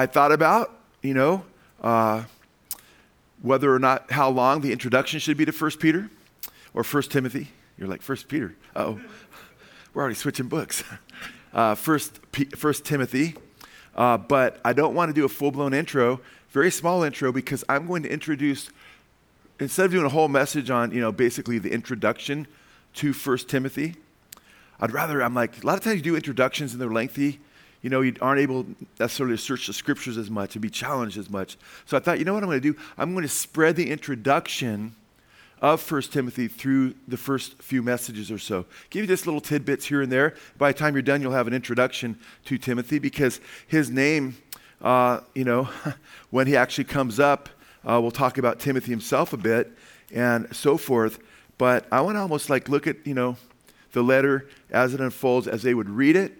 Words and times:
I 0.00 0.06
thought 0.06 0.30
about, 0.30 0.78
you 1.02 1.12
know, 1.12 1.44
uh, 1.82 2.22
whether 3.42 3.74
or 3.74 3.80
not 3.80 4.12
how 4.12 4.30
long 4.30 4.60
the 4.60 4.70
introduction 4.70 5.18
should 5.18 5.36
be 5.36 5.44
to 5.44 5.50
1 5.50 5.72
Peter 5.80 6.08
or 6.72 6.84
1 6.84 7.02
Timothy. 7.04 7.48
You're 7.76 7.88
like, 7.88 8.00
1 8.04 8.18
Peter. 8.28 8.54
Oh, 8.76 9.00
we're 9.92 10.02
already 10.02 10.14
switching 10.14 10.46
books. 10.46 10.84
Uh, 11.50 11.74
first, 11.74 12.20
P- 12.30 12.44
first 12.44 12.84
Timothy. 12.84 13.34
Uh, 13.96 14.18
but 14.18 14.60
I 14.66 14.74
don't 14.74 14.94
want 14.94 15.08
to 15.08 15.14
do 15.14 15.24
a 15.24 15.30
full 15.30 15.50
blown 15.50 15.72
intro, 15.72 16.20
very 16.50 16.70
small 16.70 17.02
intro, 17.02 17.32
because 17.32 17.64
I'm 17.70 17.86
going 17.86 18.02
to 18.02 18.12
introduce, 18.12 18.68
instead 19.58 19.86
of 19.86 19.92
doing 19.92 20.04
a 20.04 20.10
whole 20.10 20.28
message 20.28 20.68
on, 20.68 20.92
you 20.92 21.00
know, 21.00 21.10
basically 21.10 21.58
the 21.58 21.72
introduction 21.72 22.46
to 22.96 23.14
First 23.14 23.48
Timothy, 23.48 23.94
I'd 24.78 24.92
rather, 24.92 25.22
I'm 25.22 25.32
like, 25.32 25.62
a 25.62 25.66
lot 25.66 25.78
of 25.78 25.82
times 25.82 25.96
you 25.96 26.02
do 26.02 26.16
introductions 26.16 26.74
and 26.74 26.82
they're 26.82 26.92
lengthy. 26.92 27.40
You 27.82 27.90
know, 27.90 28.00
you 28.00 28.14
aren't 28.20 28.40
able 28.40 28.66
necessarily 28.98 29.36
to 29.36 29.42
search 29.42 29.66
the 29.68 29.72
scriptures 29.72 30.16
as 30.16 30.30
much 30.30 30.54
and 30.56 30.62
be 30.62 30.70
challenged 30.70 31.16
as 31.16 31.30
much. 31.30 31.56
So 31.86 31.96
I 31.96 32.00
thought, 32.00 32.18
you 32.18 32.24
know 32.24 32.34
what 32.34 32.42
I'm 32.42 32.48
going 32.48 32.60
to 32.60 32.72
do? 32.72 32.78
I'm 32.96 33.12
going 33.12 33.22
to 33.22 33.28
spread 33.28 33.76
the 33.76 33.90
introduction 33.90 34.94
of 35.60 35.80
First 35.80 36.12
Timothy 36.12 36.48
through 36.48 36.94
the 37.06 37.16
first 37.16 37.60
few 37.62 37.82
messages 37.82 38.30
or 38.30 38.38
so. 38.38 38.64
Give 38.90 39.02
you 39.02 39.08
just 39.08 39.26
little 39.26 39.40
tidbits 39.40 39.86
here 39.86 40.02
and 40.02 40.10
there. 40.10 40.34
By 40.56 40.72
the 40.72 40.78
time 40.78 40.94
you're 40.94 41.02
done, 41.02 41.20
you'll 41.20 41.32
have 41.32 41.46
an 41.46 41.54
introduction 41.54 42.18
to 42.46 42.58
Timothy 42.58 42.98
because 42.98 43.40
his 43.66 43.90
name, 43.90 44.36
uh, 44.80 45.20
you 45.34 45.44
know, 45.44 45.68
when 46.30 46.46
he 46.46 46.56
actually 46.56 46.84
comes 46.84 47.18
up, 47.18 47.48
uh, 47.88 48.00
we'll 48.00 48.10
talk 48.10 48.38
about 48.38 48.60
Timothy 48.60 48.90
himself 48.90 49.32
a 49.32 49.36
bit 49.36 49.72
and 50.12 50.54
so 50.54 50.76
forth. 50.76 51.18
But 51.58 51.86
I 51.90 52.00
want 52.00 52.16
to 52.16 52.20
almost 52.20 52.50
like 52.50 52.68
look 52.68 52.86
at, 52.86 53.04
you 53.06 53.14
know, 53.14 53.36
the 53.92 54.02
letter 54.02 54.48
as 54.70 54.94
it 54.94 55.00
unfolds 55.00 55.48
as 55.48 55.62
they 55.62 55.74
would 55.74 55.88
read 55.88 56.14
it. 56.16 56.37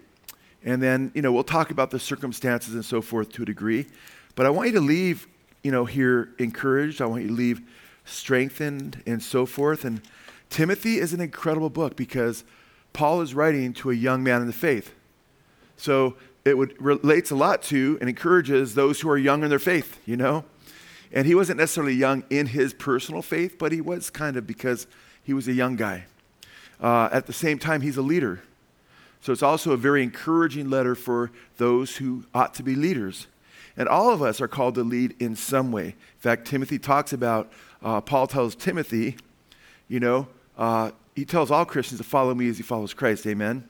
And 0.65 0.83
then, 0.83 1.12
you 1.15 1.23
know, 1.23 1.33
we'll 1.33 1.45
talk 1.45 1.71
about 1.71 1.91
the 1.91 1.98
circumstances 1.98 2.75
and 2.75 2.85
so 2.85 3.01
forth 3.01 3.30
to 3.33 3.43
a 3.43 3.47
degree. 3.47 3.87
But 4.35 4.47
I 4.47 4.51
want 4.51 4.69
you 4.69 4.75
to 4.75 4.81
leave, 4.81 5.27
you 5.62 5.71
know, 5.71 5.84
here 5.84 6.31
encouraged. 6.39 7.01
I 7.01 7.07
want 7.07 7.23
you 7.23 7.29
to 7.29 7.34
leave 7.34 7.61
strengthened 8.05 9.03
and 9.06 9.23
so 9.23 9.47
forth. 9.47 9.84
And 9.84 10.01
Timothy 10.51 10.98
is 10.98 11.12
an 11.12 11.20
incredible 11.20 11.70
book 11.70 11.97
because 11.97 12.45
Paul 12.92 13.20
is 13.20 13.34
writing 13.34 13.73
to 13.75 13.91
a 13.91 13.95
young 13.95 14.23
man 14.23 14.41
in 14.41 14.47
the 14.47 14.53
faith. 14.53 14.95
So 15.77 16.17
it 16.45 16.56
would, 16.56 16.81
relates 16.81 17.31
a 17.31 17.36
lot 17.36 17.62
to 17.64 17.98
and 18.01 18.09
encourages 18.09 18.75
those 18.75 19.01
who 19.01 19.11
are 19.11 19.19
young 19.19 19.42
in 19.42 19.51
their 19.51 19.59
faith, 19.59 20.01
you 20.06 20.17
know? 20.17 20.45
And 21.12 21.27
he 21.27 21.34
wasn't 21.34 21.59
necessarily 21.59 21.95
young 21.95 22.25
in 22.31 22.47
his 22.47 22.75
personal 22.75 23.23
faith, 23.23 23.59
but 23.59 23.73
he 23.73 23.81
was 23.81 24.11
kind 24.11 24.36
of 24.36 24.47
because 24.47 24.86
he 25.23 25.33
was 25.33 25.48
a 25.48 25.53
young 25.53 25.77
guy. 25.77 26.06
Uh, 26.81 27.09
at 27.12 27.27
the 27.27 27.33
same 27.33 27.59
time, 27.59 27.81
he's 27.81 27.97
a 27.97 28.03
leader. 28.03 28.42
So 29.20 29.33
it's 29.33 29.42
also 29.42 29.72
a 29.72 29.77
very 29.77 30.02
encouraging 30.02 30.70
letter 30.70 30.94
for 30.94 31.30
those 31.56 31.97
who 31.97 32.24
ought 32.34 32.55
to 32.55 32.62
be 32.62 32.74
leaders. 32.74 33.27
And 33.77 33.88
all 33.88 34.11
of 34.11 34.22
us 34.22 34.41
are 34.41 34.48
called 34.48 34.74
to 34.77 34.83
lead 34.83 35.14
in 35.20 35.36
some 35.36 35.70
way. 35.70 35.86
In 35.86 36.20
fact, 36.20 36.47
Timothy 36.47 36.78
talks 36.78 37.12
about 37.12 37.52
uh, 37.83 38.00
Paul 38.00 38.27
tells 38.27 38.55
Timothy, 38.56 39.16
you 39.86 40.00
know, 40.00 40.27
uh, 40.56 40.91
he 41.14 41.24
tells 41.24 41.50
all 41.50 41.64
Christians 41.64 41.98
to 41.98 42.05
follow 42.05 42.34
me 42.34 42.48
as 42.48 42.56
he 42.56 42.62
follows 42.62 42.92
Christ. 42.92 43.27
Amen. 43.27 43.69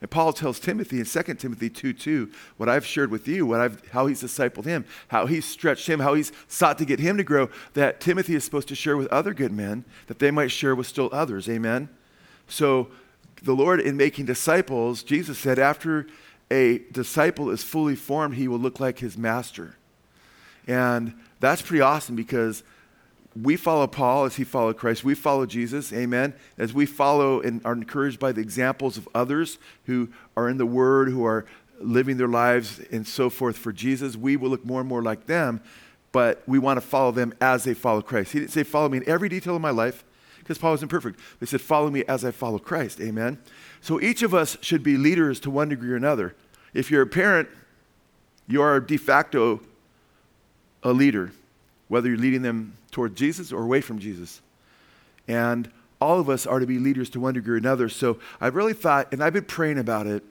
And 0.00 0.10
Paul 0.10 0.32
tells 0.32 0.58
Timothy 0.58 0.98
in 0.98 1.06
2 1.06 1.22
Timothy 1.34 1.70
2 1.70 1.92
2, 1.92 2.30
what 2.56 2.68
I've 2.68 2.84
shared 2.84 3.10
with 3.10 3.28
you, 3.28 3.46
what 3.46 3.60
I've, 3.60 3.88
how 3.88 4.06
he's 4.06 4.22
discipled 4.22 4.64
him, 4.64 4.84
how 5.08 5.26
he's 5.26 5.44
stretched 5.44 5.86
him, 5.88 6.00
how 6.00 6.14
he's 6.14 6.32
sought 6.48 6.78
to 6.78 6.84
get 6.84 7.00
him 7.00 7.16
to 7.16 7.24
grow, 7.24 7.48
that 7.74 8.00
Timothy 8.00 8.34
is 8.34 8.44
supposed 8.44 8.68
to 8.68 8.74
share 8.74 8.96
with 8.96 9.06
other 9.08 9.32
good 9.32 9.52
men, 9.52 9.84
that 10.08 10.18
they 10.18 10.30
might 10.30 10.50
share 10.50 10.74
with 10.74 10.86
still 10.86 11.08
others. 11.12 11.48
Amen. 11.48 11.88
So 12.48 12.88
the 13.42 13.54
Lord, 13.54 13.80
in 13.80 13.96
making 13.96 14.26
disciples, 14.26 15.02
Jesus 15.02 15.38
said, 15.38 15.58
after 15.58 16.06
a 16.50 16.78
disciple 16.92 17.50
is 17.50 17.62
fully 17.62 17.96
formed, 17.96 18.34
he 18.34 18.48
will 18.48 18.58
look 18.58 18.80
like 18.80 18.98
his 18.98 19.16
master. 19.18 19.76
And 20.66 21.14
that's 21.40 21.62
pretty 21.62 21.80
awesome 21.80 22.16
because 22.16 22.62
we 23.40 23.56
follow 23.56 23.86
Paul 23.86 24.24
as 24.24 24.36
he 24.36 24.44
followed 24.44 24.76
Christ. 24.76 25.04
We 25.04 25.14
follow 25.14 25.46
Jesus, 25.46 25.92
amen. 25.92 26.34
As 26.56 26.72
we 26.72 26.86
follow 26.86 27.40
and 27.40 27.60
are 27.64 27.72
encouraged 27.72 28.20
by 28.20 28.32
the 28.32 28.40
examples 28.40 28.96
of 28.96 29.08
others 29.14 29.58
who 29.86 30.08
are 30.36 30.48
in 30.48 30.56
the 30.56 30.66
Word, 30.66 31.08
who 31.08 31.24
are 31.24 31.44
living 31.80 32.16
their 32.16 32.28
lives 32.28 32.80
and 32.92 33.06
so 33.06 33.28
forth 33.28 33.58
for 33.58 33.72
Jesus, 33.72 34.16
we 34.16 34.36
will 34.36 34.50
look 34.50 34.64
more 34.64 34.80
and 34.80 34.88
more 34.88 35.02
like 35.02 35.26
them, 35.26 35.60
but 36.12 36.42
we 36.46 36.58
want 36.58 36.76
to 36.76 36.86
follow 36.86 37.10
them 37.10 37.34
as 37.40 37.64
they 37.64 37.74
follow 37.74 38.00
Christ. 38.00 38.32
He 38.32 38.38
didn't 38.38 38.52
say, 38.52 38.62
Follow 38.62 38.88
me 38.88 38.98
in 38.98 39.08
every 39.08 39.28
detail 39.28 39.56
of 39.56 39.62
my 39.62 39.70
life, 39.70 40.04
because 40.44 40.58
Paul 40.58 40.72
wasn't 40.72 40.90
perfect. 40.90 41.18
He 41.40 41.46
said, 41.46 41.60
Follow 41.60 41.90
me 41.90 42.04
as 42.04 42.24
I 42.24 42.30
follow 42.30 42.58
Christ, 42.58 43.00
amen. 43.00 43.38
So 43.80 44.00
each 44.00 44.22
of 44.22 44.32
us 44.32 44.56
should 44.60 44.84
be 44.84 44.96
leaders 44.96 45.40
to 45.40 45.50
one 45.50 45.68
degree 45.68 45.90
or 45.90 45.96
another. 45.96 46.36
If 46.72 46.90
you're 46.90 47.02
a 47.02 47.06
parent, 47.06 47.48
you 48.46 48.62
are 48.62 48.78
de 48.78 48.96
facto 48.96 49.60
a 50.82 50.92
leader 50.92 51.32
whether 51.88 52.08
you're 52.08 52.18
leading 52.18 52.42
them 52.42 52.76
toward 52.90 53.16
Jesus 53.16 53.52
or 53.52 53.62
away 53.62 53.80
from 53.80 53.98
Jesus. 53.98 54.40
And 55.28 55.70
all 56.00 56.18
of 56.18 56.28
us 56.28 56.46
are 56.46 56.58
to 56.58 56.66
be 56.66 56.78
leaders 56.78 57.10
to 57.10 57.20
one 57.20 57.34
degree 57.34 57.54
or 57.54 57.58
another. 57.58 57.88
So 57.88 58.18
I 58.40 58.48
really 58.48 58.72
thought, 58.72 59.12
and 59.12 59.22
I've 59.22 59.32
been 59.32 59.44
praying 59.44 59.78
about 59.78 60.06
it. 60.06 60.22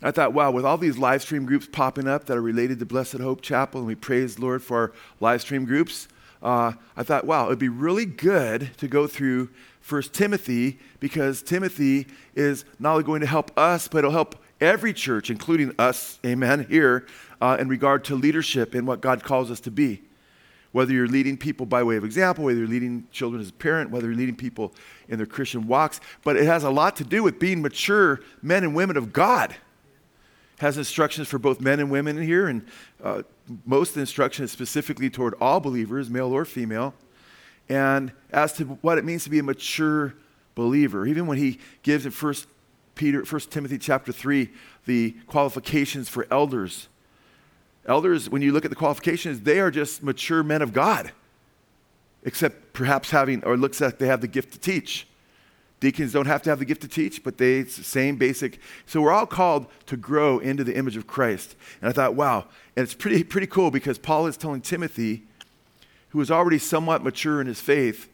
And 0.00 0.08
I 0.08 0.10
thought, 0.10 0.32
wow, 0.32 0.50
with 0.50 0.64
all 0.64 0.78
these 0.78 0.98
live 0.98 1.22
stream 1.22 1.46
groups 1.46 1.68
popping 1.70 2.08
up 2.08 2.26
that 2.26 2.36
are 2.36 2.42
related 2.42 2.78
to 2.80 2.86
Blessed 2.86 3.18
Hope 3.18 3.40
Chapel, 3.40 3.80
and 3.80 3.86
we 3.86 3.94
praise 3.94 4.36
the 4.36 4.42
Lord 4.42 4.62
for 4.62 4.78
our 4.78 4.92
live 5.20 5.40
stream 5.40 5.64
groups, 5.64 6.08
uh, 6.42 6.72
I 6.96 7.02
thought, 7.02 7.24
wow, 7.26 7.46
it'd 7.46 7.58
be 7.58 7.68
really 7.68 8.06
good 8.06 8.70
to 8.78 8.88
go 8.88 9.06
through 9.06 9.50
First 9.80 10.12
Timothy 10.12 10.78
because 11.00 11.42
Timothy 11.42 12.06
is 12.34 12.64
not 12.78 12.92
only 12.92 13.04
going 13.04 13.20
to 13.20 13.26
help 13.26 13.56
us, 13.58 13.88
but 13.88 13.98
it'll 13.98 14.10
help 14.10 14.36
every 14.60 14.92
church, 14.92 15.30
including 15.30 15.74
us, 15.78 16.18
amen, 16.24 16.66
here, 16.68 17.06
uh, 17.40 17.56
in 17.60 17.68
regard 17.68 18.04
to 18.04 18.14
leadership 18.14 18.74
and 18.74 18.86
what 18.86 19.00
God 19.00 19.22
calls 19.22 19.50
us 19.50 19.60
to 19.60 19.70
be 19.70 20.02
whether 20.76 20.92
you're 20.92 21.08
leading 21.08 21.38
people 21.38 21.64
by 21.64 21.82
way 21.82 21.96
of 21.96 22.04
example, 22.04 22.44
whether 22.44 22.58
you're 22.58 22.68
leading 22.68 23.06
children 23.10 23.40
as 23.40 23.48
a 23.48 23.52
parent, 23.54 23.90
whether 23.90 24.08
you're 24.08 24.16
leading 24.16 24.36
people 24.36 24.74
in 25.08 25.16
their 25.16 25.26
Christian 25.26 25.66
walks. 25.66 26.00
But 26.22 26.36
it 26.36 26.44
has 26.44 26.64
a 26.64 26.70
lot 26.70 26.96
to 26.96 27.04
do 27.04 27.22
with 27.22 27.38
being 27.38 27.62
mature 27.62 28.20
men 28.42 28.62
and 28.62 28.74
women 28.74 28.98
of 28.98 29.10
God. 29.10 29.56
Has 30.58 30.78
instructions 30.78 31.28
for 31.28 31.38
both 31.38 31.60
men 31.60 31.80
and 31.80 31.90
women 31.90 32.16
in 32.16 32.24
here, 32.24 32.48
and 32.48 32.66
uh, 33.02 33.22
most 33.64 33.90
of 33.90 33.94
the 33.96 34.00
instruction 34.00 34.44
is 34.44 34.52
specifically 34.52 35.10
toward 35.10 35.34
all 35.40 35.60
believers, 35.60 36.08
male 36.08 36.32
or 36.32 36.44
female, 36.44 36.94
and 37.68 38.12
as 38.32 38.54
to 38.54 38.64
what 38.64 38.96
it 38.96 39.04
means 39.04 39.24
to 39.24 39.30
be 39.30 39.38
a 39.38 39.42
mature 39.42 40.14
believer. 40.54 41.06
Even 41.06 41.26
when 41.26 41.36
he 41.38 41.58
gives 41.82 42.06
in 42.06 42.12
First 42.12 42.46
Peter, 42.94 43.24
First 43.24 43.50
Timothy 43.50 43.76
chapter 43.76 44.12
three, 44.12 44.50
the 44.86 45.14
qualifications 45.26 46.08
for 46.08 46.26
elders 46.30 46.88
Elders, 47.86 48.28
when 48.28 48.42
you 48.42 48.52
look 48.52 48.64
at 48.64 48.70
the 48.70 48.76
qualifications, 48.76 49.40
they 49.40 49.60
are 49.60 49.70
just 49.70 50.02
mature 50.02 50.42
men 50.42 50.60
of 50.60 50.72
God, 50.72 51.12
except 52.24 52.72
perhaps 52.72 53.10
having, 53.10 53.44
or 53.44 53.56
looks 53.56 53.80
like 53.80 53.98
they 53.98 54.08
have 54.08 54.20
the 54.20 54.26
gift 54.26 54.52
to 54.54 54.58
teach. 54.58 55.06
Deacons 55.78 56.12
don't 56.12 56.26
have 56.26 56.42
to 56.42 56.50
have 56.50 56.58
the 56.58 56.64
gift 56.64 56.80
to 56.82 56.88
teach, 56.88 57.22
but 57.22 57.36
they, 57.36 57.58
it's 57.58 57.76
the 57.76 57.84
same 57.84 58.16
basic. 58.16 58.60
So 58.86 59.02
we're 59.02 59.12
all 59.12 59.26
called 59.26 59.66
to 59.86 59.96
grow 59.96 60.38
into 60.38 60.64
the 60.64 60.74
image 60.74 60.96
of 60.96 61.06
Christ. 61.06 61.54
And 61.80 61.88
I 61.90 61.92
thought, 61.92 62.14
wow. 62.14 62.46
And 62.76 62.84
it's 62.84 62.94
pretty, 62.94 63.22
pretty 63.24 63.46
cool 63.46 63.70
because 63.70 63.98
Paul 63.98 64.26
is 64.26 64.36
telling 64.36 64.62
Timothy, 64.62 65.24
who 66.10 66.20
is 66.20 66.30
already 66.30 66.58
somewhat 66.58 67.04
mature 67.04 67.40
in 67.40 67.46
his 67.46 67.60
faith, 67.60 68.08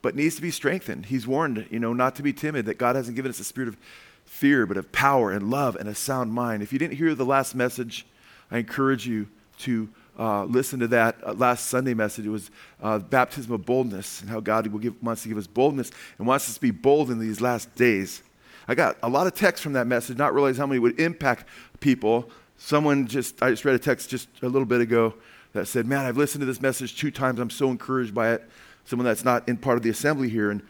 but 0.00 0.14
needs 0.14 0.36
to 0.36 0.42
be 0.42 0.50
strengthened. 0.50 1.06
He's 1.06 1.26
warned, 1.26 1.66
you 1.70 1.78
know, 1.78 1.92
not 1.92 2.14
to 2.16 2.22
be 2.22 2.32
timid, 2.32 2.64
that 2.66 2.78
God 2.78 2.96
hasn't 2.96 3.16
given 3.16 3.30
us 3.30 3.40
a 3.40 3.44
spirit 3.44 3.68
of 3.68 3.76
fear, 4.24 4.64
but 4.64 4.76
of 4.76 4.90
power 4.92 5.30
and 5.30 5.50
love 5.50 5.76
and 5.76 5.88
a 5.88 5.94
sound 5.94 6.32
mind. 6.32 6.62
If 6.62 6.72
you 6.72 6.78
didn't 6.78 6.96
hear 6.96 7.14
the 7.14 7.26
last 7.26 7.54
message, 7.54 8.06
I 8.50 8.58
encourage 8.58 9.06
you 9.06 9.28
to 9.60 9.88
uh, 10.18 10.44
listen 10.44 10.80
to 10.80 10.88
that 10.88 11.16
uh, 11.24 11.34
last 11.34 11.66
Sunday 11.66 11.94
message. 11.94 12.26
It 12.26 12.30
was 12.30 12.50
uh, 12.82 12.98
baptism 12.98 13.52
of 13.52 13.66
boldness 13.66 14.22
and 14.22 14.30
how 14.30 14.40
God 14.40 14.66
will 14.68 14.78
give, 14.78 15.02
wants 15.02 15.22
to 15.22 15.28
give 15.28 15.38
us 15.38 15.46
boldness 15.46 15.90
and 16.18 16.26
wants 16.26 16.48
us 16.48 16.54
to 16.54 16.60
be 16.60 16.70
bold 16.70 17.10
in 17.10 17.18
these 17.18 17.40
last 17.40 17.74
days. 17.74 18.22
I 18.68 18.74
got 18.74 18.96
a 19.02 19.08
lot 19.08 19.26
of 19.26 19.34
texts 19.34 19.62
from 19.62 19.74
that 19.74 19.86
message, 19.86 20.16
not 20.16 20.34
realize 20.34 20.56
how 20.56 20.66
many 20.66 20.78
would 20.78 20.98
impact 20.98 21.46
people. 21.80 22.30
Someone 22.58 23.06
just, 23.06 23.42
I 23.42 23.50
just 23.50 23.64
read 23.64 23.74
a 23.74 23.78
text 23.78 24.10
just 24.10 24.28
a 24.42 24.48
little 24.48 24.66
bit 24.66 24.80
ago 24.80 25.14
that 25.52 25.66
said, 25.66 25.86
Man, 25.86 26.04
I've 26.04 26.16
listened 26.16 26.40
to 26.42 26.46
this 26.46 26.60
message 26.60 26.96
two 26.98 27.10
times. 27.10 27.38
I'm 27.38 27.50
so 27.50 27.70
encouraged 27.70 28.14
by 28.14 28.32
it. 28.32 28.48
Someone 28.84 29.04
that's 29.04 29.24
not 29.24 29.48
in 29.48 29.56
part 29.56 29.76
of 29.76 29.82
the 29.82 29.90
assembly 29.90 30.28
here. 30.28 30.50
And, 30.50 30.62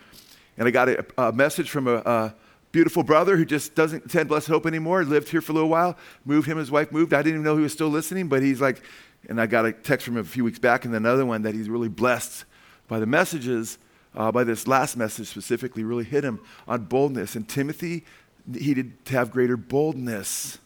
and 0.58 0.66
I 0.66 0.70
got 0.70 0.88
a, 0.88 1.04
a 1.19 1.32
message 1.32 1.70
from 1.70 1.87
a, 1.87 1.96
a 1.96 2.34
beautiful 2.72 3.02
brother 3.02 3.37
who 3.37 3.44
just 3.44 3.75
doesn't 3.75 4.04
attend 4.04 4.28
Blessed 4.28 4.48
Hope 4.48 4.66
anymore, 4.66 5.04
lived 5.04 5.28
here 5.28 5.40
for 5.40 5.52
a 5.52 5.54
little 5.54 5.70
while, 5.70 5.96
moved, 6.25 6.46
him 6.46 6.58
his 6.58 6.70
wife 6.70 6.93
moved. 6.93 7.14
I 7.14 7.22
didn't 7.22 7.34
even 7.34 7.43
know 7.43 7.56
he 7.56 7.62
was 7.62 7.72
still 7.72 7.88
listening, 7.88 8.28
but 8.28 8.43
he's 8.43 8.60
like, 8.60 8.82
and 9.28 9.40
I 9.40 9.46
got 9.46 9.67
a 9.67 9.73
text 9.73 10.06
from 10.06 10.17
him 10.17 10.23
a 10.23 10.28
few 10.28 10.44
weeks 10.44 10.58
back 10.58 10.84
and 10.84 10.94
another 10.94 11.26
one 11.26 11.43
that 11.43 11.55
he's 11.55 11.69
really 11.69 11.88
blessed 11.88 12.44
by 12.88 13.00
the 13.00 13.06
messages, 13.06 13.78
uh, 14.14 14.31
by 14.31 14.44
this 14.44 14.67
last 14.67 14.96
message 14.96 15.28
specifically, 15.28 15.84
really 15.84 16.05
hit 16.05 16.25
him 16.25 16.40
on 16.69 16.84
boldness. 16.84 17.34
And 17.34 17.49
Timothy 17.49 18.05
needed 18.46 19.05
to 19.06 19.12
have 19.14 19.31
greater 19.31 19.56
boldness. 19.56 20.58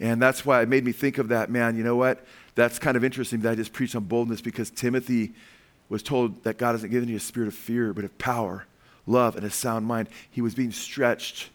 And 0.00 0.20
that's 0.20 0.44
why 0.44 0.62
it 0.62 0.68
made 0.68 0.84
me 0.84 0.92
think 0.92 1.18
of 1.18 1.28
that, 1.28 1.50
man. 1.50 1.76
You 1.76 1.84
know 1.84 1.96
what? 1.96 2.24
That's 2.54 2.78
kind 2.78 2.96
of 2.96 3.04
interesting 3.04 3.40
that 3.40 3.52
I 3.52 3.54
just 3.54 3.72
preached 3.72 3.94
on 3.94 4.04
boldness 4.04 4.40
because 4.40 4.70
Timothy 4.70 5.34
was 5.88 6.02
told 6.02 6.42
that 6.44 6.58
God 6.58 6.72
hasn't 6.72 6.90
given 6.90 7.08
you 7.08 7.16
a 7.16 7.20
spirit 7.20 7.48
of 7.48 7.54
fear, 7.54 7.92
but 7.92 8.04
of 8.04 8.16
power 8.18 8.66
love, 9.06 9.36
and 9.36 9.44
a 9.44 9.50
sound 9.50 9.86
mind. 9.86 10.08
He 10.30 10.40
was 10.40 10.54
being 10.54 10.72
stretched. 10.72 11.50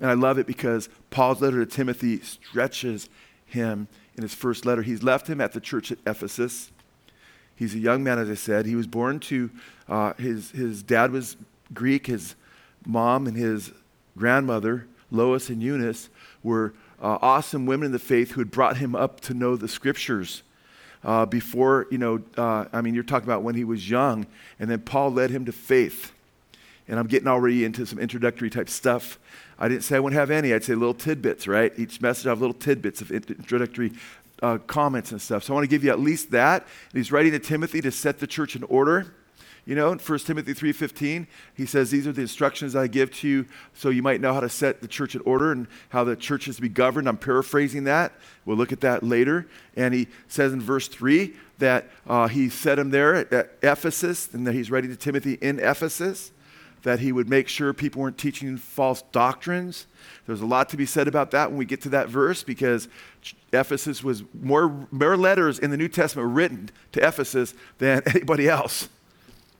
And 0.00 0.10
I 0.10 0.14
love 0.14 0.38
it 0.38 0.46
because 0.46 0.88
Paul's 1.10 1.40
letter 1.40 1.64
to 1.64 1.66
Timothy 1.66 2.20
stretches 2.20 3.08
him 3.46 3.88
in 4.16 4.22
his 4.22 4.34
first 4.34 4.66
letter. 4.66 4.82
He's 4.82 5.02
left 5.02 5.28
him 5.28 5.40
at 5.40 5.52
the 5.52 5.60
church 5.60 5.92
at 5.92 5.98
Ephesus. 6.06 6.70
He's 7.54 7.74
a 7.74 7.78
young 7.78 8.04
man, 8.04 8.18
as 8.18 8.28
I 8.28 8.34
said. 8.34 8.66
He 8.66 8.74
was 8.74 8.86
born 8.86 9.20
to, 9.20 9.50
uh, 9.88 10.12
his, 10.14 10.50
his 10.50 10.82
dad 10.82 11.10
was 11.10 11.36
Greek. 11.72 12.06
His 12.06 12.34
mom 12.86 13.26
and 13.26 13.36
his 13.36 13.72
grandmother, 14.16 14.86
Lois 15.10 15.48
and 15.48 15.62
Eunice, 15.62 16.08
were 16.42 16.74
uh, 17.00 17.18
awesome 17.20 17.66
women 17.66 17.86
in 17.86 17.92
the 17.92 17.98
faith 17.98 18.32
who 18.32 18.40
had 18.40 18.50
brought 18.50 18.76
him 18.76 18.94
up 18.94 19.20
to 19.20 19.34
know 19.34 19.56
the 19.56 19.68
scriptures. 19.68 20.42
Uh, 21.04 21.24
before, 21.24 21.86
you 21.90 21.98
know, 21.98 22.20
uh, 22.36 22.64
I 22.72 22.80
mean, 22.80 22.94
you're 22.94 23.04
talking 23.04 23.28
about 23.28 23.42
when 23.42 23.54
he 23.54 23.64
was 23.64 23.88
young, 23.88 24.26
and 24.58 24.68
then 24.68 24.80
Paul 24.80 25.12
led 25.12 25.30
him 25.30 25.44
to 25.44 25.52
faith. 25.52 26.12
And 26.88 26.98
I'm 26.98 27.06
getting 27.06 27.28
already 27.28 27.64
into 27.64 27.86
some 27.86 27.98
introductory 27.98 28.50
type 28.50 28.68
stuff. 28.68 29.18
I 29.58 29.68
didn't 29.68 29.84
say 29.84 29.96
I 29.96 30.00
wouldn't 30.00 30.18
have 30.18 30.30
any, 30.30 30.52
I'd 30.52 30.64
say 30.64 30.74
little 30.74 30.94
tidbits, 30.94 31.48
right? 31.48 31.72
Each 31.78 32.00
message 32.00 32.26
I 32.26 32.30
have 32.30 32.40
little 32.40 32.54
tidbits 32.54 33.00
of 33.00 33.10
introductory 33.10 33.92
uh, 34.42 34.58
comments 34.66 35.12
and 35.12 35.20
stuff. 35.20 35.44
So 35.44 35.52
I 35.52 35.54
want 35.54 35.64
to 35.64 35.68
give 35.68 35.82
you 35.82 35.90
at 35.90 36.00
least 36.00 36.30
that. 36.32 36.62
And 36.62 36.98
he's 36.98 37.10
writing 37.10 37.32
to 37.32 37.38
Timothy 37.38 37.80
to 37.80 37.90
set 37.90 38.18
the 38.18 38.26
church 38.26 38.54
in 38.54 38.62
order. 38.64 39.14
You 39.64 39.74
know, 39.74 39.90
in 39.90 39.98
1 39.98 40.18
Timothy 40.20 40.54
3.15, 40.54 41.26
he 41.54 41.66
says, 41.66 41.90
these 41.90 42.06
are 42.06 42.12
the 42.12 42.20
instructions 42.20 42.76
I 42.76 42.86
give 42.86 43.12
to 43.16 43.28
you 43.28 43.46
so 43.74 43.88
you 43.88 44.00
might 44.00 44.20
know 44.20 44.32
how 44.32 44.38
to 44.38 44.48
set 44.48 44.80
the 44.80 44.86
church 44.86 45.16
in 45.16 45.22
order 45.22 45.50
and 45.50 45.66
how 45.88 46.04
the 46.04 46.14
church 46.14 46.46
is 46.46 46.56
to 46.56 46.62
be 46.62 46.68
governed. 46.68 47.08
I'm 47.08 47.16
paraphrasing 47.16 47.82
that. 47.84 48.12
We'll 48.44 48.56
look 48.56 48.70
at 48.70 48.80
that 48.82 49.02
later. 49.02 49.48
And 49.74 49.92
he 49.92 50.06
says 50.28 50.52
in 50.52 50.60
verse 50.60 50.86
3 50.86 51.34
that 51.58 51.90
uh, 52.06 52.28
he 52.28 52.48
set 52.48 52.78
him 52.78 52.90
there 52.90 53.16
at, 53.16 53.32
at 53.32 53.54
Ephesus 53.60 54.32
and 54.32 54.46
that 54.46 54.52
he's 54.52 54.70
writing 54.70 54.90
to 54.90 54.96
Timothy 54.96 55.34
in 55.40 55.58
Ephesus 55.58 56.30
that 56.86 57.00
he 57.00 57.10
would 57.10 57.28
make 57.28 57.48
sure 57.48 57.72
people 57.72 58.00
weren't 58.00 58.16
teaching 58.16 58.56
false 58.56 59.02
doctrines. 59.10 59.88
There's 60.24 60.40
a 60.40 60.46
lot 60.46 60.68
to 60.68 60.76
be 60.76 60.86
said 60.86 61.08
about 61.08 61.32
that 61.32 61.50
when 61.50 61.58
we 61.58 61.64
get 61.64 61.80
to 61.80 61.88
that 61.88 62.08
verse 62.08 62.44
because 62.44 62.86
Ephesus 63.52 64.04
was 64.04 64.22
more, 64.40 64.86
more 64.92 65.16
letters 65.16 65.58
in 65.58 65.72
the 65.72 65.76
New 65.76 65.88
Testament 65.88 66.32
written 66.32 66.70
to 66.92 67.04
Ephesus 67.04 67.54
than 67.78 68.02
anybody 68.06 68.48
else. 68.48 68.88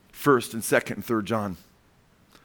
First 0.09 0.53
and 0.53 0.63
second 0.63 0.95
and 0.95 1.05
third 1.05 1.25
John. 1.25 1.57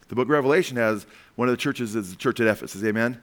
The 0.08 0.16
book 0.16 0.26
of 0.26 0.30
Revelation 0.30 0.76
has 0.78 1.06
one 1.36 1.46
of 1.46 1.52
the 1.52 1.62
churches 1.62 1.94
is 1.94 2.10
the 2.10 2.16
church 2.16 2.40
at 2.40 2.48
Ephesus. 2.48 2.82
Amen. 2.82 3.22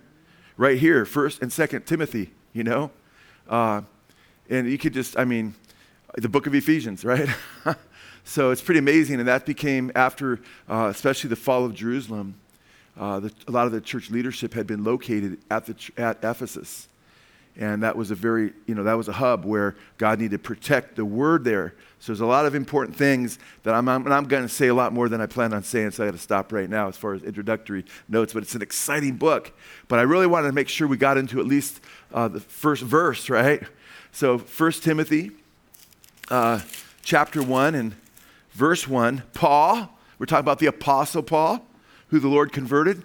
Right 0.55 0.79
here, 0.79 1.03
first 1.03 1.41
and 1.41 1.51
second 1.51 1.85
Timothy. 1.85 2.31
You 2.53 2.63
know, 2.63 2.91
uh, 3.49 3.81
and 4.49 4.71
you 4.71 4.77
could 4.77 4.93
just, 4.93 5.19
I 5.19 5.25
mean, 5.25 5.55
the 6.17 6.29
book 6.29 6.47
of 6.47 6.55
Ephesians, 6.55 7.03
right? 7.03 7.27
So 8.23 8.51
it's 8.51 8.61
pretty 8.61 8.79
amazing, 8.79 9.19
and 9.19 9.27
that 9.27 9.45
became 9.45 9.91
after, 9.95 10.39
uh, 10.69 10.87
especially 10.91 11.29
the 11.29 11.35
fall 11.35 11.65
of 11.65 11.73
Jerusalem. 11.73 12.35
Uh, 12.97 13.21
the, 13.21 13.33
a 13.47 13.51
lot 13.51 13.65
of 13.65 13.71
the 13.71 13.81
church 13.81 14.09
leadership 14.09 14.53
had 14.53 14.67
been 14.67 14.83
located 14.83 15.39
at 15.49 15.65
the 15.65 15.75
at 15.97 16.17
Ephesus, 16.23 16.87
and 17.57 17.83
that 17.83 17.95
was 17.95 18.11
a 18.11 18.15
very, 18.15 18.53
you 18.67 18.75
know, 18.75 18.83
that 18.83 18.93
was 18.93 19.07
a 19.07 19.13
hub 19.13 19.45
where 19.45 19.75
God 19.97 20.19
needed 20.19 20.31
to 20.31 20.39
protect 20.39 20.95
the 20.95 21.05
word 21.05 21.43
there. 21.43 21.73
So 21.99 22.13
there's 22.13 22.21
a 22.21 22.25
lot 22.25 22.45
of 22.45 22.55
important 22.55 22.95
things 22.95 23.37
that 23.63 23.73
I'm, 23.73 23.89
I'm, 23.89 24.09
I'm 24.09 24.23
going 24.25 24.43
to 24.43 24.49
say 24.49 24.67
a 24.67 24.73
lot 24.73 24.93
more 24.93 25.09
than 25.09 25.19
I 25.19 25.25
plan 25.25 25.53
on 25.53 25.63
saying, 25.63 25.91
so 25.91 26.03
I 26.03 26.07
got 26.07 26.13
to 26.13 26.17
stop 26.17 26.53
right 26.53 26.69
now 26.69 26.87
as 26.87 26.95
far 26.95 27.13
as 27.13 27.23
introductory 27.23 27.83
notes. 28.07 28.31
But 28.31 28.43
it's 28.43 28.55
an 28.55 28.61
exciting 28.61 29.17
book. 29.17 29.51
But 29.89 29.99
I 29.99 30.03
really 30.03 30.27
wanted 30.27 30.47
to 30.47 30.53
make 30.53 30.69
sure 30.69 30.87
we 30.87 30.95
got 30.95 31.17
into 31.17 31.41
at 31.41 31.45
least 31.45 31.81
uh, 32.13 32.29
the 32.29 32.39
first 32.39 32.81
verse, 32.81 33.29
right? 33.29 33.63
So 34.13 34.37
1 34.37 34.71
Timothy 34.71 35.31
uh, 36.29 36.61
chapter 37.01 37.43
1 37.43 37.75
and 37.75 37.95
verse 38.51 38.87
1, 38.87 39.23
Paul, 39.33 39.97
we're 40.17 40.25
talking 40.25 40.41
about 40.41 40.59
the 40.59 40.67
Apostle 40.67 41.23
Paul, 41.23 41.65
who 42.07 42.19
the 42.19 42.27
Lord 42.27 42.51
converted 42.51 43.03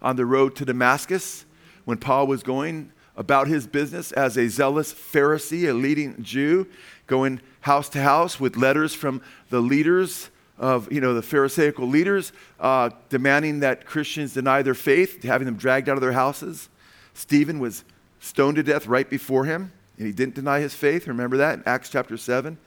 on 0.00 0.16
the 0.16 0.26
road 0.26 0.56
to 0.56 0.64
Damascus 0.64 1.44
when 1.84 1.98
Paul 1.98 2.26
was 2.26 2.42
going 2.42 2.92
about 3.16 3.46
his 3.46 3.66
business 3.66 4.12
as 4.12 4.36
a 4.36 4.48
zealous 4.48 4.92
Pharisee, 4.92 5.68
a 5.68 5.72
leading 5.72 6.22
Jew, 6.22 6.66
going 7.06 7.40
house 7.60 7.88
to 7.90 8.02
house 8.02 8.40
with 8.40 8.56
letters 8.56 8.94
from 8.94 9.22
the 9.50 9.60
leaders 9.60 10.30
of, 10.58 10.90
you 10.92 11.00
know, 11.00 11.14
the 11.14 11.22
Pharisaical 11.22 11.86
leaders, 11.86 12.32
uh, 12.60 12.90
demanding 13.08 13.60
that 13.60 13.86
Christians 13.86 14.34
deny 14.34 14.62
their 14.62 14.74
faith, 14.74 15.22
having 15.22 15.46
them 15.46 15.56
dragged 15.56 15.88
out 15.88 15.96
of 15.96 16.00
their 16.00 16.12
houses. 16.12 16.68
Stephen 17.12 17.58
was 17.58 17.84
stoned 18.20 18.56
to 18.56 18.62
death 18.62 18.86
right 18.86 19.08
before 19.08 19.44
him, 19.44 19.72
and 19.98 20.06
he 20.06 20.12
didn't 20.12 20.34
deny 20.34 20.60
his 20.60 20.74
faith. 20.74 21.06
Remember 21.06 21.36
that 21.36 21.58
in 21.58 21.62
Acts 21.66 21.88
chapter 21.88 22.16
7? 22.16 22.58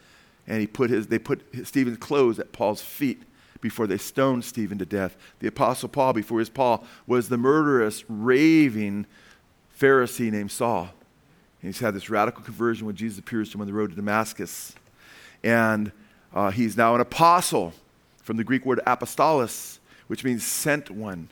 And 0.48 0.62
he 0.62 0.68
put 0.68 0.90
his, 0.90 1.08
they 1.08 1.20
put 1.20 1.44
Stephen's 1.66 1.98
clothes 1.98 2.40
at 2.40 2.54
Paul's 2.54 2.82
feet 2.82 3.24
before 3.60 3.88
they 3.88 3.98
stoned 3.98 4.46
Stephen 4.46 4.78
to 4.78 4.86
death. 4.86 5.18
The 5.40 5.48
Apostle 5.48 5.90
Paul, 5.90 6.14
before 6.14 6.40
his 6.40 6.50
Paul, 6.50 6.86
was 7.06 7.30
the 7.30 7.38
murderous, 7.38 8.04
raving 8.08 9.06
Pharisee 9.78 10.32
named 10.32 10.52
Saul. 10.52 10.90
And 11.62 11.74
he's 11.74 11.80
had 11.80 11.94
this 11.94 12.10
radical 12.10 12.44
conversion 12.44 12.86
when 12.86 12.96
Jesus 12.96 13.20
appears 13.20 13.50
to 13.50 13.58
him 13.58 13.62
on 13.62 13.68
the 13.68 13.74
road 13.74 13.90
to 13.90 13.96
Damascus. 13.96 14.76
And 15.44 15.92
uh, 16.34 16.52
he's 16.52 16.78
now 16.78 16.96
an 16.96 17.02
apostle 17.02 17.74
from 18.22 18.38
the 18.38 18.44
Greek 18.44 18.66
word 18.66 18.80
apostolos, 18.86 19.80
which 20.08 20.24
means 20.24 20.46
sent 20.46 20.92
one. 20.92 21.30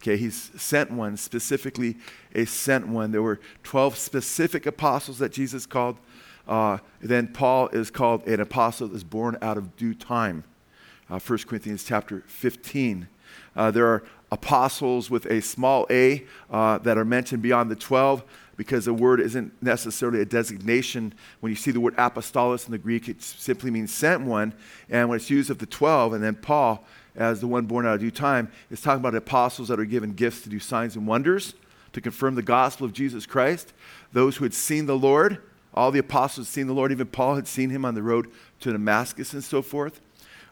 Okay, 0.00 0.16
he's 0.16 0.50
sent 0.56 0.90
one, 0.90 1.16
specifically 1.16 1.96
a 2.34 2.44
sent 2.44 2.86
one. 2.88 3.10
There 3.12 3.22
were 3.22 3.40
12 3.62 3.96
specific 3.96 4.66
apostles 4.66 5.18
that 5.18 5.32
Jesus 5.32 5.64
called. 5.64 5.96
Uh, 6.46 6.78
then 7.00 7.28
Paul 7.28 7.68
is 7.68 7.90
called 7.90 8.26
an 8.26 8.40
apostle 8.40 8.88
that 8.88 8.94
is 8.94 9.04
born 9.04 9.38
out 9.40 9.56
of 9.56 9.76
due 9.76 9.94
time. 9.94 10.44
Uh, 11.10 11.18
1 11.18 11.38
Corinthians 11.40 11.84
chapter 11.84 12.22
15. 12.26 13.08
Uh, 13.56 13.70
there 13.70 13.86
are 13.86 14.02
apostles 14.30 15.10
with 15.10 15.26
a 15.26 15.40
small 15.40 15.86
a 15.90 16.24
uh, 16.50 16.78
that 16.78 16.98
are 16.98 17.04
mentioned 17.04 17.42
beyond 17.42 17.70
the 17.70 17.76
12 17.76 18.24
because 18.56 18.84
the 18.84 18.94
word 18.94 19.20
isn't 19.20 19.52
necessarily 19.62 20.20
a 20.20 20.24
designation. 20.24 21.12
When 21.40 21.50
you 21.50 21.56
see 21.56 21.70
the 21.70 21.80
word 21.80 21.96
apostolos 21.96 22.66
in 22.66 22.72
the 22.72 22.78
Greek, 22.78 23.08
it 23.08 23.22
simply 23.22 23.70
means 23.70 23.92
sent 23.92 24.22
one. 24.22 24.54
And 24.88 25.08
when 25.08 25.16
it's 25.16 25.30
used 25.30 25.50
of 25.50 25.58
the 25.58 25.66
12, 25.66 26.14
and 26.14 26.22
then 26.22 26.34
Paul, 26.36 26.84
as 27.16 27.40
the 27.40 27.46
one 27.46 27.66
born 27.66 27.86
out 27.86 27.94
of 27.94 28.00
due 28.00 28.10
time, 28.10 28.50
is 28.70 28.80
talking 28.80 29.00
about 29.00 29.14
apostles 29.14 29.68
that 29.68 29.80
are 29.80 29.84
given 29.84 30.12
gifts 30.12 30.42
to 30.42 30.48
do 30.48 30.58
signs 30.58 30.96
and 30.96 31.06
wonders, 31.06 31.54
to 31.92 32.00
confirm 32.00 32.34
the 32.34 32.42
gospel 32.42 32.86
of 32.86 32.92
Jesus 32.92 33.26
Christ. 33.26 33.72
Those 34.12 34.36
who 34.36 34.44
had 34.44 34.54
seen 34.54 34.86
the 34.86 34.98
Lord, 34.98 35.38
all 35.74 35.90
the 35.90 35.98
apostles 35.98 36.46
had 36.46 36.54
seen 36.54 36.66
the 36.66 36.72
Lord, 36.72 36.92
even 36.92 37.06
Paul 37.08 37.34
had 37.34 37.48
seen 37.48 37.70
him 37.70 37.84
on 37.84 37.94
the 37.94 38.02
road 38.02 38.30
to 38.60 38.72
Damascus 38.72 39.32
and 39.32 39.42
so 39.42 39.60
forth. 39.60 40.00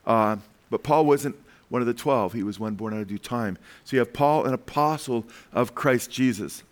Uh, 0.04 0.36
but 0.68 0.82
Paul 0.82 1.06
wasn't 1.06 1.36
one 1.68 1.80
of 1.80 1.86
the 1.86 1.94
12. 1.94 2.32
He 2.32 2.42
was 2.42 2.58
one 2.60 2.74
born 2.74 2.92
out 2.92 3.00
of 3.00 3.08
due 3.08 3.18
time. 3.18 3.56
So 3.84 3.96
you 3.96 4.00
have 4.00 4.12
Paul, 4.12 4.44
an 4.44 4.52
apostle 4.52 5.24
of 5.52 5.74
Christ 5.74 6.10
Jesus. 6.10 6.64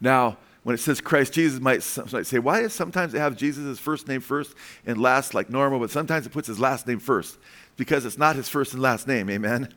Now, 0.00 0.36
when 0.62 0.74
it 0.74 0.78
says 0.78 1.00
Christ 1.00 1.32
Jesus, 1.32 1.60
might, 1.60 1.84
might 2.12 2.26
say, 2.26 2.38
why 2.38 2.68
sometimes 2.68 3.14
it 3.14 3.18
have 3.18 3.36
Jesus' 3.36 3.78
first 3.78 4.06
name 4.06 4.20
first 4.20 4.54
and 4.86 5.00
last 5.00 5.32
like 5.32 5.48
normal, 5.48 5.78
but 5.78 5.90
sometimes 5.90 6.26
it 6.26 6.32
puts 6.32 6.46
his 6.46 6.60
last 6.60 6.86
name 6.86 6.98
first? 6.98 7.38
Because 7.76 8.04
it's 8.04 8.18
not 8.18 8.36
his 8.36 8.48
first 8.48 8.74
and 8.74 8.82
last 8.82 9.08
name, 9.08 9.30
amen? 9.30 9.72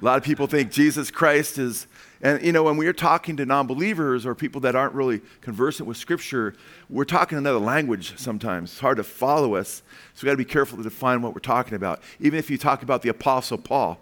A 0.00 0.04
lot 0.04 0.16
of 0.16 0.24
people 0.24 0.46
think 0.46 0.70
Jesus 0.70 1.10
Christ 1.10 1.58
is, 1.58 1.86
and 2.22 2.42
you 2.44 2.52
know, 2.52 2.62
when 2.62 2.76
we're 2.76 2.92
talking 2.92 3.36
to 3.38 3.46
non 3.46 3.66
believers 3.66 4.26
or 4.26 4.34
people 4.34 4.60
that 4.62 4.76
aren't 4.76 4.94
really 4.94 5.20
conversant 5.40 5.88
with 5.88 5.96
Scripture, 5.96 6.54
we're 6.88 7.04
talking 7.04 7.38
another 7.38 7.58
language 7.58 8.18
sometimes. 8.18 8.72
It's 8.72 8.80
hard 8.80 8.98
to 8.98 9.04
follow 9.04 9.54
us. 9.54 9.82
So 10.14 10.22
we've 10.22 10.26
got 10.26 10.32
to 10.32 10.36
be 10.36 10.44
careful 10.44 10.76
to 10.76 10.84
define 10.84 11.22
what 11.22 11.34
we're 11.34 11.40
talking 11.40 11.74
about. 11.74 12.02
Even 12.18 12.38
if 12.38 12.50
you 12.50 12.58
talk 12.58 12.82
about 12.82 13.02
the 13.02 13.08
Apostle 13.08 13.56
Paul, 13.56 13.98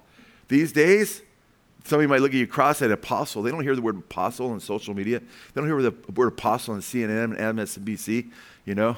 these 0.48 0.72
days, 0.72 1.22
somebody 1.84 2.08
might 2.08 2.20
look 2.20 2.32
at 2.32 2.38
you 2.38 2.46
cross-eyed 2.46 2.90
apostle. 2.90 3.42
They 3.42 3.50
don't 3.50 3.62
hear 3.62 3.76
the 3.76 3.82
word 3.82 3.96
apostle 3.96 4.50
on 4.50 4.60
social 4.60 4.94
media. 4.94 5.20
They 5.20 5.60
don't 5.60 5.66
hear 5.66 5.80
the 5.80 5.94
word 6.12 6.28
apostle 6.28 6.74
on 6.74 6.80
CNN 6.80 7.38
and 7.38 7.58
MSNBC, 7.58 8.30
you 8.64 8.74
know. 8.74 8.96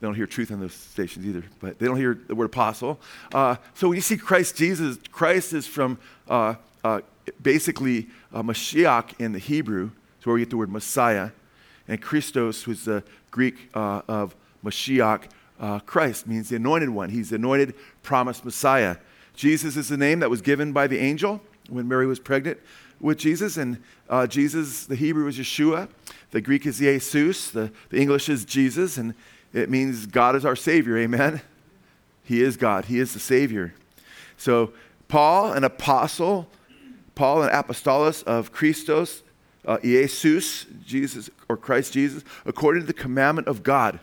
They 0.00 0.08
don't 0.08 0.14
hear 0.14 0.26
truth 0.26 0.50
on 0.50 0.60
those 0.60 0.74
stations 0.74 1.24
either, 1.24 1.44
but 1.60 1.78
they 1.78 1.86
don't 1.86 1.96
hear 1.96 2.18
the 2.26 2.34
word 2.34 2.46
apostle. 2.46 3.00
Uh, 3.32 3.56
so 3.74 3.88
when 3.88 3.96
you 3.96 4.02
see 4.02 4.16
Christ 4.16 4.56
Jesus, 4.56 4.98
Christ 5.12 5.52
is 5.52 5.66
from 5.66 5.98
uh, 6.28 6.54
uh, 6.82 7.00
basically 7.40 8.08
uh, 8.32 8.42
Mashiach 8.42 9.18
in 9.20 9.32
the 9.32 9.38
Hebrew, 9.38 9.90
it's 10.16 10.26
where 10.26 10.34
we 10.34 10.40
get 10.40 10.50
the 10.50 10.56
word 10.56 10.70
Messiah, 10.70 11.30
and 11.88 12.00
Christos 12.00 12.66
was 12.66 12.84
the 12.84 13.02
Greek 13.30 13.68
uh, 13.74 14.02
of 14.08 14.34
Mashiach. 14.64 15.24
Uh, 15.60 15.78
Christ 15.80 16.26
means 16.26 16.48
the 16.48 16.56
anointed 16.56 16.90
one. 16.90 17.10
He's 17.10 17.30
the 17.30 17.36
anointed, 17.36 17.74
promised 18.02 18.44
Messiah. 18.44 18.96
Jesus 19.34 19.76
is 19.76 19.88
the 19.88 19.96
name 19.96 20.20
that 20.20 20.30
was 20.30 20.42
given 20.42 20.72
by 20.72 20.86
the 20.86 20.98
angel 20.98 21.40
when 21.68 21.88
Mary 21.88 22.06
was 22.06 22.18
pregnant 22.18 22.58
with 23.00 23.18
Jesus. 23.18 23.56
And 23.56 23.82
Jesus, 24.28 24.86
the 24.86 24.96
Hebrew 24.96 25.26
is 25.26 25.38
Yeshua, 25.38 25.88
the 26.30 26.40
Greek 26.40 26.66
is 26.66 26.78
Jesus, 26.78 27.50
the, 27.50 27.70
the 27.90 27.98
English 27.98 28.28
is 28.28 28.44
Jesus, 28.44 28.96
and 28.96 29.14
it 29.52 29.70
means 29.70 30.06
God 30.06 30.36
is 30.36 30.44
our 30.44 30.56
Savior. 30.56 30.98
Amen? 30.98 31.40
He 32.24 32.42
is 32.42 32.56
God, 32.56 32.86
He 32.86 32.98
is 32.98 33.12
the 33.12 33.20
Savior. 33.20 33.74
So, 34.36 34.72
Paul, 35.08 35.52
an 35.52 35.64
apostle, 35.64 36.48
Paul, 37.22 37.44
an 37.44 37.50
apostolos 37.50 38.24
of 38.24 38.50
Christos, 38.50 39.22
uh, 39.64 39.78
Jesus, 39.78 40.66
Jesus, 40.84 41.30
or 41.48 41.56
Christ 41.56 41.92
Jesus, 41.92 42.24
according 42.44 42.82
to 42.82 42.86
the 42.88 42.92
commandment 42.92 43.46
of 43.46 43.62
God. 43.62 44.00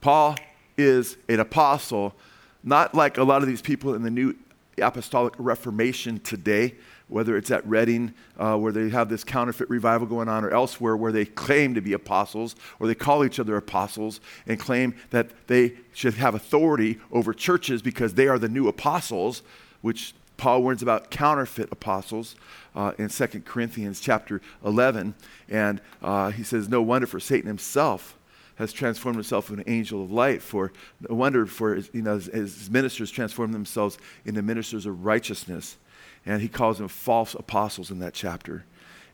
Paul 0.00 0.36
is 0.76 1.16
an 1.28 1.40
apostle, 1.40 2.14
not 2.62 2.94
like 2.94 3.18
a 3.18 3.24
lot 3.24 3.42
of 3.42 3.48
these 3.48 3.60
people 3.60 3.96
in 3.96 4.04
the 4.04 4.12
New 4.12 4.36
Apostolic 4.80 5.34
Reformation 5.38 6.20
today, 6.20 6.76
whether 7.08 7.36
it's 7.36 7.50
at 7.50 7.66
Redding, 7.66 8.14
uh, 8.38 8.56
where 8.56 8.70
they 8.70 8.90
have 8.90 9.08
this 9.08 9.24
counterfeit 9.24 9.68
revival 9.68 10.06
going 10.06 10.28
on, 10.28 10.44
or 10.44 10.50
elsewhere 10.50 10.96
where 10.96 11.10
they 11.10 11.24
claim 11.24 11.74
to 11.74 11.80
be 11.80 11.94
apostles, 11.94 12.54
or 12.78 12.86
they 12.86 12.94
call 12.94 13.24
each 13.24 13.40
other 13.40 13.56
apostles 13.56 14.20
and 14.46 14.60
claim 14.60 14.94
that 15.10 15.30
they 15.48 15.72
should 15.92 16.14
have 16.14 16.36
authority 16.36 17.00
over 17.10 17.34
churches 17.34 17.82
because 17.82 18.14
they 18.14 18.28
are 18.28 18.38
the 18.38 18.48
new 18.48 18.68
apostles, 18.68 19.42
which 19.80 20.14
Paul 20.38 20.62
warns 20.62 20.82
about 20.82 21.10
counterfeit 21.10 21.68
apostles 21.70 22.36
uh, 22.74 22.92
in 22.96 23.08
2 23.08 23.26
Corinthians 23.44 24.00
chapter 24.00 24.40
11. 24.64 25.14
And 25.50 25.80
uh, 26.00 26.30
he 26.30 26.44
says, 26.44 26.68
No 26.68 26.80
wonder 26.80 27.06
for 27.06 27.20
Satan 27.20 27.48
himself 27.48 28.16
has 28.54 28.72
transformed 28.72 29.16
himself 29.16 29.50
into 29.50 29.62
an 29.62 29.68
angel 29.68 30.02
of 30.02 30.10
light. 30.10 30.40
For 30.40 30.72
no 31.08 31.14
wonder 31.14 31.44
for 31.44 31.76
you 31.76 32.02
know, 32.02 32.14
his, 32.14 32.26
his 32.26 32.70
ministers 32.70 33.10
transformed 33.10 33.52
themselves 33.52 33.98
into 34.24 34.40
ministers 34.40 34.86
of 34.86 35.04
righteousness. 35.04 35.76
And 36.24 36.40
he 36.40 36.48
calls 36.48 36.78
them 36.78 36.88
false 36.88 37.34
apostles 37.34 37.90
in 37.90 37.98
that 37.98 38.14
chapter. 38.14 38.64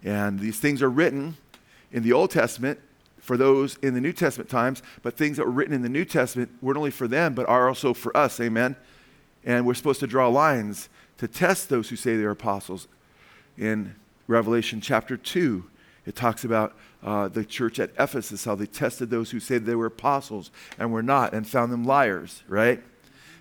And 0.02 0.38
these 0.38 0.60
things 0.60 0.82
are 0.82 0.90
written 0.90 1.36
in 1.90 2.02
the 2.02 2.12
Old 2.12 2.30
Testament 2.30 2.80
for 3.18 3.38
those 3.38 3.76
in 3.76 3.94
the 3.94 4.00
New 4.00 4.12
Testament 4.12 4.50
times, 4.50 4.82
but 5.02 5.16
things 5.16 5.38
that 5.38 5.46
were 5.46 5.52
written 5.52 5.74
in 5.74 5.80
the 5.80 5.88
New 5.88 6.04
Testament 6.04 6.50
weren't 6.60 6.76
only 6.76 6.90
for 6.90 7.08
them, 7.08 7.34
but 7.34 7.48
are 7.48 7.68
also 7.68 7.94
for 7.94 8.14
us. 8.14 8.38
Amen. 8.38 8.76
And 9.44 9.66
we're 9.66 9.74
supposed 9.74 10.00
to 10.00 10.06
draw 10.06 10.28
lines 10.28 10.90
to 11.24 11.32
test 11.32 11.70
those 11.70 11.88
who 11.88 11.96
say 11.96 12.16
they're 12.16 12.30
apostles. 12.30 12.86
In 13.56 13.94
Revelation 14.26 14.82
chapter 14.82 15.16
2, 15.16 15.64
it 16.04 16.14
talks 16.14 16.44
about 16.44 16.76
uh, 17.02 17.28
the 17.28 17.46
church 17.46 17.78
at 17.78 17.92
Ephesus, 17.98 18.44
how 18.44 18.54
they 18.54 18.66
tested 18.66 19.08
those 19.08 19.30
who 19.30 19.40
said 19.40 19.64
they 19.64 19.74
were 19.74 19.86
apostles 19.86 20.50
and 20.78 20.92
were 20.92 21.02
not, 21.02 21.32
and 21.32 21.48
found 21.48 21.72
them 21.72 21.82
liars, 21.82 22.42
right? 22.46 22.82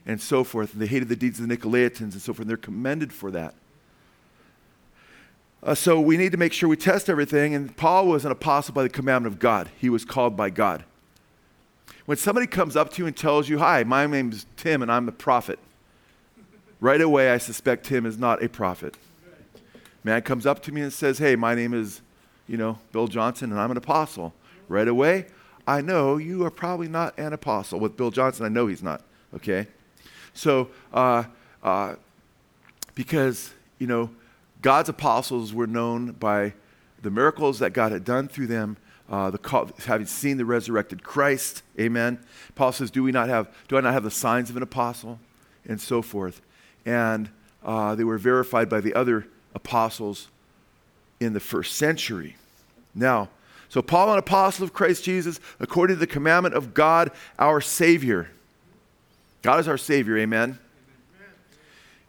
And 0.05 0.21
so 0.21 0.45
forth. 0.45 0.71
And 0.71 0.81
they 0.81 0.87
hated 0.87 1.09
the 1.09 1.15
deeds 1.17 1.41
of 1.41 1.47
the 1.47 1.57
Nicolaitans 1.57 1.99
and 1.99 2.21
so 2.21 2.31
forth. 2.33 2.39
And 2.39 2.49
they're 2.49 2.57
commended 2.57 3.11
for 3.11 3.31
that. 3.31 3.53
Uh, 5.61 5.75
so 5.75 5.99
we 5.99 6.15
need 6.15 6.31
to 6.31 6.37
make 6.37 6.53
sure 6.53 6.69
we 6.69 6.77
test 6.77 7.09
everything. 7.09 7.53
And 7.53 7.75
Paul 7.75 8.07
was 8.07 8.23
an 8.23 8.31
apostle 8.31 8.73
by 8.73 8.83
the 8.83 8.89
commandment 8.89 9.33
of 9.33 9.39
God, 9.39 9.69
he 9.77 9.89
was 9.89 10.05
called 10.05 10.37
by 10.37 10.49
God. 10.49 10.85
When 12.05 12.17
somebody 12.17 12.47
comes 12.47 12.77
up 12.77 12.91
to 12.93 13.01
you 13.01 13.07
and 13.07 13.15
tells 13.15 13.49
you, 13.49 13.59
Hi, 13.59 13.83
my 13.83 14.05
name 14.05 14.31
is 14.31 14.45
Tim 14.55 14.81
and 14.81 14.91
I'm 14.91 15.09
a 15.09 15.13
prophet, 15.13 15.59
right 16.83 16.99
away 16.99 17.31
I 17.31 17.37
suspect 17.37 17.85
Tim 17.85 18.05
is 18.05 18.17
not 18.17 18.43
a 18.43 18.49
prophet. 18.49 18.97
Man 20.03 20.21
comes 20.21 20.45
up 20.45 20.61
to 20.63 20.71
me 20.73 20.81
and 20.81 20.91
says, 20.91 21.17
Hey, 21.17 21.37
my 21.37 21.55
name 21.55 21.73
is, 21.73 22.01
you 22.45 22.57
know, 22.57 22.77
Bill 22.91 23.07
Johnson 23.07 23.51
and 23.51 23.59
I'm 23.59 23.71
an 23.71 23.77
apostle. 23.77 24.33
Right 24.67 24.87
away, 24.87 25.27
I 25.65 25.81
know 25.81 26.17
you 26.17 26.43
are 26.45 26.51
probably 26.51 26.89
not 26.89 27.17
an 27.17 27.31
apostle. 27.31 27.79
With 27.79 27.95
Bill 27.95 28.11
Johnson, 28.11 28.45
I 28.45 28.49
know 28.49 28.67
he's 28.67 28.83
not, 28.83 29.01
okay? 29.33 29.67
So, 30.33 30.69
uh, 30.93 31.23
uh, 31.61 31.95
because, 32.95 33.53
you 33.79 33.87
know, 33.87 34.09
God's 34.61 34.89
apostles 34.89 35.53
were 35.53 35.67
known 35.67 36.11
by 36.11 36.53
the 37.01 37.09
miracles 37.09 37.59
that 37.59 37.71
God 37.71 37.93
had 37.93 38.03
done 38.03 38.27
through 38.27 38.47
them, 38.47 38.77
uh, 39.09 39.29
the 39.29 39.37
call, 39.37 39.69
having 39.85 40.07
seen 40.07 40.37
the 40.37 40.45
resurrected 40.45 41.03
Christ. 41.03 41.61
Amen. 41.79 42.19
Paul 42.55 42.71
says, 42.71 42.89
"Do 42.89 43.03
we 43.03 43.11
not 43.11 43.29
have? 43.29 43.49
Do 43.67 43.77
I 43.77 43.81
not 43.81 43.93
have 43.93 44.03
the 44.03 44.11
signs 44.11 44.49
of 44.49 44.57
an 44.57 44.63
apostle?" 44.63 45.19
And 45.65 45.79
so 45.79 46.01
forth. 46.01 46.41
And 46.85 47.29
uh, 47.63 47.95
they 47.95 48.03
were 48.03 48.17
verified 48.17 48.69
by 48.69 48.81
the 48.81 48.93
other 48.93 49.27
apostles 49.55 50.27
in 51.19 51.33
the 51.33 51.39
first 51.39 51.75
century. 51.75 52.35
Now, 52.93 53.29
so 53.69 53.81
Paul, 53.81 54.13
an 54.13 54.19
apostle 54.19 54.63
of 54.63 54.73
Christ 54.73 55.03
Jesus, 55.03 55.39
according 55.59 55.95
to 55.95 55.99
the 55.99 56.07
commandment 56.07 56.53
of 56.53 56.73
God, 56.73 57.11
our 57.39 57.59
Savior. 57.59 58.29
God 59.41 59.59
is 59.59 59.67
our 59.67 59.77
Savior. 59.77 60.17
Amen. 60.17 60.59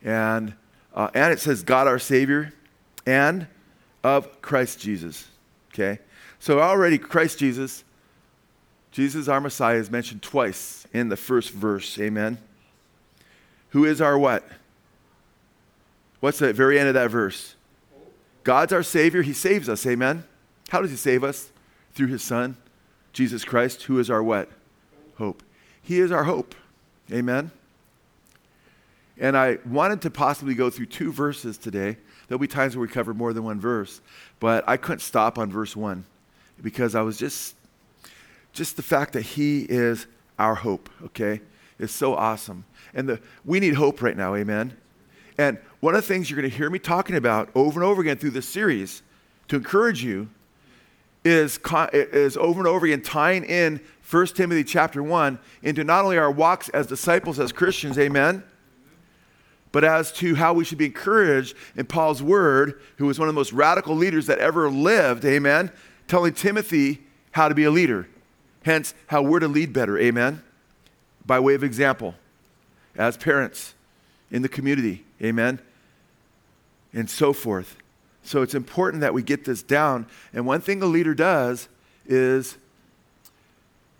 And 0.02 0.54
uh, 0.95 1.11
and 1.14 1.33
it 1.33 1.40
says 1.40 1.62
God 1.62 1.87
our 1.87 1.99
Savior 1.99 2.52
and 3.07 3.47
of 4.02 4.40
Christ 4.43 4.78
Jesus. 4.78 5.26
Okay? 5.73 5.99
So 6.38 6.61
already 6.61 6.99
Christ 6.99 7.38
Jesus, 7.38 7.85
Jesus 8.93 9.26
our 9.26 9.40
Messiah 9.40 9.78
is 9.78 9.90
mentioned 9.90 10.23
twice 10.23 10.87
in 10.93 11.09
the 11.09 11.16
first 11.16 11.50
verse. 11.50 11.99
Amen. 11.99 12.38
Who 13.71 13.85
is 13.85 14.00
our 14.00 14.16
what? 14.16 14.47
What's 16.25 16.38
the 16.38 16.54
very 16.54 16.78
end 16.78 16.88
of 16.88 16.95
that 16.95 17.11
verse? 17.11 17.54
God's 18.45 18.73
our 18.73 18.83
Savior. 18.83 19.21
He 19.21 19.35
saves 19.35 19.69
us. 19.69 19.87
Amen. 19.87 20.25
How 20.71 20.81
does 20.81 20.90
He 20.90 20.97
save 20.97 21.23
us? 21.23 21.50
Through 21.93 22.07
His 22.07 22.23
Son, 22.23 22.57
Jesus 23.12 23.45
Christ, 23.45 23.83
who 23.83 23.99
is 23.99 24.09
our 24.09 24.23
what? 24.23 24.49
Hope. 25.19 25.43
He 25.83 26.00
is 26.00 26.11
our 26.11 26.25
hope. 26.25 26.54
Amen. 27.12 27.50
And 29.19 29.37
I 29.37 29.59
wanted 29.66 30.00
to 30.00 30.11
possibly 30.11 30.54
go 30.54 30.71
through 30.71 30.87
two 30.87 31.12
verses 31.12 31.59
today. 31.59 31.99
There'll 32.26 32.38
be 32.38 32.47
times 32.47 32.75
where 32.75 32.87
we 32.87 32.88
cover 32.88 33.12
more 33.12 33.35
than 33.35 33.45
one 33.45 33.61
verse, 33.61 34.00
but 34.40 34.66
I 34.66 34.78
couldn't 34.78 35.00
stop 35.00 35.37
on 35.37 35.52
verse 35.52 35.76
one 35.76 36.07
because 36.62 36.95
I 36.95 37.02
was 37.02 37.19
just, 37.19 37.54
just 38.54 38.76
the 38.76 38.83
fact 38.83 39.12
that 39.12 39.23
He 39.23 39.66
is 39.69 40.07
our 40.38 40.54
hope, 40.54 40.88
okay, 41.04 41.43
is 41.78 41.90
so 41.90 42.14
awesome. 42.14 42.64
And 42.95 43.11
the, 43.11 43.21
we 43.45 43.61
need 43.61 43.75
hope 43.75 44.00
right 44.00 44.16
now, 44.16 44.35
amen? 44.35 44.75
And 45.37 45.59
one 45.85 45.95
of 45.95 46.00
the 46.00 46.09
things 46.09 46.31
you're 46.31 46.41
going 46.41 46.50
to 46.50 46.57
hear 46.57 46.71
me 46.71 46.79
talking 46.79 47.14
about 47.14 47.50
over 47.55 47.79
and 47.79 47.87
over 47.87 48.00
again 48.00 48.17
through 48.17 48.31
this 48.31 48.49
series 48.49 49.03
to 49.49 49.57
encourage 49.57 50.03
you 50.03 50.31
is, 51.26 51.61
is 51.93 52.38
over 52.38 52.59
and 52.59 52.67
over 52.67 52.87
again 52.87 53.03
tying 53.03 53.45
in 53.45 53.79
1 54.11 54.26
Timothy 54.29 54.64
chapter 54.64 55.03
1 55.03 55.38
into 55.62 55.85
not 55.85 56.03
only 56.03 56.17
our 56.17 56.31
walks 56.31 56.71
as 56.71 56.87
disciples, 56.87 57.38
as 57.38 57.53
Christians, 57.53 57.99
amen? 57.99 58.43
but 59.73 59.85
as 59.85 60.11
to 60.12 60.37
how 60.37 60.55
we 60.55 60.64
should 60.64 60.79
be 60.79 60.87
encouraged 60.87 61.55
in 61.76 61.85
Paul's 61.85 62.23
word, 62.23 62.81
who 62.97 63.05
was 63.05 63.19
one 63.19 63.29
of 63.29 63.35
the 63.35 63.38
most 63.38 63.53
radical 63.53 63.95
leaders 63.95 64.25
that 64.25 64.38
ever 64.38 64.71
lived, 64.71 65.23
amen, 65.26 65.71
telling 66.09 66.33
Timothy 66.33 67.03
how 67.33 67.47
to 67.47 67.55
be 67.55 67.64
a 67.64 67.71
leader. 67.71 68.09
Hence, 68.64 68.95
how 69.09 69.21
we're 69.21 69.41
to 69.41 69.49
lead 69.49 69.75
better, 69.75 69.99
amen, 69.99 70.43
by 71.26 71.38
way 71.38 71.53
of 71.53 71.62
example, 71.62 72.14
as 72.97 73.19
parents 73.19 73.75
in 74.31 74.41
the 74.41 74.49
community, 74.49 75.05
amen, 75.23 75.61
and 76.95 77.11
so 77.11 77.33
forth. 77.33 77.77
So 78.23 78.41
it's 78.41 78.55
important 78.55 79.03
that 79.03 79.13
we 79.13 79.23
get 79.23 79.45
this 79.45 79.63
down. 79.63 80.07
And 80.33 80.47
one 80.47 80.61
thing 80.61 80.83
a 80.83 80.87
leader 80.87 81.15
does 81.15 81.69
is 82.07 82.57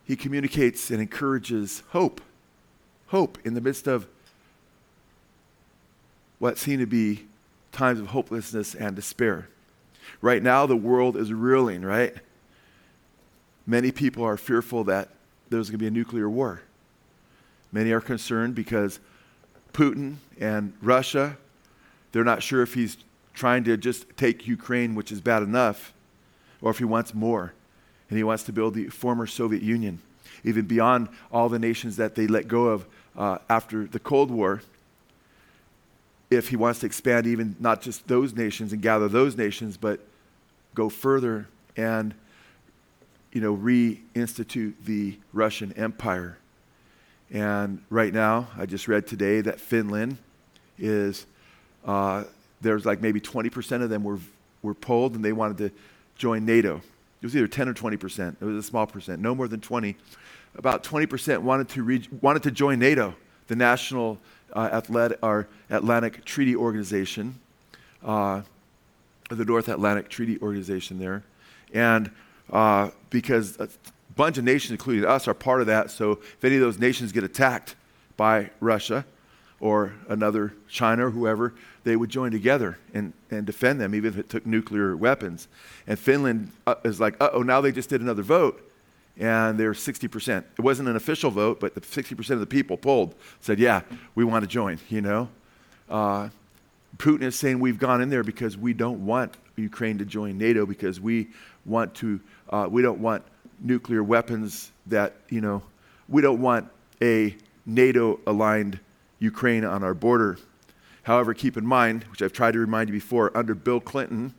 he 0.05 0.17
communicates 0.17 0.91
and 0.91 1.01
encourages 1.01 1.83
hope. 1.89 2.21
Hope 3.09 3.39
in 3.45 3.55
the 3.55 3.61
midst 3.61 3.87
of 3.87 4.07
what 6.39 6.59
seem 6.59 6.79
to 6.79 6.87
be 6.87 7.27
times 7.73 8.01
of 8.01 8.09
hopelessness 8.09 8.75
and 8.75 8.97
despair. 8.97 9.49
Right 10.21 10.43
now, 10.43 10.67
the 10.67 10.77
world 10.77 11.17
is 11.17 11.33
reeling, 11.33 11.83
right? 11.83 12.15
Many 13.67 13.93
people 13.93 14.25
are 14.25 14.37
fearful 14.37 14.85
that 14.85 15.09
there's 15.49 15.71
going 15.71 15.79
to 15.79 15.83
be 15.83 15.87
a 15.87 15.91
nuclear 15.91 16.29
war. 16.29 16.63
Many 17.73 17.93
are 17.93 18.01
concerned 18.01 18.55
because 18.55 19.01
Putin 19.73 20.17
and 20.39 20.75
Russia, 20.81 21.37
they're 22.14 22.23
not 22.23 22.44
sure 22.44 22.62
if 22.62 22.75
he's 22.75 22.97
trying 23.35 23.64
to 23.64 23.76
just 23.76 24.06
take 24.16 24.47
Ukraine, 24.47 24.94
which 24.94 25.11
is 25.11 25.21
bad 25.21 25.42
enough, 25.42 25.92
or 26.62 26.71
if 26.71 26.78
he 26.78 26.85
wants 26.85 27.12
more. 27.12 27.52
And 28.09 28.16
he 28.16 28.23
wants 28.23 28.44
to 28.44 28.52
build 28.52 28.75
the 28.75 28.87
former 28.87 29.26
Soviet 29.26 29.64
Union, 29.64 30.00
even 30.44 30.64
beyond 30.64 31.09
all 31.33 31.49
the 31.49 31.59
nations 31.59 31.97
that 31.97 32.14
they 32.14 32.28
let 32.28 32.47
go 32.47 32.68
of 32.68 32.87
uh, 33.16 33.38
after 33.50 33.87
the 33.87 33.99
Cold 33.99 34.30
War 34.30 34.62
if 36.30 36.49
he 36.49 36.56
wants 36.56 36.80
to 36.80 36.87
expand 36.87 37.26
even 37.26 37.56
not 37.59 37.83
just 37.83 38.06
those 38.06 38.33
nations 38.33 38.73
and 38.73 38.80
gather 38.80 39.09
those 39.09 39.37
nations, 39.37 39.76
but 39.76 39.99
go 40.75 40.88
further 40.88 41.49
and 41.76 42.14
you 43.33 43.40
know 43.40 43.56
reinstitute 43.56 44.75
the 44.85 45.18
Russian 45.33 45.73
Empire. 45.73 46.38
And 47.33 47.83
right 47.90 48.14
now, 48.14 48.49
I 48.56 48.66
just 48.66 48.87
read 48.87 49.09
today 49.09 49.40
that 49.40 49.59
Finland 49.59 50.18
is 50.78 51.26
uh, 51.85 52.25
there's 52.61 52.87
like 52.87 53.00
maybe 53.00 53.21
20% 53.21 53.83
of 53.83 53.91
them 53.91 54.05
were 54.05 54.19
were 54.64 54.75
polled 54.75 55.14
and 55.14 55.25
they 55.25 55.33
wanted 55.33 55.59
to 55.59 55.71
join 56.17 56.45
NATO. 56.45 56.76
It 57.21 57.26
was 57.26 57.37
either 57.37 57.47
10 57.47 57.69
or 57.69 57.75
20%. 57.75 58.37
It 58.41 58.45
was 58.45 58.57
a 58.57 58.62
small 58.62 58.87
percent, 58.87 59.21
no 59.21 59.35
more 59.35 59.47
than 59.47 59.61
20. 59.61 59.97
About 60.57 60.83
20% 60.83 61.38
wanted 61.38 61.69
to 61.71 61.83
re- 61.83 62.09
wanted 62.21 62.43
to 62.45 62.50
join 62.50 62.79
NATO, 62.79 63.14
the 63.47 63.57
national 63.57 64.19
uh, 64.53 64.71
Atlantic, 64.73 65.19
our 65.23 65.47
Atlantic 65.71 66.25
Treaty 66.25 66.57
Organization, 66.57 67.38
uh, 68.05 68.43
the 69.29 69.45
North 69.45 69.69
Atlantic 69.69 70.09
Treaty 70.09 70.38
Organization 70.41 70.99
there. 70.99 71.23
And 71.73 72.11
uh, 72.53 72.91
because 73.11 73.59
a 73.59 73.69
bunch 74.17 74.38
of 74.38 74.45
nations, 74.45 74.71
including 74.73 75.05
us, 75.05 75.26
are 75.26 75.35
part 75.35 75.61
of 75.61 75.67
that, 75.67 75.91
so 75.91 76.12
if 76.12 76.45
any 76.45 76.57
of 76.57 76.61
those 76.61 76.79
nations 76.79 77.11
get 77.11 77.25
attacked 77.25 77.75
by 78.17 78.50
Russia 78.61 79.05
or 79.61 79.95
another 80.09 80.55
China 80.69 81.07
or 81.07 81.11
whoever, 81.11 81.55
they 81.85 81.97
would 81.97 82.11
join 82.11 82.31
together 82.31 82.79
and, 82.93 83.13
and 83.31 83.47
defend 83.47 83.81
them, 83.81 83.95
even 83.95 84.13
if 84.13 84.19
it 84.19 84.29
took 84.29 84.45
nuclear 84.47 84.97
weapons. 84.97 85.49
And 85.87 85.99
Finland 85.99 86.51
uh, 86.67 86.75
is 86.85 87.01
like, 87.01 87.17
uh 87.21 87.31
oh, 87.33 87.43
now 87.43 87.61
they 87.61 87.73
just 87.73 87.89
did 87.89 88.01
another 88.01 88.23
vote 88.23 88.61
and 89.17 89.59
they're 89.59 89.73
60%. 89.73 90.45
It 90.59 90.61
wasn't 90.61 90.89
an 90.89 90.97
official 90.97 91.31
vote, 91.31 91.61
but 91.61 91.75
the 91.75 91.81
60% 91.81 92.31
of 92.31 92.41
the 92.41 92.47
people 92.47 92.77
polled 92.77 93.15
said, 93.41 93.59
yeah, 93.59 93.83
we 94.15 94.25
want 94.25 94.43
to 94.43 94.49
join, 94.49 94.79
you 94.89 95.01
know. 95.01 95.29
Uh, 95.89 96.31
Putin 96.97 97.23
is 97.23 97.37
saying 97.37 97.61
we've 97.61 97.79
gone 97.79 98.01
in 98.01 98.09
there 98.09 98.25
because 98.25 98.57
we 98.57 98.73
don't 98.73 99.05
want 99.05 99.37
Ukraine 99.57 99.99
to 99.99 100.05
join 100.05 100.39
NATO 100.39 100.67
because 100.67 101.01
we 101.01 101.29
want 101.65 101.95
to, 101.97 102.21
uh, 102.51 102.69
we 102.71 102.83
don't 102.83 103.01
want 103.01 103.23
nuclear 103.61 104.03
weapons 104.03 104.73
that, 104.87 105.15
you 105.29 105.41
know, 105.41 105.63
we 106.09 106.23
don't 106.23 106.41
want 106.41 106.69
a 107.01 107.37
NATO 107.67 108.21
aligned 108.27 108.79
Ukraine 109.18 109.64
on 109.64 109.83
our 109.83 109.94
border. 109.94 110.38
However, 111.04 111.35
keep 111.35 111.56
in 111.56 111.66
mind, 111.66 112.04
which 112.04 112.23
I've 112.23 112.33
tried 112.33 112.52
to 112.52 112.59
remind 112.59 112.88
you 112.88 112.94
before, 112.94 113.37
under 113.37 113.54
Bill 113.54 113.80
Clinton, 113.80 114.35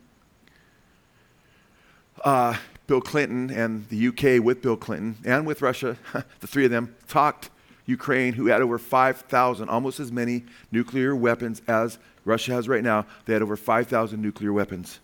uh, 2.24 2.56
Bill 2.86 3.00
Clinton 3.00 3.50
and 3.50 3.88
the 3.88 4.08
UK 4.08 4.42
with 4.42 4.62
Bill 4.62 4.76
Clinton 4.76 5.16
and 5.24 5.46
with 5.46 5.62
Russia, 5.62 5.96
the 6.40 6.46
three 6.46 6.64
of 6.64 6.70
them 6.70 6.94
talked 7.08 7.50
Ukraine, 7.86 8.32
who 8.32 8.46
had 8.46 8.62
over 8.62 8.78
5,000, 8.78 9.68
almost 9.68 10.00
as 10.00 10.10
many 10.10 10.44
nuclear 10.72 11.14
weapons 11.14 11.62
as 11.68 11.98
Russia 12.24 12.52
has 12.52 12.68
right 12.68 12.82
now. 12.82 13.06
They 13.24 13.32
had 13.32 13.42
over 13.42 13.56
5,000 13.56 14.20
nuclear 14.20 14.52
weapons, 14.52 14.98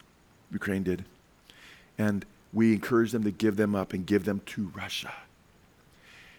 Ukraine 0.50 0.82
did. 0.82 1.04
And 1.96 2.24
we 2.52 2.72
encouraged 2.72 3.14
them 3.14 3.22
to 3.22 3.30
give 3.30 3.56
them 3.56 3.74
up 3.74 3.92
and 3.92 4.04
give 4.04 4.24
them 4.24 4.42
to 4.46 4.72
Russia. 4.74 5.12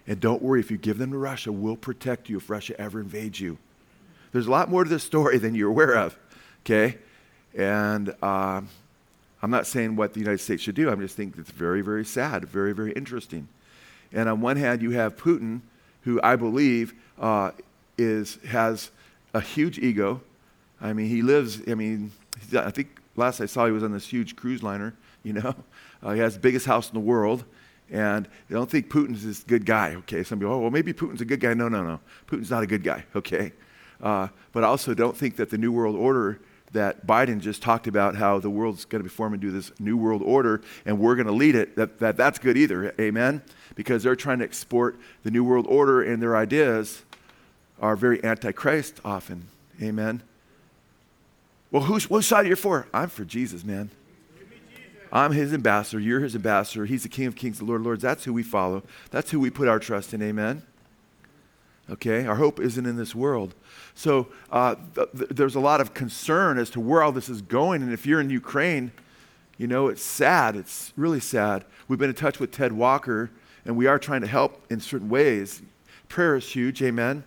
And 0.07 0.19
don't 0.19 0.41
worry, 0.41 0.59
if 0.59 0.69
you 0.69 0.77
give 0.77 0.97
them 0.97 1.11
to 1.11 1.17
Russia, 1.17 1.51
we'll 1.51 1.77
protect 1.77 2.29
you 2.29 2.37
if 2.37 2.49
Russia 2.49 2.79
ever 2.79 2.99
invades 2.99 3.39
you. 3.39 3.57
There's 4.31 4.47
a 4.47 4.51
lot 4.51 4.69
more 4.69 4.83
to 4.83 4.89
this 4.89 5.03
story 5.03 5.37
than 5.37 5.55
you're 5.55 5.69
aware 5.69 5.95
of, 5.95 6.17
okay? 6.65 6.97
And 7.55 8.09
um, 8.21 8.67
I'm 9.41 9.51
not 9.51 9.67
saying 9.67 9.95
what 9.95 10.13
the 10.13 10.19
United 10.19 10.39
States 10.39 10.63
should 10.63 10.75
do. 10.75 10.89
I'm 10.89 10.99
just 10.99 11.15
thinking 11.15 11.39
it's 11.41 11.51
very, 11.51 11.81
very 11.81 12.03
sad, 12.03 12.45
very, 12.45 12.73
very 12.73 12.91
interesting. 12.93 13.47
And 14.11 14.27
on 14.27 14.41
one 14.41 14.57
hand, 14.57 14.81
you 14.81 14.91
have 14.91 15.15
Putin, 15.15 15.61
who 16.01 16.19
I 16.23 16.35
believe 16.35 16.93
uh, 17.19 17.51
is, 17.97 18.39
has 18.47 18.91
a 19.33 19.41
huge 19.41 19.79
ego. 19.79 20.21
I 20.81 20.93
mean, 20.93 21.07
he 21.07 21.21
lives, 21.21 21.61
I 21.67 21.75
mean, 21.75 22.11
I 22.55 22.71
think 22.71 22.99
last 23.15 23.39
I 23.39 23.45
saw 23.45 23.65
he 23.65 23.71
was 23.71 23.83
on 23.83 23.93
this 23.93 24.07
huge 24.07 24.35
cruise 24.35 24.63
liner, 24.63 24.93
you 25.23 25.33
know. 25.33 25.55
Uh, 26.01 26.11
he 26.11 26.19
has 26.19 26.33
the 26.33 26.39
biggest 26.41 26.65
house 26.65 26.89
in 26.89 26.93
the 26.93 26.99
world. 26.99 27.45
And 27.93 28.27
I 28.49 28.53
don't 28.53 28.69
think 28.69 28.89
Putin's 28.89 29.23
this 29.23 29.43
good 29.43 29.67
guy, 29.67 29.93
okay? 29.97 30.23
Some 30.23 30.39
people, 30.39 30.55
oh, 30.55 30.57
well, 30.57 30.71
maybe 30.71 30.93
Putin's 30.93 31.21
a 31.21 31.25
good 31.25 31.39
guy. 31.39 31.53
No, 31.53 31.69
no, 31.69 31.83
no. 31.83 31.99
Putin's 32.27 32.49
not 32.49 32.63
a 32.63 32.67
good 32.67 32.83
guy, 32.83 33.05
okay? 33.15 33.53
Uh, 34.01 34.27
but 34.51 34.63
I 34.63 34.67
also 34.67 34.95
don't 34.95 35.15
think 35.15 35.35
that 35.35 35.51
the 35.51 35.59
New 35.59 35.71
World 35.71 35.95
Order 35.95 36.41
that 36.71 37.05
Biden 37.05 37.39
just 37.39 37.61
talked 37.61 37.85
about, 37.85 38.15
how 38.15 38.39
the 38.39 38.49
world's 38.49 38.83
going 38.83 38.99
to 38.99 39.03
be 39.03 39.13
formed 39.13 39.35
into 39.35 39.51
this 39.51 39.71
New 39.79 39.95
World 39.95 40.23
Order 40.23 40.61
and 40.87 40.97
we're 40.97 41.15
going 41.15 41.27
to 41.27 41.33
lead 41.33 41.53
it, 41.53 41.75
that, 41.75 41.99
that 41.99 42.17
that's 42.17 42.39
good 42.39 42.57
either, 42.57 42.95
amen? 42.99 43.43
Because 43.75 44.01
they're 44.01 44.15
trying 44.15 44.39
to 44.39 44.45
export 44.45 44.99
the 45.21 45.29
New 45.29 45.43
World 45.43 45.67
Order 45.69 46.01
and 46.01 46.19
their 46.19 46.35
ideas 46.35 47.03
are 47.79 47.95
very 47.95 48.23
antichrist 48.25 49.01
often, 49.05 49.49
amen? 49.79 50.23
Well, 51.69 51.83
who's, 51.83 52.09
what 52.09 52.23
side 52.23 52.47
are 52.47 52.49
you 52.49 52.55
for? 52.55 52.87
I'm 52.91 53.09
for 53.09 53.23
Jesus, 53.23 53.63
man. 53.63 53.91
I'm 55.13 55.31
his 55.31 55.53
ambassador. 55.53 55.99
You're 55.99 56.21
his 56.21 56.35
ambassador. 56.35 56.85
He's 56.85 57.03
the 57.03 57.09
King 57.09 57.27
of 57.27 57.35
Kings, 57.35 57.59
the 57.59 57.65
Lord 57.65 57.81
of 57.81 57.85
Lords. 57.85 58.01
That's 58.01 58.23
who 58.23 58.33
we 58.33 58.41
follow. 58.41 58.81
That's 59.11 59.29
who 59.29 59.39
we 59.39 59.51
put 59.51 59.67
our 59.67 59.77
trust 59.77 60.11
in. 60.11 60.23
Amen. 60.23 60.63
Okay? 61.87 62.25
Our 62.25 62.35
hope 62.35 62.59
isn't 62.59 62.83
in 62.83 62.97
this 62.97 63.13
world. 63.13 63.53
So 63.93 64.29
uh, 64.51 64.73
th- 64.95 65.09
th- 65.15 65.29
there's 65.29 65.53
a 65.53 65.59
lot 65.59 65.81
of 65.81 65.93
concern 65.93 66.57
as 66.57 66.71
to 66.71 66.79
where 66.79 67.03
all 67.03 67.11
this 67.11 67.29
is 67.29 67.43
going. 67.43 67.83
And 67.83 67.93
if 67.93 68.07
you're 68.07 68.19
in 68.19 68.31
Ukraine, 68.31 68.91
you 69.59 69.67
know, 69.67 69.87
it's 69.87 70.01
sad. 70.01 70.55
It's 70.55 70.91
really 70.97 71.19
sad. 71.19 71.63
We've 71.87 71.99
been 71.99 72.09
in 72.09 72.15
touch 72.15 72.39
with 72.39 72.51
Ted 72.51 72.73
Walker, 72.73 73.29
and 73.65 73.77
we 73.77 73.85
are 73.85 73.99
trying 73.99 74.21
to 74.21 74.27
help 74.27 74.65
in 74.71 74.79
certain 74.79 75.09
ways. 75.09 75.61
Prayer 76.09 76.35
is 76.35 76.49
huge. 76.49 76.81
Amen. 76.81 77.23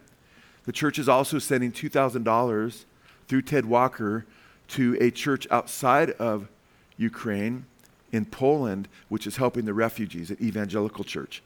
The 0.65 0.73
church 0.73 0.99
is 0.99 1.09
also 1.09 1.39
sending 1.39 1.71
$2,000 1.71 2.85
through 3.29 3.43
Ted 3.43 3.65
Walker 3.65 4.27
to 4.69 4.97
a 5.01 5.13
church 5.13 5.47
outside 5.53 6.11
of 6.13 6.49
Ukraine 6.97 7.65
in 8.13 8.25
Poland, 8.25 8.89
which 9.09 9.27
is 9.27 9.37
helping 9.37 9.65
the 9.65 9.75
refugees 9.75 10.31
at 10.31 10.41
Evangelical 10.41 11.05
Church. 11.05 11.43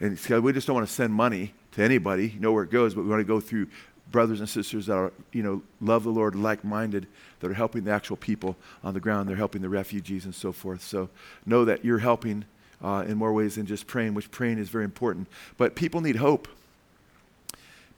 And 0.00 0.18
we 0.42 0.52
just 0.52 0.66
don't 0.66 0.74
want 0.74 0.88
to 0.88 0.92
send 0.92 1.12
money 1.12 1.52
to 1.72 1.82
anybody, 1.82 2.30
you 2.30 2.40
know 2.40 2.52
where 2.52 2.64
it 2.64 2.70
goes, 2.70 2.94
but 2.94 3.02
we 3.02 3.10
want 3.10 3.20
to 3.20 3.24
go 3.24 3.38
through 3.38 3.66
brothers 4.10 4.40
and 4.40 4.48
sisters 4.48 4.86
that 4.86 4.94
are, 4.94 5.12
you 5.32 5.42
know, 5.42 5.62
love 5.80 6.04
the 6.04 6.10
Lord, 6.10 6.34
like 6.34 6.64
minded, 6.64 7.06
that 7.40 7.50
are 7.50 7.54
helping 7.54 7.84
the 7.84 7.92
actual 7.92 8.16
people 8.16 8.56
on 8.82 8.94
the 8.94 9.00
ground. 9.00 9.28
They're 9.28 9.36
helping 9.36 9.62
the 9.62 9.68
refugees 9.68 10.24
and 10.24 10.34
so 10.34 10.52
forth. 10.52 10.82
So 10.82 11.10
know 11.46 11.64
that 11.64 11.84
you're 11.84 11.98
helping 11.98 12.44
uh, 12.82 13.04
in 13.06 13.16
more 13.16 13.32
ways 13.32 13.56
than 13.56 13.66
just 13.66 13.86
praying, 13.86 14.14
which 14.14 14.30
praying 14.30 14.58
is 14.58 14.68
very 14.68 14.84
important. 14.84 15.28
But 15.56 15.76
people 15.76 16.00
need 16.00 16.16
hope. 16.16 16.48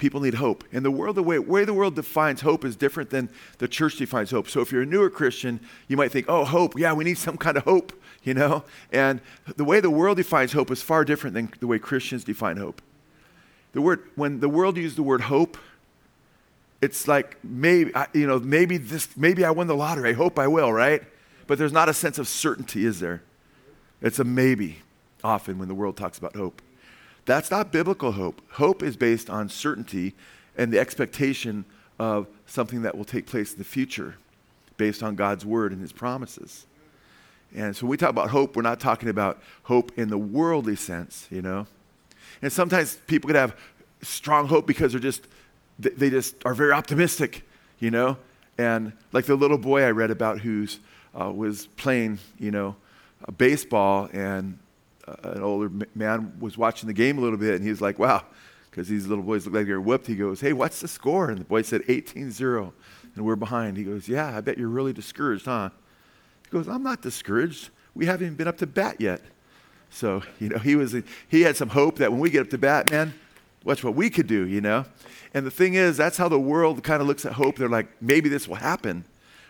People 0.02 0.20
need 0.20 0.34
hope. 0.34 0.64
And 0.72 0.84
the 0.84 0.90
world, 0.90 1.14
the 1.14 1.22
way, 1.22 1.38
way 1.38 1.64
the 1.64 1.72
world 1.72 1.94
defines 1.94 2.40
hope 2.40 2.64
is 2.64 2.74
different 2.74 3.10
than 3.10 3.30
the 3.58 3.68
church 3.68 3.98
defines 3.98 4.32
hope. 4.32 4.48
So 4.48 4.60
if 4.60 4.72
you're 4.72 4.82
a 4.82 4.86
newer 4.86 5.08
Christian, 5.08 5.60
you 5.86 5.96
might 5.96 6.10
think, 6.10 6.26
oh, 6.28 6.44
hope, 6.44 6.76
yeah, 6.76 6.92
we 6.92 7.04
need 7.04 7.18
some 7.18 7.36
kind 7.36 7.56
of 7.56 7.62
hope, 7.62 7.92
you 8.24 8.34
know? 8.34 8.64
And 8.90 9.20
the 9.56 9.62
way 9.62 9.78
the 9.78 9.90
world 9.90 10.16
defines 10.16 10.54
hope 10.54 10.72
is 10.72 10.82
far 10.82 11.04
different 11.04 11.34
than 11.34 11.52
the 11.60 11.68
way 11.68 11.78
Christians 11.78 12.24
define 12.24 12.56
hope. 12.56 12.82
The 13.74 13.80
word, 13.80 14.02
when 14.16 14.40
the 14.40 14.48
world 14.48 14.76
uses 14.76 14.96
the 14.96 15.04
word 15.04 15.20
hope, 15.20 15.56
it's 16.80 17.06
like 17.06 17.36
maybe, 17.44 17.92
you 18.12 18.26
know, 18.26 18.40
maybe 18.40 18.78
this, 18.78 19.16
maybe 19.16 19.44
I 19.44 19.52
won 19.52 19.68
the 19.68 19.76
lottery. 19.76 20.10
I 20.10 20.14
hope 20.14 20.36
I 20.36 20.48
will, 20.48 20.72
right? 20.72 21.04
But 21.46 21.58
there's 21.58 21.72
not 21.72 21.88
a 21.88 21.94
sense 21.94 22.18
of 22.18 22.26
certainty, 22.26 22.84
is 22.84 22.98
there? 22.98 23.22
It's 24.00 24.18
a 24.18 24.24
maybe 24.24 24.78
often 25.22 25.60
when 25.60 25.68
the 25.68 25.76
world 25.76 25.96
talks 25.96 26.18
about 26.18 26.34
hope. 26.34 26.60
That's 27.24 27.50
not 27.50 27.72
biblical 27.72 28.12
hope. 28.12 28.42
Hope 28.52 28.82
is 28.82 28.96
based 28.96 29.30
on 29.30 29.48
certainty 29.48 30.14
and 30.56 30.72
the 30.72 30.78
expectation 30.78 31.64
of 31.98 32.26
something 32.46 32.82
that 32.82 32.96
will 32.96 33.04
take 33.04 33.26
place 33.26 33.52
in 33.52 33.58
the 33.58 33.64
future 33.64 34.16
based 34.76 35.02
on 35.02 35.14
God's 35.14 35.46
word 35.46 35.72
and 35.72 35.80
his 35.80 35.92
promises. 35.92 36.66
And 37.54 37.76
so 37.76 37.86
when 37.86 37.90
we 37.90 37.96
talk 37.96 38.10
about 38.10 38.30
hope, 38.30 38.56
we're 38.56 38.62
not 38.62 38.80
talking 38.80 39.08
about 39.08 39.42
hope 39.64 39.96
in 39.96 40.08
the 40.08 40.18
worldly 40.18 40.76
sense, 40.76 41.28
you 41.30 41.42
know. 41.42 41.66
And 42.40 42.52
sometimes 42.52 42.96
people 43.06 43.28
could 43.28 43.36
have 43.36 43.56
strong 44.00 44.48
hope 44.48 44.66
because 44.66 44.92
they're 44.92 45.00
just 45.00 45.26
they 45.78 46.10
just 46.10 46.34
are 46.44 46.54
very 46.54 46.72
optimistic, 46.72 47.46
you 47.78 47.90
know. 47.90 48.16
And 48.58 48.92
like 49.12 49.26
the 49.26 49.34
little 49.34 49.58
boy 49.58 49.82
I 49.82 49.90
read 49.90 50.10
about 50.10 50.40
who's 50.40 50.80
uh, 51.18 51.30
was 51.30 51.66
playing, 51.66 52.18
you 52.38 52.50
know, 52.50 52.76
baseball 53.36 54.08
and 54.12 54.58
an 55.24 55.42
older 55.42 55.70
man 55.94 56.32
was 56.38 56.56
watching 56.56 56.86
the 56.86 56.92
game 56.92 57.18
a 57.18 57.20
little 57.20 57.38
bit, 57.38 57.54
and 57.54 57.64
he 57.64 57.70
was 57.70 57.80
like, 57.80 57.98
wow, 57.98 58.24
because 58.70 58.88
these 58.88 59.06
little 59.06 59.24
boys 59.24 59.44
look 59.46 59.54
like 59.54 59.66
they're 59.66 59.80
whipped. 59.80 60.06
He 60.06 60.14
goes, 60.14 60.40
hey, 60.40 60.52
what's 60.52 60.80
the 60.80 60.88
score? 60.88 61.30
And 61.30 61.38
the 61.38 61.44
boy 61.44 61.62
said 61.62 61.82
18-0, 61.82 62.72
and 63.14 63.24
we're 63.24 63.36
behind. 63.36 63.76
He 63.76 63.84
goes, 63.84 64.08
yeah, 64.08 64.36
I 64.36 64.40
bet 64.40 64.58
you're 64.58 64.68
really 64.68 64.92
discouraged, 64.92 65.44
huh? 65.46 65.70
He 66.44 66.50
goes, 66.50 66.68
I'm 66.68 66.82
not 66.82 67.02
discouraged. 67.02 67.70
We 67.94 68.06
haven't 68.06 68.26
even 68.26 68.36
been 68.36 68.48
up 68.48 68.58
to 68.58 68.66
bat 68.66 69.00
yet. 69.00 69.20
So, 69.90 70.22
you 70.40 70.48
know, 70.48 70.58
he, 70.58 70.74
was, 70.76 70.96
he 71.28 71.42
had 71.42 71.56
some 71.56 71.68
hope 71.68 71.98
that 71.98 72.10
when 72.10 72.20
we 72.20 72.30
get 72.30 72.42
up 72.42 72.50
to 72.50 72.58
bat, 72.58 72.90
man, 72.90 73.12
watch 73.64 73.84
what 73.84 73.94
we 73.94 74.08
could 74.08 74.26
do, 74.26 74.46
you 74.46 74.62
know? 74.62 74.86
And 75.34 75.44
the 75.44 75.50
thing 75.50 75.74
is, 75.74 75.98
that's 75.98 76.16
how 76.16 76.28
the 76.28 76.40
world 76.40 76.82
kind 76.82 77.02
of 77.02 77.08
looks 77.08 77.26
at 77.26 77.34
hope. 77.34 77.56
They're 77.56 77.68
like, 77.68 77.88
maybe 78.00 78.30
this 78.30 78.48
will 78.48 78.56
happen. 78.56 79.04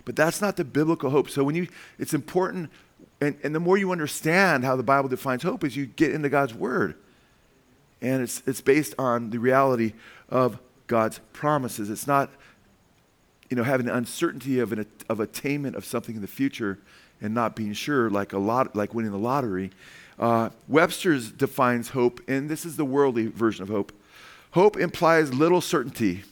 But 0.05 0.17
that's 0.17 0.41
not 0.41 0.57
the 0.57 0.65
biblical 0.65 1.11
hope. 1.11 1.31
So 1.31 1.45
when 1.45 1.55
you, 1.55 1.69
it's 1.99 2.13
important 2.13 2.71
and, 3.23 3.37
and 3.45 3.55
the 3.55 3.61
more 3.61 3.79
you 3.79 3.93
understand 3.93 4.65
how 4.65 4.75
the 4.75 4.83
Bible 4.83 5.09
defines 5.09 5.45
hope 5.45 5.63
is 5.63 5.77
you 5.77 5.87
get 5.87 6.13
into 6.13 6.29
God's 6.29 6.53
Word. 6.53 6.97
And 8.01 8.21
it's, 8.21 8.43
it's 8.47 8.61
based 8.61 8.97
on 8.99 9.31
the 9.31 9.39
reality 9.39 9.93
of 10.29 10.59
God's 10.89 11.21
promises. 11.33 11.89
It's 11.89 12.09
not, 12.09 12.31
you 13.49 13.57
know, 13.57 13.63
having 13.63 13.87
the 13.87 13.95
uncertainty 13.95 14.59
of, 14.59 14.73
an, 14.73 14.87
of 15.09 15.21
attainment 15.21 15.77
of 15.77 15.85
something 15.85 16.17
in 16.17 16.21
the 16.21 16.27
future 16.27 16.81
and 17.21 17.33
not 17.33 17.55
being 17.55 17.75
sure, 17.75 18.11
like, 18.11 18.33
a 18.33 18.39
lot, 18.39 18.75
like 18.75 18.93
winning 18.93 19.13
the 19.13 19.19
lottery. 19.19 19.71
Uh, 20.19 20.51
Webster's 20.67 21.31
defines 21.31 21.91
hope, 21.91 22.21
and 22.27 22.51
this 22.51 22.67
is 22.67 22.77
the 22.77 22.85
worldly 22.85 23.29
version 23.29 23.63
of 23.63 23.69
hope. 23.69 23.93
Hope 24.51 24.77
implies 24.77 25.33
little 25.33 25.61
certainty, 25.61 26.25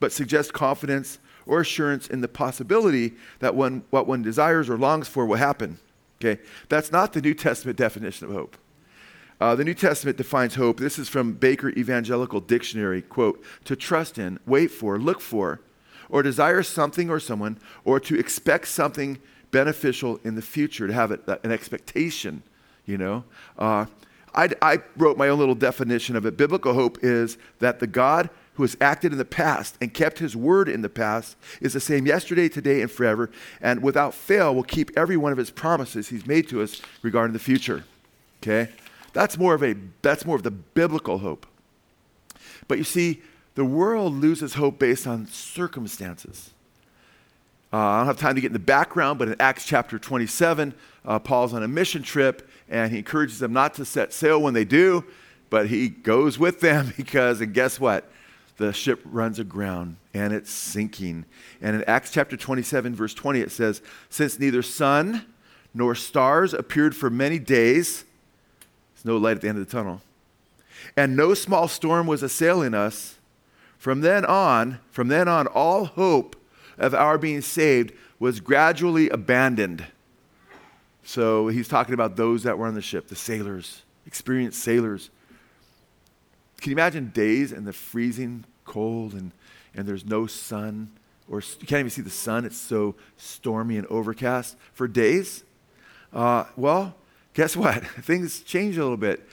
but 0.00 0.10
suggests 0.10 0.50
confidence 0.50 1.18
or 1.44 1.60
assurance 1.60 2.06
in 2.06 2.22
the 2.22 2.28
possibility 2.28 3.12
that 3.40 3.54
one, 3.54 3.82
what 3.90 4.06
one 4.06 4.22
desires 4.22 4.70
or 4.70 4.78
longs 4.78 5.06
for 5.06 5.26
will 5.26 5.36
happen. 5.36 5.78
Okay? 6.22 6.40
That's 6.68 6.92
not 6.92 7.12
the 7.12 7.22
New 7.22 7.34
Testament 7.34 7.78
definition 7.78 8.28
of 8.28 8.34
hope. 8.34 8.56
Uh, 9.40 9.54
the 9.54 9.64
New 9.64 9.74
Testament 9.74 10.18
defines 10.18 10.54
hope. 10.54 10.78
This 10.78 10.98
is 10.98 11.08
from 11.08 11.32
Baker 11.32 11.70
Evangelical 11.70 12.40
Dictionary 12.40 13.00
quote, 13.00 13.42
to 13.64 13.74
trust 13.74 14.18
in, 14.18 14.38
wait 14.46 14.70
for, 14.70 14.98
look 14.98 15.20
for, 15.20 15.60
or 16.10 16.22
desire 16.22 16.62
something 16.62 17.08
or 17.08 17.18
someone, 17.20 17.58
or 17.84 17.98
to 18.00 18.18
expect 18.18 18.68
something 18.68 19.18
beneficial 19.50 20.20
in 20.24 20.34
the 20.34 20.42
future, 20.42 20.86
to 20.86 20.92
have 20.92 21.10
an 21.10 21.50
expectation, 21.50 22.42
you 22.84 22.98
know. 22.98 23.24
Uh, 23.58 23.86
I, 24.34 24.50
I 24.60 24.78
wrote 24.96 25.16
my 25.16 25.28
own 25.28 25.38
little 25.38 25.54
definition 25.54 26.16
of 26.16 26.26
it. 26.26 26.36
Biblical 26.36 26.74
hope 26.74 26.98
is 27.02 27.38
that 27.60 27.80
the 27.80 27.86
God 27.86 28.28
who 28.60 28.64
has 28.64 28.76
acted 28.78 29.10
in 29.10 29.16
the 29.16 29.24
past 29.24 29.78
and 29.80 29.94
kept 29.94 30.18
his 30.18 30.36
word 30.36 30.68
in 30.68 30.82
the 30.82 30.88
past 30.90 31.34
is 31.62 31.72
the 31.72 31.80
same 31.80 32.06
yesterday, 32.06 32.46
today, 32.46 32.82
and 32.82 32.90
forever, 32.90 33.30
and 33.62 33.82
without 33.82 34.12
fail 34.12 34.54
will 34.54 34.62
keep 34.62 34.90
every 34.98 35.16
one 35.16 35.32
of 35.32 35.38
his 35.38 35.50
promises 35.50 36.08
he's 36.10 36.26
made 36.26 36.46
to 36.46 36.60
us 36.60 36.82
regarding 37.00 37.32
the 37.32 37.38
future. 37.38 37.84
Okay? 38.42 38.70
That's 39.14 39.38
more 39.38 39.54
of 39.54 39.64
a 39.64 39.76
that's 40.02 40.26
more 40.26 40.36
of 40.36 40.42
the 40.42 40.50
biblical 40.50 41.16
hope. 41.16 41.46
But 42.68 42.76
you 42.76 42.84
see, 42.84 43.22
the 43.54 43.64
world 43.64 44.12
loses 44.12 44.52
hope 44.52 44.78
based 44.78 45.06
on 45.06 45.26
circumstances. 45.28 46.50
Uh, 47.72 47.78
I 47.78 47.98
don't 48.00 48.08
have 48.08 48.18
time 48.18 48.34
to 48.34 48.42
get 48.42 48.48
in 48.48 48.52
the 48.52 48.58
background, 48.58 49.18
but 49.18 49.28
in 49.28 49.36
Acts 49.40 49.64
chapter 49.64 49.98
27, 49.98 50.74
uh, 51.06 51.18
Paul's 51.18 51.54
on 51.54 51.62
a 51.62 51.68
mission 51.68 52.02
trip 52.02 52.46
and 52.68 52.92
he 52.92 52.98
encourages 52.98 53.38
them 53.38 53.54
not 53.54 53.72
to 53.76 53.86
set 53.86 54.12
sail 54.12 54.38
when 54.38 54.52
they 54.52 54.66
do, 54.66 55.06
but 55.48 55.68
he 55.68 55.88
goes 55.88 56.38
with 56.38 56.60
them 56.60 56.92
because, 56.98 57.40
and 57.40 57.54
guess 57.54 57.80
what? 57.80 58.10
The 58.60 58.74
ship 58.74 59.00
runs 59.06 59.38
aground 59.38 59.96
and 60.12 60.34
it's 60.34 60.50
sinking. 60.50 61.24
And 61.62 61.76
in 61.76 61.84
Acts 61.84 62.10
chapter 62.10 62.36
27, 62.36 62.94
verse 62.94 63.14
20, 63.14 63.40
it 63.40 63.50
says, 63.50 63.80
Since 64.10 64.38
neither 64.38 64.60
sun 64.60 65.24
nor 65.72 65.94
stars 65.94 66.52
appeared 66.52 66.94
for 66.94 67.08
many 67.08 67.38
days, 67.38 68.04
there's 68.92 69.06
no 69.06 69.16
light 69.16 69.36
at 69.36 69.40
the 69.40 69.48
end 69.48 69.56
of 69.56 69.64
the 69.64 69.72
tunnel, 69.72 70.02
and 70.94 71.16
no 71.16 71.32
small 71.32 71.68
storm 71.68 72.06
was 72.06 72.22
assailing 72.22 72.74
us, 72.74 73.16
from 73.78 74.02
then 74.02 74.26
on, 74.26 74.78
from 74.90 75.08
then 75.08 75.26
on, 75.26 75.46
all 75.46 75.86
hope 75.86 76.36
of 76.76 76.94
our 76.94 77.16
being 77.16 77.40
saved 77.40 77.94
was 78.18 78.40
gradually 78.40 79.08
abandoned. 79.08 79.86
So 81.02 81.48
he's 81.48 81.66
talking 81.66 81.94
about 81.94 82.16
those 82.16 82.42
that 82.42 82.58
were 82.58 82.66
on 82.66 82.74
the 82.74 82.82
ship, 82.82 83.08
the 83.08 83.16
sailors, 83.16 83.84
experienced 84.04 84.62
sailors. 84.62 85.08
Can 86.60 86.72
you 86.72 86.76
imagine 86.76 87.08
days 87.08 87.52
in 87.52 87.64
the 87.64 87.72
freezing 87.72 88.44
cold 88.70 89.12
and, 89.12 89.32
and 89.74 89.86
there's 89.86 90.06
no 90.06 90.26
sun? 90.26 90.90
Or 91.28 91.40
you 91.40 91.66
can't 91.66 91.80
even 91.80 91.90
see 91.90 92.02
the 92.02 92.10
sun. 92.10 92.44
It's 92.44 92.56
so 92.56 92.94
stormy 93.16 93.76
and 93.76 93.86
overcast 93.88 94.56
for 94.72 94.88
days. 94.88 95.44
Uh, 96.12 96.44
well, 96.56 96.94
guess 97.34 97.56
what? 97.56 97.84
Things 98.02 98.40
change 98.40 98.76
a 98.78 98.82
little 98.82 98.96
bit. 98.96 99.28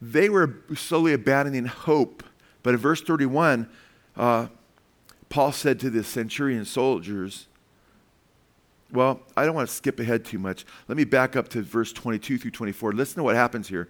They 0.00 0.28
were 0.28 0.56
slowly 0.74 1.12
abandoning 1.12 1.66
hope. 1.66 2.22
But 2.62 2.74
in 2.74 2.76
verse 2.80 3.00
31, 3.00 3.68
uh, 4.16 4.48
Paul 5.28 5.52
said 5.52 5.80
to 5.80 5.90
the 5.90 6.04
centurion 6.04 6.64
soldiers, 6.64 7.46
well, 8.92 9.20
I 9.36 9.44
don't 9.44 9.54
want 9.54 9.68
to 9.68 9.74
skip 9.74 9.98
ahead 9.98 10.24
too 10.24 10.38
much. 10.38 10.64
Let 10.88 10.96
me 10.96 11.04
back 11.04 11.34
up 11.34 11.48
to 11.48 11.62
verse 11.62 11.92
22 11.92 12.38
through 12.38 12.50
24. 12.52 12.92
Listen 12.92 13.16
to 13.16 13.22
what 13.22 13.34
happens 13.34 13.68
here. 13.68 13.88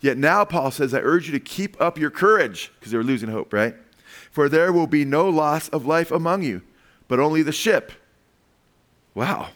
Yet 0.00 0.18
now, 0.18 0.44
Paul 0.44 0.70
says, 0.70 0.92
I 0.92 0.98
urge 0.98 1.26
you 1.26 1.32
to 1.32 1.40
keep 1.40 1.80
up 1.80 1.98
your 1.98 2.10
courage, 2.10 2.70
because 2.78 2.92
they 2.92 2.98
were 2.98 3.04
losing 3.04 3.30
hope, 3.30 3.52
right? 3.52 3.74
For 4.36 4.50
there 4.50 4.70
will 4.70 4.86
be 4.86 5.06
no 5.06 5.30
loss 5.30 5.70
of 5.70 5.86
life 5.86 6.10
among 6.10 6.42
you, 6.42 6.60
but 7.08 7.18
only 7.18 7.40
the 7.40 7.52
ship. 7.52 7.90
Wow. 9.14 9.48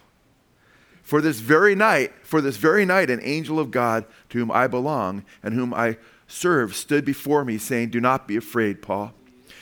For 1.02 1.20
this 1.20 1.38
very 1.38 1.74
night, 1.74 2.14
for 2.22 2.40
this 2.40 2.56
very 2.56 2.86
night, 2.86 3.10
an 3.10 3.20
angel 3.22 3.58
of 3.58 3.70
God 3.70 4.06
to 4.30 4.38
whom 4.38 4.50
I 4.50 4.68
belong 4.68 5.26
and 5.42 5.52
whom 5.52 5.74
I 5.74 5.98
serve 6.26 6.74
stood 6.74 7.04
before 7.04 7.44
me, 7.44 7.58
saying, 7.58 7.90
Do 7.90 8.00
not 8.00 8.26
be 8.26 8.38
afraid, 8.38 8.80
Paul. 8.80 9.12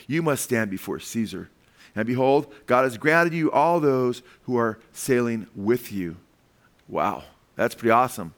You 0.06 0.22
must 0.22 0.44
stand 0.44 0.70
before 0.70 1.00
Caesar. 1.00 1.50
And 1.96 2.06
behold, 2.06 2.54
God 2.66 2.84
has 2.84 2.96
granted 2.96 3.34
you 3.34 3.50
all 3.50 3.80
those 3.80 4.22
who 4.42 4.56
are 4.56 4.78
sailing 4.92 5.48
with 5.56 5.90
you. 5.90 6.16
Wow, 6.86 7.24
that's 7.56 7.74
pretty 7.74 7.90
awesome. 7.90 8.34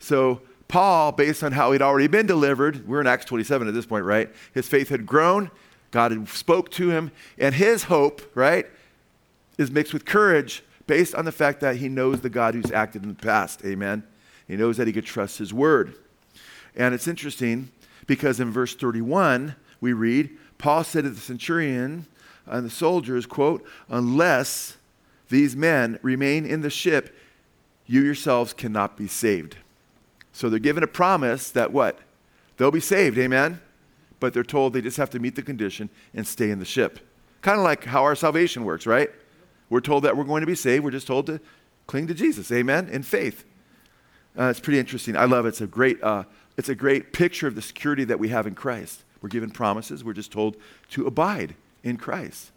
So, 0.00 0.40
Paul, 0.66 1.12
based 1.12 1.44
on 1.44 1.52
how 1.52 1.70
he'd 1.70 1.82
already 1.82 2.08
been 2.08 2.26
delivered, 2.26 2.88
we're 2.88 3.00
in 3.00 3.06
Acts 3.06 3.26
27 3.26 3.68
at 3.68 3.74
this 3.74 3.86
point, 3.86 4.04
right? 4.04 4.28
His 4.52 4.66
faith 4.66 4.88
had 4.88 5.06
grown, 5.06 5.52
God 5.90 6.12
had 6.12 6.28
spoke 6.28 6.70
to 6.72 6.90
him, 6.90 7.10
and 7.38 7.54
his 7.54 7.84
hope, 7.84 8.22
right, 8.34 8.66
is 9.58 9.70
mixed 9.70 9.92
with 9.92 10.04
courage 10.04 10.62
based 10.86 11.14
on 11.14 11.24
the 11.24 11.32
fact 11.32 11.60
that 11.60 11.76
he 11.76 11.88
knows 11.88 12.20
the 12.20 12.30
God 12.30 12.54
who's 12.54 12.70
acted 12.70 13.02
in 13.02 13.08
the 13.08 13.14
past. 13.14 13.64
Amen. 13.64 14.02
He 14.48 14.56
knows 14.56 14.76
that 14.76 14.86
he 14.86 14.92
could 14.92 15.04
trust 15.04 15.38
his 15.38 15.52
word. 15.52 15.94
And 16.74 16.94
it's 16.94 17.08
interesting 17.08 17.70
because 18.06 18.40
in 18.40 18.50
verse 18.50 18.74
31, 18.74 19.54
we 19.80 19.92
read, 19.92 20.30
Paul 20.58 20.84
said 20.84 21.04
to 21.04 21.10
the 21.10 21.20
centurion 21.20 22.06
and 22.46 22.66
the 22.66 22.70
soldiers, 22.70 23.26
quote, 23.26 23.64
unless 23.88 24.76
these 25.28 25.54
men 25.54 25.98
remain 26.02 26.44
in 26.44 26.62
the 26.62 26.70
ship, 26.70 27.16
you 27.86 28.02
yourselves 28.02 28.52
cannot 28.52 28.96
be 28.96 29.06
saved. 29.06 29.56
So 30.32 30.48
they're 30.48 30.58
given 30.58 30.82
a 30.82 30.88
promise 30.88 31.50
that 31.50 31.72
what? 31.72 31.98
They'll 32.56 32.70
be 32.70 32.80
saved, 32.80 33.18
amen? 33.18 33.60
But 34.20 34.34
they're 34.34 34.44
told 34.44 34.72
they 34.72 34.82
just 34.82 34.98
have 34.98 35.10
to 35.10 35.18
meet 35.18 35.34
the 35.34 35.42
condition 35.42 35.90
and 36.14 36.26
stay 36.26 36.50
in 36.50 36.58
the 36.58 36.64
ship. 36.64 37.00
Kind 37.42 37.58
of 37.58 37.64
like 37.64 37.84
how 37.84 38.02
our 38.04 38.14
salvation 38.14 38.64
works, 38.64 38.86
right? 38.86 39.10
We're 39.70 39.80
told 39.80 40.04
that 40.04 40.16
we're 40.16 40.24
going 40.24 40.42
to 40.42 40.46
be 40.46 40.54
saved. 40.54 40.84
We're 40.84 40.90
just 40.90 41.06
told 41.06 41.26
to 41.26 41.40
cling 41.86 42.06
to 42.08 42.14
Jesus, 42.14 42.52
amen, 42.52 42.88
in 42.90 43.02
faith. 43.02 43.44
Uh, 44.38 44.44
it's 44.44 44.60
pretty 44.60 44.78
interesting. 44.78 45.16
I 45.16 45.24
love 45.24 45.46
it. 45.46 45.50
It's 45.50 45.60
a 45.60 45.66
great, 45.66 46.02
uh, 46.02 46.24
it's 46.56 46.68
a 46.68 46.74
great 46.74 47.12
picture 47.12 47.48
of 47.48 47.54
the 47.54 47.62
security 47.62 48.04
that 48.04 48.18
we 48.18 48.28
have 48.28 48.46
in 48.46 48.54
Christ. 48.54 49.02
We're 49.22 49.28
given 49.28 49.50
promises. 49.50 50.04
We're 50.04 50.12
just 50.12 50.30
told 50.30 50.56
to 50.90 51.06
abide 51.06 51.54
in 51.82 51.96
Christ. 51.96 52.52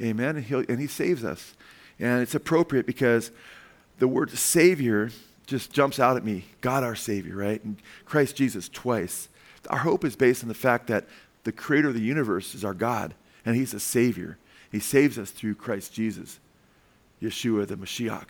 Amen. 0.00 0.36
And, 0.36 0.70
and 0.70 0.80
He 0.80 0.86
saves 0.86 1.24
us. 1.24 1.54
And 1.98 2.22
it's 2.22 2.34
appropriate 2.34 2.86
because 2.86 3.30
the 3.98 4.08
word 4.08 4.30
Savior 4.30 5.10
just 5.46 5.72
jumps 5.72 5.98
out 5.98 6.16
at 6.16 6.24
me. 6.24 6.44
God, 6.60 6.84
our 6.84 6.94
Savior, 6.94 7.36
right? 7.36 7.62
And 7.64 7.76
Christ 8.04 8.36
Jesus 8.36 8.68
twice. 8.68 9.28
Our 9.70 9.78
hope 9.78 10.04
is 10.04 10.16
based 10.16 10.42
on 10.42 10.48
the 10.48 10.54
fact 10.54 10.86
that 10.88 11.06
the 11.44 11.52
Creator 11.52 11.88
of 11.88 11.94
the 11.94 12.00
universe 12.00 12.54
is 12.54 12.64
our 12.64 12.74
God, 12.74 13.14
and 13.44 13.56
He's 13.56 13.74
a 13.74 13.80
Savior. 13.80 14.38
He 14.70 14.80
saves 14.80 15.18
us 15.18 15.30
through 15.30 15.54
Christ 15.54 15.92
Jesus, 15.92 16.38
Yeshua, 17.22 17.66
the 17.66 17.76
Mashiach. 17.76 18.28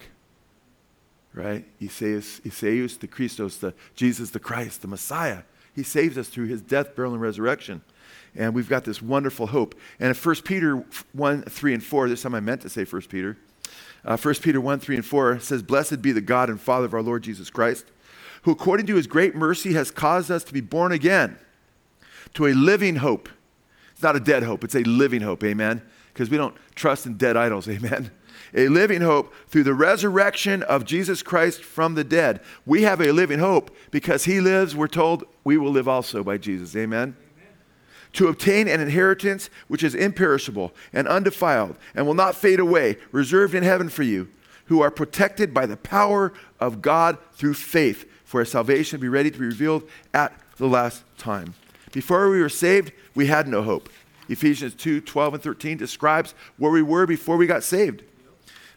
Right? 1.34 1.64
Iesous 1.80 2.98
the 2.98 3.06
Christos, 3.06 3.58
the 3.58 3.74
Jesus 3.94 4.30
the 4.30 4.40
Christ, 4.40 4.82
the 4.82 4.88
Messiah. 4.88 5.42
He 5.74 5.82
saves 5.84 6.18
us 6.18 6.28
through 6.28 6.46
his 6.46 6.60
death, 6.60 6.96
burial, 6.96 7.14
and 7.14 7.22
resurrection. 7.22 7.82
And 8.34 8.54
we've 8.54 8.68
got 8.68 8.84
this 8.84 9.00
wonderful 9.00 9.48
hope. 9.48 9.76
And 10.00 10.08
in 10.08 10.14
1 10.14 10.34
Peter 10.42 10.84
1, 11.12 11.42
3, 11.42 11.74
and 11.74 11.82
4, 11.82 12.08
this 12.08 12.22
time 12.22 12.34
I 12.34 12.40
meant 12.40 12.62
to 12.62 12.68
say 12.68 12.84
1 12.84 13.02
Peter. 13.02 13.36
Uh, 14.04 14.16
1 14.16 14.34
Peter 14.36 14.60
1, 14.60 14.80
3, 14.80 14.96
and 14.96 15.04
4 15.04 15.38
says, 15.38 15.62
Blessed 15.62 16.02
be 16.02 16.12
the 16.12 16.20
God 16.20 16.50
and 16.50 16.60
Father 16.60 16.86
of 16.86 16.94
our 16.94 17.02
Lord 17.02 17.22
Jesus 17.22 17.50
Christ, 17.50 17.86
who 18.42 18.50
according 18.50 18.86
to 18.86 18.96
his 18.96 19.06
great 19.06 19.34
mercy 19.34 19.72
has 19.74 19.90
caused 19.90 20.30
us 20.30 20.44
to 20.44 20.52
be 20.52 20.60
born 20.60 20.92
again 20.92 21.38
to 22.34 22.46
a 22.46 22.52
living 22.52 22.96
hope. 22.96 23.28
It's 23.92 24.02
not 24.02 24.16
a 24.16 24.20
dead 24.20 24.42
hope, 24.42 24.64
it's 24.64 24.74
a 24.74 24.82
living 24.84 25.22
hope, 25.22 25.42
amen? 25.44 25.82
Because 26.12 26.30
we 26.30 26.36
don't 26.36 26.54
trust 26.74 27.06
in 27.06 27.16
dead 27.16 27.36
idols, 27.36 27.68
amen? 27.68 28.10
A 28.54 28.68
living 28.68 29.02
hope 29.02 29.34
through 29.48 29.64
the 29.64 29.74
resurrection 29.74 30.62
of 30.62 30.84
Jesus 30.84 31.22
Christ 31.22 31.62
from 31.62 31.94
the 31.94 32.04
dead. 32.04 32.40
We 32.64 32.82
have 32.82 33.00
a 33.00 33.12
living 33.12 33.40
hope 33.40 33.74
because 33.90 34.24
he 34.24 34.40
lives, 34.40 34.74
we're 34.74 34.88
told 34.88 35.24
we 35.44 35.58
will 35.58 35.70
live 35.70 35.88
also 35.88 36.22
by 36.22 36.38
Jesus, 36.38 36.74
amen? 36.76 37.16
to 38.14 38.28
obtain 38.28 38.68
an 38.68 38.80
inheritance 38.80 39.50
which 39.68 39.82
is 39.82 39.94
imperishable 39.94 40.72
and 40.92 41.06
undefiled 41.06 41.76
and 41.94 42.06
will 42.06 42.14
not 42.14 42.34
fade 42.34 42.60
away, 42.60 42.96
reserved 43.12 43.54
in 43.54 43.62
heaven 43.62 43.88
for 43.88 44.02
you, 44.02 44.28
who 44.66 44.80
are 44.80 44.90
protected 44.90 45.54
by 45.54 45.66
the 45.66 45.76
power 45.76 46.32
of 46.60 46.82
God 46.82 47.18
through 47.32 47.54
faith, 47.54 48.10
for 48.28 48.44
salvation 48.44 49.00
be 49.00 49.08
ready 49.08 49.30
to 49.30 49.38
be 49.38 49.46
revealed 49.46 49.88
at 50.12 50.38
the 50.58 50.66
last 50.66 51.02
time. 51.16 51.54
Before 51.92 52.28
we 52.28 52.42
were 52.42 52.50
saved, 52.50 52.92
we 53.14 53.24
had 53.24 53.48
no 53.48 53.62
hope. 53.62 53.88
Ephesians 54.28 54.74
2 54.74 55.00
12 55.00 55.34
and 55.34 55.42
13 55.42 55.78
describes 55.78 56.34
where 56.58 56.70
we 56.70 56.82
were 56.82 57.06
before 57.06 57.38
we 57.38 57.46
got 57.46 57.62
saved. 57.62 58.02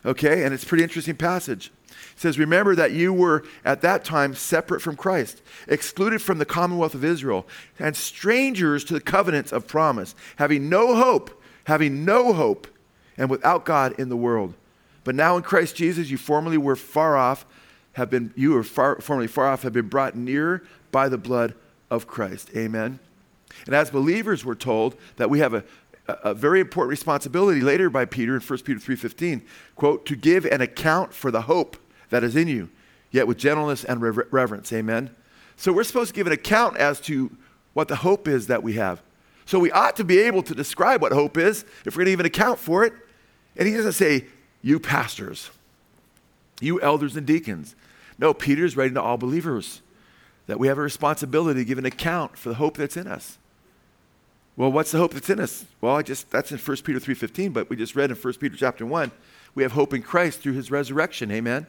Okay, 0.05 0.45
and 0.45 0.53
it's 0.53 0.63
a 0.63 0.65
pretty 0.65 0.85
interesting 0.85 1.17
passage 1.17 1.69
It 1.89 2.19
says, 2.19 2.39
Remember 2.39 2.75
that 2.75 2.93
you 2.93 3.11
were 3.11 3.43
at 3.65 3.81
that 3.81 4.05
time 4.05 4.35
separate 4.35 4.81
from 4.81 4.95
Christ, 4.95 5.41
excluded 5.67 6.21
from 6.21 6.37
the 6.37 6.45
commonwealth 6.45 6.95
of 6.95 7.03
Israel, 7.03 7.45
and 7.77 7.93
strangers 7.93 8.85
to 8.85 8.93
the 8.93 9.01
covenants 9.01 9.51
of 9.51 9.67
promise, 9.67 10.15
having 10.37 10.69
no 10.69 10.95
hope, 10.95 11.43
having 11.65 12.05
no 12.05 12.31
hope, 12.31 12.67
and 13.17 13.29
without 13.29 13.65
God 13.65 13.99
in 13.99 14.07
the 14.07 14.15
world. 14.15 14.53
But 15.03 15.15
now 15.15 15.35
in 15.35 15.43
Christ 15.43 15.75
Jesus, 15.75 16.09
you 16.09 16.17
formerly 16.17 16.57
were 16.57 16.77
far 16.77 17.17
off, 17.17 17.45
have 17.93 18.09
been, 18.09 18.33
you 18.35 18.51
were 18.51 18.63
far, 18.63 18.99
formerly 19.01 19.27
far 19.27 19.47
off, 19.47 19.63
have 19.63 19.73
been 19.73 19.89
brought 19.89 20.15
near 20.15 20.63
by 20.91 21.09
the 21.09 21.17
blood 21.17 21.55
of 21.89 22.07
Christ. 22.07 22.49
Amen. 22.55 22.99
And 23.65 23.75
as 23.75 23.91
believers, 23.91 24.45
we're 24.45 24.55
told 24.55 24.95
that 25.17 25.29
we 25.29 25.39
have 25.39 25.53
a, 25.53 25.63
a 26.07 26.33
very 26.33 26.61
important 26.61 26.89
responsibility 26.89 27.61
later 27.61 27.89
by 27.89 28.05
Peter 28.05 28.35
in 28.35 28.41
1 28.41 28.59
Peter 28.59 28.79
3:15, 28.79 29.41
quote, 29.75 30.05
to 30.05 30.15
give 30.15 30.45
an 30.45 30.61
account 30.61 31.13
for 31.13 31.31
the 31.31 31.43
hope 31.43 31.77
that 32.09 32.23
is 32.23 32.35
in 32.35 32.47
you, 32.47 32.69
yet 33.11 33.27
with 33.27 33.37
gentleness 33.37 33.83
and 33.83 34.01
reverence. 34.01 34.71
Amen. 34.71 35.09
So 35.57 35.71
we're 35.71 35.83
supposed 35.83 36.09
to 36.09 36.15
give 36.15 36.27
an 36.27 36.33
account 36.33 36.77
as 36.77 36.99
to 37.01 37.35
what 37.73 37.87
the 37.87 37.97
hope 37.97 38.27
is 38.27 38.47
that 38.47 38.63
we 38.63 38.73
have. 38.73 39.01
So 39.45 39.59
we 39.59 39.71
ought 39.71 39.95
to 39.97 40.03
be 40.03 40.19
able 40.19 40.43
to 40.43 40.55
describe 40.55 41.01
what 41.01 41.11
hope 41.11 41.37
is 41.37 41.65
if 41.85 41.95
we're 41.95 42.01
going 42.01 42.05
to 42.05 42.11
even 42.11 42.25
account 42.25 42.57
for 42.57 42.83
it. 42.83 42.93
And 43.57 43.67
he 43.67 43.73
doesn't 43.73 43.93
say, 43.93 44.25
you 44.61 44.79
pastors, 44.79 45.49
you 46.61 46.79
elders 46.81 47.15
and 47.15 47.25
deacons. 47.25 47.75
No, 48.17 48.33
Peter 48.33 48.65
is 48.65 48.77
writing 48.77 48.93
to 48.93 49.01
all 49.01 49.17
believers 49.17 49.81
that 50.47 50.59
we 50.59 50.67
have 50.67 50.77
a 50.77 50.81
responsibility 50.81 51.61
to 51.61 51.65
give 51.65 51.77
an 51.77 51.85
account 51.85 52.37
for 52.37 52.49
the 52.49 52.55
hope 52.55 52.77
that's 52.77 52.97
in 52.97 53.07
us. 53.07 53.37
Well, 54.57 54.71
what's 54.71 54.91
the 54.91 54.97
hope 54.97 55.13
that's 55.13 55.29
in 55.29 55.39
us? 55.39 55.65
Well, 55.79 55.95
I 55.95 56.01
just 56.01 56.29
that's 56.29 56.51
in 56.51 56.57
1 56.57 56.77
Peter 56.83 56.99
3:15, 56.99 57.53
but 57.53 57.69
we 57.69 57.75
just 57.75 57.95
read 57.95 58.11
in 58.11 58.17
1 58.17 58.33
Peter 58.39 58.55
chapter 58.55 58.85
1, 58.85 59.11
we 59.55 59.63
have 59.63 59.71
hope 59.73 59.93
in 59.93 60.01
Christ 60.01 60.39
through 60.39 60.53
his 60.53 60.71
resurrection. 60.71 61.31
Amen. 61.31 61.67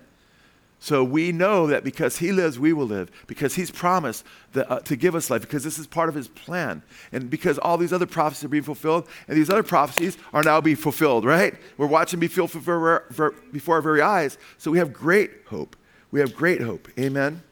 So 0.82 1.04
we 1.04 1.30
know 1.30 1.68
that 1.68 1.84
because 1.84 2.16
He 2.16 2.32
lives, 2.32 2.58
we 2.58 2.72
will 2.72 2.88
live. 2.88 3.08
Because 3.28 3.54
He's 3.54 3.70
promised 3.70 4.26
that, 4.52 4.68
uh, 4.68 4.80
to 4.80 4.96
give 4.96 5.14
us 5.14 5.30
life, 5.30 5.42
because 5.42 5.62
this 5.62 5.78
is 5.78 5.86
part 5.86 6.08
of 6.08 6.16
His 6.16 6.26
plan. 6.26 6.82
And 7.12 7.30
because 7.30 7.56
all 7.58 7.78
these 7.78 7.92
other 7.92 8.04
prophecies 8.04 8.46
are 8.46 8.48
being 8.48 8.64
fulfilled, 8.64 9.08
and 9.28 9.36
these 9.36 9.48
other 9.48 9.62
prophecies 9.62 10.18
are 10.32 10.42
now 10.42 10.60
being 10.60 10.74
fulfilled, 10.74 11.24
right? 11.24 11.54
We're 11.78 11.86
watching 11.86 12.18
be 12.18 12.26
fulfilled 12.26 13.04
before 13.52 13.76
our 13.76 13.80
very 13.80 14.02
eyes. 14.02 14.38
So 14.58 14.72
we 14.72 14.78
have 14.78 14.92
great 14.92 15.30
hope. 15.46 15.76
We 16.10 16.18
have 16.18 16.34
great 16.34 16.60
hope. 16.60 16.88
Amen. 16.98 17.44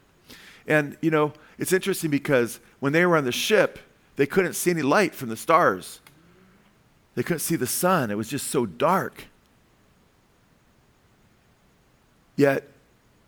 And, 0.67 0.97
you 1.01 1.13
know, 1.13 1.33
it's 1.57 1.73
interesting 1.73 2.11
because 2.11 2.59
when 2.81 2.93
they 2.93 3.07
were 3.07 3.17
on 3.17 3.27
the 3.27 3.31
ship, 3.31 3.79
they 4.17 4.27
couldn't 4.27 4.55
see 4.55 4.73
any 4.73 4.83
light 4.83 5.15
from 5.15 5.29
the 5.29 5.37
stars. 5.37 6.01
They 7.15 7.23
couldn't 7.23 7.39
see 7.39 7.55
the 7.55 7.69
sun. 7.69 8.11
It 8.11 8.17
was 8.17 8.29
just 8.29 8.49
so 8.49 8.67
dark. 8.67 9.27
Yet, 12.35 12.67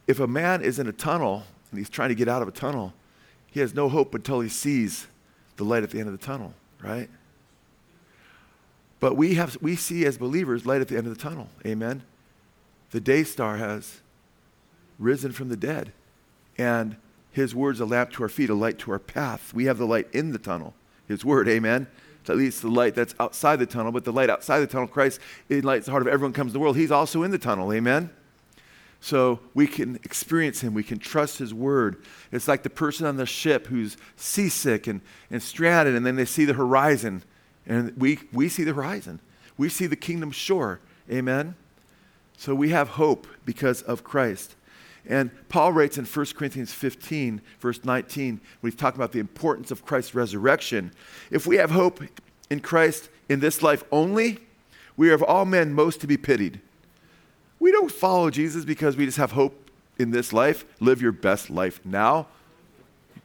if 0.06 0.20
a 0.20 0.26
man 0.26 0.62
is 0.62 0.78
in 0.78 0.86
a 0.86 0.92
tunnel 0.92 1.44
and 1.70 1.78
he's 1.78 1.90
trying 1.90 2.08
to 2.08 2.14
get 2.14 2.28
out 2.28 2.42
of 2.42 2.48
a 2.48 2.52
tunnel, 2.52 2.92
he 3.46 3.60
has 3.60 3.74
no 3.74 3.88
hope 3.88 4.14
until 4.14 4.40
he 4.40 4.48
sees 4.48 5.06
the 5.56 5.64
light 5.64 5.82
at 5.82 5.90
the 5.90 5.98
end 5.98 6.08
of 6.08 6.18
the 6.18 6.24
tunnel, 6.24 6.54
right? 6.82 7.08
But 9.00 9.16
we, 9.16 9.34
have, 9.34 9.58
we 9.60 9.76
see 9.76 10.06
as 10.06 10.16
believers 10.16 10.64
light 10.64 10.80
at 10.80 10.88
the 10.88 10.96
end 10.96 11.06
of 11.06 11.14
the 11.14 11.20
tunnel. 11.20 11.48
Amen. 11.66 12.02
The 12.92 13.00
day 13.00 13.24
star 13.24 13.56
has 13.56 14.00
risen 14.98 15.32
from 15.32 15.48
the 15.48 15.56
dead. 15.56 15.92
And 16.56 16.96
his 17.32 17.54
word's 17.54 17.80
a 17.80 17.84
lamp 17.84 18.12
to 18.12 18.22
our 18.22 18.28
feet, 18.28 18.50
a 18.50 18.54
light 18.54 18.78
to 18.80 18.92
our 18.92 18.98
path. 18.98 19.52
We 19.52 19.64
have 19.64 19.78
the 19.78 19.86
light 19.86 20.08
in 20.12 20.32
the 20.32 20.38
tunnel. 20.38 20.74
His 21.08 21.24
word, 21.24 21.48
amen. 21.48 21.86
At 22.28 22.36
least 22.36 22.62
the 22.62 22.68
light 22.68 22.94
that's 22.94 23.14
outside 23.18 23.56
the 23.56 23.66
tunnel, 23.66 23.90
but 23.90 24.04
the 24.04 24.12
light 24.12 24.30
outside 24.30 24.60
the 24.60 24.66
tunnel, 24.66 24.86
Christ 24.86 25.18
lights 25.48 25.86
the 25.86 25.90
heart 25.90 26.02
of 26.02 26.08
everyone 26.08 26.30
who 26.30 26.36
comes 26.36 26.50
to 26.50 26.54
the 26.54 26.60
world. 26.60 26.76
He's 26.76 26.92
also 26.92 27.24
in 27.24 27.32
the 27.32 27.38
tunnel, 27.38 27.72
amen. 27.72 28.10
So 29.02 29.40
we 29.52 29.66
can 29.66 29.96
experience 30.04 30.60
him. 30.60 30.74
We 30.74 30.84
can 30.84 31.00
trust 31.00 31.38
his 31.38 31.52
word. 31.52 32.04
It's 32.30 32.46
like 32.46 32.62
the 32.62 32.70
person 32.70 33.04
on 33.04 33.16
the 33.16 33.26
ship 33.26 33.66
who's 33.66 33.96
seasick 34.14 34.86
and, 34.86 35.00
and 35.28 35.42
stranded, 35.42 35.96
and 35.96 36.06
then 36.06 36.14
they 36.14 36.24
see 36.24 36.44
the 36.44 36.52
horizon. 36.52 37.24
And 37.66 37.96
we, 37.96 38.20
we 38.32 38.48
see 38.48 38.62
the 38.62 38.72
horizon. 38.72 39.18
We 39.58 39.68
see 39.68 39.88
the 39.88 39.96
kingdom 39.96 40.30
shore. 40.30 40.78
Amen? 41.10 41.56
So 42.38 42.54
we 42.54 42.68
have 42.68 42.90
hope 42.90 43.26
because 43.44 43.82
of 43.82 44.04
Christ. 44.04 44.54
And 45.04 45.32
Paul 45.48 45.72
writes 45.72 45.98
in 45.98 46.04
1 46.04 46.26
Corinthians 46.36 46.72
15, 46.72 47.40
verse 47.58 47.84
19, 47.84 48.40
when 48.60 48.70
he's 48.70 48.78
talking 48.78 49.00
about 49.00 49.10
the 49.10 49.18
importance 49.18 49.72
of 49.72 49.84
Christ's 49.84 50.14
resurrection. 50.14 50.92
If 51.28 51.44
we 51.44 51.56
have 51.56 51.72
hope 51.72 52.00
in 52.50 52.60
Christ 52.60 53.08
in 53.28 53.40
this 53.40 53.62
life 53.62 53.82
only, 53.90 54.38
we 54.96 55.10
are 55.10 55.14
of 55.14 55.24
all 55.24 55.44
men 55.44 55.74
most 55.74 56.00
to 56.02 56.06
be 56.06 56.16
pitied. 56.16 56.60
We 57.62 57.70
don't 57.70 57.92
follow 57.92 58.28
Jesus 58.28 58.64
because 58.64 58.96
we 58.96 59.06
just 59.06 59.18
have 59.18 59.30
hope 59.30 59.70
in 59.96 60.10
this 60.10 60.32
life. 60.32 60.64
Live 60.80 61.00
your 61.00 61.12
best 61.12 61.48
life 61.48 61.80
now. 61.84 62.26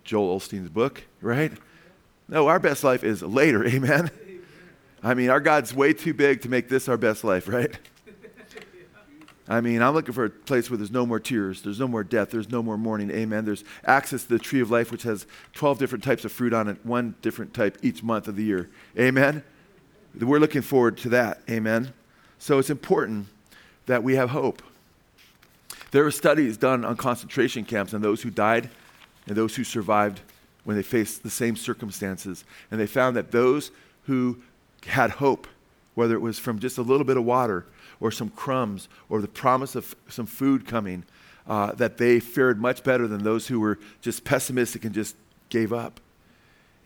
Joel 0.03 0.39
Osteen's 0.39 0.69
book, 0.69 1.01
right? 1.21 1.51
No, 2.27 2.45
our 2.45 2.59
best 2.59 2.83
life 2.83 3.03
is 3.03 3.23
later, 3.23 3.65
amen? 3.67 4.11
I 5.01 5.15
mean, 5.15 5.31
our 5.31 5.39
God's 5.39 5.73
way 5.73 5.91
too 5.91 6.13
big 6.13 6.41
to 6.43 6.49
make 6.49 6.69
this 6.69 6.87
our 6.87 6.97
best 6.97 7.23
life, 7.23 7.47
right? 7.47 7.79
I 9.49 9.59
mean, 9.59 9.81
I'm 9.81 9.95
looking 9.95 10.13
for 10.13 10.25
a 10.25 10.29
place 10.29 10.69
where 10.69 10.77
there's 10.77 10.91
no 10.91 11.07
more 11.07 11.19
tears, 11.19 11.63
there's 11.63 11.79
no 11.79 11.87
more 11.87 12.03
death, 12.03 12.29
there's 12.29 12.51
no 12.51 12.61
more 12.61 12.77
mourning. 12.77 13.09
Amen. 13.09 13.43
There's 13.43 13.63
access 13.85 14.21
to 14.21 14.29
the 14.29 14.39
tree 14.39 14.61
of 14.61 14.69
life, 14.69 14.91
which 14.91 15.01
has 15.01 15.25
12 15.53 15.79
different 15.79 16.03
types 16.03 16.25
of 16.25 16.31
fruit 16.31 16.53
on 16.53 16.67
it, 16.67 16.77
one 16.85 17.15
different 17.23 17.55
type 17.55 17.79
each 17.81 18.03
month 18.03 18.27
of 18.27 18.35
the 18.35 18.43
year. 18.43 18.69
Amen. 18.99 19.43
We're 20.13 20.37
looking 20.37 20.61
forward 20.61 20.95
to 20.99 21.09
that. 21.09 21.41
Amen. 21.49 21.91
So 22.37 22.59
it's 22.59 22.69
important 22.69 23.29
that 23.87 24.03
we 24.03 24.15
have 24.15 24.29
hope. 24.29 24.61
There 25.91 26.03
were 26.03 26.11
studies 26.11 26.57
done 26.57 26.85
on 26.85 26.95
concentration 26.95 27.65
camps 27.65 27.93
and 27.93 28.03
those 28.03 28.21
who 28.21 28.29
died 28.29 28.69
and 29.25 29.35
those 29.35 29.55
who 29.55 29.63
survived 29.63 30.21
when 30.63 30.75
they 30.75 30.83
faced 30.83 31.23
the 31.23 31.29
same 31.29 31.55
circumstances. 31.55 32.43
And 32.69 32.79
they 32.79 32.87
found 32.87 33.15
that 33.15 33.31
those 33.31 33.71
who 34.03 34.37
had 34.85 35.11
hope, 35.11 35.47
whether 35.95 36.13
it 36.13 36.19
was 36.19 36.37
from 36.37 36.59
just 36.59 36.77
a 36.77 36.81
little 36.81 37.05
bit 37.05 37.17
of 37.17 37.23
water 37.23 37.65
or 37.99 38.11
some 38.11 38.29
crumbs 38.29 38.87
or 39.09 39.21
the 39.21 39.27
promise 39.27 39.75
of 39.75 39.95
some 40.09 40.25
food 40.25 40.67
coming, 40.67 41.03
uh, 41.47 41.71
that 41.73 41.97
they 41.97 42.19
fared 42.19 42.59
much 42.59 42.83
better 42.83 43.07
than 43.07 43.23
those 43.23 43.47
who 43.47 43.59
were 43.59 43.79
just 44.01 44.25
pessimistic 44.25 44.83
and 44.83 44.93
just 44.93 45.15
gave 45.49 45.71
up. 45.71 45.99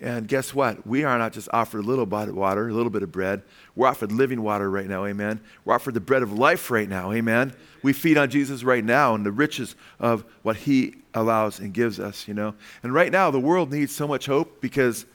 And 0.01 0.27
guess 0.27 0.51
what? 0.51 0.85
We 0.87 1.03
are 1.03 1.15
not 1.19 1.31
just 1.31 1.47
offered 1.53 1.85
a 1.85 1.87
little 1.87 2.07
bit 2.07 2.27
of 2.27 2.35
water, 2.35 2.67
a 2.67 2.73
little 2.73 2.89
bit 2.89 3.03
of 3.03 3.11
bread. 3.11 3.43
We're 3.75 3.87
offered 3.87 4.11
living 4.11 4.41
water 4.41 4.67
right 4.69 4.87
now, 4.87 5.05
amen. 5.05 5.39
We're 5.63 5.75
offered 5.75 5.93
the 5.93 5.99
bread 5.99 6.23
of 6.23 6.33
life 6.33 6.71
right 6.71 6.89
now, 6.89 7.11
amen. 7.11 7.53
We 7.83 7.93
feed 7.93 8.17
on 8.17 8.31
Jesus 8.31 8.63
right 8.63 8.83
now 8.83 9.13
and 9.13 9.23
the 9.23 9.31
riches 9.31 9.75
of 9.99 10.25
what 10.41 10.55
he 10.55 10.95
allows 11.13 11.59
and 11.59 11.71
gives 11.71 11.99
us, 11.99 12.27
you 12.27 12.33
know. 12.33 12.55
And 12.81 12.95
right 12.95 13.11
now, 13.11 13.29
the 13.29 13.39
world 13.39 13.71
needs 13.71 13.93
so 13.93 14.07
much 14.07 14.25
hope 14.25 14.59
because 14.59 15.05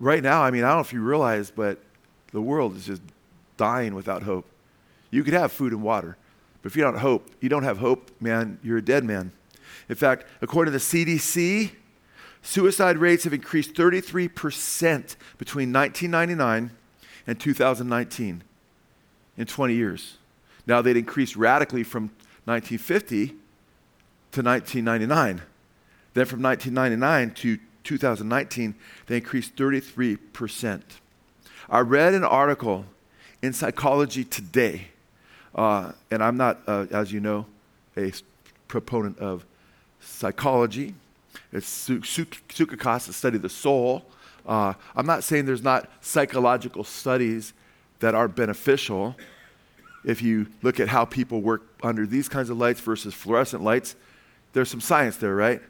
right 0.00 0.22
now, 0.22 0.42
I 0.42 0.50
mean, 0.50 0.64
I 0.64 0.68
don't 0.68 0.78
know 0.78 0.80
if 0.80 0.92
you 0.94 1.02
realize, 1.02 1.50
but 1.50 1.78
the 2.32 2.40
world 2.40 2.76
is 2.76 2.86
just 2.86 3.02
dying 3.58 3.94
without 3.94 4.22
hope. 4.22 4.46
You 5.10 5.22
could 5.22 5.34
have 5.34 5.52
food 5.52 5.72
and 5.72 5.82
water, 5.82 6.16
but 6.62 6.72
if 6.72 6.76
you 6.76 6.82
don't 6.82 6.96
hope, 6.96 7.28
you 7.42 7.50
don't 7.50 7.62
have 7.62 7.76
hope, 7.76 8.10
man, 8.20 8.58
you're 8.62 8.78
a 8.78 8.82
dead 8.82 9.04
man. 9.04 9.32
In 9.90 9.96
fact, 9.96 10.24
according 10.40 10.72
to 10.72 10.78
the 10.78 10.82
CDC, 10.82 11.72
Suicide 12.46 12.98
rates 12.98 13.24
have 13.24 13.34
increased 13.34 13.74
33% 13.74 15.16
between 15.36 15.72
1999 15.72 16.70
and 17.26 17.40
2019 17.40 18.44
in 19.36 19.46
20 19.46 19.74
years. 19.74 20.18
Now, 20.64 20.80
they'd 20.80 20.96
increased 20.96 21.34
radically 21.34 21.82
from 21.82 22.04
1950 22.44 23.26
to 24.30 24.42
1999. 24.42 25.42
Then 26.14 26.24
from 26.24 26.40
1999 26.40 27.34
to 27.34 27.58
2019, 27.82 28.76
they 29.08 29.16
increased 29.16 29.56
33%. 29.56 30.82
I 31.68 31.80
read 31.80 32.14
an 32.14 32.22
article 32.22 32.84
in 33.42 33.54
Psychology 33.54 34.22
Today, 34.22 34.86
uh, 35.52 35.90
and 36.12 36.22
I'm 36.22 36.36
not, 36.36 36.60
uh, 36.68 36.86
as 36.92 37.12
you 37.12 37.18
know, 37.18 37.46
a 37.96 38.12
proponent 38.68 39.18
of 39.18 39.44
psychology. 39.98 40.94
It's 41.52 41.88
Sukakasa 41.88 43.12
study 43.12 43.38
the 43.38 43.48
soul. 43.48 44.04
Uh, 44.46 44.74
I'm 44.94 45.06
not 45.06 45.24
saying 45.24 45.46
there's 45.46 45.62
not 45.62 45.90
psychological 46.00 46.84
studies 46.84 47.52
that 48.00 48.14
are 48.14 48.28
beneficial. 48.28 49.16
If 50.04 50.22
you 50.22 50.46
look 50.62 50.78
at 50.78 50.88
how 50.88 51.04
people 51.04 51.40
work 51.40 51.62
under 51.82 52.06
these 52.06 52.28
kinds 52.28 52.50
of 52.50 52.58
lights 52.58 52.80
versus 52.80 53.14
fluorescent 53.14 53.62
lights, 53.62 53.96
there's 54.52 54.70
some 54.70 54.80
science 54.80 55.16
there, 55.16 55.34
right? 55.34 55.60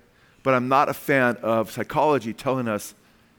But 0.43 0.55
I'm 0.55 0.69
not 0.69 0.89
a 0.89 0.95
fan 0.95 1.37
of 1.43 1.71
psychology 1.71 2.33
telling 2.33 2.69
us 2.69 2.95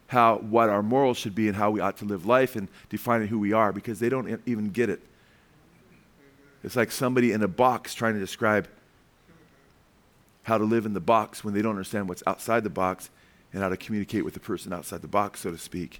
how 0.07 0.37
what 0.37 0.69
our 0.69 0.81
morals 0.81 1.17
should 1.17 1.35
be 1.35 1.47
and 1.47 1.55
how 1.55 1.69
we 1.69 1.79
ought 1.79 1.97
to 1.97 2.05
live 2.05 2.25
life 2.25 2.55
and 2.55 2.67
defining 2.89 3.27
who 3.27 3.39
we 3.39 3.53
are 3.53 3.71
because 3.71 3.99
they 3.99 4.09
don't 4.09 4.41
even 4.45 4.69
get 4.69 4.89
it. 4.89 5.01
It's 6.63 6.75
like 6.75 6.91
somebody 6.91 7.31
in 7.31 7.43
a 7.43 7.47
box 7.47 7.93
trying 7.93 8.13
to 8.15 8.19
describe 8.19 8.67
how 10.47 10.57
to 10.57 10.63
live 10.63 10.85
in 10.85 10.93
the 10.93 11.01
box 11.01 11.43
when 11.43 11.53
they 11.53 11.61
don't 11.61 11.71
understand 11.71 12.07
what's 12.07 12.23
outside 12.25 12.63
the 12.63 12.69
box 12.69 13.09
and 13.51 13.61
how 13.61 13.67
to 13.67 13.75
communicate 13.75 14.23
with 14.23 14.33
the 14.33 14.39
person 14.39 14.71
outside 14.71 15.01
the 15.01 15.07
box, 15.07 15.41
so 15.41 15.51
to 15.51 15.57
speak. 15.57 15.99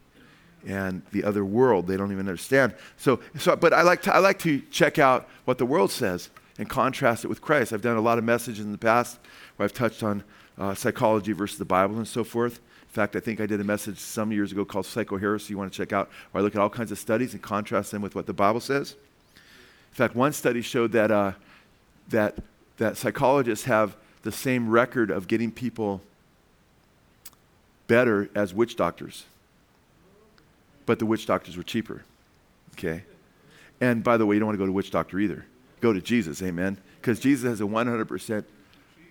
And 0.66 1.02
the 1.12 1.26
other 1.26 1.44
world, 1.44 1.86
they 1.86 1.98
don't 1.98 2.14
even 2.14 2.30
understand. 2.30 2.74
So, 2.96 3.20
so 3.38 3.58
but 3.58 3.74
I 3.74 3.82
like, 3.82 4.04
to, 4.04 4.16
I 4.16 4.20
like 4.20 4.40
to 4.40 4.62
check 4.72 5.00
out 5.00 5.28
what 5.44 5.58
the 5.58 5.66
world 5.66 5.92
says 5.92 6.30
and 6.58 6.70
contrast 6.70 7.26
it 7.26 7.28
with 7.28 7.42
Christ. 7.42 7.74
I've 7.74 7.82
done 7.82 7.98
a 7.98 8.02
lot 8.02 8.18
of 8.18 8.24
messages 8.24 8.64
in 8.64 8.72
the 8.72 8.78
past 8.78 9.20
where 9.58 9.66
I've 9.66 9.74
touched 9.74 10.02
on 10.02 10.24
uh, 10.58 10.74
psychology 10.74 11.34
versus 11.34 11.58
the 11.58 11.66
Bible 11.66 11.98
and 11.98 12.08
so 12.08 12.24
forth. 12.24 12.62
In 12.84 12.94
fact, 12.94 13.18
I 13.18 13.20
think 13.20 13.42
I 13.42 13.48
did 13.48 13.60
a 13.60 13.66
message 13.66 14.00
some 14.00 14.32
years 14.32 14.54
ago 14.54 14.64
called 14.64 14.86
Psychoheresy 14.86 15.50
you 15.50 15.58
want 15.58 15.74
to 15.74 15.78
check 15.78 15.92
out, 15.92 16.10
where 16.32 16.40
I 16.40 16.44
look 16.46 16.56
at 16.56 16.62
all 16.62 16.70
kinds 16.70 16.94
of 16.94 16.98
studies 16.98 17.34
and 17.34 17.44
contrast 17.44 17.92
them 17.92 18.02
with 18.02 18.16
what 18.16 18.28
the 18.28 18.34
Bible 18.34 18.62
says. 18.62 18.96
In 19.34 19.96
fact, 19.96 20.16
one 20.16 20.32
study 20.32 20.62
showed 20.62 20.94
that, 20.94 21.12
uh, 21.12 21.34
that, 22.08 22.38
that 22.78 22.96
psychologists 22.96 23.66
have 23.66 23.98
the 24.24 24.32
same 24.32 24.70
record 24.70 25.12
of 25.12 25.28
getting 25.28 25.52
people 25.52 26.02
better 27.88 28.30
as 28.36 28.54
witch 28.54 28.76
doctors. 28.76 29.26
But 30.86 31.00
the 31.00 31.06
witch 31.06 31.26
doctors 31.26 31.58
were 31.58 31.64
cheaper. 31.64 32.04
Okay? 32.74 33.04
And 33.82 34.04
by 34.04 34.18
the 34.18 34.26
way, 34.26 34.36
you 34.36 34.40
don't 34.40 34.48
want 34.48 34.56
to 34.56 34.62
go 34.62 34.66
to 34.66 34.72
witch 34.72 34.92
doctor 34.92 35.20
either. 35.20 35.46
Go 35.82 35.94
to 35.94 36.02
Jesus, 36.02 36.42
amen? 36.42 36.78
Because 37.00 37.20
Jesus 37.20 37.48
has 37.48 37.62
a 37.62 37.66
100% 37.66 38.44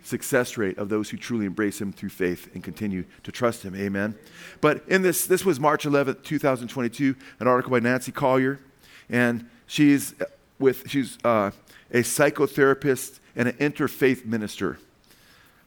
success 0.03 0.57
rate 0.57 0.79
of 0.79 0.89
those 0.89 1.11
who 1.11 1.17
truly 1.17 1.47
embrace 1.47 1.81
him 1.81 1.93
through 1.93 2.09
faith 2.09 2.49
and 2.55 2.63
continue 2.63 3.05
to 3.23 3.33
trust 3.33 3.63
him, 3.63 3.75
amen? 3.75 4.17
But 4.61 4.83
in 4.89 5.03
this, 5.03 5.27
this 5.27 5.45
was 5.45 5.61
March 5.61 5.85
11th, 5.85 6.23
2022, 6.23 7.15
an 7.41 7.47
article 7.47 7.71
by 7.71 7.81
Nancy 7.81 8.13
Colier. 8.13 8.61
And 9.09 9.49
she's, 9.67 10.15
with, 10.59 10.89
she's 10.89 11.19
uh, 11.25 11.51
a 11.93 11.99
psychotherapist 11.99 13.21
and 13.37 13.49
an 13.49 13.57
interfaith 13.57 14.25
minister 14.25 14.79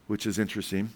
which 0.09 0.25
is 0.25 0.39
interesting. 0.39 0.89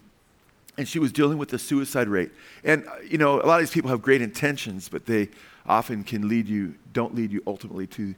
And 0.76 0.88
she 0.88 0.98
was 0.98 1.12
dealing 1.12 1.38
with 1.38 1.50
the 1.50 1.60
suicide 1.60 2.08
rate. 2.08 2.32
And, 2.64 2.88
uh, 2.88 2.94
you 3.08 3.20
know, 3.20 3.40
a 3.40 3.46
lot 3.46 3.56
of 3.56 3.60
these 3.60 3.70
people 3.70 3.92
have 3.92 4.02
great 4.02 4.24
intentions, 4.24 4.90
but 4.90 5.06
they 5.06 5.30
often 5.68 6.04
can 6.04 6.28
lead 6.28 6.48
you, 6.48 6.74
don't 6.94 7.14
lead 7.14 7.32
you 7.32 7.44
ultimately 7.46 7.86
to 7.88 8.16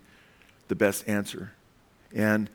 the 0.70 0.76
best 0.76 1.06
answer. 1.06 1.52
And 2.16 2.50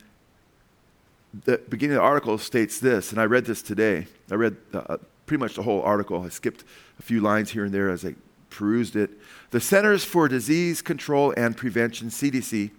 the 1.45 1.59
beginning 1.69 1.97
of 1.97 2.01
the 2.01 2.07
article 2.07 2.39
states 2.39 2.81
this, 2.81 3.13
and 3.13 3.21
I 3.21 3.25
read 3.25 3.45
this 3.45 3.61
today. 3.61 4.07
I 4.31 4.37
read 4.37 4.57
uh, 4.73 4.97
pretty 5.27 5.41
much 5.41 5.55
the 5.55 5.63
whole 5.63 5.83
article. 5.83 6.23
I 6.23 6.31
skipped 6.31 6.65
a 6.99 7.03
few 7.03 7.21
lines 7.21 7.51
here 7.51 7.67
and 7.67 7.75
there 7.75 7.91
as 7.91 8.07
I 8.07 8.15
perused 8.49 8.97
it. 8.97 9.11
The 9.51 9.61
Centers 9.61 10.03
for 10.03 10.29
Disease 10.29 10.81
Control 10.81 11.35
and 11.37 11.55
Prevention, 11.55 12.09
CDC, 12.09 12.71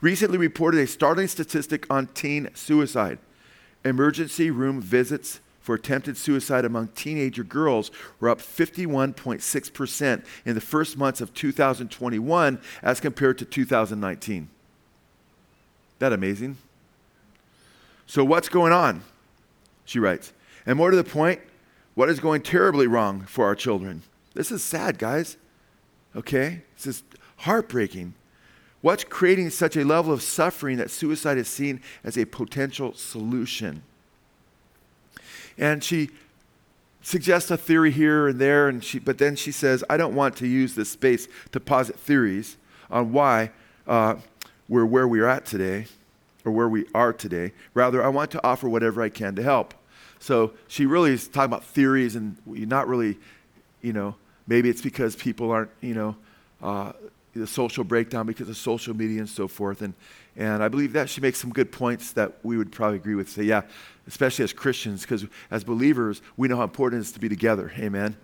recently 0.00 0.38
reported 0.38 0.80
a 0.80 0.86
startling 0.86 1.28
statistic 1.28 1.86
on 1.92 2.06
teen 2.06 2.48
suicide. 2.54 3.18
Emergency 3.84 4.50
room 4.50 4.80
visits 4.80 5.40
for 5.60 5.74
attempted 5.74 6.16
suicide 6.16 6.64
among 6.64 6.88
teenager 6.88 7.44
girls 7.44 7.90
were 8.18 8.28
up 8.28 8.40
51.6% 8.40 10.24
in 10.44 10.54
the 10.54 10.60
first 10.60 10.96
months 10.96 11.20
of 11.20 11.32
2021 11.34 12.60
as 12.82 13.00
compared 13.00 13.38
to 13.38 13.44
2019. 13.44 14.48
That 15.98 16.12
amazing? 16.12 16.56
So, 18.06 18.24
what's 18.24 18.48
going 18.48 18.72
on? 18.72 19.02
She 19.84 19.98
writes. 19.98 20.32
And 20.66 20.76
more 20.76 20.90
to 20.90 20.96
the 20.96 21.04
point, 21.04 21.40
what 21.94 22.08
is 22.08 22.20
going 22.20 22.42
terribly 22.42 22.86
wrong 22.86 23.22
for 23.22 23.44
our 23.44 23.54
children? 23.54 24.02
This 24.34 24.50
is 24.50 24.64
sad, 24.64 24.98
guys. 24.98 25.36
Okay? 26.16 26.62
This 26.76 26.86
is 26.86 27.02
heartbreaking. 27.36 28.14
What's 28.82 29.04
creating 29.04 29.50
such 29.50 29.76
a 29.76 29.84
level 29.84 30.12
of 30.12 30.22
suffering 30.22 30.78
that 30.78 30.90
suicide 30.90 31.36
is 31.36 31.48
seen 31.48 31.80
as 32.02 32.16
a 32.16 32.24
potential 32.24 32.94
solution? 32.94 33.82
And 35.58 35.84
she 35.84 36.10
suggests 37.02 37.50
a 37.50 37.56
theory 37.56 37.90
here 37.90 38.28
and 38.28 38.38
there, 38.38 38.68
and 38.68 38.82
she, 38.82 38.98
but 38.98 39.18
then 39.18 39.36
she 39.36 39.52
says, 39.52 39.84
I 39.90 39.96
don't 39.96 40.14
want 40.14 40.36
to 40.36 40.46
use 40.46 40.74
this 40.74 40.90
space 40.90 41.28
to 41.52 41.60
posit 41.60 41.98
theories 41.98 42.56
on 42.90 43.12
why 43.12 43.50
uh, 43.86 44.16
we're 44.68 44.86
where 44.86 45.06
we 45.06 45.20
are 45.20 45.28
at 45.28 45.44
today 45.44 45.86
or 46.44 46.52
where 46.52 46.68
we 46.68 46.86
are 46.94 47.12
today. 47.12 47.52
Rather, 47.74 48.02
I 48.02 48.08
want 48.08 48.30
to 48.32 48.46
offer 48.46 48.68
whatever 48.68 49.02
I 49.02 49.10
can 49.10 49.34
to 49.36 49.42
help. 49.42 49.74
So 50.18 50.52
she 50.68 50.86
really 50.86 51.12
is 51.12 51.28
talking 51.28 51.52
about 51.52 51.64
theories 51.64 52.16
and 52.16 52.36
not 52.46 52.88
really, 52.88 53.18
you 53.82 53.92
know, 53.92 54.14
maybe 54.46 54.68
it's 54.68 54.82
because 54.82 55.16
people 55.16 55.50
aren't, 55.50 55.70
you 55.80 55.94
know, 55.94 56.16
uh, 56.62 56.92
the 57.34 57.46
social 57.46 57.84
breakdown 57.84 58.26
because 58.26 58.48
of 58.48 58.56
social 58.56 58.94
media 58.94 59.20
and 59.20 59.28
so 59.28 59.46
forth. 59.46 59.82
And, 59.82 59.94
and 60.36 60.62
I 60.62 60.68
believe 60.68 60.92
that 60.94 61.08
she 61.08 61.20
makes 61.20 61.38
some 61.38 61.50
good 61.50 61.70
points 61.70 62.12
that 62.12 62.38
we 62.42 62.56
would 62.56 62.72
probably 62.72 62.96
agree 62.96 63.14
with. 63.14 63.28
Say, 63.28 63.44
yeah, 63.44 63.62
especially 64.06 64.44
as 64.44 64.52
Christians, 64.52 65.02
because 65.02 65.26
as 65.50 65.64
believers, 65.64 66.22
we 66.36 66.48
know 66.48 66.56
how 66.56 66.64
important 66.64 67.00
it 67.00 67.06
is 67.06 67.12
to 67.12 67.20
be 67.20 67.28
together. 67.28 67.72
Amen. 67.78 68.16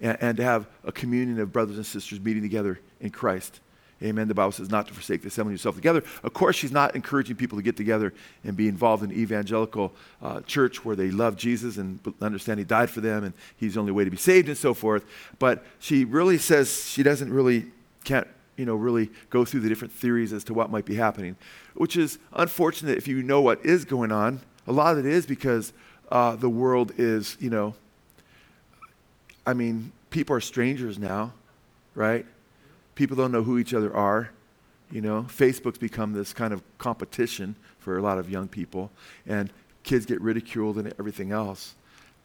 And, 0.00 0.18
and 0.20 0.36
to 0.36 0.44
have 0.44 0.66
a 0.84 0.92
communion 0.92 1.38
of 1.40 1.52
brothers 1.52 1.76
and 1.76 1.86
sisters 1.86 2.20
meeting 2.20 2.42
together 2.42 2.80
in 3.00 3.10
Christ. 3.10 3.60
Amen. 4.00 4.28
The 4.28 4.34
Bible 4.34 4.52
says 4.52 4.70
not 4.70 4.86
to 4.88 4.94
forsake 4.94 5.22
the 5.22 5.28
assembling 5.28 5.54
yourself 5.54 5.74
together. 5.74 6.04
Of 6.22 6.32
course, 6.32 6.54
she's 6.54 6.70
not 6.70 6.94
encouraging 6.94 7.34
people 7.34 7.58
to 7.58 7.62
get 7.62 7.76
together 7.76 8.14
and 8.44 8.56
be 8.56 8.68
involved 8.68 9.02
in 9.02 9.10
evangelical 9.10 9.92
uh, 10.22 10.40
church 10.42 10.84
where 10.84 10.94
they 10.94 11.10
love 11.10 11.36
Jesus 11.36 11.78
and 11.78 11.98
understand 12.20 12.60
He 12.60 12.64
died 12.64 12.90
for 12.90 13.00
them 13.00 13.24
and 13.24 13.34
He's 13.56 13.74
the 13.74 13.80
only 13.80 13.90
way 13.90 14.04
to 14.04 14.10
be 14.10 14.16
saved 14.16 14.48
and 14.48 14.56
so 14.56 14.72
forth. 14.72 15.04
But 15.40 15.64
she 15.80 16.04
really 16.04 16.38
says 16.38 16.88
she 16.88 17.02
doesn't 17.02 17.32
really 17.32 17.66
can't 18.04 18.28
you 18.58 18.66
know 18.66 18.74
really 18.74 19.10
go 19.30 19.46
through 19.46 19.60
the 19.60 19.68
different 19.70 19.94
theories 19.94 20.34
as 20.34 20.44
to 20.44 20.54
what 20.54 20.70
might 20.70 20.84
be 20.84 20.96
happening, 20.96 21.36
which 21.74 21.96
is 21.96 22.18
unfortunate 22.34 22.98
if 22.98 23.08
you 23.08 23.22
know 23.22 23.40
what 23.40 23.64
is 23.64 23.86
going 23.86 24.12
on. 24.12 24.40
A 24.66 24.72
lot 24.72 24.98
of 24.98 25.06
it 25.06 25.10
is 25.10 25.24
because 25.24 25.72
uh, 26.10 26.36
the 26.36 26.50
world 26.50 26.92
is 26.98 27.38
you 27.40 27.48
know. 27.48 27.74
I 29.46 29.54
mean, 29.54 29.92
people 30.10 30.36
are 30.36 30.42
strangers 30.42 30.98
now, 30.98 31.32
right? 31.94 32.26
people 32.98 33.16
don't 33.16 33.30
know 33.30 33.44
who 33.44 33.58
each 33.58 33.72
other 33.72 33.94
are. 33.94 34.30
You 34.90 35.00
know, 35.00 35.24
Facebook's 35.28 35.78
become 35.78 36.12
this 36.12 36.32
kind 36.32 36.52
of 36.52 36.62
competition 36.78 37.54
for 37.78 37.96
a 37.96 38.02
lot 38.02 38.18
of 38.18 38.28
young 38.28 38.48
people, 38.48 38.90
and 39.24 39.52
kids 39.84 40.04
get 40.04 40.20
ridiculed 40.20 40.78
and 40.78 40.92
everything 40.98 41.30
else. 41.30 41.76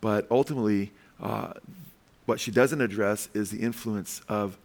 But 0.01 0.25
ultimately, 0.31 0.91
uh, 1.21 1.53
what 2.25 2.39
she 2.39 2.49
doesn't 2.49 2.81
address 2.81 3.29
is 3.35 3.51
the 3.51 3.59
influence 3.59 4.21
of, 4.27 4.57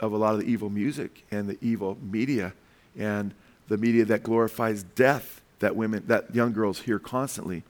of 0.00 0.12
a 0.12 0.16
lot 0.16 0.34
of 0.34 0.40
the 0.40 0.46
evil 0.46 0.70
music 0.70 1.24
and 1.30 1.48
the 1.48 1.58
evil 1.60 1.98
media 2.00 2.52
and 2.96 3.34
the 3.68 3.76
media 3.76 4.04
that 4.04 4.22
glorifies 4.22 4.82
death 4.82 5.40
that 5.58 5.76
women, 5.76 6.04
that 6.06 6.34
young 6.34 6.52
girls 6.52 6.80
hear 6.80 6.98
constantly. 6.98 7.62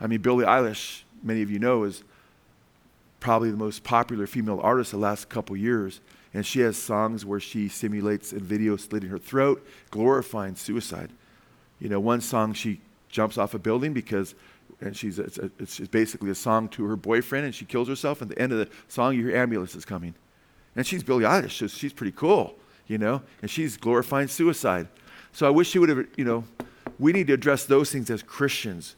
I 0.00 0.06
mean, 0.06 0.20
Billie 0.20 0.44
Eilish, 0.44 1.02
many 1.22 1.42
of 1.42 1.50
you 1.50 1.58
know, 1.58 1.84
is 1.84 2.04
probably 3.20 3.50
the 3.50 3.56
most 3.56 3.82
popular 3.82 4.26
female 4.26 4.60
artist 4.62 4.92
the 4.92 4.98
last 4.98 5.28
couple 5.28 5.56
years. 5.56 6.00
And 6.34 6.44
she 6.44 6.60
has 6.60 6.76
songs 6.76 7.24
where 7.24 7.40
she 7.40 7.68
simulates 7.68 8.32
a 8.32 8.38
video 8.38 8.76
slitting 8.76 9.08
her 9.08 9.18
throat, 9.18 9.66
glorifying 9.90 10.54
suicide. 10.54 11.10
You 11.80 11.88
know, 11.88 11.98
one 11.98 12.20
song 12.20 12.52
she 12.52 12.80
jumps 13.08 13.38
off 13.38 13.54
a 13.54 13.58
building 13.58 13.92
because, 13.92 14.34
and 14.80 14.96
she's 14.96 15.18
it's, 15.18 15.38
a, 15.38 15.50
it's 15.58 15.78
basically 15.80 16.30
a 16.30 16.34
song 16.34 16.68
to 16.70 16.84
her 16.84 16.96
boyfriend, 16.96 17.46
and 17.46 17.54
she 17.54 17.64
kills 17.64 17.88
herself. 17.88 18.20
At 18.20 18.28
the 18.28 18.38
end 18.38 18.52
of 18.52 18.58
the 18.58 18.68
song, 18.88 19.16
you 19.16 19.26
hear 19.26 19.36
ambulances 19.36 19.84
coming, 19.84 20.14
and 20.76 20.86
she's 20.86 21.02
Billie 21.02 21.24
Eilish, 21.24 21.52
so 21.52 21.66
she's 21.66 21.92
pretty 21.92 22.12
cool, 22.12 22.54
you 22.86 22.98
know, 22.98 23.22
and 23.40 23.50
she's 23.50 23.76
glorifying 23.76 24.28
suicide. 24.28 24.86
So 25.32 25.46
I 25.46 25.50
wish 25.50 25.70
she 25.70 25.78
would 25.78 25.88
have, 25.88 26.06
you 26.16 26.24
know, 26.24 26.44
we 26.98 27.12
need 27.12 27.26
to 27.26 27.32
address 27.32 27.64
those 27.64 27.90
things 27.90 28.10
as 28.10 28.22
Christians. 28.22 28.94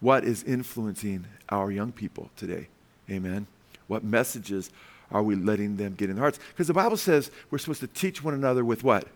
What 0.00 0.24
is 0.24 0.42
influencing 0.42 1.26
our 1.48 1.70
young 1.70 1.92
people 1.92 2.30
today? 2.36 2.68
Amen. 3.10 3.46
What 3.86 4.02
messages 4.02 4.70
are 5.10 5.22
we 5.22 5.34
letting 5.36 5.76
them 5.76 5.94
get 5.94 6.08
in 6.08 6.16
their 6.16 6.22
hearts? 6.22 6.38
Because 6.48 6.66
the 6.66 6.74
Bible 6.74 6.96
says 6.96 7.30
we're 7.50 7.58
supposed 7.58 7.80
to 7.80 7.86
teach 7.86 8.24
one 8.24 8.34
another 8.34 8.64
with 8.64 8.82
what? 8.82 9.06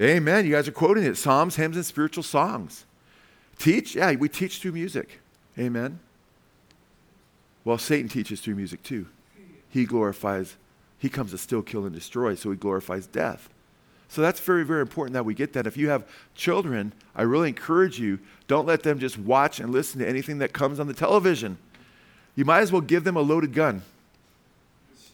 Amen. 0.00 0.44
You 0.44 0.52
guys 0.52 0.66
are 0.66 0.72
quoting 0.72 1.04
it 1.04 1.16
Psalms, 1.16 1.56
hymns, 1.56 1.76
and 1.76 1.86
spiritual 1.86 2.24
songs. 2.24 2.84
Teach? 3.58 3.94
Yeah, 3.94 4.12
we 4.14 4.28
teach 4.28 4.58
through 4.58 4.72
music. 4.72 5.20
Amen. 5.58 6.00
Well, 7.64 7.78
Satan 7.78 8.08
teaches 8.08 8.40
through 8.40 8.56
music 8.56 8.82
too. 8.82 9.06
He 9.74 9.86
glorifies, 9.86 10.54
he 11.00 11.08
comes 11.08 11.32
to 11.32 11.38
still 11.38 11.60
kill 11.60 11.84
and 11.84 11.92
destroy, 11.92 12.36
so 12.36 12.52
he 12.52 12.56
glorifies 12.56 13.08
death. 13.08 13.48
So 14.08 14.22
that's 14.22 14.38
very, 14.38 14.64
very 14.64 14.80
important 14.80 15.14
that 15.14 15.24
we 15.24 15.34
get 15.34 15.52
that. 15.54 15.66
If 15.66 15.76
you 15.76 15.88
have 15.88 16.06
children, 16.36 16.92
I 17.16 17.22
really 17.22 17.48
encourage 17.48 17.98
you 17.98 18.20
don't 18.46 18.68
let 18.68 18.84
them 18.84 19.00
just 19.00 19.18
watch 19.18 19.58
and 19.58 19.72
listen 19.72 19.98
to 19.98 20.08
anything 20.08 20.38
that 20.38 20.52
comes 20.52 20.78
on 20.78 20.86
the 20.86 20.94
television. 20.94 21.58
You 22.36 22.44
might 22.44 22.60
as 22.60 22.70
well 22.70 22.82
give 22.82 23.02
them 23.02 23.16
a 23.16 23.20
loaded 23.20 23.52
gun 23.52 23.82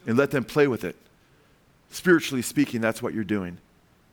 and 0.07 0.19
let 0.19 0.31
them 0.31 0.45
play 0.45 0.67
with 0.69 0.85
it. 0.85 0.95
Spiritually 1.91 2.43
speaking, 2.43 2.83
that's 2.83 3.01
what 3.01 3.15
you're 3.15 3.25
doing, 3.25 3.57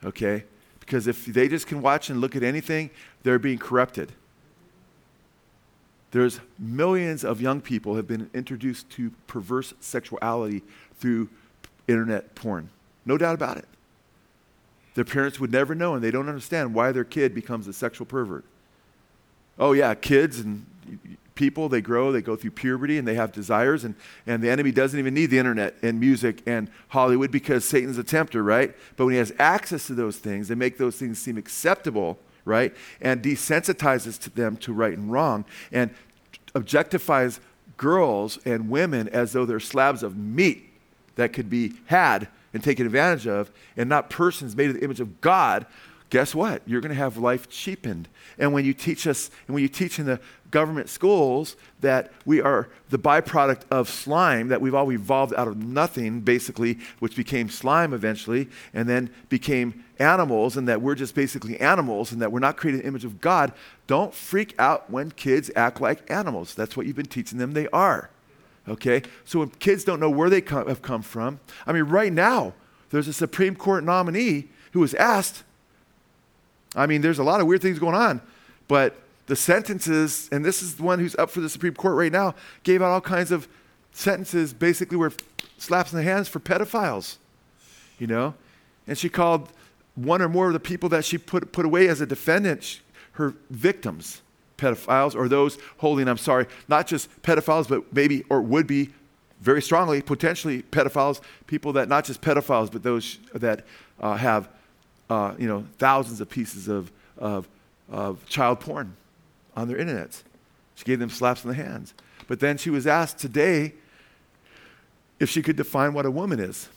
okay? 0.05 0.45
Because 0.79 1.07
if 1.07 1.25
they 1.25 1.49
just 1.49 1.67
can 1.67 1.81
watch 1.81 2.09
and 2.09 2.21
look 2.21 2.37
at 2.37 2.43
anything, 2.43 2.89
they're 3.23 3.37
being 3.37 3.57
corrupted. 3.57 4.13
There's 6.17 6.39
millions 6.57 7.23
of 7.23 7.41
young 7.41 7.61
people 7.61 7.95
have 7.95 8.07
been 8.07 8.31
introduced 8.33 8.89
to 8.93 9.11
perverse 9.27 9.75
sexuality 9.79 10.63
through 10.99 11.29
internet 11.87 12.33
porn. 12.33 12.71
No 13.05 13.19
doubt 13.19 13.35
about 13.35 13.57
it. 13.57 13.65
Their 14.95 15.05
parents 15.05 15.39
would 15.39 15.51
never 15.51 15.75
know, 15.75 15.93
and 15.93 16.03
they 16.03 16.09
don't 16.09 16.27
understand 16.27 16.73
why 16.73 16.91
their 16.91 17.03
kid 17.03 17.35
becomes 17.35 17.67
a 17.67 17.73
sexual 17.73 18.07
pervert. 18.07 18.45
Oh, 19.59 19.73
yeah, 19.73 19.93
kids 19.93 20.39
and 20.39 20.65
people, 21.35 21.69
they 21.69 21.81
grow, 21.81 22.11
they 22.11 22.23
go 22.23 22.35
through 22.35 22.49
puberty, 22.49 22.97
and 22.97 23.07
they 23.07 23.13
have 23.13 23.31
desires. 23.31 23.83
And, 23.83 23.93
and 24.25 24.41
the 24.41 24.49
enemy 24.49 24.71
doesn't 24.71 24.97
even 24.97 25.13
need 25.13 25.27
the 25.27 25.37
internet 25.37 25.75
and 25.83 25.99
music 25.99 26.41
and 26.47 26.71
Hollywood 26.87 27.29
because 27.29 27.63
Satan's 27.63 27.99
a 27.99 28.03
tempter, 28.03 28.41
right? 28.41 28.73
But 28.95 29.05
when 29.05 29.13
he 29.13 29.19
has 29.19 29.33
access 29.37 29.85
to 29.85 29.93
those 29.93 30.17
things, 30.17 30.47
they 30.47 30.55
make 30.55 30.79
those 30.79 30.95
things 30.95 31.19
seem 31.19 31.37
acceptable, 31.37 32.17
right? 32.43 32.73
And 33.01 33.21
desensitizes 33.21 34.19
to 34.21 34.31
them 34.31 34.57
to 34.57 34.73
right 34.73 34.97
and 34.97 35.11
wrong 35.11 35.45
and 35.71 35.91
objectifies 36.53 37.39
girls 37.77 38.39
and 38.45 38.69
women 38.69 39.07
as 39.09 39.31
though 39.33 39.45
they're 39.45 39.59
slabs 39.59 40.03
of 40.03 40.17
meat 40.17 40.69
that 41.15 41.33
could 41.33 41.49
be 41.49 41.73
had 41.85 42.27
and 42.53 42.63
taken 42.63 42.85
advantage 42.85 43.27
of 43.27 43.51
and 43.75 43.89
not 43.89 44.09
persons 44.09 44.55
made 44.55 44.69
in 44.69 44.77
the 44.77 44.83
image 44.83 44.99
of 44.99 45.21
God 45.21 45.65
guess 46.09 46.33
what? 46.33 46.61
You're 46.65 46.81
going 46.81 46.93
to 46.93 46.95
have 46.95 47.17
life 47.17 47.49
cheapened. 47.49 48.07
And 48.37 48.53
when 48.53 48.65
you 48.65 48.73
teach 48.73 49.07
us, 49.07 49.29
and 49.47 49.53
when 49.53 49.61
you 49.61 49.69
teach 49.69 49.99
in 49.99 50.05
the 50.05 50.19
government 50.51 50.87
schools 50.87 51.57
that 51.81 52.11
we 52.25 52.39
are 52.41 52.69
the 52.89 52.99
byproduct 52.99 53.63
of 53.69 53.89
slime, 53.89 54.47
that 54.47 54.61
we've 54.61 54.73
all 54.73 54.91
evolved 54.91 55.33
out 55.35 55.47
of 55.47 55.57
nothing, 55.57 56.21
basically, 56.21 56.79
which 56.99 57.15
became 57.15 57.49
slime 57.49 57.93
eventually, 57.93 58.47
and 58.73 58.87
then 58.87 59.09
became 59.29 59.83
animals, 59.99 60.55
and 60.55 60.67
that 60.67 60.81
we're 60.81 60.95
just 60.95 61.15
basically 61.15 61.59
animals, 61.59 62.11
and 62.11 62.21
that 62.21 62.31
we're 62.31 62.39
not 62.39 62.55
created 62.55 62.79
in 62.79 62.83
the 62.83 62.87
image 62.87 63.05
of 63.05 63.19
God, 63.19 63.51
don't 63.87 64.13
freak 64.13 64.55
out 64.59 64.89
when 64.89 65.11
kids 65.11 65.51
act 65.55 65.81
like 65.81 66.09
animals. 66.09 66.55
That's 66.55 66.77
what 66.77 66.85
you've 66.85 66.95
been 66.95 67.05
teaching 67.05 67.37
them 67.37 67.53
they 67.53 67.67
are. 67.69 68.09
Okay? 68.67 69.01
So 69.25 69.39
when 69.39 69.49
kids 69.49 69.83
don't 69.83 69.99
know 69.99 70.09
where 70.09 70.29
they 70.29 70.41
come, 70.41 70.67
have 70.67 70.81
come 70.81 71.01
from, 71.01 71.39
I 71.65 71.73
mean, 71.73 71.83
right 71.83 72.13
now, 72.13 72.53
there's 72.89 73.07
a 73.07 73.13
Supreme 73.13 73.55
Court 73.55 73.83
nominee 73.83 74.47
who 74.71 74.79
was 74.79 74.93
asked, 74.93 75.43
I 76.77 76.85
mean, 76.85 77.01
there's 77.01 77.19
a 77.19 77.23
lot 77.23 77.41
of 77.41 77.47
weird 77.47 77.61
things 77.61 77.79
going 77.79 77.95
on, 77.95 78.21
but 78.67 78.95
the 79.25 79.35
sentences, 79.35 80.29
and 80.31 80.45
this 80.45 80.61
is 80.61 80.75
the 80.75 80.83
one 80.83 80.99
who's 80.99 81.15
up 81.15 81.29
for 81.29 81.41
the 81.41 81.49
Supreme 81.49 81.73
Court 81.73 81.95
right 81.95 82.11
now, 82.11 82.35
gave 82.63 82.81
out 82.81 82.91
all 82.91 83.01
kinds 83.01 83.31
of 83.31 83.47
sentences 83.91 84.53
basically 84.53 84.95
were 84.95 85.11
slaps 85.57 85.91
in 85.91 85.97
the 85.97 86.03
hands 86.03 86.27
for 86.27 86.39
pedophiles, 86.39 87.17
you 87.99 88.07
know? 88.07 88.35
And 88.87 88.97
she 88.97 89.09
called 89.09 89.49
one 89.95 90.21
or 90.21 90.29
more 90.29 90.47
of 90.47 90.53
the 90.53 90.59
people 90.59 90.87
that 90.89 91.03
she 91.03 91.17
put, 91.17 91.51
put 91.51 91.65
away 91.65 91.87
as 91.87 91.99
a 91.99 92.05
defendant, 92.05 92.63
she, 92.63 92.79
her 93.13 93.33
victims, 93.49 94.21
pedophiles, 94.57 95.15
or 95.15 95.27
those 95.27 95.57
holding, 95.77 96.07
I'm 96.07 96.17
sorry, 96.17 96.45
not 96.67 96.87
just 96.87 97.09
pedophiles, 97.23 97.67
but 97.67 97.91
maybe 97.91 98.23
or 98.29 98.41
would 98.41 98.67
be 98.67 98.91
very 99.41 99.61
strongly, 99.61 100.01
potentially 100.01 100.63
pedophiles, 100.63 101.21
people 101.47 101.73
that 101.73 101.89
not 101.89 102.05
just 102.05 102.21
pedophiles, 102.21 102.71
but 102.71 102.83
those 102.83 103.17
that 103.33 103.65
uh, 103.99 104.15
have, 104.15 104.49
uh, 105.09 105.33
you 105.37 105.47
know, 105.47 105.65
thousands 105.77 106.21
of 106.21 106.29
pieces 106.29 106.67
of, 106.67 106.91
of, 107.17 107.47
of 107.89 108.25
child 108.27 108.59
porn 108.59 108.95
on 109.55 109.67
their 109.67 109.77
internets. 109.77 110.23
She 110.75 110.85
gave 110.85 110.99
them 110.99 111.09
slaps 111.09 111.43
on 111.43 111.49
the 111.49 111.55
hands. 111.55 111.93
But 112.27 112.39
then 112.39 112.57
she 112.57 112.69
was 112.69 112.85
asked 112.85 113.17
today 113.17 113.73
if 115.19 115.29
she 115.29 115.41
could 115.41 115.55
define 115.55 115.93
what 115.93 116.05
a 116.05 116.11
woman 116.11 116.39
is. 116.39 116.69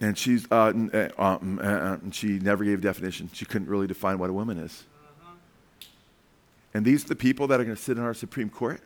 And 0.00 0.16
she's, 0.16 0.46
uh, 0.50 0.54
uh, 0.54 0.68
uh, 0.68 1.38
mm, 1.38 1.58
uh, 1.58 1.98
and 2.02 2.14
she 2.14 2.38
never 2.38 2.64
gave 2.64 2.80
a 2.80 2.82
definition. 2.82 3.30
She 3.32 3.44
couldn't 3.44 3.68
really 3.68 3.86
define 3.86 4.18
what 4.18 4.28
a 4.28 4.32
woman 4.32 4.58
is. 4.58 4.84
And 6.74 6.84
these 6.84 7.04
are 7.04 7.08
the 7.08 7.16
people 7.16 7.46
that 7.46 7.60
are 7.60 7.64
going 7.64 7.76
to 7.76 7.82
sit 7.82 7.96
in 7.96 8.02
our 8.02 8.12
Supreme 8.12 8.50
Court. 8.50 8.82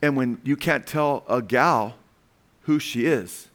And 0.00 0.16
when 0.16 0.40
you 0.44 0.56
can't 0.56 0.86
tell 0.86 1.24
a 1.28 1.42
gal 1.42 1.94
who 2.62 2.78
she 2.78 3.06
is, 3.06 3.48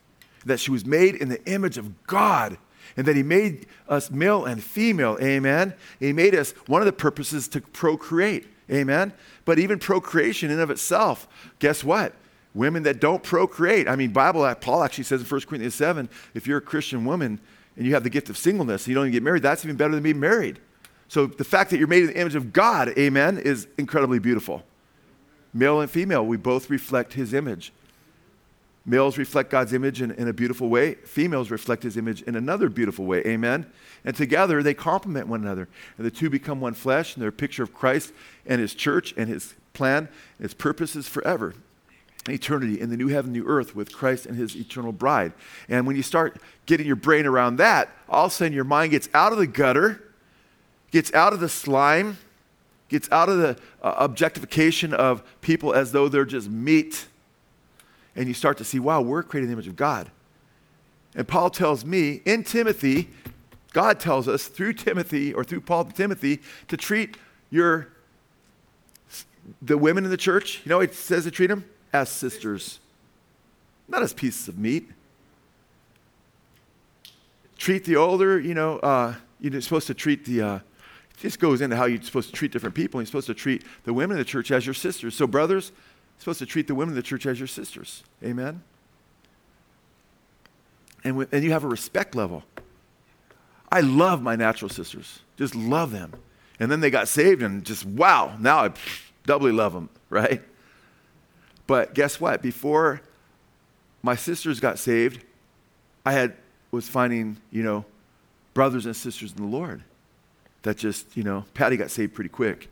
that 0.45 0.59
she 0.59 0.71
was 0.71 0.85
made 0.85 1.15
in 1.15 1.29
the 1.29 1.43
image 1.45 1.77
of 1.77 2.05
God, 2.07 2.57
and 2.99 3.07
that 3.07 3.15
He 3.15 3.23
made 3.23 3.65
us 3.87 4.11
male 4.11 4.43
and 4.43 4.61
female, 4.61 5.17
amen. 5.21 5.73
He 6.01 6.11
made 6.11 6.35
us 6.35 6.51
one 6.67 6.81
of 6.81 6.85
the 6.85 6.91
purposes 6.91 7.47
to 7.47 7.61
procreate, 7.61 8.45
amen. 8.69 9.13
But 9.45 9.57
even 9.57 9.79
procreation 9.79 10.51
in 10.51 10.59
of 10.59 10.69
itself, 10.69 11.25
guess 11.59 11.81
what? 11.81 12.13
Women 12.53 12.83
that 12.83 12.99
don't 12.99 13.23
procreate. 13.23 13.87
I 13.87 13.95
mean, 13.95 14.11
Bible, 14.11 14.43
uh, 14.43 14.53
Paul 14.53 14.83
actually 14.83 15.05
says 15.05 15.21
in 15.21 15.27
1 15.27 15.41
Corinthians 15.43 15.75
7, 15.75 16.09
if 16.33 16.45
you're 16.45 16.57
a 16.57 16.61
Christian 16.61 17.05
woman 17.05 17.39
and 17.77 17.85
you 17.85 17.93
have 17.93 18.03
the 18.03 18.09
gift 18.09 18.29
of 18.29 18.37
singleness 18.37 18.81
and 18.81 18.89
you 18.89 18.95
don't 18.95 19.05
even 19.05 19.13
get 19.13 19.23
married, 19.23 19.43
that's 19.43 19.63
even 19.63 19.77
better 19.77 19.93
than 19.93 20.03
being 20.03 20.19
married. 20.19 20.59
So 21.07 21.25
the 21.25 21.45
fact 21.45 21.69
that 21.69 21.77
you're 21.77 21.87
made 21.87 22.03
in 22.03 22.07
the 22.07 22.19
image 22.19 22.35
of 22.35 22.51
God, 22.51 22.89
amen, 22.99 23.37
is 23.37 23.69
incredibly 23.77 24.19
beautiful. 24.19 24.63
Male 25.53 25.79
and 25.79 25.89
female, 25.89 26.25
we 26.25 26.35
both 26.35 26.69
reflect 26.69 27.13
his 27.13 27.33
image. 27.33 27.71
Males 28.89 29.19
reflect 29.19 29.51
God's 29.51 29.71
image 29.71 30.01
in, 30.01 30.11
in, 30.11 30.27
a 30.27 30.33
beautiful 30.33 30.67
way. 30.67 30.95
Females 30.95 31.51
reflect 31.51 31.83
his 31.83 31.95
image 31.95 32.23
in 32.23 32.35
another 32.35 32.69
beautiful 32.69 33.05
way. 33.05 33.19
Amen. 33.19 33.71
And 34.03 34.15
together 34.15 34.63
they 34.63 34.73
complement 34.73 35.27
one 35.27 35.41
another. 35.41 35.69
And 35.97 36.05
the 36.05 36.11
two 36.11 36.29
become 36.29 36.59
one 36.59 36.73
flesh, 36.73 37.13
and 37.13 37.21
they're 37.21 37.29
a 37.29 37.33
picture 37.33 37.61
of 37.61 37.71
Christ 37.71 38.11
and 38.47 38.59
his 38.59 38.73
church 38.73 39.13
and 39.15 39.29
his 39.29 39.53
plan, 39.73 40.09
and 40.37 40.43
his 40.43 40.55
purposes 40.55 41.07
forever 41.07 41.53
eternity 42.27 42.79
in 42.79 42.89
the 42.89 42.97
new 42.97 43.07
heaven, 43.07 43.31
new 43.31 43.45
earth 43.47 43.75
with 43.75 43.93
Christ 43.93 44.25
and 44.25 44.35
his 44.35 44.55
eternal 44.55 44.91
bride. 44.91 45.33
And 45.67 45.87
when 45.87 45.95
you 45.95 46.03
start 46.03 46.41
getting 46.65 46.85
your 46.85 46.95
brain 46.95 47.25
around 47.25 47.57
that, 47.57 47.89
all 48.07 48.25
of 48.25 48.31
a 48.31 48.35
sudden 48.35 48.53
your 48.53 48.65
mind 48.65 48.91
gets 48.91 49.07
out 49.13 49.31
of 49.31 49.37
the 49.37 49.47
gutter, 49.47 50.03
gets 50.91 51.13
out 51.13 51.33
of 51.33 51.39
the 51.39 51.49
slime, 51.49 52.17
gets 52.89 53.09
out 53.11 53.29
of 53.29 53.37
the 53.37 53.57
uh, 53.81 53.95
objectification 53.97 54.93
of 54.93 55.23
people 55.41 55.73
as 55.73 55.91
though 55.91 56.09
they're 56.09 56.25
just 56.25 56.49
meat. 56.49 57.05
And 58.15 58.27
you 58.27 58.33
start 58.33 58.57
to 58.57 58.63
see, 58.63 58.79
wow, 58.79 59.01
we're 59.01 59.23
created 59.23 59.45
in 59.45 59.49
the 59.49 59.53
image 59.53 59.67
of 59.67 59.75
God. 59.75 60.11
And 61.15 61.27
Paul 61.27 61.49
tells 61.49 61.85
me 61.85 62.21
in 62.25 62.43
Timothy, 62.43 63.09
God 63.73 63.99
tells 63.99 64.27
us 64.27 64.47
through 64.47 64.73
Timothy 64.73 65.33
or 65.33 65.43
through 65.43 65.61
Paul 65.61 65.85
to 65.85 65.93
Timothy 65.93 66.41
to 66.67 66.77
treat 66.77 67.17
your 67.49 67.89
the 69.61 69.77
women 69.77 70.03
in 70.03 70.11
the 70.11 70.17
church. 70.17 70.61
You 70.63 70.69
know, 70.69 70.79
it 70.79 70.93
says 70.93 71.23
to 71.23 71.31
treat 71.31 71.47
them 71.47 71.65
as 71.91 72.09
sisters, 72.09 72.79
not 73.87 74.03
as 74.03 74.13
pieces 74.13 74.47
of 74.47 74.57
meat. 74.57 74.89
Treat 77.57 77.85
the 77.85 77.95
older, 77.95 78.39
you 78.39 78.53
know, 78.53 78.77
uh, 78.79 79.15
you're 79.39 79.59
supposed 79.61 79.87
to 79.87 79.93
treat 79.93 80.25
the, 80.25 80.41
uh, 80.41 80.55
it 80.55 81.17
just 81.17 81.39
goes 81.39 81.61
into 81.61 81.75
how 81.75 81.85
you're 81.85 82.01
supposed 82.01 82.29
to 82.29 82.35
treat 82.35 82.51
different 82.51 82.75
people. 82.75 83.01
You're 83.01 83.07
supposed 83.07 83.27
to 83.27 83.33
treat 83.33 83.63
the 83.83 83.93
women 83.93 84.15
in 84.15 84.19
the 84.19 84.25
church 84.25 84.51
as 84.51 84.65
your 84.65 84.75
sisters. 84.75 85.15
So, 85.15 85.27
brothers, 85.27 85.71
supposed 86.19 86.39
to 86.39 86.45
treat 86.45 86.67
the 86.67 86.75
women 86.75 86.91
of 86.91 86.95
the 86.95 87.03
church 87.03 87.25
as 87.25 87.39
your 87.39 87.47
sisters. 87.47 88.03
Amen? 88.23 88.61
And, 91.03 91.27
and 91.31 91.43
you 91.43 91.51
have 91.51 91.63
a 91.63 91.67
respect 91.67 92.13
level. 92.13 92.43
I 93.71 93.81
love 93.81 94.21
my 94.21 94.35
natural 94.35 94.69
sisters, 94.69 95.19
just 95.37 95.55
love 95.55 95.91
them. 95.91 96.13
And 96.59 96.69
then 96.69 96.81
they 96.81 96.89
got 96.89 97.07
saved, 97.07 97.41
and 97.41 97.63
just 97.63 97.85
wow, 97.85 98.35
now 98.39 98.65
I 98.65 98.71
doubly 99.25 99.53
love 99.53 99.73
them, 99.73 99.89
right? 100.09 100.41
But 101.67 101.93
guess 101.93 102.19
what? 102.19 102.41
Before 102.41 103.01
my 104.01 104.15
sisters 104.15 104.59
got 104.59 104.77
saved, 104.77 105.23
I 106.05 106.11
had 106.11 106.35
was 106.71 106.87
finding, 106.87 107.37
you 107.51 107.63
know, 107.63 107.85
brothers 108.53 108.85
and 108.85 108.95
sisters 108.95 109.31
in 109.31 109.37
the 109.37 109.57
Lord 109.57 109.83
that 110.63 110.77
just, 110.77 111.15
you 111.15 111.23
know, 111.23 111.45
Patty 111.53 111.77
got 111.77 111.91
saved 111.91 112.13
pretty 112.13 112.29
quick. 112.29 112.69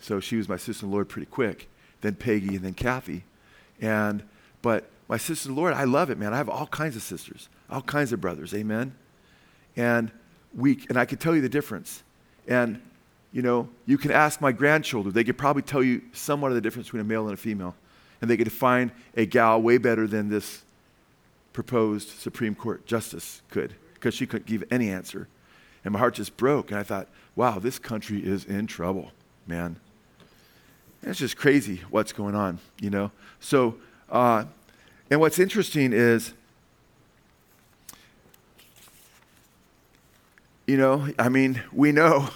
So 0.00 0.20
she 0.20 0.36
was 0.36 0.48
my 0.48 0.56
sister 0.56 0.84
in 0.86 0.90
the 0.90 0.94
Lord 0.94 1.08
pretty 1.08 1.26
quick. 1.26 1.68
Then 2.06 2.14
Peggy 2.14 2.56
and 2.56 2.60
then 2.60 2.74
Kathy. 2.74 3.24
And 3.80 4.22
but 4.62 4.88
my 5.08 5.16
sister 5.16 5.52
Lord, 5.52 5.74
I 5.74 5.84
love 5.84 6.10
it, 6.10 6.18
man. 6.18 6.32
I 6.32 6.38
have 6.38 6.48
all 6.48 6.66
kinds 6.66 6.96
of 6.96 7.02
sisters, 7.02 7.48
all 7.70 7.82
kinds 7.82 8.12
of 8.12 8.20
brothers. 8.20 8.54
Amen. 8.54 8.94
And 9.76 10.10
we 10.54 10.84
and 10.88 10.98
I 10.98 11.04
can 11.04 11.18
tell 11.18 11.34
you 11.34 11.42
the 11.42 11.48
difference. 11.48 12.02
And 12.48 12.80
you 13.32 13.42
know, 13.42 13.68
you 13.84 13.98
can 13.98 14.12
ask 14.12 14.40
my 14.40 14.52
grandchildren. 14.52 15.14
They 15.14 15.24
could 15.24 15.36
probably 15.36 15.62
tell 15.62 15.82
you 15.82 16.00
somewhat 16.12 16.52
of 16.52 16.54
the 16.54 16.60
difference 16.60 16.88
between 16.88 17.02
a 17.02 17.04
male 17.04 17.24
and 17.24 17.34
a 17.34 17.36
female 17.36 17.74
and 18.20 18.30
they 18.30 18.36
could 18.36 18.50
find 18.52 18.90
a 19.16 19.26
gal 19.26 19.60
way 19.60 19.78
better 19.78 20.06
than 20.06 20.28
this 20.28 20.62
proposed 21.52 22.08
Supreme 22.08 22.54
Court 22.54 22.86
justice 22.86 23.42
could, 23.50 23.74
because 23.94 24.14
she 24.14 24.26
couldn't 24.26 24.46
give 24.46 24.64
any 24.70 24.90
answer. 24.90 25.28
And 25.84 25.92
my 25.92 25.98
heart 25.98 26.14
just 26.14 26.36
broke, 26.36 26.70
and 26.70 26.80
I 26.80 26.82
thought, 26.82 27.08
wow, 27.34 27.58
this 27.58 27.78
country 27.78 28.18
is 28.18 28.44
in 28.44 28.66
trouble, 28.66 29.12
man. 29.46 29.76
It's 31.02 31.18
just 31.18 31.36
crazy 31.36 31.82
what's 31.90 32.12
going 32.12 32.34
on, 32.34 32.58
you 32.80 32.90
know? 32.90 33.10
So, 33.40 33.76
uh, 34.10 34.44
and 35.10 35.20
what's 35.20 35.38
interesting 35.38 35.92
is, 35.92 36.32
you 40.66 40.76
know, 40.76 41.08
I 41.18 41.28
mean, 41.28 41.62
we 41.72 41.92
know 41.92 42.30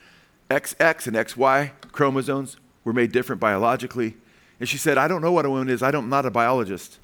XX 0.50 1.06
and 1.06 1.16
XY 1.16 1.70
chromosomes 1.92 2.56
were 2.84 2.92
made 2.92 3.12
different 3.12 3.40
biologically 3.40 4.16
and 4.58 4.68
she 4.68 4.78
said, 4.78 4.98
I 4.98 5.08
don't 5.08 5.20
know 5.20 5.32
what 5.32 5.44
a 5.44 5.50
woman 5.50 5.68
is. 5.68 5.82
I 5.82 5.90
don't, 5.90 6.04
I'm 6.04 6.10
not 6.10 6.24
a 6.24 6.30
biologist. 6.30 6.98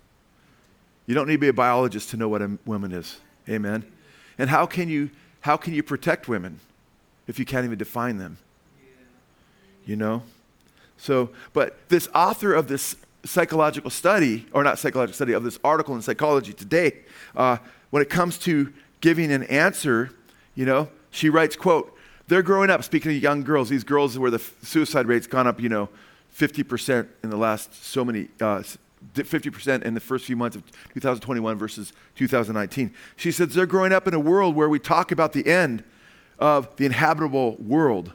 You 1.07 1.15
don't 1.15 1.27
need 1.27 1.35
to 1.35 1.41
be 1.41 1.49
a 1.49 1.53
biologist 1.53 2.11
to 2.11 2.17
know 2.17 2.29
what 2.29 2.41
a 2.41 2.59
woman 2.65 2.93
is. 2.93 3.21
Amen. 3.49 3.85
And 4.39 4.49
how 4.49 4.67
can 4.67 4.89
you, 4.89 5.11
how 5.41 5.57
can 5.57 5.75
you 5.75 5.83
protect 5.83 6.29
women 6.29 6.61
if 7.27 7.39
you 7.39 7.45
can't 7.45 7.65
even 7.65 7.79
define 7.79 8.19
them? 8.19 8.39
You 9.85 9.97
know? 9.97 10.23
So, 11.03 11.31
but 11.53 11.89
this 11.89 12.07
author 12.15 12.55
of 12.55 12.69
this 12.69 12.95
psychological 13.25 13.91
study, 13.91 14.47
or 14.53 14.63
not 14.63 14.79
psychological 14.79 15.17
study, 15.17 15.33
of 15.33 15.43
this 15.43 15.59
article 15.65 15.97
in 15.97 16.03
Psychology 16.03 16.53
Today, 16.53 17.01
uh, 17.35 17.57
when 17.91 18.03
it 18.03 18.09
comes 18.09 18.39
to 18.39 18.73
giving 19.01 19.33
an 19.33 19.43
answer, 19.45 20.11
you 20.55 20.65
know, 20.65 20.89
she 21.11 21.29
writes, 21.29 21.57
quote, 21.57 21.93
they're 22.29 22.43
growing 22.43 22.71
up, 22.71 22.85
speaking 22.85 23.11
of 23.11 23.21
young 23.21 23.43
girls, 23.43 23.69
these 23.69 23.83
girls 23.83 24.17
where 24.17 24.31
the 24.31 24.39
suicide 24.63 25.07
rate's 25.09 25.27
gone 25.27 25.49
up, 25.49 25.61
you 25.61 25.69
know, 25.69 25.89
50% 26.39 27.09
in 27.25 27.31
the 27.31 27.37
last 27.37 27.85
so 27.85 28.05
many, 28.05 28.29
uh, 28.41 28.63
50% 29.13 29.83
in 29.83 29.95
the 29.95 30.01
first 30.01 30.25
few 30.25 30.37
months 30.37 30.55
of 30.55 30.63
2021 30.95 31.59
versus 31.59 31.93
2019. 32.15 32.95
She 33.17 33.33
says 33.33 33.55
they're 33.55 33.67
growing 33.67 33.93
up 33.93 34.07
in 34.07 34.15
a 34.15 34.21
world 34.21 34.55
where 34.55 34.69
we 34.69 34.79
talk 34.79 35.11
about 35.11 35.33
the 35.33 35.49
end 35.49 35.83
of 36.39 36.77
the 36.77 36.87
inhabitable 36.87 37.57
world. 37.57 38.13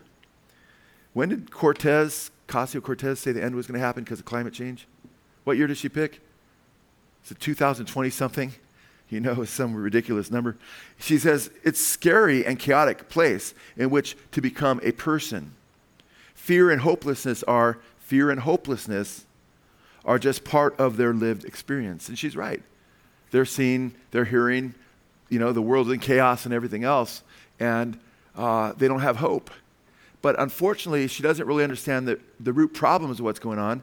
When 1.12 1.28
did 1.28 1.52
Cortez, 1.52 2.32
Ocasio 2.48 2.82
Cortez, 2.82 3.20
say 3.20 3.32
the 3.32 3.44
end 3.44 3.56
was 3.56 3.68
going 3.68 3.80
to 3.80 3.86
happen 3.86 4.04
because 4.04 4.20
of 4.20 4.26
climate 4.26 4.54
change? 4.54 4.88
What 5.44 5.58
year 5.58 5.68
did 5.68 5.78
she 5.78 5.90
pick? 5.90 6.22
Is 7.26 7.32
it 7.32 7.40
2020 7.40 8.10
something? 8.10 8.54
You 9.10 9.20
know, 9.22 9.44
some 9.46 9.76
ridiculous 9.76 10.32
number. 10.32 10.58
She 10.98 11.18
says 11.18 11.50
it's 11.64 11.86
scary 11.86 12.46
and 12.46 12.60
chaotic 12.60 13.10
place 13.10 13.54
in 13.78 13.90
which 13.90 14.18
to 14.32 14.42
become 14.42 14.80
a 14.84 14.92
person. 14.92 15.54
Fear 16.36 16.72
and 16.72 16.82
hopelessness 16.82 17.44
are 17.44 17.80
fear 18.00 18.30
and 18.32 18.42
hopelessness 18.42 19.26
are 20.06 20.18
just 20.18 20.46
part 20.46 20.78
of 20.80 20.98
their 20.98 21.14
lived 21.14 21.44
experience. 21.44 22.08
And 22.08 22.18
she's 22.18 22.36
right. 22.36 22.64
They're 23.32 23.46
seeing, 23.46 23.94
they're 24.12 24.26
hearing, 24.26 24.74
you 25.30 25.40
know, 25.40 25.52
the 25.52 25.62
world's 25.62 25.92
in 25.92 26.00
chaos 26.00 26.46
and 26.46 26.54
everything 26.54 26.86
else, 26.86 27.24
and 27.60 28.00
uh, 28.36 28.72
they 28.78 28.88
don't 28.88 29.02
have 29.02 29.18
hope. 29.18 29.52
But 30.28 30.38
unfortunately, 30.42 31.08
she 31.08 31.24
doesn't 31.24 31.48
really 31.48 31.64
understand 31.64 32.06
the, 32.06 32.20
the 32.42 32.52
root 32.52 32.74
problems 32.74 33.20
of 33.20 33.24
what's 33.24 33.40
going 33.40 33.60
on, 33.60 33.82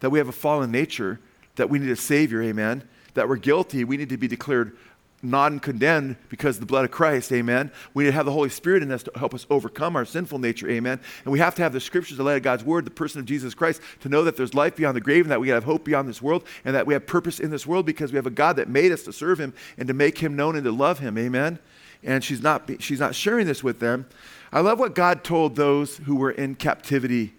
that 0.00 0.10
we 0.10 0.18
have 0.18 0.26
a 0.26 0.32
fallen 0.32 0.72
nature, 0.72 1.20
that 1.54 1.70
we 1.70 1.78
need 1.78 1.88
a 1.88 1.94
Savior, 1.94 2.42
amen, 2.42 2.82
that 3.14 3.28
we're 3.28 3.36
guilty, 3.36 3.84
we 3.84 3.96
need 3.96 4.08
to 4.08 4.16
be 4.16 4.26
declared 4.26 4.76
non 5.22 5.60
condemned 5.60 6.16
because 6.30 6.56
of 6.56 6.60
the 6.62 6.66
blood 6.66 6.84
of 6.84 6.90
Christ, 6.90 7.30
amen. 7.30 7.70
We 7.94 8.02
need 8.02 8.10
to 8.10 8.16
have 8.16 8.26
the 8.26 8.32
Holy 8.32 8.48
Spirit 8.48 8.82
in 8.82 8.90
us 8.90 9.04
to 9.04 9.12
help 9.14 9.34
us 9.34 9.46
overcome 9.48 9.94
our 9.94 10.04
sinful 10.04 10.40
nature, 10.40 10.68
amen. 10.68 10.98
And 11.22 11.30
we 11.30 11.38
have 11.38 11.54
to 11.54 11.62
have 11.62 11.72
the 11.72 11.78
scriptures, 11.78 12.16
the 12.16 12.24
light 12.24 12.38
of 12.38 12.42
God's 12.42 12.64
word, 12.64 12.86
the 12.86 12.90
person 12.90 13.20
of 13.20 13.26
Jesus 13.26 13.54
Christ, 13.54 13.80
to 14.00 14.08
know 14.08 14.24
that 14.24 14.36
there's 14.36 14.52
life 14.52 14.74
beyond 14.74 14.96
the 14.96 15.00
grave 15.00 15.26
and 15.26 15.30
that 15.30 15.40
we 15.40 15.50
have 15.50 15.62
hope 15.62 15.84
beyond 15.84 16.08
this 16.08 16.20
world 16.20 16.44
and 16.64 16.74
that 16.74 16.88
we 16.88 16.94
have 16.94 17.06
purpose 17.06 17.38
in 17.38 17.52
this 17.52 17.68
world 17.68 17.86
because 17.86 18.10
we 18.10 18.16
have 18.16 18.26
a 18.26 18.30
God 18.30 18.56
that 18.56 18.68
made 18.68 18.90
us 18.90 19.04
to 19.04 19.12
serve 19.12 19.38
him 19.38 19.54
and 19.78 19.86
to 19.86 19.94
make 19.94 20.18
him 20.18 20.34
known 20.34 20.56
and 20.56 20.64
to 20.64 20.72
love 20.72 20.98
him, 20.98 21.16
amen. 21.16 21.60
and 22.02 22.24
she's 22.24 22.42
not, 22.42 22.68
she's 22.80 22.98
not 22.98 23.14
sharing 23.14 23.46
this 23.46 23.62
with 23.62 23.78
them. 23.78 24.06
I 24.54 24.60
love 24.60 24.78
what 24.78 24.94
God 24.94 25.24
told 25.24 25.56
those 25.56 25.96
who 25.96 26.14
were 26.14 26.30
in 26.30 26.54
captivity 26.54 27.34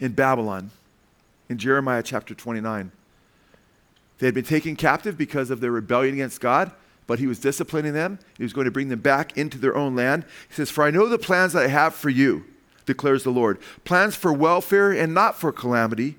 in 0.00 0.12
Babylon 0.12 0.70
in 1.50 1.58
Jeremiah 1.58 2.02
chapter 2.02 2.34
29. 2.34 2.90
They 4.18 4.26
had 4.26 4.34
been 4.34 4.42
taken 4.42 4.74
captive 4.74 5.18
because 5.18 5.50
of 5.50 5.60
their 5.60 5.70
rebellion 5.70 6.14
against 6.14 6.40
God, 6.40 6.72
but 7.06 7.18
he 7.18 7.26
was 7.26 7.38
disciplining 7.40 7.92
them. 7.92 8.18
He 8.38 8.42
was 8.42 8.54
going 8.54 8.64
to 8.64 8.70
bring 8.70 8.88
them 8.88 9.00
back 9.00 9.36
into 9.36 9.58
their 9.58 9.76
own 9.76 9.94
land. 9.94 10.24
He 10.48 10.54
says, 10.54 10.70
For 10.70 10.82
I 10.82 10.90
know 10.90 11.08
the 11.08 11.18
plans 11.18 11.52
that 11.52 11.64
I 11.64 11.68
have 11.68 11.94
for 11.94 12.08
you, 12.08 12.46
declares 12.86 13.22
the 13.22 13.30
Lord 13.30 13.58
plans 13.84 14.16
for 14.16 14.32
welfare 14.32 14.92
and 14.92 15.12
not 15.12 15.38
for 15.38 15.52
calamity, 15.52 16.16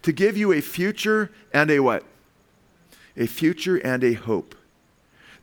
to 0.00 0.10
give 0.10 0.38
you 0.38 0.54
a 0.54 0.62
future 0.62 1.30
and 1.52 1.70
a 1.70 1.80
what? 1.80 2.04
A 3.14 3.26
future 3.26 3.76
and 3.76 4.02
a 4.02 4.14
hope. 4.14 4.54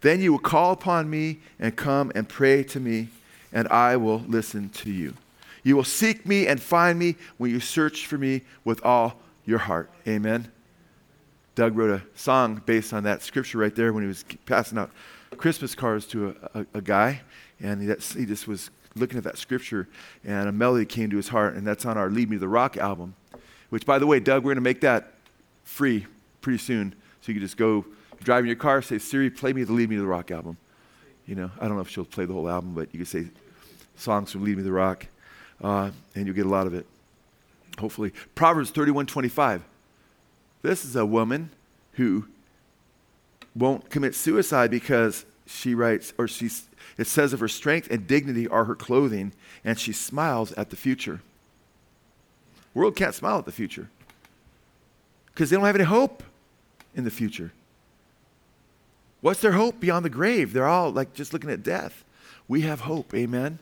Then 0.02 0.22
you 0.22 0.32
will 0.32 0.40
call 0.40 0.72
upon 0.72 1.08
me 1.08 1.42
and 1.60 1.76
come 1.76 2.12
and 2.16 2.28
pray 2.28 2.64
to 2.64 2.80
me, 2.80 3.10
and 3.54 3.68
I 3.68 3.98
will 3.98 4.20
listen 4.28 4.70
to 4.70 4.92
you. 4.92 5.14
You 5.64 5.76
will 5.76 5.84
seek 5.84 6.26
me 6.26 6.48
and 6.48 6.62
find 6.62 6.98
me 6.98 7.16
when 7.38 7.52
you 7.52 7.60
search 7.60 8.08
for 8.08 8.18
me 8.18 8.42
with 8.64 8.84
all 8.84 9.20
your 9.46 9.60
heart. 9.60 9.92
Amen. 10.08 10.52
Doug 11.56 11.76
wrote 11.76 11.92
a 11.92 12.02
song 12.18 12.62
based 12.66 12.94
on 12.94 13.04
that 13.04 13.22
scripture 13.22 13.58
right 13.58 13.76
there 13.76 13.94
when 13.94 14.04
he 14.04 14.08
was 14.08 14.26
passing 14.46 14.78
out 14.78 14.90
Christmas 15.38 15.76
cards 15.76 16.06
to 16.08 16.36
a, 16.54 16.60
a, 16.60 16.66
a 16.76 16.82
guy, 16.82 17.22
and 17.60 17.82
he, 17.82 18.20
he 18.20 18.26
just 18.26 18.48
was 18.48 18.70
looking 18.96 19.18
at 19.18 19.24
that 19.24 19.38
scripture, 19.38 19.88
and 20.24 20.50
a 20.50 20.52
melody 20.52 20.86
came 20.86 21.10
to 21.10 21.18
his 21.18 21.28
heart, 21.28 21.56
and 21.56 21.66
that's 21.66 21.86
on 21.86 21.98
our 21.98 22.10
Lead 22.10 22.30
Me 22.30 22.36
to 22.36 22.40
the 22.40 22.48
Rock 22.48 22.78
album. 22.78 23.16
Which, 23.70 23.86
by 23.86 24.00
the 24.00 24.08
way, 24.08 24.20
Doug, 24.20 24.44
we're 24.44 24.50
going 24.50 24.56
to 24.56 24.62
make 24.62 24.82
that 24.82 25.14
free 25.64 26.06
pretty 26.42 26.58
soon, 26.58 26.94
so 27.22 27.32
you 27.32 27.36
can 27.36 27.42
just 27.42 27.58
go 27.58 27.86
driving 28.24 28.48
your 28.48 28.58
car, 28.58 28.82
say, 28.82 28.98
Siri, 28.98 29.30
play 29.30 29.54
me 29.54 29.64
the 29.64 29.72
Lead 29.72 29.90
Me 29.90 29.96
to 29.96 30.02
the 30.02 30.08
Rock 30.08 30.32
album. 30.32 30.58
You 31.26 31.36
know, 31.36 31.52
I 31.60 31.68
don't 31.68 31.76
know 31.76 31.82
if 31.82 31.90
she'll 31.90 32.04
play 32.04 32.26
the 32.26 32.34
whole 32.34 32.50
album, 32.50 32.74
but 32.74 32.90
you 32.94 33.00
can 33.00 33.06
say 33.06 33.28
songs 34.02 34.32
from 34.32 34.44
Lead 34.44 34.58
Me 34.58 34.64
the 34.64 34.72
Rock, 34.72 35.08
uh, 35.64 35.92
and 36.16 36.26
you'll 36.26 36.36
get 36.36 36.46
a 36.46 36.50
lot 36.50 36.68
of 36.68 36.74
it, 36.74 36.86
hopefully. 37.80 38.14
Proverbs 38.36 38.72
31 38.72 39.06
25. 39.06 39.64
This 40.62 40.86
is 40.86 40.96
a 40.96 41.06
woman 41.06 41.52
who 41.94 42.26
won't 43.56 43.90
commit 43.90 44.16
suicide 44.16 44.72
because 44.72 45.26
she 45.46 45.76
writes, 45.76 46.14
or 46.18 46.28
she, 46.28 46.50
it 46.98 47.08
says 47.08 47.34
of 47.34 47.40
her 47.40 47.48
strength 47.48 47.90
and 47.90 48.08
dignity 48.08 48.48
are 48.48 48.66
her 48.66 48.76
clothing, 48.76 49.34
and 49.64 49.80
she 49.80 49.92
smiles 49.92 50.52
at 50.54 50.70
the 50.70 50.76
future. 50.76 51.22
world 52.74 52.96
can't 52.96 53.16
smile 53.16 53.40
at 53.40 53.46
the 53.46 53.52
future 53.52 53.90
because 55.28 55.50
they 55.50 55.56
don't 55.56 55.66
have 55.66 55.76
any 55.76 55.84
hope 55.84 56.24
in 56.96 57.04
the 57.04 57.12
future. 57.12 57.52
What's 59.22 59.42
their 59.42 59.52
hope 59.52 59.80
beyond 59.80 60.04
the 60.04 60.10
grave? 60.10 60.54
They're 60.54 60.68
all 60.68 60.92
like 60.92 61.14
just 61.14 61.34
looking 61.34 61.50
at 61.50 61.64
death. 61.64 62.04
We 62.48 62.62
have 62.62 62.82
hope, 62.82 63.14
amen? 63.14 63.60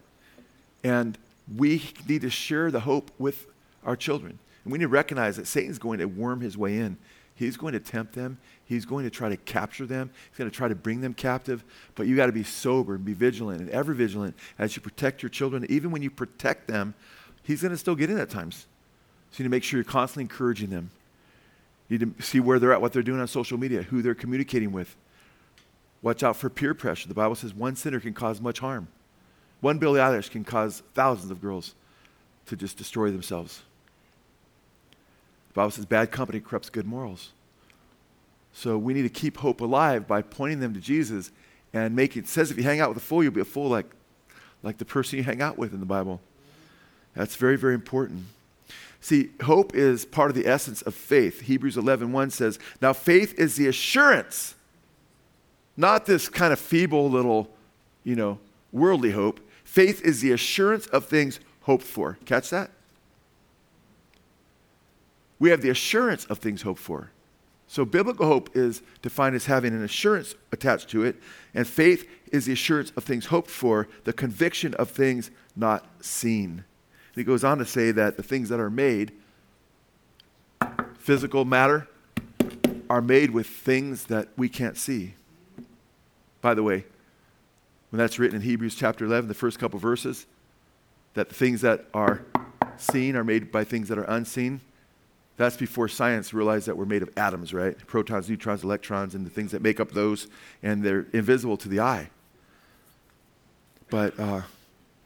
And 0.83 1.17
we 1.55 1.83
need 2.07 2.21
to 2.21 2.29
share 2.29 2.71
the 2.71 2.81
hope 2.81 3.11
with 3.17 3.47
our 3.83 3.95
children. 3.95 4.39
And 4.63 4.71
we 4.71 4.79
need 4.79 4.85
to 4.85 4.89
recognize 4.89 5.37
that 5.37 5.47
Satan's 5.47 5.79
going 5.79 5.99
to 5.99 6.05
worm 6.05 6.41
his 6.41 6.57
way 6.57 6.77
in. 6.77 6.97
He's 7.35 7.55
going 7.55 7.73
to 7.73 7.79
tempt 7.79 8.13
them. 8.13 8.37
He's 8.65 8.85
going 8.85 9.05
to 9.05 9.09
try 9.09 9.29
to 9.29 9.37
capture 9.37 9.85
them. 9.85 10.11
He's 10.29 10.37
going 10.37 10.49
to 10.49 10.55
try 10.55 10.67
to 10.67 10.75
bring 10.75 11.01
them 11.01 11.13
captive. 11.13 11.63
But 11.95 12.05
you 12.05 12.15
got 12.15 12.25
to 12.25 12.33
be 12.33 12.43
sober 12.43 12.95
and 12.95 13.05
be 13.05 13.13
vigilant 13.13 13.61
and 13.61 13.69
ever 13.69 13.93
vigilant 13.93 14.35
as 14.57 14.75
you 14.75 14.81
protect 14.81 15.23
your 15.23 15.29
children. 15.29 15.65
Even 15.69 15.91
when 15.91 16.01
you 16.01 16.09
protect 16.09 16.67
them, 16.67 16.93
he's 17.43 17.61
going 17.61 17.71
to 17.71 17.77
still 17.77 17.95
get 17.95 18.09
in 18.09 18.19
at 18.19 18.29
times. 18.29 18.67
So 19.31 19.37
you 19.37 19.43
need 19.43 19.49
to 19.49 19.55
make 19.55 19.63
sure 19.63 19.77
you're 19.77 19.85
constantly 19.85 20.23
encouraging 20.23 20.69
them. 20.69 20.91
You 21.87 21.97
need 21.97 22.17
to 22.17 22.23
see 22.23 22.39
where 22.39 22.59
they're 22.59 22.73
at, 22.73 22.81
what 22.81 22.93
they're 22.93 23.01
doing 23.01 23.21
on 23.21 23.27
social 23.27 23.57
media, 23.57 23.83
who 23.83 24.01
they're 24.01 24.15
communicating 24.15 24.71
with. 24.71 24.95
Watch 26.01 26.21
out 26.23 26.35
for 26.35 26.49
peer 26.49 26.73
pressure. 26.73 27.07
The 27.07 27.13
Bible 27.13 27.35
says 27.35 27.53
one 27.53 27.75
sinner 27.75 27.99
can 27.99 28.13
cause 28.13 28.39
much 28.41 28.59
harm. 28.59 28.87
One 29.61 29.77
Billie 29.77 29.99
Eilish 29.99 30.31
can 30.31 30.43
cause 30.43 30.83
thousands 30.93 31.31
of 31.31 31.41
girls 31.41 31.75
to 32.45 32.55
just 32.55 32.77
destroy 32.77 33.11
themselves. 33.11 33.61
The 35.49 35.53
Bible 35.53 35.71
says 35.71 35.85
bad 35.85 36.11
company 36.11 36.39
corrupts 36.39 36.69
good 36.69 36.85
morals. 36.85 37.31
So 38.53 38.77
we 38.77 38.93
need 38.93 39.03
to 39.03 39.09
keep 39.09 39.37
hope 39.37 39.61
alive 39.61 40.07
by 40.07 40.21
pointing 40.21 40.59
them 40.59 40.73
to 40.73 40.79
Jesus 40.79 41.31
and 41.73 41.95
make 41.95 42.17
it, 42.17 42.27
says 42.27 42.51
if 42.51 42.57
you 42.57 42.63
hang 42.63 42.79
out 42.79 42.89
with 42.89 42.97
a 42.97 43.01
fool, 43.01 43.21
you'll 43.21 43.31
be 43.31 43.41
a 43.41 43.45
fool 43.45 43.69
like, 43.69 43.85
like 44.63 44.77
the 44.77 44.85
person 44.85 45.17
you 45.17 45.23
hang 45.23 45.41
out 45.41 45.57
with 45.57 45.73
in 45.73 45.79
the 45.79 45.85
Bible. 45.85 46.19
That's 47.15 47.35
very, 47.35 47.57
very 47.57 47.73
important. 47.73 48.25
See, 49.01 49.29
hope 49.43 49.75
is 49.75 50.05
part 50.05 50.29
of 50.29 50.35
the 50.35 50.47
essence 50.47 50.81
of 50.81 50.95
faith. 50.95 51.41
Hebrews 51.41 51.77
11 51.77 52.11
1 52.11 52.29
says, 52.31 52.59
Now 52.81 52.93
faith 52.93 53.37
is 53.37 53.55
the 53.55 53.67
assurance 53.67 54.55
not 55.79 56.05
this 56.05 56.27
kind 56.27 56.51
of 56.51 56.59
feeble 56.59 57.09
little, 57.09 57.49
you 58.03 58.13
know, 58.13 58.37
worldly 58.73 59.11
hope. 59.11 59.39
Faith 59.69 60.01
is 60.03 60.21
the 60.21 60.31
assurance 60.31 60.87
of 60.87 61.05
things 61.05 61.39
hoped 61.61 61.83
for. 61.83 62.17
Catch 62.25 62.49
that? 62.49 62.71
We 65.37 65.51
have 65.51 65.61
the 65.61 65.69
assurance 65.69 66.25
of 66.25 66.39
things 66.39 66.63
hoped 66.63 66.79
for. 66.79 67.11
So, 67.67 67.85
biblical 67.85 68.25
hope 68.25 68.49
is 68.55 68.81
defined 69.03 69.35
as 69.35 69.45
having 69.45 69.75
an 69.75 69.83
assurance 69.83 70.33
attached 70.51 70.89
to 70.89 71.03
it, 71.03 71.17
and 71.53 71.67
faith 71.67 72.09
is 72.31 72.47
the 72.47 72.53
assurance 72.53 72.91
of 72.97 73.03
things 73.03 73.27
hoped 73.27 73.51
for, 73.51 73.87
the 74.05 74.11
conviction 74.11 74.73
of 74.73 74.89
things 74.89 75.29
not 75.55 75.85
seen. 76.03 76.49
And 76.49 77.15
he 77.15 77.23
goes 77.23 77.43
on 77.43 77.59
to 77.59 77.65
say 77.65 77.91
that 77.91 78.17
the 78.17 78.23
things 78.23 78.49
that 78.49 78.59
are 78.59 78.71
made, 78.71 79.11
physical 80.97 81.45
matter, 81.45 81.87
are 82.89 83.03
made 83.03 83.29
with 83.29 83.45
things 83.45 84.05
that 84.05 84.29
we 84.35 84.49
can't 84.49 84.77
see. 84.77 85.13
By 86.41 86.55
the 86.55 86.63
way, 86.63 86.85
when 87.89 87.97
that's 87.97 88.19
written 88.19 88.35
in 88.35 88.41
Hebrews 88.41 88.75
chapter 88.75 89.05
11, 89.05 89.27
the 89.27 89.33
first 89.33 89.59
couple 89.59 89.79
verses, 89.79 90.25
that 91.13 91.29
the 91.29 91.35
things 91.35 91.61
that 91.61 91.85
are 91.93 92.23
seen 92.77 93.15
are 93.15 93.23
made 93.23 93.51
by 93.51 93.63
things 93.63 93.87
that 93.89 93.97
are 93.97 94.03
unseen. 94.03 94.61
That's 95.37 95.57
before 95.57 95.87
science 95.87 96.33
realized 96.33 96.67
that 96.67 96.77
we're 96.77 96.85
made 96.85 97.01
of 97.01 97.09
atoms, 97.17 97.53
right? 97.53 97.77
Protons, 97.87 98.29
neutrons, 98.29 98.63
electrons, 98.63 99.15
and 99.15 99.25
the 99.25 99.29
things 99.29 99.51
that 99.51 99.61
make 99.61 99.79
up 99.79 99.91
those, 99.91 100.27
and 100.61 100.83
they're 100.83 101.07
invisible 101.13 101.57
to 101.57 101.69
the 101.69 101.79
eye. 101.79 102.09
But 103.89 104.19
uh, 104.19 104.41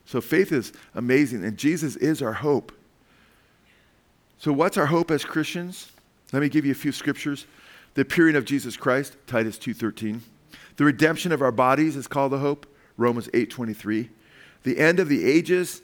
so 0.06 0.22
faith 0.22 0.52
is 0.52 0.74
amazing, 0.96 1.44
and 1.46 1.58
Jesus 1.58 1.96
is 1.96 2.22
our 2.22 2.34
hope. 2.34 2.72
So, 4.40 4.52
what's 4.52 4.78
our 4.78 4.88
hope 4.88 5.10
as 5.12 5.24
Christians? 5.24 5.92
Let 6.34 6.42
me 6.42 6.50
give 6.50 6.66
you 6.66 6.72
a 6.72 6.76
few 6.76 6.92
scriptures. 6.92 7.46
The 7.94 8.02
appearing 8.02 8.36
of 8.36 8.44
Jesus 8.44 8.76
Christ, 8.76 9.16
Titus 9.28 9.58
2:13. 9.58 10.22
The 10.76 10.84
redemption 10.84 11.32
of 11.32 11.42
our 11.42 11.52
bodies 11.52 11.96
is 11.96 12.08
called 12.08 12.32
the 12.32 12.40
hope, 12.40 12.66
Romans 12.98 13.30
8:23. 13.34 14.10
The 14.64 14.80
end 14.80 15.00
of 15.00 15.10
the 15.10 15.26
ages 15.26 15.82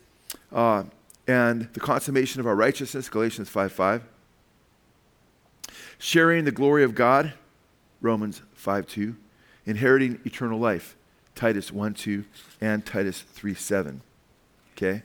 uh, 0.52 0.84
and 1.28 1.70
the 1.74 1.80
consummation 1.80 2.40
of 2.40 2.48
our 2.48 2.56
righteousness, 2.56 3.10
Galatians 3.10 3.50
5:5. 3.50 4.02
Sharing 5.98 6.46
the 6.46 6.52
glory 6.52 6.84
of 6.84 6.96
God, 6.96 7.34
Romans 8.02 8.42
5:2. 8.56 9.16
Inheriting 9.66 10.20
eternal 10.26 10.60
life, 10.60 10.96
Titus 11.36 11.72
1:2 11.72 12.26
and 12.60 12.86
Titus 12.86 13.24
3:7. 13.36 14.02
Okay? 14.76 15.04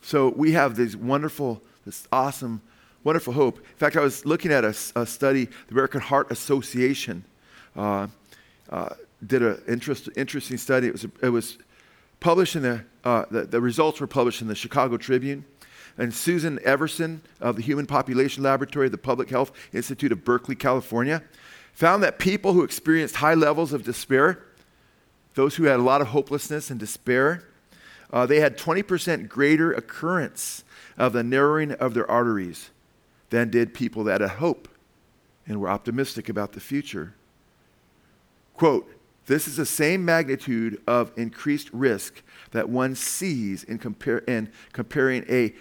So 0.00 0.30
we 0.30 0.52
have 0.52 0.74
this 0.74 0.96
wonderful, 0.96 1.62
this 1.84 2.08
awesome, 2.10 2.62
wonderful 3.04 3.34
hope. 3.34 3.58
In 3.58 3.76
fact, 3.76 3.94
I 3.96 4.00
was 4.00 4.24
looking 4.24 4.50
at 4.50 4.64
a, 4.64 4.74
a 4.96 5.04
study, 5.04 5.44
the 5.44 5.72
American 5.72 6.00
Heart 6.00 6.32
Association 6.32 7.24
uh, 7.76 8.06
uh, 8.70 8.88
did 9.26 9.42
an 9.42 9.62
interest, 9.68 10.08
interesting 10.16 10.56
study. 10.56 10.88
It 10.88 10.92
was, 10.92 11.06
it 11.22 11.28
was 11.28 11.58
published 12.20 12.56
in 12.56 12.62
the, 12.62 12.84
uh, 13.04 13.24
the, 13.30 13.42
the 13.44 13.60
results 13.60 14.00
were 14.00 14.06
published 14.06 14.42
in 14.42 14.48
the 14.48 14.54
Chicago 14.54 14.96
Tribune. 14.96 15.44
And 15.96 16.14
Susan 16.14 16.60
Everson 16.64 17.22
of 17.40 17.56
the 17.56 17.62
Human 17.62 17.86
Population 17.86 18.44
Laboratory 18.44 18.86
of 18.86 18.92
the 18.92 18.98
Public 18.98 19.30
Health 19.30 19.50
Institute 19.72 20.12
of 20.12 20.24
Berkeley, 20.24 20.54
California, 20.54 21.22
found 21.72 22.02
that 22.02 22.18
people 22.18 22.52
who 22.52 22.62
experienced 22.62 23.16
high 23.16 23.34
levels 23.34 23.72
of 23.72 23.82
despair, 23.82 24.44
those 25.34 25.56
who 25.56 25.64
had 25.64 25.80
a 25.80 25.82
lot 25.82 26.00
of 26.00 26.08
hopelessness 26.08 26.70
and 26.70 26.78
despair, 26.78 27.44
uh, 28.12 28.26
they 28.26 28.40
had 28.40 28.56
20% 28.56 29.28
greater 29.28 29.72
occurrence 29.72 30.64
of 30.96 31.12
the 31.12 31.22
narrowing 31.22 31.72
of 31.72 31.94
their 31.94 32.08
arteries 32.10 32.70
than 33.30 33.50
did 33.50 33.74
people 33.74 34.04
that 34.04 34.20
had 34.20 34.30
hope 34.30 34.68
and 35.46 35.60
were 35.60 35.68
optimistic 35.68 36.28
about 36.28 36.52
the 36.52 36.60
future. 36.60 37.14
Quote, 38.54 38.88
this 39.28 39.46
is 39.46 39.56
the 39.56 39.66
same 39.66 40.06
magnitude 40.06 40.80
of 40.86 41.12
increased 41.16 41.68
risk 41.72 42.22
that 42.52 42.70
one 42.70 42.94
sees 42.94 43.62
in, 43.62 43.78
in 44.26 44.48
comparing 44.72 45.24
a 45.28 45.54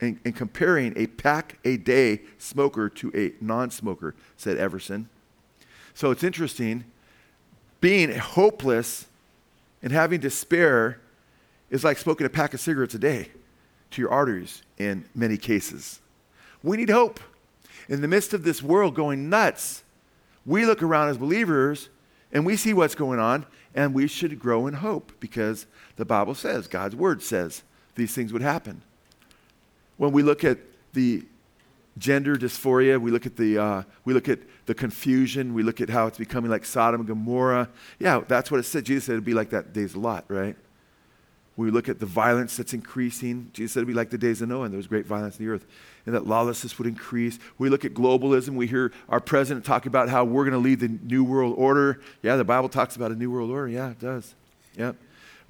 in, 0.00 0.18
in, 0.24 0.32
comparing 0.32 0.92
a 0.96 1.06
pack 1.06 1.58
a 1.64 1.76
day 1.76 2.20
smoker 2.38 2.88
to 2.88 3.12
a 3.14 3.32
non 3.44 3.70
smoker, 3.70 4.14
said 4.36 4.56
Everson. 4.56 5.08
So 5.94 6.10
it's 6.10 6.24
interesting. 6.24 6.84
Being 7.80 8.16
hopeless 8.16 9.06
and 9.82 9.92
having 9.92 10.20
despair 10.20 11.00
is 11.70 11.82
like 11.82 11.98
smoking 11.98 12.26
a 12.26 12.30
pack 12.30 12.54
of 12.54 12.60
cigarettes 12.60 12.94
a 12.94 12.98
day 12.98 13.30
to 13.90 14.00
your 14.00 14.10
arteries 14.10 14.62
in 14.78 15.04
many 15.14 15.36
cases. 15.36 16.00
We 16.62 16.76
need 16.76 16.90
hope. 16.90 17.18
In 17.88 18.00
the 18.00 18.08
midst 18.08 18.32
of 18.32 18.44
this 18.44 18.62
world 18.62 18.94
going 18.94 19.28
nuts, 19.28 19.82
we 20.46 20.64
look 20.66 20.84
around 20.84 21.08
as 21.08 21.18
believers 21.18 21.88
And 22.32 22.46
we 22.46 22.56
see 22.56 22.72
what's 22.72 22.94
going 22.94 23.18
on, 23.18 23.46
and 23.74 23.92
we 23.92 24.06
should 24.06 24.38
grow 24.38 24.66
in 24.66 24.74
hope 24.74 25.12
because 25.20 25.66
the 25.96 26.04
Bible 26.04 26.34
says, 26.34 26.66
God's 26.66 26.96
word 26.96 27.22
says, 27.22 27.62
these 27.94 28.14
things 28.14 28.32
would 28.32 28.42
happen. 28.42 28.82
When 29.98 30.12
we 30.12 30.22
look 30.22 30.42
at 30.42 30.58
the 30.94 31.24
gender 31.98 32.36
dysphoria, 32.36 32.98
we 32.98 33.10
look 33.10 33.26
at 33.26 33.36
the, 33.36 33.58
uh, 33.58 33.82
we 34.04 34.14
look 34.14 34.28
at 34.28 34.38
the 34.64 34.74
confusion, 34.74 35.52
we 35.52 35.62
look 35.62 35.80
at 35.80 35.90
how 35.90 36.06
it's 36.06 36.18
becoming 36.18 36.50
like 36.50 36.64
Sodom 36.64 37.02
and 37.02 37.08
Gomorrah. 37.08 37.68
Yeah, 37.98 38.22
that's 38.26 38.50
what 38.50 38.60
it 38.60 38.64
said. 38.64 38.84
Jesus 38.84 39.04
said 39.04 39.12
it'd 39.12 39.24
be 39.24 39.34
like 39.34 39.50
that 39.50 39.72
days 39.74 39.94
a 39.94 39.98
lot, 39.98 40.24
right? 40.28 40.56
We 41.56 41.70
look 41.70 41.88
at 41.88 42.00
the 42.00 42.06
violence 42.06 42.56
that's 42.56 42.72
increasing. 42.72 43.50
Jesus 43.52 43.72
said 43.72 43.80
it'd 43.80 43.88
be 43.88 43.94
like 43.94 44.10
the 44.10 44.18
days 44.18 44.40
of 44.40 44.48
Noah, 44.48 44.64
and 44.64 44.72
there 44.72 44.78
was 44.78 44.86
great 44.86 45.06
violence 45.06 45.38
in 45.38 45.44
the 45.44 45.50
earth, 45.50 45.66
and 46.06 46.14
that 46.14 46.26
lawlessness 46.26 46.78
would 46.78 46.86
increase. 46.88 47.38
We 47.58 47.68
look 47.68 47.84
at 47.84 47.92
globalism. 47.92 48.50
We 48.50 48.66
hear 48.66 48.92
our 49.08 49.20
president 49.20 49.64
talk 49.64 49.86
about 49.86 50.08
how 50.08 50.24
we're 50.24 50.44
going 50.44 50.52
to 50.52 50.58
lead 50.58 50.80
the 50.80 50.88
new 50.88 51.24
world 51.24 51.54
order. 51.58 52.00
Yeah, 52.22 52.36
the 52.36 52.44
Bible 52.44 52.68
talks 52.68 52.96
about 52.96 53.10
a 53.10 53.14
new 53.14 53.30
world 53.30 53.50
order. 53.50 53.68
Yeah, 53.68 53.90
it 53.90 54.00
does. 54.00 54.34
Yep 54.76 54.96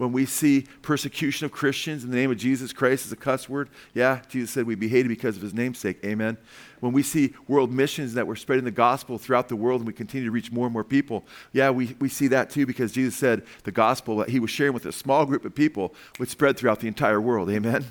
when 0.03 0.11
we 0.11 0.27
see 0.27 0.67
persecution 0.83 1.45
of 1.45 1.53
Christians 1.53 2.03
in 2.03 2.11
the 2.11 2.17
name 2.17 2.33
of 2.33 2.37
Jesus 2.37 2.73
Christ 2.73 3.07
as 3.07 3.13
a 3.13 3.17
cuss 3.17 3.49
word, 3.49 3.71
yeah, 3.95 4.21
Jesus 4.29 4.51
said 4.51 4.67
we'd 4.67 4.81
be 4.81 4.89
hated 4.89 5.07
because 5.07 5.37
of 5.37 5.43
his 5.43 5.55
namesake. 5.55 6.05
Amen. 6.05 6.37
When 6.81 6.93
we 6.93 7.05
see 7.05 7.35
world 7.47 7.73
missions 7.73 8.15
that 8.15 8.27
we're 8.27 8.35
spreading 8.35 8.65
the 8.65 8.73
gospel 8.73 9.17
throughout 9.17 9.49
the 9.49 9.55
world 9.55 9.81
and 9.83 9.87
we 9.87 9.93
continue 9.93 10.27
to 10.27 10.33
reach 10.33 10.51
more 10.51 10.67
and 10.67 10.73
more 10.73 10.83
people, 10.83 11.25
yeah, 11.53 11.71
we, 11.71 11.95
we 12.01 12.09
see 12.09 12.27
that 12.27 12.51
too 12.51 12.67
because 12.67 12.91
Jesus 12.91 13.15
said 13.15 13.45
the 13.63 13.71
gospel 13.71 14.17
that 14.17 14.31
he 14.31 14.41
was 14.41 14.51
sharing 14.51 14.73
with 14.73 14.87
a 14.87 14.93
small 14.93 15.25
group 15.25 15.45
of 15.45 15.55
people 15.55 15.95
would 16.19 16.29
spread 16.29 16.57
throughout 16.57 16.81
the 16.81 16.89
entire 16.89 17.21
world. 17.21 17.49
Amen. 17.49 17.85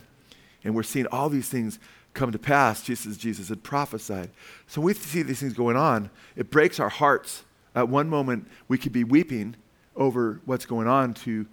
And 0.66 0.76
we're 0.76 0.84
seeing 0.84 1.08
all 1.14 1.30
these 1.30 1.48
things 1.48 1.80
come 2.14 2.34
to 2.34 2.40
pass 2.40 2.84
just 2.84 3.06
as 3.06 3.18
Jesus 3.18 3.48
had 3.48 3.64
prophesied. 3.64 4.32
So 4.68 4.82
we 4.82 4.94
see 4.96 5.22
these 5.22 5.40
things 5.40 5.54
going 5.54 5.78
on. 5.78 6.10
It 6.36 6.52
breaks 6.52 6.78
our 6.78 6.90
hearts. 6.90 7.46
At 7.74 7.88
one 7.88 8.10
moment, 8.10 8.50
we 8.68 8.78
could 8.78 8.92
be 8.92 9.06
weeping 9.06 9.56
over 9.96 10.42
what's 10.44 10.66
going 10.66 10.90
on 10.90 11.14
to 11.14 11.48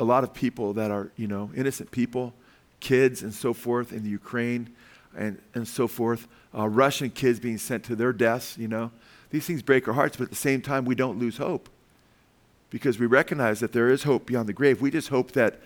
a 0.00 0.04
lot 0.04 0.24
of 0.24 0.32
people 0.32 0.72
that 0.72 0.90
are, 0.90 1.12
you 1.16 1.28
know, 1.28 1.50
innocent 1.54 1.90
people, 1.90 2.32
kids 2.80 3.22
and 3.22 3.32
so 3.32 3.52
forth 3.52 3.92
in 3.92 4.02
the 4.02 4.08
Ukraine 4.08 4.70
and, 5.16 5.38
and 5.54 5.68
so 5.68 5.86
forth, 5.86 6.26
uh, 6.56 6.66
Russian 6.66 7.10
kids 7.10 7.38
being 7.38 7.58
sent 7.58 7.84
to 7.84 7.94
their 7.94 8.12
deaths, 8.12 8.56
you 8.56 8.66
know. 8.66 8.90
These 9.28 9.46
things 9.46 9.62
break 9.62 9.86
our 9.86 9.94
hearts, 9.94 10.16
but 10.16 10.24
at 10.24 10.30
the 10.30 10.36
same 10.36 10.62
time, 10.62 10.86
we 10.86 10.94
don't 10.94 11.18
lose 11.18 11.36
hope 11.36 11.68
because 12.70 12.98
we 12.98 13.06
recognize 13.06 13.60
that 13.60 13.72
there 13.72 13.90
is 13.90 14.04
hope 14.04 14.26
beyond 14.26 14.48
the 14.48 14.52
grave. 14.52 14.80
We 14.80 14.90
just 14.90 15.08
hope 15.08 15.32
that 15.32 15.60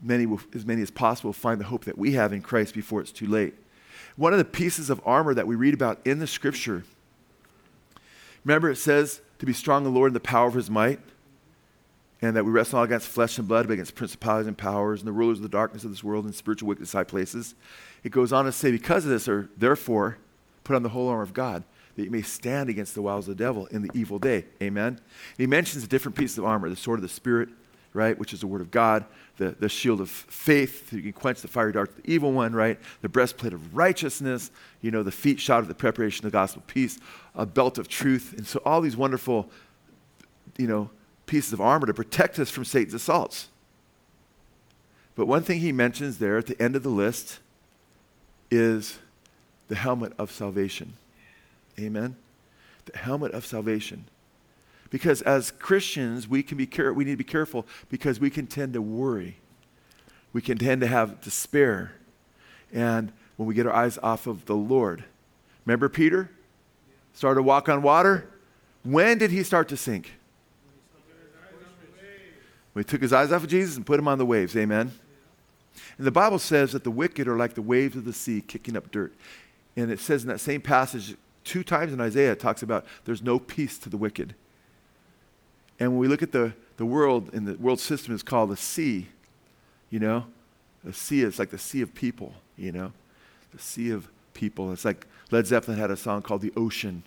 many 0.00 0.26
as 0.54 0.64
many 0.64 0.82
as 0.82 0.90
possible 0.90 1.32
find 1.32 1.60
the 1.60 1.64
hope 1.64 1.84
that 1.84 1.98
we 1.98 2.12
have 2.12 2.32
in 2.32 2.42
Christ 2.42 2.74
before 2.74 3.00
it's 3.00 3.12
too 3.12 3.26
late. 3.26 3.54
One 4.14 4.32
of 4.32 4.38
the 4.38 4.44
pieces 4.44 4.88
of 4.88 5.00
armor 5.04 5.34
that 5.34 5.46
we 5.46 5.56
read 5.56 5.74
about 5.74 6.00
in 6.06 6.20
the 6.20 6.26
scripture, 6.26 6.84
remember 8.44 8.70
it 8.70 8.76
says 8.76 9.20
to 9.40 9.46
be 9.46 9.52
strong 9.52 9.84
in 9.84 9.92
the 9.92 9.98
Lord 9.98 10.10
and 10.10 10.16
the 10.16 10.20
power 10.20 10.46
of 10.46 10.54
his 10.54 10.70
might 10.70 11.00
and 12.22 12.34
that 12.36 12.44
we 12.44 12.50
wrestle 12.50 12.78
not 12.78 12.84
against 12.84 13.08
flesh 13.08 13.38
and 13.38 13.46
blood, 13.46 13.66
but 13.66 13.74
against 13.74 13.94
principalities 13.94 14.46
and 14.46 14.56
powers 14.56 15.00
and 15.00 15.08
the 15.08 15.12
rulers 15.12 15.38
of 15.38 15.42
the 15.42 15.48
darkness 15.48 15.84
of 15.84 15.90
this 15.90 16.02
world 16.02 16.24
and 16.24 16.34
spiritual 16.34 16.68
wickedness 16.68 16.94
in 16.94 16.98
high 16.98 17.04
places. 17.04 17.54
It 18.04 18.10
goes 18.10 18.32
on 18.32 18.46
to 18.46 18.52
say, 18.52 18.70
because 18.70 19.04
of 19.04 19.10
this, 19.10 19.28
or 19.28 19.50
therefore, 19.56 20.18
put 20.64 20.76
on 20.76 20.82
the 20.82 20.88
whole 20.88 21.08
armor 21.08 21.22
of 21.22 21.34
God, 21.34 21.62
that 21.96 22.04
you 22.04 22.10
may 22.10 22.22
stand 22.22 22.68
against 22.68 22.94
the 22.94 23.02
wiles 23.02 23.28
of 23.28 23.36
the 23.36 23.44
devil 23.44 23.66
in 23.66 23.82
the 23.82 23.90
evil 23.94 24.18
day. 24.18 24.44
Amen. 24.62 24.88
And 24.88 24.98
he 25.38 25.46
mentions 25.46 25.82
the 25.82 25.88
different 25.88 26.16
pieces 26.16 26.38
of 26.38 26.44
armor: 26.44 26.68
the 26.68 26.76
sword 26.76 26.98
of 26.98 27.02
the 27.02 27.08
spirit, 27.08 27.48
right, 27.92 28.18
which 28.18 28.32
is 28.32 28.40
the 28.40 28.46
word 28.46 28.60
of 28.60 28.70
God, 28.70 29.04
the, 29.38 29.50
the 29.58 29.68
shield 29.68 30.00
of 30.00 30.10
faith, 30.10 30.90
so 30.90 30.96
you 30.96 31.02
can 31.02 31.12
quench 31.12 31.40
the 31.40 31.48
fiery 31.48 31.72
dart 31.72 31.88
of 31.88 31.96
the 31.96 32.10
evil 32.10 32.32
one, 32.32 32.54
right, 32.54 32.78
the 33.00 33.08
breastplate 33.08 33.52
of 33.52 33.74
righteousness, 33.74 34.50
you 34.82 34.90
know, 34.90 35.02
the 35.02 35.10
feet 35.10 35.40
shod 35.40 35.60
of 35.60 35.68
the 35.68 35.74
preparation 35.74 36.26
of 36.26 36.32
the 36.32 36.36
gospel 36.36 36.60
of 36.60 36.66
peace, 36.66 36.98
a 37.34 37.46
belt 37.46 37.78
of 37.78 37.88
truth, 37.88 38.34
and 38.36 38.46
so 38.46 38.60
all 38.64 38.80
these 38.80 38.96
wonderful, 38.96 39.48
you 40.58 40.66
know, 40.66 40.90
pieces 41.26 41.52
of 41.52 41.60
armor 41.60 41.86
to 41.86 41.94
protect 41.94 42.38
us 42.38 42.50
from 42.50 42.64
Satan's 42.64 42.94
assaults. 42.94 43.48
But 45.14 45.26
one 45.26 45.42
thing 45.42 45.60
he 45.60 45.72
mentions 45.72 46.18
there 46.18 46.38
at 46.38 46.46
the 46.46 46.60
end 46.60 46.76
of 46.76 46.82
the 46.82 46.90
list 46.90 47.40
is 48.50 48.98
the 49.68 49.74
helmet 49.74 50.12
of 50.18 50.30
salvation. 50.30 50.94
Amen? 51.78 52.16
The 52.84 52.98
helmet 52.98 53.32
of 53.32 53.44
salvation. 53.44 54.04
Because 54.90 55.22
as 55.22 55.50
Christians, 55.50 56.28
we, 56.28 56.42
can 56.42 56.56
be 56.56 56.66
care- 56.66 56.92
we 56.92 57.04
need 57.04 57.12
to 57.12 57.16
be 57.16 57.24
careful 57.24 57.66
because 57.88 58.20
we 58.20 58.30
can 58.30 58.46
tend 58.46 58.74
to 58.74 58.82
worry. 58.82 59.36
We 60.32 60.40
can 60.40 60.58
tend 60.58 60.80
to 60.82 60.86
have 60.86 61.20
despair. 61.20 61.92
And 62.72 63.12
when 63.36 63.48
we 63.48 63.54
get 63.54 63.66
our 63.66 63.72
eyes 63.72 63.98
off 64.02 64.26
of 64.26 64.44
the 64.46 64.54
Lord. 64.54 65.04
Remember 65.64 65.88
Peter? 65.88 66.30
Started 67.14 67.36
to 67.36 67.42
walk 67.42 67.68
on 67.68 67.82
water. 67.82 68.28
When 68.84 69.18
did 69.18 69.30
he 69.30 69.42
start 69.42 69.68
to 69.68 69.76
sink? 69.76 70.12
When 72.76 72.84
he 72.84 72.88
took 72.90 73.00
his 73.00 73.14
eyes 73.14 73.32
off 73.32 73.42
of 73.42 73.48
Jesus 73.48 73.78
and 73.78 73.86
put 73.86 73.98
him 73.98 74.06
on 74.06 74.18
the 74.18 74.26
waves. 74.26 74.54
Amen. 74.54 74.92
And 75.96 76.06
the 76.06 76.10
Bible 76.10 76.38
says 76.38 76.72
that 76.72 76.84
the 76.84 76.90
wicked 76.90 77.26
are 77.26 77.38
like 77.38 77.54
the 77.54 77.62
waves 77.62 77.96
of 77.96 78.04
the 78.04 78.12
sea 78.12 78.42
kicking 78.42 78.76
up 78.76 78.90
dirt. 78.90 79.14
And 79.76 79.90
it 79.90 79.98
says 79.98 80.24
in 80.24 80.28
that 80.28 80.40
same 80.40 80.60
passage, 80.60 81.16
two 81.42 81.64
times 81.64 81.94
in 81.94 82.02
Isaiah, 82.02 82.32
it 82.32 82.38
talks 82.38 82.62
about 82.62 82.84
there's 83.06 83.22
no 83.22 83.38
peace 83.38 83.78
to 83.78 83.88
the 83.88 83.96
wicked. 83.96 84.34
And 85.80 85.92
when 85.92 86.00
we 86.00 86.06
look 86.06 86.22
at 86.22 86.32
the, 86.32 86.52
the 86.76 86.84
world, 86.84 87.30
and 87.32 87.48
the 87.48 87.54
world 87.54 87.80
system 87.80 88.14
is 88.14 88.22
called 88.22 88.50
the 88.50 88.58
sea, 88.58 89.06
you 89.88 89.98
know, 89.98 90.26
the 90.84 90.92
sea 90.92 91.22
is 91.22 91.38
like 91.38 91.48
the 91.48 91.58
sea 91.58 91.80
of 91.80 91.94
people, 91.94 92.34
you 92.58 92.72
know, 92.72 92.92
the 93.54 93.58
sea 93.58 93.88
of 93.88 94.06
people. 94.34 94.70
It's 94.70 94.84
like 94.84 95.06
Led 95.30 95.46
Zeppelin 95.46 95.78
had 95.78 95.90
a 95.90 95.96
song 95.96 96.20
called 96.20 96.42
The 96.42 96.52
Ocean. 96.54 97.04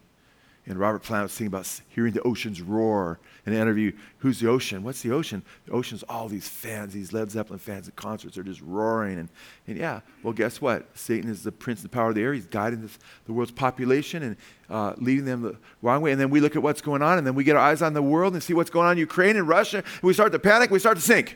And 0.69 0.77
Robert 0.77 1.01
Plant 1.01 1.23
was 1.23 1.31
singing 1.31 1.47
about 1.47 1.81
hearing 1.89 2.13
the 2.13 2.21
oceans 2.21 2.61
roar 2.61 3.19
in 3.47 3.53
an 3.53 3.59
interview. 3.59 3.91
Who's 4.19 4.39
the 4.39 4.47
ocean? 4.47 4.83
What's 4.83 5.01
the 5.01 5.11
ocean? 5.11 5.41
The 5.65 5.71
ocean's 5.71 6.03
all 6.03 6.27
these 6.27 6.47
fans, 6.47 6.93
these 6.93 7.11
Led 7.11 7.31
Zeppelin 7.31 7.57
fans 7.57 7.87
at 7.87 7.95
concerts 7.95 8.37
are 8.37 8.43
just 8.43 8.61
roaring. 8.61 9.17
And, 9.17 9.29
and 9.65 9.77
yeah, 9.77 10.01
well, 10.21 10.31
guess 10.31 10.61
what? 10.61 10.85
Satan 10.95 11.27
is 11.27 11.41
the 11.41 11.51
prince 11.51 11.79
of 11.79 11.83
the 11.83 11.89
power 11.89 12.09
of 12.09 12.15
the 12.15 12.21
air. 12.21 12.35
He's 12.35 12.45
guiding 12.45 12.83
this, 12.83 12.99
the 13.25 13.33
world's 13.33 13.51
population 13.51 14.21
and 14.21 14.37
uh, 14.69 14.93
leading 14.97 15.25
them 15.25 15.41
the 15.41 15.57
wrong 15.81 16.01
way. 16.01 16.11
And 16.11 16.21
then 16.21 16.29
we 16.29 16.39
look 16.39 16.55
at 16.55 16.61
what's 16.61 16.81
going 16.81 17.01
on, 17.01 17.17
and 17.17 17.25
then 17.25 17.33
we 17.33 17.43
get 17.43 17.55
our 17.55 17.63
eyes 17.63 17.81
on 17.81 17.93
the 17.93 18.03
world 18.03 18.33
and 18.33 18.43
see 18.43 18.53
what's 18.53 18.69
going 18.69 18.85
on 18.85 18.91
in 18.91 18.99
Ukraine 18.99 19.37
and 19.37 19.47
Russia. 19.47 19.77
And 19.77 20.03
we 20.03 20.13
start 20.13 20.31
to 20.33 20.39
panic, 20.39 20.69
we 20.69 20.77
start 20.77 20.97
to 20.97 21.03
sink. 21.03 21.35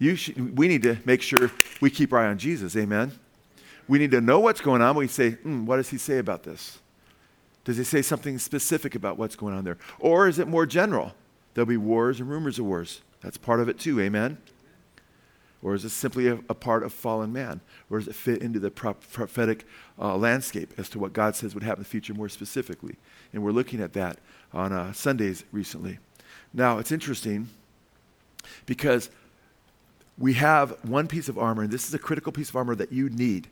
You 0.00 0.16
should, 0.16 0.58
we 0.58 0.66
need 0.66 0.82
to 0.82 0.98
make 1.04 1.22
sure 1.22 1.52
we 1.80 1.88
keep 1.88 2.12
our 2.12 2.18
eye 2.18 2.26
on 2.30 2.38
Jesus. 2.38 2.76
Amen. 2.76 3.12
We 3.86 4.00
need 4.00 4.10
to 4.10 4.20
know 4.20 4.40
what's 4.40 4.60
going 4.60 4.82
on. 4.82 4.96
We 4.96 5.06
say, 5.06 5.32
mm, 5.32 5.66
what 5.66 5.76
does 5.76 5.88
he 5.88 5.98
say 5.98 6.18
about 6.18 6.42
this? 6.42 6.80
Does 7.64 7.78
it 7.78 7.86
say 7.86 8.02
something 8.02 8.38
specific 8.38 8.94
about 8.94 9.18
what's 9.18 9.36
going 9.36 9.54
on 9.54 9.64
there? 9.64 9.78
Or 9.98 10.28
is 10.28 10.38
it 10.38 10.48
more 10.48 10.66
general? 10.66 11.14
There'll 11.54 11.66
be 11.66 11.76
wars 11.76 12.20
and 12.20 12.28
rumors 12.28 12.58
of 12.58 12.66
wars. 12.66 13.00
That's 13.22 13.38
part 13.38 13.60
of 13.60 13.68
it 13.68 13.78
too, 13.78 14.00
amen? 14.00 14.38
Or 15.62 15.74
is 15.74 15.84
it 15.84 15.90
simply 15.90 16.28
a, 16.28 16.34
a 16.50 16.54
part 16.54 16.82
of 16.82 16.92
fallen 16.92 17.32
man? 17.32 17.62
Or 17.88 17.98
does 17.98 18.06
it 18.06 18.14
fit 18.14 18.42
into 18.42 18.60
the 18.60 18.70
prophetic 18.70 19.66
uh, 19.98 20.14
landscape 20.16 20.74
as 20.76 20.90
to 20.90 20.98
what 20.98 21.14
God 21.14 21.34
says 21.34 21.54
would 21.54 21.62
happen 21.62 21.80
in 21.80 21.84
the 21.84 21.88
future 21.88 22.12
more 22.12 22.28
specifically? 22.28 22.96
And 23.32 23.42
we're 23.42 23.52
looking 23.52 23.80
at 23.80 23.94
that 23.94 24.18
on 24.52 24.74
uh, 24.74 24.92
Sundays 24.92 25.44
recently. 25.52 25.98
Now, 26.52 26.78
it's 26.78 26.92
interesting 26.92 27.48
because 28.66 29.08
we 30.18 30.34
have 30.34 30.76
one 30.82 31.08
piece 31.08 31.30
of 31.30 31.38
armor, 31.38 31.62
and 31.62 31.72
this 31.72 31.88
is 31.88 31.94
a 31.94 31.98
critical 31.98 32.30
piece 32.30 32.50
of 32.50 32.56
armor 32.56 32.74
that 32.74 32.92
you 32.92 33.08
need 33.08 33.48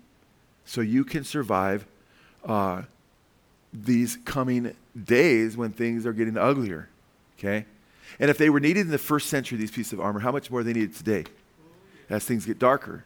so 0.66 0.82
you 0.82 1.04
can 1.04 1.24
survive 1.24 1.86
uh, 2.44 2.82
these 3.72 4.18
coming 4.24 4.74
days 5.04 5.56
when 5.56 5.70
things 5.70 6.04
are 6.06 6.12
getting 6.12 6.36
uglier. 6.36 6.88
Okay? 7.38 7.64
And 8.20 8.30
if 8.30 8.38
they 8.38 8.50
were 8.50 8.60
needed 8.60 8.80
in 8.80 8.90
the 8.90 8.98
first 8.98 9.28
century, 9.28 9.58
these 9.58 9.70
pieces 9.70 9.92
of 9.92 10.00
armor, 10.00 10.20
how 10.20 10.32
much 10.32 10.50
more 10.50 10.62
they 10.62 10.72
needed 10.72 10.94
today 10.94 11.24
as 12.10 12.24
things 12.24 12.46
get 12.46 12.58
darker? 12.58 13.04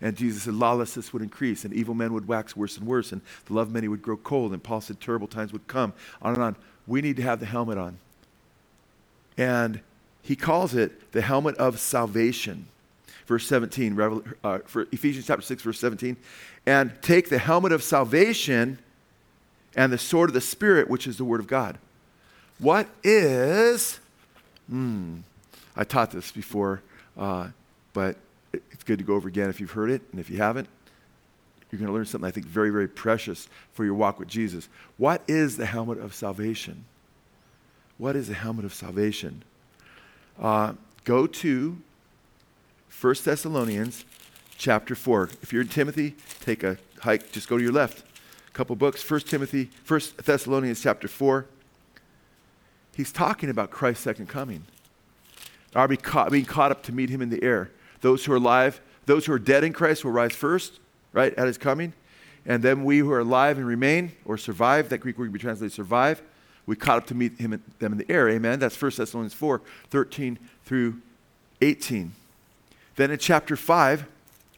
And 0.00 0.16
Jesus 0.16 0.44
said 0.44 0.54
lawlessness 0.54 1.12
would 1.12 1.22
increase 1.22 1.64
and 1.64 1.74
evil 1.74 1.94
men 1.94 2.12
would 2.14 2.26
wax 2.26 2.56
worse 2.56 2.76
and 2.78 2.86
worse 2.86 3.12
and 3.12 3.20
the 3.46 3.52
love 3.52 3.68
of 3.68 3.74
many 3.74 3.86
would 3.86 4.02
grow 4.02 4.16
cold. 4.16 4.52
And 4.52 4.62
Paul 4.62 4.80
said 4.80 5.00
terrible 5.00 5.28
times 5.28 5.52
would 5.52 5.66
come. 5.66 5.92
On 6.22 6.34
and 6.34 6.42
on. 6.42 6.56
We 6.86 7.02
need 7.02 7.16
to 7.16 7.22
have 7.22 7.38
the 7.38 7.46
helmet 7.46 7.78
on. 7.78 7.98
And 9.36 9.80
he 10.22 10.36
calls 10.36 10.74
it 10.74 11.12
the 11.12 11.20
helmet 11.20 11.56
of 11.56 11.78
salvation. 11.78 12.66
Verse 13.26 13.46
17, 13.46 14.26
uh, 14.42 14.58
for 14.64 14.88
Ephesians 14.90 15.26
chapter 15.26 15.42
6, 15.42 15.62
verse 15.62 15.78
17. 15.78 16.16
And 16.66 16.92
take 17.00 17.28
the 17.28 17.38
helmet 17.38 17.70
of 17.70 17.82
salvation 17.82 18.78
and 19.76 19.92
the 19.92 19.98
sword 19.98 20.30
of 20.30 20.34
the 20.34 20.40
Spirit, 20.40 20.88
which 20.88 21.06
is 21.06 21.16
the 21.16 21.24
Word 21.24 21.40
of 21.40 21.46
God. 21.46 21.78
What 22.58 22.88
is, 23.02 24.00
hmm, 24.68 25.18
I 25.76 25.84
taught 25.84 26.10
this 26.10 26.30
before, 26.32 26.82
uh, 27.16 27.48
but 27.92 28.16
it's 28.52 28.84
good 28.84 28.98
to 28.98 29.04
go 29.04 29.14
over 29.14 29.28
again 29.28 29.48
if 29.48 29.60
you've 29.60 29.70
heard 29.70 29.90
it, 29.90 30.02
and 30.10 30.20
if 30.20 30.28
you 30.28 30.38
haven't, 30.38 30.68
you're 31.70 31.78
going 31.78 31.86
to 31.86 31.94
learn 31.94 32.04
something 32.04 32.26
I 32.26 32.32
think 32.32 32.46
very, 32.46 32.70
very 32.70 32.88
precious 32.88 33.48
for 33.72 33.84
your 33.84 33.94
walk 33.94 34.18
with 34.18 34.28
Jesus. 34.28 34.68
What 34.96 35.22
is 35.28 35.56
the 35.56 35.66
helmet 35.66 35.98
of 35.98 36.14
salvation? 36.14 36.84
What 37.96 38.16
is 38.16 38.28
the 38.28 38.34
helmet 38.34 38.64
of 38.64 38.74
salvation? 38.74 39.44
Uh, 40.38 40.72
go 41.04 41.26
to 41.26 41.78
1 43.00 43.14
Thessalonians 43.24 44.04
chapter 44.58 44.94
4. 44.94 45.30
If 45.42 45.52
you're 45.52 45.62
in 45.62 45.68
Timothy, 45.68 46.16
take 46.40 46.64
a 46.64 46.76
hike, 47.00 47.30
just 47.30 47.48
go 47.48 47.56
to 47.56 47.62
your 47.62 47.72
left 47.72 48.02
couple 48.60 48.76
books, 48.76 49.10
1 49.10 49.20
Timothy, 49.20 49.70
1 49.88 50.00
Thessalonians 50.22 50.82
chapter 50.82 51.08
4. 51.08 51.46
he's 52.94 53.10
talking 53.10 53.48
about 53.48 53.70
Christ's 53.70 54.04
second 54.04 54.26
coming. 54.26 54.64
Are 55.74 55.88
being 55.88 56.02
caught, 56.02 56.30
being 56.30 56.44
caught 56.44 56.70
up 56.70 56.82
to 56.82 56.92
meet 56.92 57.08
him 57.08 57.22
in 57.22 57.30
the 57.30 57.42
air. 57.42 57.70
Those 58.02 58.22
who 58.22 58.34
are 58.34 58.36
alive, 58.36 58.82
those 59.06 59.24
who 59.24 59.32
are 59.32 59.38
dead 59.38 59.64
in 59.64 59.72
Christ 59.72 60.04
will 60.04 60.12
rise 60.12 60.34
first, 60.34 60.78
right, 61.14 61.32
at 61.38 61.46
his 61.46 61.56
coming. 61.56 61.94
And 62.44 62.62
then 62.62 62.84
we 62.84 62.98
who 62.98 63.10
are 63.12 63.20
alive 63.20 63.56
and 63.56 63.66
remain 63.66 64.12
or 64.26 64.36
survive, 64.36 64.90
that 64.90 64.98
Greek 64.98 65.16
word 65.16 65.24
can 65.24 65.32
be 65.32 65.38
translated 65.38 65.72
survive, 65.72 66.20
we 66.66 66.76
caught 66.76 66.98
up 66.98 67.06
to 67.06 67.14
meet 67.14 67.38
him 67.38 67.54
in, 67.54 67.62
them 67.78 67.92
in 67.92 67.98
the 67.98 68.12
air. 68.12 68.28
Amen. 68.28 68.58
That's 68.58 68.78
1 68.78 68.92
Thessalonians 68.94 69.32
4 69.32 69.62
13 69.88 70.38
through 70.66 71.00
18. 71.62 72.12
Then 72.96 73.10
in 73.10 73.16
chapter 73.16 73.56
5 73.56 74.04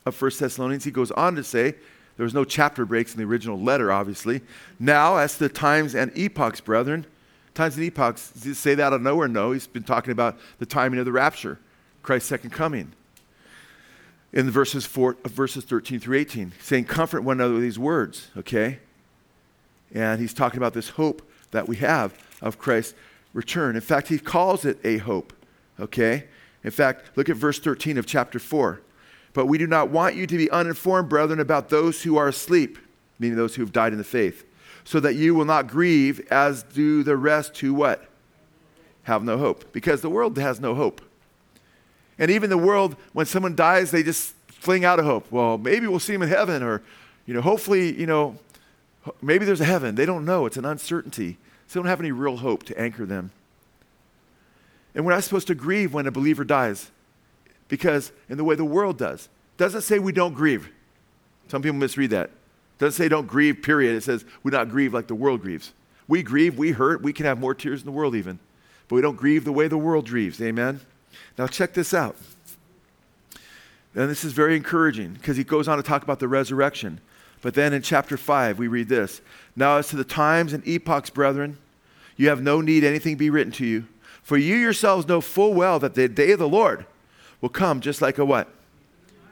of 0.07 0.21
1 0.21 0.31
Thessalonians, 0.41 0.83
he 0.83 0.91
goes 0.91 1.13
on 1.13 1.37
to 1.37 1.45
say, 1.45 1.77
there 2.23 2.27
was 2.27 2.35
no 2.35 2.45
chapter 2.45 2.85
breaks 2.85 3.13
in 3.13 3.19
the 3.19 3.27
original 3.27 3.59
letter, 3.59 3.91
obviously. 3.91 4.43
Now, 4.79 5.17
as 5.17 5.39
the 5.39 5.49
times 5.49 5.97
and 5.97 6.17
epochs, 6.17 6.61
brethren, 6.61 7.05
times 7.53 7.75
and 7.75 7.85
epochs, 7.85 8.33
say 8.57 8.77
that 8.77 8.85
out 8.85 8.93
of 8.93 9.03
nowhere? 9.03 9.27
No, 9.27 9.51
he's 9.51 9.67
been 9.67 9.83
talking 9.83 10.13
about 10.13 10.39
the 10.61 10.65
timing 10.65 11.01
of 11.01 11.05
the 11.05 11.11
rapture, 11.11 11.59
Christ's 12.05 12.29
second 12.29 12.51
coming. 12.51 12.93
In 14.33 14.49
verses, 14.53 14.87
four, 14.87 15.17
uh, 15.25 15.31
verses 15.31 15.65
13 15.65 15.99
through 15.99 16.17
18, 16.17 16.53
saying, 16.61 16.85
Comfort 16.85 17.23
one 17.23 17.39
another 17.39 17.55
with 17.55 17.65
these 17.65 17.77
words, 17.77 18.29
okay? 18.37 18.79
And 19.93 20.21
he's 20.21 20.33
talking 20.33 20.59
about 20.59 20.75
this 20.75 20.91
hope 20.91 21.29
that 21.51 21.67
we 21.67 21.75
have 21.79 22.17
of 22.41 22.57
Christ's 22.57 22.95
return. 23.33 23.75
In 23.75 23.83
fact, 23.83 24.07
he 24.07 24.21
calls 24.21 24.65
it 24.65 24.79
a 24.85 24.99
hope, 24.99 25.33
okay? 25.81 26.29
In 26.63 26.71
fact, 26.71 27.17
look 27.17 27.29
at 27.29 27.35
verse 27.35 27.59
13 27.59 27.99
of 27.99 28.07
chapter 28.07 28.39
4. 28.39 28.81
But 29.35 29.47
we 29.47 29.59
do 29.59 29.67
not 29.67 29.89
want 29.89 30.15
you 30.15 30.27
to 30.27 30.37
be 30.37 30.51
uninformed, 30.51 31.09
brethren, 31.09 31.41
about 31.41 31.71
those 31.71 32.03
who 32.03 32.17
are 32.17 32.29
asleep, 32.29 32.79
meaning 33.19 33.37
those 33.37 33.55
who 33.55 33.63
have 33.63 33.73
died 33.73 33.93
in 33.93 33.99
the 33.99 34.05
faith, 34.05 34.45
so 34.85 35.01
that 35.01 35.15
you 35.15 35.35
will 35.35 35.45
not 35.45 35.69
grieve 35.69 36.27
as 36.31 36.63
do 36.63 37.03
the 37.03 37.17
rest 37.17 37.59
who 37.59 37.73
what? 37.73 38.09
Have 39.05 39.23
no 39.25 39.39
hope. 39.39 39.73
Because 39.73 40.01
the 40.01 40.11
world 40.11 40.37
has 40.39 40.61
no 40.61 40.75
hope. 40.75 41.01
And 42.19 42.31
even 42.31 42.51
the 42.51 42.59
world, 42.59 42.97
when 43.13 43.27
someone 43.27 43.55
dies, 43.55 43.91
they 43.91 44.03
just 44.03 44.35
fling 44.49 44.85
out 44.85 45.01
a 45.01 45.03
hope. 45.03 45.31
Well, 45.33 45.59
maybe 45.59 45.87
we'll 45.87 45.99
see 45.99 46.15
him 46.15 46.23
in 46.23 46.29
heaven, 46.29 46.63
or, 46.63 46.83
you 47.27 47.35
know, 47.35 47.41
hopefully, 47.41 47.99
you 47.99 48.07
know, 48.07 48.39
maybe 49.21 49.45
there's 49.45 49.61
a 49.61 49.65
heaven. 49.65 49.95
They 49.95 50.07
don't 50.07 50.25
know. 50.25 50.47
It's 50.47 50.57
an 50.57 50.65
uncertainty. 50.65 51.39
So 51.67 51.79
they 51.79 51.83
don't 51.83 51.89
have 51.89 52.01
any 52.01 52.13
real 52.13 52.37
hope 52.37 52.65
to 52.65 52.79
anchor 52.79 53.07
them. 53.07 53.31
And 54.95 55.07
we're 55.07 55.13
not 55.13 55.25
supposed 55.25 55.47
to 55.47 55.55
grieve 55.55 55.95
when 55.95 56.07
a 56.07 56.11
believer 56.11 56.45
dies 56.45 56.91
because 57.73 58.13
in 58.29 58.37
the 58.37 58.45
way 58.45 58.55
the 58.55 58.67
world 58.67 58.99
does. 58.99 59.31
Doesn't 59.57 59.81
say 59.81 59.99
we 59.99 60.13
don't 60.13 60.35
grieve. 60.35 60.69
Some 61.49 61.63
people 61.63 61.79
misread 61.79 62.11
that. 62.11 62.29
Doesn't 62.77 63.03
say 63.03 63.09
don't 63.09 63.27
grieve, 63.27 63.63
period. 63.63 63.97
It 63.97 64.03
says 64.03 64.27
we 64.43 64.51
not 64.51 64.69
grieve 64.69 64.93
like 64.93 65.07
the 65.07 65.15
world 65.15 65.41
grieves. 65.41 65.73
We 66.07 66.23
grieve, 66.23 66.59
we 66.59 66.73
hurt, 66.73 67.01
we 67.01 67.15
can 67.15 67.25
have 67.25 67.41
more 67.41 67.55
tears 67.55 67.81
in 67.81 67.87
the 67.87 67.93
world 67.93 68.15
even. 68.15 68.39
But 68.89 68.97
we 68.97 69.01
don't 69.01 69.17
grieve 69.17 69.47
the 69.47 69.53
way 69.53 69.69
the 69.69 69.79
world 69.79 70.07
grieves. 70.07 70.39
Amen? 70.43 70.83
Now 71.39 71.47
check 71.47 71.73
this 71.73 71.95
out. 71.95 72.15
And 73.95 74.11
this 74.11 74.23
is 74.23 74.35
very 74.35 74.55
encouraging 74.55 75.15
because 75.15 75.39
he 75.39 75.45
goes 75.45 75.67
on 75.67 75.79
to 75.79 75.83
talk 75.83 76.03
about 76.03 76.19
the 76.19 76.29
resurrection. 76.29 77.01
But 77.41 77.55
then 77.55 77.73
in 77.73 77.81
chapter 77.81 78.19
5, 78.19 78.59
we 78.59 78.69
read 78.69 78.91
this 78.91 79.23
Now, 79.57 79.79
as 79.79 79.89
to 79.89 79.97
the 79.97 80.05
times 80.05 80.53
and 80.53 80.63
epochs, 80.69 81.09
brethren, 81.09 81.57
you 82.19 82.29
have 82.29 82.43
no 82.43 82.61
need 82.61 82.85
anything 82.85 83.17
be 83.17 83.31
written 83.31 83.53
to 83.55 83.65
you. 83.65 83.87
For 84.23 84.37
you 84.37 84.57
yourselves 84.57 85.09
know 85.09 85.23
full 85.23 85.55
well 85.55 85.79
that 85.79 85.95
the 85.95 86.07
day 86.07 86.33
of 86.33 86.39
the 86.39 86.47
Lord 86.47 86.85
will 87.43 87.51
come 87.51 87.83
just 87.83 88.01
like 88.01 88.17
a 88.17 88.25
what? 88.25 88.49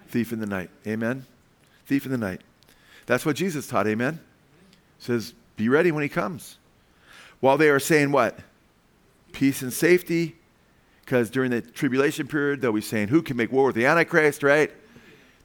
Thief 0.09 0.33
in 0.33 0.41
the 0.41 0.47
night. 0.47 0.69
Amen? 0.87 1.25
Thief 1.87 2.05
in 2.05 2.13
the 2.13 2.19
night. 2.19 2.43
That's 3.07 3.25
what 3.25 3.37
Jesus 3.37 3.67
taught. 3.67 3.87
Amen? 3.87 4.21
says, 4.99 5.33
be 5.57 5.69
ready 5.69 5.91
when 5.91 6.03
he 6.03 6.09
comes. 6.09 6.59
While 7.41 7.57
they 7.57 7.71
are 7.71 7.81
saying 7.81 8.13
what? 8.13 8.39
Peace 9.33 9.63
and 9.63 9.73
safety. 9.73 10.37
Because 11.05 11.31
during 11.31 11.51
the 11.51 11.63
tribulation 11.63 12.29
period, 12.29 12.61
they'll 12.61 12.73
be 12.73 12.81
saying, 12.81 13.09
who 13.09 13.23
can 13.23 13.37
make 13.37 13.51
war 13.51 13.67
with 13.67 13.75
the 13.75 13.87
Antichrist, 13.87 14.43
right? 14.43 14.71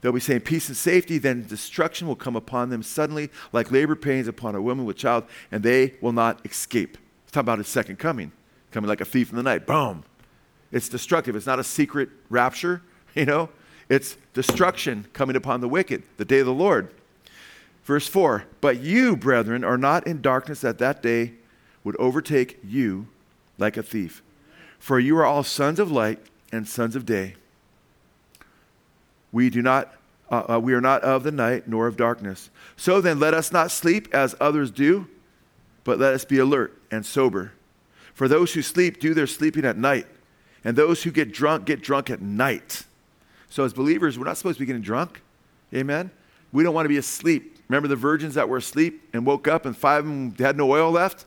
They'll 0.00 0.12
be 0.12 0.20
saying 0.20 0.42
peace 0.42 0.68
and 0.68 0.76
safety, 0.76 1.18
then 1.18 1.46
destruction 1.46 2.06
will 2.06 2.16
come 2.16 2.36
upon 2.36 2.70
them 2.70 2.82
suddenly, 2.82 3.30
like 3.52 3.72
labor 3.72 3.96
pains 3.96 4.28
upon 4.28 4.54
a 4.54 4.62
woman 4.62 4.84
with 4.84 4.96
child, 4.96 5.24
and 5.50 5.62
they 5.62 5.94
will 6.00 6.12
not 6.12 6.44
escape. 6.46 6.98
It's 7.24 7.32
talking 7.32 7.46
about 7.46 7.58
his 7.58 7.66
second 7.66 7.98
coming, 7.98 8.30
coming 8.70 8.88
like 8.88 9.00
a 9.00 9.04
thief 9.04 9.30
in 9.30 9.36
the 9.36 9.42
night. 9.42 9.66
Boom. 9.66 10.04
It's 10.72 10.88
destructive. 10.88 11.36
It's 11.36 11.46
not 11.46 11.58
a 11.58 11.64
secret 11.64 12.08
rapture, 12.28 12.82
you 13.14 13.24
know? 13.24 13.50
It's 13.88 14.16
destruction 14.34 15.06
coming 15.12 15.36
upon 15.36 15.60
the 15.60 15.68
wicked, 15.68 16.02
the 16.16 16.24
day 16.24 16.40
of 16.40 16.46
the 16.46 16.52
Lord. 16.52 16.90
Verse 17.84 18.08
4 18.08 18.44
But 18.60 18.80
you, 18.80 19.16
brethren, 19.16 19.62
are 19.64 19.78
not 19.78 20.06
in 20.06 20.20
darkness 20.20 20.60
that 20.62 20.78
that 20.78 21.02
day 21.02 21.32
would 21.84 21.96
overtake 21.96 22.58
you 22.64 23.06
like 23.58 23.76
a 23.76 23.82
thief. 23.82 24.22
For 24.78 24.98
you 24.98 25.16
are 25.18 25.24
all 25.24 25.44
sons 25.44 25.78
of 25.78 25.90
light 25.90 26.18
and 26.50 26.68
sons 26.68 26.96
of 26.96 27.06
day. 27.06 27.36
We 29.32 29.50
do 29.50 29.62
not 29.62 29.94
uh, 30.30 30.54
uh, 30.54 30.60
we 30.60 30.74
are 30.74 30.80
not 30.80 31.02
of 31.02 31.22
the 31.22 31.30
night 31.30 31.68
nor 31.68 31.86
of 31.86 31.96
darkness. 31.96 32.50
So 32.76 33.00
then 33.00 33.20
let 33.20 33.34
us 33.34 33.52
not 33.52 33.70
sleep 33.70 34.12
as 34.12 34.34
others 34.40 34.70
do, 34.70 35.06
but 35.84 35.98
let 35.98 36.14
us 36.14 36.24
be 36.24 36.38
alert 36.38 36.76
and 36.90 37.06
sober. 37.06 37.52
For 38.12 38.26
those 38.26 38.54
who 38.54 38.62
sleep 38.62 38.98
do 38.98 39.14
their 39.14 39.26
sleeping 39.26 39.64
at 39.64 39.76
night, 39.76 40.06
and 40.66 40.76
those 40.76 41.04
who 41.04 41.12
get 41.12 41.32
drunk 41.32 41.64
get 41.64 41.80
drunk 41.80 42.10
at 42.10 42.20
night. 42.20 42.82
So, 43.48 43.64
as 43.64 43.72
believers, 43.72 44.18
we're 44.18 44.24
not 44.24 44.36
supposed 44.36 44.56
to 44.56 44.60
be 44.60 44.66
getting 44.66 44.82
drunk. 44.82 45.22
Amen? 45.72 46.10
We 46.50 46.64
don't 46.64 46.74
want 46.74 46.86
to 46.86 46.88
be 46.88 46.96
asleep. 46.96 47.58
Remember 47.68 47.86
the 47.86 47.94
virgins 47.94 48.34
that 48.34 48.48
were 48.48 48.56
asleep 48.56 49.08
and 49.12 49.24
woke 49.24 49.46
up, 49.46 49.64
and 49.64 49.76
five 49.76 50.00
of 50.00 50.06
them 50.06 50.34
had 50.34 50.56
no 50.56 50.72
oil 50.72 50.90
left? 50.90 51.24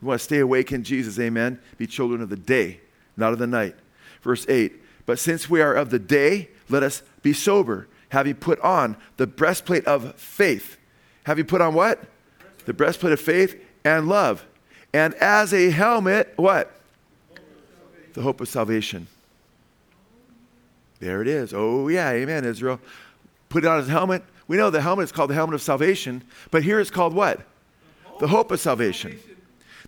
We 0.00 0.08
want 0.08 0.18
to 0.18 0.24
stay 0.24 0.38
awake 0.38 0.72
in 0.72 0.82
Jesus. 0.82 1.18
Amen? 1.18 1.60
Be 1.76 1.86
children 1.86 2.22
of 2.22 2.30
the 2.30 2.36
day, 2.36 2.80
not 3.18 3.34
of 3.34 3.38
the 3.38 3.46
night. 3.46 3.76
Verse 4.22 4.46
8 4.48 4.72
But 5.04 5.18
since 5.18 5.50
we 5.50 5.60
are 5.60 5.74
of 5.74 5.90
the 5.90 5.98
day, 5.98 6.48
let 6.70 6.82
us 6.82 7.02
be 7.20 7.34
sober, 7.34 7.86
having 8.08 8.36
put 8.36 8.58
on 8.60 8.96
the 9.18 9.26
breastplate 9.26 9.84
of 9.84 10.14
faith. 10.14 10.78
Have 11.24 11.36
you 11.36 11.44
put 11.44 11.60
on 11.60 11.74
what? 11.74 12.02
The 12.64 12.72
breastplate 12.72 13.12
of 13.12 13.20
faith 13.20 13.62
and 13.84 14.08
love. 14.08 14.46
And 14.94 15.12
as 15.16 15.52
a 15.52 15.68
helmet, 15.68 16.32
what? 16.36 16.79
The 18.14 18.22
hope 18.22 18.40
of 18.40 18.48
salvation. 18.48 19.06
There 21.00 21.22
it 21.22 21.28
is. 21.28 21.52
Oh, 21.54 21.88
yeah, 21.88 22.10
amen, 22.10 22.44
Israel. 22.44 22.80
Put 23.48 23.64
it 23.64 23.68
on 23.68 23.78
his 23.78 23.88
helmet. 23.88 24.22
We 24.48 24.56
know 24.56 24.70
the 24.70 24.80
helmet 24.80 25.04
is 25.04 25.12
called 25.12 25.30
the 25.30 25.34
helmet 25.34 25.54
of 25.54 25.62
salvation, 25.62 26.22
but 26.50 26.62
here 26.62 26.80
it's 26.80 26.90
called 26.90 27.14
what? 27.14 27.40
The 28.18 28.28
hope 28.28 28.50
of 28.50 28.60
salvation. 28.60 29.18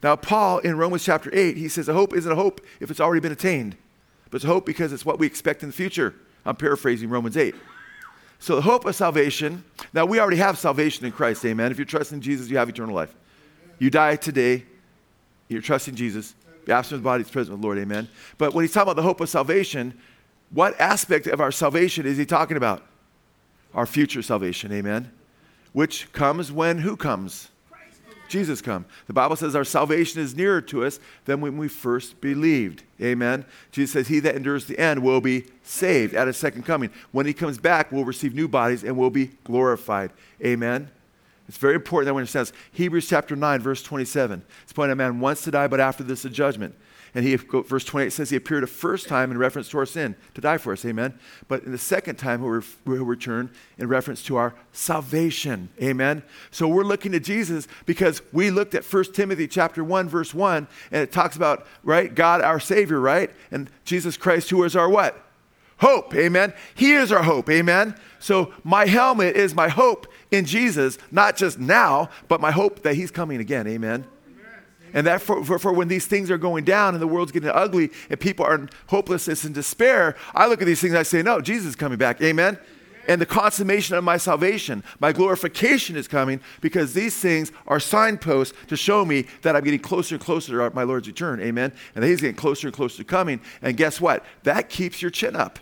Now, 0.03 0.16
Paul 0.16 0.59
in 0.59 0.77
Romans 0.77 1.05
chapter 1.05 1.31
8, 1.33 1.57
he 1.57 1.68
says 1.68 1.89
a 1.89 1.93
hope 1.93 2.14
isn't 2.14 2.31
a 2.31 2.35
hope 2.35 2.61
if 2.81 2.91
it's 2.91 3.01
already 3.01 3.20
been 3.20 3.33
attained, 3.33 3.77
but 4.31 4.37
it's 4.37 4.45
a 4.45 4.49
hope 4.49 4.66
because 4.66 4.93
it's 4.93 5.05
what 5.05 5.18
we 5.18 5.27
expect 5.27 5.62
in 5.62 5.68
the 5.68 5.75
future. 5.75 6.14
I'm 6.45 6.57
paraphrasing 6.57 7.09
Romans 7.09 7.37
8. 7.37 7.55
So, 8.39 8.57
the 8.57 8.62
hope 8.62 8.85
of 8.87 8.97
salvation, 8.97 9.62
now 9.93 10.05
we 10.05 10.18
already 10.18 10.39
have 10.39 10.59
salvation 10.59 11.07
in 11.07 11.12
Christ, 11.12 11.45
amen. 11.45 11.70
If 11.70 11.79
you 11.79 11.85
trust 11.85 12.12
in 12.12 12.20
Jesus, 12.20 12.49
you 12.49 12.57
have 12.57 12.68
eternal 12.68 12.95
life. 12.95 13.14
You 13.79 13.91
die 13.91 14.16
today, 14.16 14.64
you're 15.49 15.62
trusting 15.62 15.95
Jesus, 15.95 16.35
be 16.64 16.72
absent 16.72 16.96
of 16.96 17.02
the 17.02 17.04
body 17.04 17.22
is 17.22 17.30
present 17.30 17.52
with 17.52 17.60
the 17.60 17.66
Lord, 17.66 17.78
amen. 17.78 18.08
But 18.38 18.54
when 18.54 18.64
he's 18.64 18.72
talking 18.72 18.90
about 18.90 18.96
the 18.96 19.02
hope 19.02 19.20
of 19.20 19.28
salvation, 19.28 19.98
what 20.50 20.78
aspect 20.80 21.26
of 21.26 21.40
our 21.40 21.52
salvation 21.52 22.06
is 22.06 22.18
he 22.18 22.26
talking 22.26 22.56
about? 22.56 22.82
Our 23.74 23.86
future 23.86 24.22
salvation, 24.22 24.72
amen. 24.72 25.10
Which 25.72 26.12
comes 26.12 26.52
when 26.52 26.78
who 26.78 26.96
comes? 26.96 27.48
Jesus 28.32 28.62
come. 28.62 28.86
The 29.08 29.12
Bible 29.12 29.36
says 29.36 29.54
our 29.54 29.64
salvation 29.64 30.22
is 30.22 30.34
nearer 30.34 30.62
to 30.62 30.86
us 30.86 30.98
than 31.26 31.42
when 31.42 31.58
we 31.58 31.68
first 31.68 32.18
believed. 32.22 32.82
Amen. 32.98 33.44
Jesus 33.72 33.92
says, 33.92 34.08
He 34.08 34.20
that 34.20 34.34
endures 34.34 34.64
the 34.64 34.78
end 34.78 35.02
will 35.02 35.20
be 35.20 35.44
saved 35.62 36.14
at 36.14 36.26
his 36.26 36.38
second 36.38 36.64
coming. 36.64 36.90
When 37.10 37.26
he 37.26 37.34
comes 37.34 37.58
back, 37.58 37.92
we'll 37.92 38.06
receive 38.06 38.34
new 38.34 38.48
bodies 38.48 38.84
and 38.84 38.96
we'll 38.96 39.10
be 39.10 39.32
glorified. 39.44 40.12
Amen. 40.42 40.90
It's 41.49 41.59
very 41.59 41.74
important 41.74 42.07
that 42.07 42.14
we 42.14 42.20
understand 42.20 42.47
this. 42.47 42.53
Hebrews 42.72 43.09
chapter 43.09 43.36
9, 43.36 43.61
verse 43.61 43.82
27. 43.82 44.43
It's 44.62 44.72
pointing 44.72 44.93
a 44.93 44.97
man 44.97 45.20
wants 45.20 45.43
to 45.45 45.51
die, 45.51 45.66
but 45.66 45.80
after 45.80 46.03
this, 46.03 46.24
a 46.24 46.30
judgment. 46.30 46.74
And 47.14 47.26
he, 47.26 47.36
verse 47.36 47.84
28 47.84 48.11
says 48.11 48.30
he 48.30 48.36
appeared 48.36 48.64
a 48.64 48.66
first 48.66 49.07
time 49.07 49.30
in 49.30 49.36
reference 49.36 49.68
to 49.70 49.78
our 49.78 49.84
sin 49.84 50.16
to 50.34 50.40
die 50.40 50.57
for 50.57 50.72
us. 50.72 50.82
Amen. 50.84 51.18
But 51.47 51.62
in 51.64 51.72
the 51.72 51.78
second 51.78 52.16
time, 52.16 52.40
he'll, 52.40 53.05
return 53.05 53.51
in 53.76 53.88
reference 53.88 54.22
to 54.24 54.36
our 54.36 54.55
salvation. 54.72 55.68
Amen. 55.82 56.22
So 56.51 56.68
we're 56.68 56.84
looking 56.84 57.12
to 57.12 57.20
Jesus 57.20 57.68
because 57.84 58.22
we 58.32 58.51
looked 58.51 58.74
at 58.74 58.84
1 58.84 59.05
Timothy 59.12 59.47
chapter 59.47 59.84
1, 59.84 60.09
verse 60.09 60.32
1, 60.32 60.66
and 60.90 61.03
it 61.03 61.12
talks 61.12 61.36
about, 61.36 61.66
right, 61.84 62.14
God 62.14 62.40
our 62.40 62.61
Savior, 62.61 62.99
right? 62.99 63.30
And 63.51 63.68
Jesus 63.84 64.16
Christ, 64.16 64.49
who 64.49 64.64
is 64.64 64.74
our 64.74 64.88
what? 64.88 65.22
Hope. 65.83 66.14
Amen. 66.14 66.55
He 66.76 66.93
is 66.93 67.11
our 67.11 67.24
hope. 67.24 67.51
Amen. 67.51 67.97
So 68.20 68.55
my 68.62 68.87
helmet 68.87 69.35
is 69.35 69.53
my 69.53 69.68
hope 69.68 70.07
in 70.30 70.45
Jesus, 70.45 70.97
not 71.11 71.37
just 71.37 71.59
now, 71.59 72.09
but 72.28 72.41
my 72.41 72.53
hope 72.53 72.83
that 72.85 72.95
He's 72.95 73.11
coming 73.11 73.41
again. 73.41 73.66
Amen. 73.66 74.07
And 74.95 75.09
that 75.09 75.22
for, 75.22 75.45
for, 75.45 75.59
for, 75.59 75.72
when 75.72 75.89
these 75.89 76.07
things 76.07 76.30
are 76.30 76.39
going 76.39 76.64
down 76.64 76.95
and 76.95 77.03
the 77.03 77.09
world's 77.09 77.33
getting 77.33 77.49
ugly 77.49 77.91
and 78.11 78.20
people 78.20 78.47
are 78.47 78.55
in 78.55 78.70
hopelessness 78.87 79.43
and 79.43 79.53
despair, 79.53 80.14
I 80.37 80.47
look 80.47 80.62
at 80.62 80.66
these 80.66 80.80
things 80.80 80.93
and 80.93 81.01
I 81.01 81.03
say, 81.03 81.20
no, 81.20 81.41
Jesus 81.41 81.70
is 81.70 81.76
coming 81.76 81.99
back. 81.99 82.20
Amen? 82.20 82.55
Amen. 82.55 82.66
and 83.09 83.20
the 83.20 83.26
consummation 83.26 83.97
of 83.97 84.05
my 84.05 84.18
salvation. 84.18 84.85
My 85.01 85.11
glorification 85.11 85.97
is 85.97 86.07
coming 86.07 86.41
because 86.61 86.93
these 86.93 87.16
things 87.16 87.51
are 87.66 87.80
signposts 87.80 88.57
to 88.68 88.76
show 88.76 89.05
me 89.05 89.26
that 89.41 89.57
I'm 89.57 89.64
getting 89.64 89.80
closer 89.80 90.14
and 90.14 90.22
closer 90.22 90.53
to 90.53 90.74
my 90.76 90.85
Lord's 90.85 91.09
return. 91.09 91.41
Amen. 91.41 91.72
And 91.97 92.05
that 92.05 92.09
He's 92.09 92.20
getting 92.20 92.37
closer 92.37 92.68
and 92.68 92.76
closer 92.76 92.99
to 92.99 93.05
coming. 93.05 93.41
And 93.62 93.76
guess 93.76 94.01
what? 94.01 94.24
That 94.45 94.68
keeps 94.68 95.03
your 95.03 95.11
chin 95.11 95.35
up. 95.35 95.59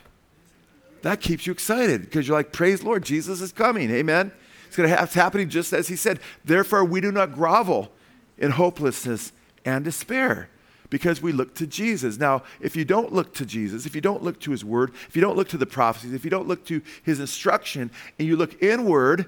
That 1.03 1.20
keeps 1.20 1.46
you 1.46 1.53
excited 1.53 2.03
because 2.03 2.28
you're 2.28 2.36
like, 2.36 2.53
praise 2.53 2.82
Lord, 2.82 3.05
Jesus 3.05 3.40
is 3.40 3.53
coming. 3.53 3.90
Amen. 3.90 4.32
It's 4.66 4.76
going 4.76 4.88
to 4.88 4.94
have, 4.94 5.07
it's 5.07 5.14
happening 5.14 5.48
just 5.48 5.72
as 5.72 5.88
He 5.88 5.96
said. 5.96 6.20
Therefore, 6.44 6.84
we 6.84 7.01
do 7.01 7.11
not 7.11 7.32
grovel 7.32 7.90
in 8.38 8.53
hopelessness 8.53 9.32
and 9.64 9.84
despair 9.84 10.48
because 10.90 11.22
we 11.22 11.32
look 11.32 11.55
to 11.55 11.66
Jesus. 11.66 12.18
Now, 12.18 12.42
if 12.61 12.76
you 12.76 12.84
don't 12.84 13.12
look 13.12 13.32
to 13.34 13.46
Jesus, 13.46 13.86
if 13.86 13.94
you 13.94 14.01
don't 14.01 14.22
look 14.22 14.40
to 14.40 14.51
his 14.51 14.64
word, 14.64 14.92
if 15.09 15.14
you 15.14 15.22
don't 15.22 15.36
look 15.36 15.48
to 15.48 15.57
the 15.57 15.66
prophecies, 15.66 16.12
if 16.12 16.24
you 16.24 16.30
don't 16.30 16.48
look 16.48 16.64
to 16.66 16.82
his 17.05 17.20
instruction 17.20 17.90
and 18.18 18.28
you 18.28 18.36
look 18.36 18.61
inward 18.62 19.26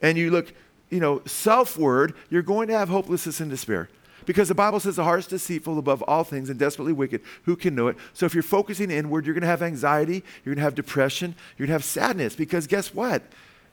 and 0.00 0.16
you 0.16 0.30
look, 0.30 0.52
you 0.90 1.00
know, 1.00 1.22
selfward, 1.26 2.14
you're 2.30 2.42
going 2.42 2.68
to 2.68 2.78
have 2.78 2.88
hopelessness 2.88 3.40
and 3.40 3.50
despair. 3.50 3.88
Because 4.26 4.48
the 4.48 4.54
Bible 4.54 4.80
says 4.80 4.96
the 4.96 5.04
heart 5.04 5.20
is 5.20 5.26
deceitful 5.26 5.78
above 5.78 6.02
all 6.02 6.24
things 6.24 6.50
and 6.50 6.58
desperately 6.58 6.92
wicked. 6.92 7.22
Who 7.44 7.56
can 7.56 7.74
know 7.74 7.88
it? 7.88 7.96
So 8.12 8.26
if 8.26 8.34
you're 8.34 8.42
focusing 8.42 8.90
inward, 8.90 9.26
you're 9.26 9.34
going 9.34 9.42
to 9.42 9.48
have 9.48 9.62
anxiety, 9.62 10.24
you're 10.44 10.54
going 10.54 10.62
to 10.62 10.64
have 10.64 10.74
depression, 10.74 11.34
you're 11.56 11.66
going 11.66 11.74
to 11.74 11.80
have 11.80 11.84
sadness. 11.84 12.34
Because 12.34 12.66
guess 12.66 12.94
what? 12.94 13.22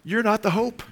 You're 0.04 0.24
not 0.24 0.42
the 0.42 0.52
hope. 0.52 0.84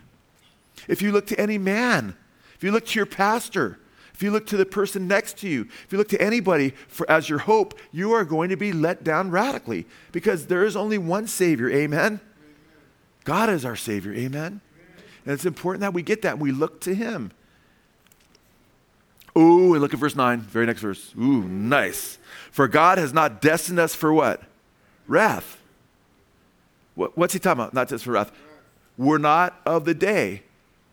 If 0.87 1.01
you 1.01 1.11
look 1.11 1.27
to 1.27 1.39
any 1.39 1.57
man, 1.57 2.15
if 2.55 2.63
you 2.63 2.71
look 2.71 2.85
to 2.87 2.99
your 2.99 3.05
pastor, 3.05 3.79
if 4.13 4.23
you 4.23 4.31
look 4.31 4.47
to 4.47 4.57
the 4.57 4.65
person 4.65 5.07
next 5.07 5.37
to 5.39 5.47
you, 5.47 5.67
if 5.85 5.91
you 5.91 5.97
look 5.97 6.09
to 6.09 6.21
anybody 6.21 6.71
for, 6.87 7.09
as 7.09 7.29
your 7.29 7.39
hope, 7.39 7.77
you 7.91 8.13
are 8.13 8.25
going 8.25 8.49
to 8.49 8.57
be 8.57 8.73
let 8.73 9.03
down 9.03 9.29
radically 9.29 9.85
because 10.11 10.47
there 10.47 10.65
is 10.65 10.75
only 10.75 10.97
one 10.97 11.27
Savior. 11.27 11.69
Amen? 11.69 12.19
God 13.25 13.49
is 13.49 13.63
our 13.63 13.75
Savior. 13.75 14.13
Amen? 14.13 14.61
And 15.25 15.33
it's 15.33 15.45
important 15.45 15.81
that 15.81 15.93
we 15.93 16.01
get 16.01 16.23
that. 16.23 16.39
We 16.39 16.51
look 16.51 16.81
to 16.81 16.95
Him. 16.95 17.31
Ooh, 19.37 19.73
and 19.73 19.81
look 19.81 19.93
at 19.93 19.99
verse 19.99 20.15
9, 20.15 20.41
very 20.41 20.65
next 20.65 20.81
verse. 20.81 21.13
Ooh, 21.17 21.43
nice. 21.43 22.17
For 22.51 22.67
God 22.67 22.97
has 22.97 23.13
not 23.13 23.41
destined 23.41 23.79
us 23.79 23.93
for 23.93 24.11
what? 24.11 24.41
Wrath. 25.07 25.61
What, 26.95 27.15
what's 27.17 27.33
he 27.33 27.39
talking 27.39 27.61
about? 27.61 27.73
Not 27.73 27.89
just 27.89 28.03
for 28.03 28.13
wrath. 28.13 28.31
We're 28.97 29.19
not 29.19 29.61
of 29.65 29.85
the 29.85 29.93
day. 29.93 30.41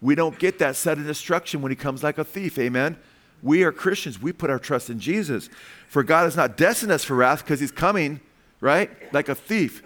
We 0.03 0.15
don't 0.15 0.39
get 0.39 0.59
that 0.59 0.77
sudden 0.77 1.07
destruction 1.07 1.63
when 1.63 1.73
he 1.73 1.77
comes 1.77 2.03
like 2.03 2.19
a 2.19 2.25
thief. 2.25 2.59
Amen. 2.59 2.99
We 3.43 3.63
are 3.63 3.73
Christians. 3.73 4.21
We 4.21 4.33
put 4.33 4.51
our 4.51 4.59
trust 4.59 4.91
in 4.91 5.01
Jesus. 5.01 5.49
For 5.89 6.03
God 6.03 6.25
has 6.25 6.37
not 6.37 6.59
destined 6.59 6.93
us 6.93 7.05
for 7.05 7.15
wrath 7.15 7.43
because 7.43 7.61
he's 7.61 7.73
coming, 7.73 8.21
right? 8.61 8.91
Like 9.15 9.31
a 9.31 9.35
thief. 9.35 9.83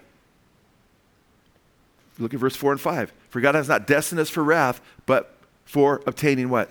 Look 2.18 2.34
at 2.34 2.40
verse 2.40 2.56
4 2.56 2.72
and 2.72 2.80
5. 2.80 3.12
For 3.30 3.40
God 3.40 3.54
has 3.54 3.68
not 3.68 3.86
destined 3.86 4.20
us 4.20 4.28
for 4.28 4.42
wrath, 4.42 4.80
but 5.06 5.36
for 5.64 6.02
obtaining 6.06 6.50
what? 6.50 6.70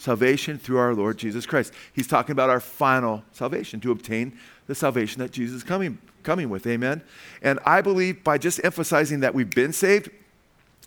Salvation 0.00 0.58
through 0.58 0.78
our 0.78 0.94
Lord 0.94 1.18
Jesus 1.18 1.44
Christ. 1.44 1.74
He's 1.92 2.06
talking 2.06 2.32
about 2.32 2.48
our 2.48 2.58
final 2.58 3.22
salvation, 3.32 3.80
to 3.80 3.92
obtain 3.92 4.32
the 4.66 4.74
salvation 4.74 5.20
that 5.20 5.30
Jesus 5.30 5.56
is 5.56 5.62
coming, 5.62 5.98
coming 6.22 6.48
with. 6.48 6.66
Amen. 6.66 7.02
And 7.42 7.58
I 7.66 7.82
believe 7.82 8.24
by 8.24 8.38
just 8.38 8.64
emphasizing 8.64 9.20
that 9.20 9.34
we've 9.34 9.50
been 9.50 9.74
saved, 9.74 10.08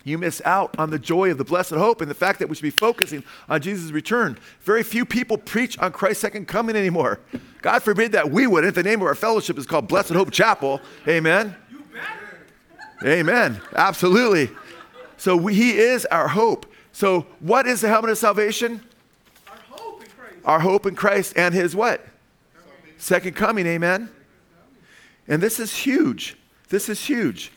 you 0.02 0.18
miss 0.18 0.42
out 0.44 0.76
on 0.78 0.90
the 0.90 0.98
joy 0.98 1.30
of 1.30 1.38
the 1.38 1.44
blessed 1.44 1.70
hope 1.74 2.00
and 2.00 2.10
the 2.10 2.14
fact 2.14 2.40
that 2.40 2.48
we 2.48 2.56
should 2.56 2.62
be 2.62 2.70
focusing 2.70 3.22
on 3.48 3.62
Jesus' 3.62 3.92
return. 3.92 4.36
Very 4.62 4.82
few 4.82 5.04
people 5.06 5.38
preach 5.38 5.78
on 5.78 5.92
Christ's 5.92 6.20
second 6.20 6.48
coming 6.48 6.74
anymore. 6.74 7.20
God 7.62 7.84
forbid 7.84 8.10
that 8.12 8.32
we 8.32 8.48
would. 8.48 8.64
If 8.64 8.74
the 8.74 8.82
name 8.82 9.00
of 9.00 9.06
our 9.06 9.14
fellowship 9.14 9.56
is 9.58 9.64
called 9.64 9.86
Blessed 9.86 10.10
Hope 10.10 10.32
Chapel, 10.32 10.80
amen. 11.06 11.54
Amen. 13.04 13.60
Absolutely. 13.74 14.50
So 15.18 15.36
we, 15.36 15.54
He 15.54 15.78
is 15.78 16.04
our 16.06 16.28
hope. 16.28 16.66
So 16.92 17.26
what 17.40 17.66
is 17.66 17.80
the 17.80 17.88
helmet 17.88 18.10
of 18.10 18.18
salvation? 18.18 18.80
Our 19.48 19.56
hope 19.70 20.02
in 20.02 20.08
Christ. 20.10 20.33
Our 20.44 20.60
hope 20.60 20.86
in 20.86 20.94
Christ 20.94 21.34
and 21.36 21.54
His 21.54 21.74
what? 21.74 22.04
Second 22.98 23.36
coming. 23.36 23.66
Amen. 23.66 24.10
And 25.26 25.42
this 25.42 25.58
is 25.58 25.74
huge. 25.74 26.36
This 26.68 26.88
is 26.88 27.04
huge. 27.04 27.50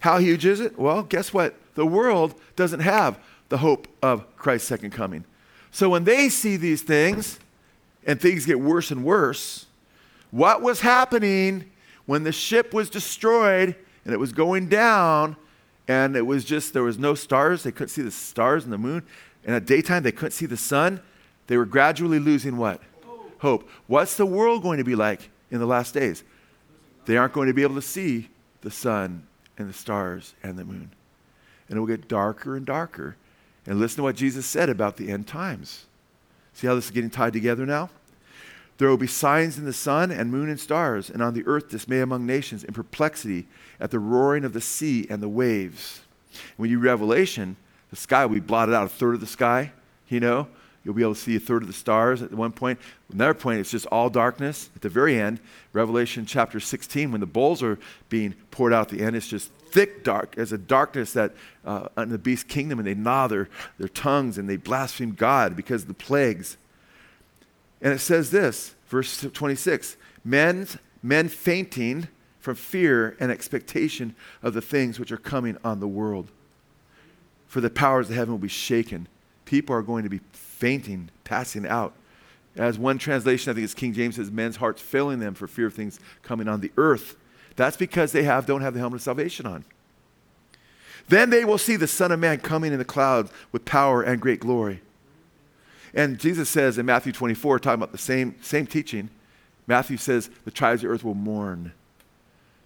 How 0.00 0.18
huge 0.18 0.44
is 0.44 0.60
it? 0.60 0.78
Well, 0.78 1.02
guess 1.02 1.32
what? 1.32 1.54
The 1.74 1.86
world 1.86 2.34
doesn't 2.56 2.80
have 2.80 3.18
the 3.48 3.58
hope 3.58 3.88
of 4.02 4.36
Christ's 4.36 4.68
second 4.68 4.90
coming. 4.90 5.24
So 5.70 5.88
when 5.88 6.04
they 6.04 6.28
see 6.28 6.56
these 6.56 6.82
things 6.82 7.38
and 8.06 8.20
things 8.20 8.46
get 8.46 8.60
worse 8.60 8.90
and 8.90 9.04
worse, 9.04 9.66
what 10.30 10.62
was 10.62 10.80
happening 10.80 11.70
when 12.06 12.24
the 12.24 12.32
ship 12.32 12.72
was 12.72 12.90
destroyed 12.90 13.74
and 14.04 14.14
it 14.14 14.18
was 14.18 14.32
going 14.32 14.68
down 14.68 15.36
and 15.86 16.16
it 16.16 16.26
was 16.26 16.44
just, 16.44 16.74
there 16.74 16.82
was 16.82 16.98
no 16.98 17.14
stars, 17.14 17.62
they 17.62 17.72
couldn't 17.72 17.88
see 17.88 18.02
the 18.02 18.10
stars 18.10 18.64
and 18.64 18.72
the 18.72 18.78
moon, 18.78 19.02
and 19.44 19.54
at 19.54 19.64
daytime 19.64 20.02
they 20.02 20.12
couldn't 20.12 20.32
see 20.32 20.46
the 20.46 20.56
sun, 20.56 21.00
they 21.48 21.56
were 21.56 21.66
gradually 21.66 22.20
losing 22.20 22.56
what? 22.56 22.80
Hope. 23.38 23.68
What's 23.86 24.16
the 24.16 24.26
world 24.26 24.62
going 24.62 24.78
to 24.78 24.84
be 24.84 24.94
like 24.94 25.30
in 25.50 25.58
the 25.58 25.66
last 25.66 25.94
days? 25.94 26.22
They 27.06 27.16
aren't 27.16 27.32
going 27.32 27.48
to 27.48 27.54
be 27.54 27.62
able 27.62 27.74
to 27.74 27.82
see 27.82 28.28
the 28.60 28.70
sun 28.70 29.26
and 29.56 29.68
the 29.68 29.72
stars 29.72 30.34
and 30.42 30.58
the 30.58 30.64
moon. 30.64 30.90
And 31.68 31.76
it 31.76 31.80
will 31.80 31.86
get 31.86 32.08
darker 32.08 32.56
and 32.56 32.64
darker. 32.64 33.16
And 33.66 33.78
listen 33.78 33.98
to 33.98 34.02
what 34.04 34.16
Jesus 34.16 34.46
said 34.46 34.68
about 34.68 34.96
the 34.96 35.10
end 35.10 35.26
times. 35.26 35.86
See 36.52 36.66
how 36.66 36.74
this 36.74 36.86
is 36.86 36.90
getting 36.90 37.10
tied 37.10 37.32
together 37.32 37.66
now? 37.66 37.90
There 38.78 38.88
will 38.88 38.96
be 38.96 39.06
signs 39.06 39.58
in 39.58 39.64
the 39.64 39.72
sun 39.72 40.10
and 40.10 40.30
moon 40.30 40.48
and 40.48 40.58
stars, 40.58 41.10
and 41.10 41.20
on 41.20 41.34
the 41.34 41.46
earth 41.46 41.68
dismay 41.68 42.00
among 42.00 42.26
nations 42.26 42.62
in 42.62 42.72
perplexity 42.74 43.46
at 43.80 43.90
the 43.90 43.98
roaring 43.98 44.44
of 44.44 44.52
the 44.52 44.60
sea 44.60 45.06
and 45.10 45.20
the 45.20 45.28
waves. 45.28 46.02
When 46.56 46.70
you 46.70 46.78
Revelation, 46.78 47.56
the 47.90 47.96
sky 47.96 48.24
will 48.24 48.34
be 48.34 48.40
blotted 48.40 48.74
out, 48.74 48.86
a 48.86 48.88
third 48.88 49.14
of 49.14 49.20
the 49.20 49.26
sky, 49.26 49.72
you 50.08 50.20
know. 50.20 50.46
You'll 50.88 50.94
be 50.94 51.02
able 51.02 51.16
to 51.16 51.20
see 51.20 51.36
a 51.36 51.38
third 51.38 51.60
of 51.60 51.66
the 51.66 51.74
stars 51.74 52.22
at 52.22 52.32
one 52.32 52.50
point. 52.50 52.78
Another 53.12 53.34
point, 53.34 53.60
it's 53.60 53.70
just 53.70 53.84
all 53.88 54.08
darkness. 54.08 54.70
At 54.74 54.80
the 54.80 54.88
very 54.88 55.20
end, 55.20 55.38
Revelation 55.74 56.24
chapter 56.24 56.60
16, 56.60 57.12
when 57.12 57.20
the 57.20 57.26
bowls 57.26 57.62
are 57.62 57.78
being 58.08 58.32
poured 58.50 58.72
out 58.72 58.90
at 58.90 58.96
the 58.96 59.04
end, 59.04 59.14
it's 59.14 59.28
just 59.28 59.52
thick 59.52 60.02
dark 60.02 60.38
as 60.38 60.50
a 60.50 60.56
darkness 60.56 61.12
that 61.12 61.34
uh, 61.66 61.88
in 61.98 62.08
the 62.08 62.16
beast 62.16 62.48
kingdom, 62.48 62.78
and 62.78 62.88
they 62.88 62.94
gnaw 62.94 63.26
their, 63.26 63.50
their 63.76 63.88
tongues 63.88 64.38
and 64.38 64.48
they 64.48 64.56
blaspheme 64.56 65.12
God 65.12 65.54
because 65.54 65.82
of 65.82 65.88
the 65.88 65.92
plagues. 65.92 66.56
And 67.82 67.92
it 67.92 67.98
says 67.98 68.30
this, 68.30 68.74
verse 68.86 69.26
26 69.30 69.98
men, 70.24 70.66
men 71.02 71.28
fainting 71.28 72.08
from 72.40 72.54
fear 72.54 73.14
and 73.20 73.30
expectation 73.30 74.14
of 74.42 74.54
the 74.54 74.62
things 74.62 74.98
which 74.98 75.12
are 75.12 75.18
coming 75.18 75.58
on 75.62 75.80
the 75.80 75.86
world. 75.86 76.30
For 77.46 77.60
the 77.60 77.68
powers 77.68 78.08
of 78.08 78.16
heaven 78.16 78.32
will 78.32 78.38
be 78.38 78.48
shaken. 78.48 79.06
People 79.48 79.74
are 79.74 79.80
going 79.80 80.02
to 80.02 80.10
be 80.10 80.20
fainting, 80.32 81.08
passing 81.24 81.66
out. 81.66 81.94
As 82.54 82.78
one 82.78 82.98
translation, 82.98 83.50
I 83.50 83.54
think 83.54 83.64
it's 83.64 83.72
King 83.72 83.94
James 83.94 84.16
says, 84.16 84.30
men's 84.30 84.56
hearts 84.56 84.82
failing 84.82 85.20
them 85.20 85.32
for 85.32 85.48
fear 85.48 85.68
of 85.68 85.72
things 85.72 85.98
coming 86.22 86.48
on 86.48 86.60
the 86.60 86.70
earth. 86.76 87.16
That's 87.56 87.78
because 87.78 88.12
they 88.12 88.24
have, 88.24 88.44
don't 88.44 88.60
have 88.60 88.74
the 88.74 88.80
helmet 88.80 88.98
of 88.98 89.02
salvation 89.02 89.46
on. 89.46 89.64
Then 91.08 91.30
they 91.30 91.46
will 91.46 91.56
see 91.56 91.76
the 91.76 91.86
Son 91.86 92.12
of 92.12 92.20
Man 92.20 92.40
coming 92.40 92.74
in 92.74 92.78
the 92.78 92.84
clouds 92.84 93.32
with 93.50 93.64
power 93.64 94.02
and 94.02 94.20
great 94.20 94.40
glory. 94.40 94.82
And 95.94 96.18
Jesus 96.18 96.50
says 96.50 96.76
in 96.76 96.84
Matthew 96.84 97.12
24, 97.12 97.58
talking 97.58 97.80
about 97.80 97.92
the 97.92 97.96
same, 97.96 98.34
same 98.42 98.66
teaching, 98.66 99.08
Matthew 99.66 99.96
says, 99.96 100.28
the 100.44 100.50
tribes 100.50 100.82
of 100.82 100.88
the 100.88 100.94
earth 100.94 101.04
will 101.04 101.14
mourn. 101.14 101.72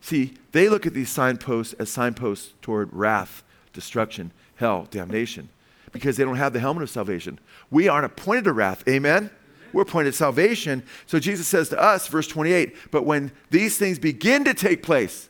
See, 0.01 0.35
they 0.51 0.69
look 0.69 0.85
at 0.85 0.95
these 0.95 1.11
signposts 1.11 1.75
as 1.75 1.91
signposts 1.91 2.55
toward 2.61 2.93
wrath, 2.93 3.45
destruction, 3.73 4.33
hell, 4.57 4.89
damnation 4.91 5.49
because 5.93 6.17
they 6.17 6.25
don't 6.25 6.37
have 6.37 6.53
the 6.53 6.61
helmet 6.61 6.83
of 6.83 6.91
salvation. 6.91 7.39
We 7.71 7.89
aren't 7.89 8.07
appointed 8.07 8.45
to 8.45 8.53
wrath. 8.53 8.83
Amen? 8.89 9.31
We're 9.73 9.83
appointed 9.83 10.13
to 10.13 10.17
salvation. 10.17 10.83
So 11.07 11.19
Jesus 11.19 11.47
says 11.47 11.69
to 11.71 11.81
us, 11.81 12.09
verse 12.09 12.27
28, 12.27 12.91
but 12.91 13.05
when 13.05 13.33
these 13.51 13.79
things 13.79 13.99
begin 13.99 14.45
to 14.45 14.55
take 14.55 14.83
place, 14.83 15.29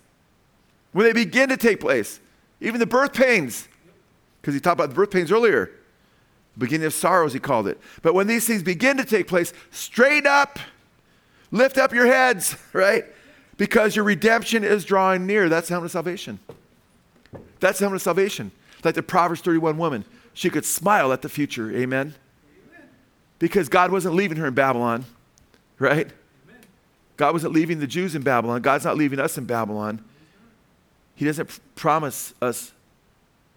when 0.93 1.07
they 1.07 1.13
begin 1.13 1.49
to 1.49 1.57
take 1.57 1.81
place, 1.81 2.21
even 2.61 2.81
the 2.81 2.87
birth 2.87 3.13
pains, 3.13 3.69
because 4.41 4.55
he 4.55 4.61
talked 4.61 4.75
about 4.75 4.91
the 4.91 4.95
birth 4.95 5.11
pains 5.11 5.31
earlier, 5.31 5.71
beginning 6.59 6.87
of 6.87 6.95
sorrows, 6.95 7.33
he 7.33 7.39
called 7.39 7.67
it. 7.67 7.79
But 8.03 8.15
when 8.15 8.27
these 8.27 8.47
things 8.47 8.63
begin 8.63 8.97
to 8.97 9.05
take 9.05 9.27
place, 9.27 9.53
straight 9.71 10.27
up, 10.27 10.59
lift 11.51 11.79
up 11.79 11.93
your 11.93 12.07
heads, 12.07 12.57
right? 12.73 13.05
Because 13.57 13.97
your 13.97 14.05
redemption 14.05 14.65
is 14.65 14.85
drawing 14.85 15.27
near. 15.27 15.49
That's 15.49 15.69
the 15.69 15.75
helmet 15.75 15.89
of 15.89 15.93
salvation. 15.93 16.41
That's 17.61 17.79
the 17.79 17.85
helmet 17.85 17.97
of 17.97 18.03
salvation. 18.03 18.51
Like 18.85 18.95
the 18.97 19.03
Proverbs 19.03 19.41
31 19.41 19.79
woman 19.79 20.05
she 20.35 20.51
could 20.51 20.65
smile 20.65 21.13
at 21.13 21.23
the 21.23 21.29
future. 21.29 21.71
Amen? 21.71 22.15
Amen. 22.71 22.89
Because 23.39 23.69
God 23.69 23.91
wasn't 23.91 24.15
leaving 24.15 24.39
her 24.39 24.47
in 24.47 24.55
Babylon, 24.55 25.05
right? 25.79 26.11
God 27.17 27.33
wasn't 27.33 27.53
leaving 27.53 27.79
the 27.79 27.87
Jews 27.87 28.15
in 28.15 28.23
Babylon. 28.23 28.63
God's 28.63 28.85
not 28.85 28.97
leaving 28.97 29.21
us 29.21 29.39
in 29.39 29.45
Babylon. 29.45 30.03
He 31.15 31.25
doesn't 31.25 31.61
promise 31.75 32.35
us, 32.41 32.73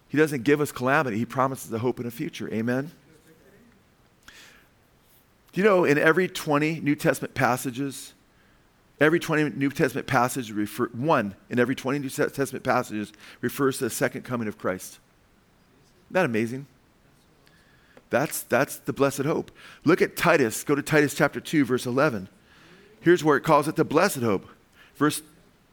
He 0.10 0.18
doesn't 0.18 0.44
give 0.44 0.62
us 0.62 0.72
calamity. 0.72 1.18
He 1.18 1.26
promises 1.26 1.72
a 1.72 1.80
hope 1.80 2.00
and 2.00 2.08
a 2.08 2.12
future. 2.12 2.52
Amen? 2.54 2.92
Do 5.54 5.62
you 5.62 5.64
know 5.64 5.86
in 5.86 5.98
every 5.98 6.28
20 6.28 6.82
New 6.82 6.96
Testament 6.96 7.34
passages, 7.34 8.14
Every 9.00 9.20
20 9.20 9.58
New 9.58 9.70
Testament 9.72 10.08
passage, 10.08 10.52
refer, 10.52 10.88
one 10.88 11.36
in 11.50 11.60
every 11.60 11.76
20 11.76 12.00
New 12.00 12.10
Testament 12.10 12.64
passages 12.64 13.12
refers 13.42 13.78
to 13.80 13.86
the 13.86 13.90
second 13.90 14.22
coming 14.22 14.48
of 14.48 14.58
Christ. 14.58 15.00
That 16.12 16.26
amazing? 16.26 16.68
That's, 18.10 18.44
that's 18.44 18.78
the 18.78 18.94
blessed 18.94 19.24
hope. 19.24 19.52
Look 19.84 20.02
at 20.02 20.16
Titus. 20.16 20.64
Go 20.64 20.76
to 20.76 20.82
Titus 20.82 21.14
chapter 21.14 21.40
2, 21.40 21.66
verse 21.66 21.86
11. 21.86 22.30
Here's 23.02 23.24
where 23.24 23.38
it 23.38 23.42
calls 23.42 23.68
it 23.68 23.76
the 23.76 23.84
blessed 23.84 24.20
hope. 24.20 24.48
Verse 24.96 25.22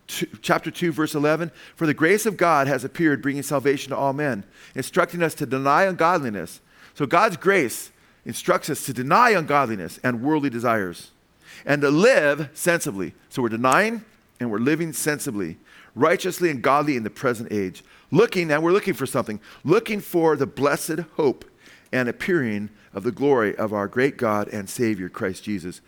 two, 0.06 0.26
chapter 0.42 0.70
2, 0.70 0.92
verse 0.92 1.14
11 1.14 1.50
For 1.74 1.86
the 1.86 1.94
grace 1.94 2.26
of 2.26 2.36
God 2.36 2.66
has 2.66 2.84
appeared, 2.84 3.22
bringing 3.22 3.42
salvation 3.42 3.90
to 3.90 3.96
all 3.96 4.12
men, 4.12 4.44
instructing 4.74 5.22
us 5.22 5.34
to 5.34 5.46
deny 5.46 5.84
ungodliness. 5.84 6.60
So 6.94 7.06
God's 7.06 7.36
grace 7.36 7.90
instructs 8.24 8.70
us 8.70 8.84
to 8.86 8.92
deny 8.92 9.30
ungodliness 9.30 9.98
and 10.02 10.22
worldly 10.22 10.50
desires 10.50 11.10
and 11.64 11.82
to 11.82 11.90
live 11.90 12.50
sensibly. 12.54 13.14
So 13.28 13.42
we're 13.42 13.48
denying 13.48 14.04
and 14.40 14.50
we're 14.50 14.58
living 14.58 14.92
sensibly, 14.92 15.56
righteously 15.94 16.50
and 16.50 16.62
godly 16.62 16.96
in 16.96 17.02
the 17.02 17.10
present 17.10 17.52
age. 17.52 17.82
Looking, 18.10 18.50
and 18.50 18.62
we're 18.62 18.72
looking 18.72 18.94
for 18.94 19.06
something, 19.06 19.40
looking 19.64 20.00
for 20.00 20.36
the 20.36 20.46
blessed 20.46 21.00
hope 21.16 21.44
and 21.92 22.08
appearing 22.08 22.70
of 22.94 23.02
the 23.02 23.12
glory 23.12 23.56
of 23.56 23.72
our 23.72 23.88
great 23.88 24.16
God 24.16 24.48
and 24.48 24.68
Savior, 24.68 25.08
Christ 25.08 25.44
Jesus, 25.44 25.80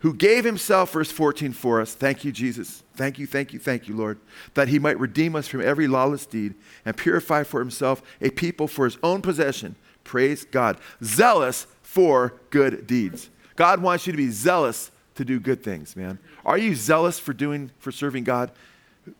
who 0.00 0.14
gave 0.14 0.44
himself, 0.44 0.92
verse 0.92 1.10
14, 1.10 1.52
for 1.52 1.80
us. 1.80 1.94
Thank 1.94 2.24
you, 2.24 2.32
Jesus. 2.32 2.82
Thank 2.94 3.18
you, 3.18 3.26
thank 3.26 3.52
you, 3.52 3.58
thank 3.58 3.88
you, 3.88 3.96
Lord, 3.96 4.18
that 4.54 4.68
he 4.68 4.78
might 4.78 5.00
redeem 5.00 5.34
us 5.34 5.48
from 5.48 5.62
every 5.62 5.86
lawless 5.86 6.26
deed 6.26 6.54
and 6.84 6.96
purify 6.96 7.42
for 7.42 7.60
himself 7.60 8.02
a 8.20 8.30
people 8.30 8.68
for 8.68 8.84
his 8.84 8.98
own 9.02 9.22
possession. 9.22 9.76
Praise 10.04 10.44
God. 10.44 10.78
Zealous 11.02 11.66
for 11.82 12.34
good 12.50 12.86
deeds. 12.86 13.30
God 13.56 13.82
wants 13.82 14.06
you 14.06 14.12
to 14.12 14.16
be 14.16 14.30
zealous 14.30 14.90
to 15.14 15.24
do 15.24 15.40
good 15.40 15.62
things, 15.62 15.96
man. 15.96 16.18
Are 16.44 16.58
you 16.58 16.74
zealous 16.74 17.18
for 17.18 17.32
doing, 17.32 17.70
for 17.78 17.90
serving 17.90 18.24
God? 18.24 18.52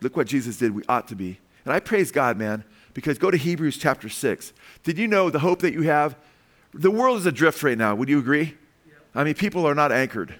Look 0.01 0.17
what 0.17 0.27
Jesus 0.27 0.57
did. 0.57 0.73
We 0.73 0.83
ought 0.87 1.07
to 1.09 1.15
be. 1.15 1.39
And 1.65 1.73
I 1.73 1.79
praise 1.79 2.11
God, 2.11 2.37
man, 2.37 2.63
because 2.93 3.17
go 3.17 3.29
to 3.29 3.37
Hebrews 3.37 3.77
chapter 3.77 4.09
6. 4.09 4.53
Did 4.83 4.97
you 4.97 5.07
know 5.07 5.29
the 5.29 5.39
hope 5.39 5.59
that 5.59 5.73
you 5.73 5.83
have? 5.83 6.15
The 6.73 6.91
world 6.91 7.17
is 7.17 7.25
adrift 7.25 7.61
right 7.63 7.77
now. 7.77 7.95
Would 7.95 8.09
you 8.09 8.19
agree? 8.19 8.55
I 9.13 9.23
mean, 9.23 9.33
people 9.33 9.65
are 9.67 9.75
not 9.75 9.91
anchored, 9.91 10.35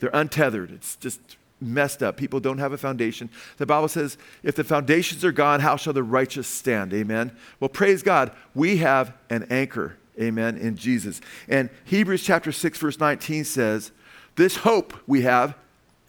they're 0.00 0.10
untethered. 0.12 0.70
It's 0.70 0.96
just 0.96 1.20
messed 1.60 2.02
up. 2.02 2.16
People 2.16 2.40
don't 2.40 2.58
have 2.58 2.72
a 2.72 2.78
foundation. 2.78 3.30
The 3.56 3.66
Bible 3.66 3.88
says, 3.88 4.18
if 4.42 4.54
the 4.54 4.64
foundations 4.64 5.24
are 5.24 5.32
gone, 5.32 5.60
how 5.60 5.76
shall 5.76 5.92
the 5.92 6.02
righteous 6.02 6.46
stand? 6.46 6.92
Amen. 6.92 7.34
Well, 7.60 7.68
praise 7.68 8.02
God. 8.02 8.32
We 8.54 8.78
have 8.78 9.14
an 9.30 9.46
anchor. 9.50 9.96
Amen. 10.20 10.56
In 10.56 10.76
Jesus. 10.76 11.20
And 11.48 11.70
Hebrews 11.84 12.22
chapter 12.22 12.52
6, 12.52 12.78
verse 12.78 13.00
19 13.00 13.44
says, 13.44 13.92
This 14.36 14.56
hope 14.56 14.94
we 15.06 15.22
have, 15.22 15.56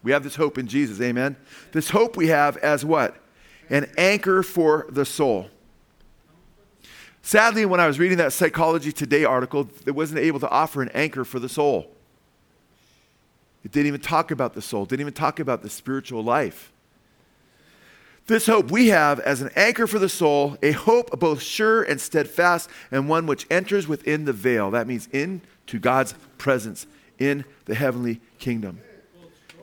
we 0.06 0.12
have 0.12 0.22
this 0.22 0.36
hope 0.36 0.56
in 0.56 0.68
Jesus. 0.68 1.00
Amen. 1.00 1.34
This 1.72 1.90
hope 1.90 2.16
we 2.16 2.28
have 2.28 2.56
as 2.58 2.84
what? 2.84 3.16
An 3.68 3.90
anchor 3.98 4.44
for 4.44 4.86
the 4.88 5.04
soul. 5.04 5.50
Sadly, 7.22 7.66
when 7.66 7.80
I 7.80 7.88
was 7.88 7.98
reading 7.98 8.18
that 8.18 8.32
Psychology 8.32 8.92
Today 8.92 9.24
article, 9.24 9.68
it 9.84 9.90
wasn't 9.90 10.20
able 10.20 10.38
to 10.38 10.48
offer 10.48 10.80
an 10.80 10.90
anchor 10.94 11.24
for 11.24 11.40
the 11.40 11.48
soul. 11.48 11.90
It 13.64 13.72
didn't 13.72 13.88
even 13.88 14.00
talk 14.00 14.30
about 14.30 14.54
the 14.54 14.62
soul, 14.62 14.86
didn't 14.86 15.00
even 15.00 15.12
talk 15.12 15.40
about 15.40 15.62
the 15.62 15.68
spiritual 15.68 16.22
life. 16.22 16.72
This 18.28 18.46
hope 18.46 18.70
we 18.70 18.86
have 18.88 19.18
as 19.18 19.42
an 19.42 19.50
anchor 19.56 19.88
for 19.88 19.98
the 19.98 20.08
soul, 20.08 20.56
a 20.62 20.70
hope 20.70 21.18
both 21.18 21.42
sure 21.42 21.82
and 21.82 22.00
steadfast, 22.00 22.70
and 22.92 23.08
one 23.08 23.26
which 23.26 23.44
enters 23.50 23.88
within 23.88 24.24
the 24.24 24.32
veil. 24.32 24.70
That 24.70 24.86
means 24.86 25.08
into 25.08 25.80
God's 25.80 26.14
presence 26.38 26.86
in 27.18 27.44
the 27.64 27.74
heavenly 27.74 28.20
kingdom. 28.38 28.78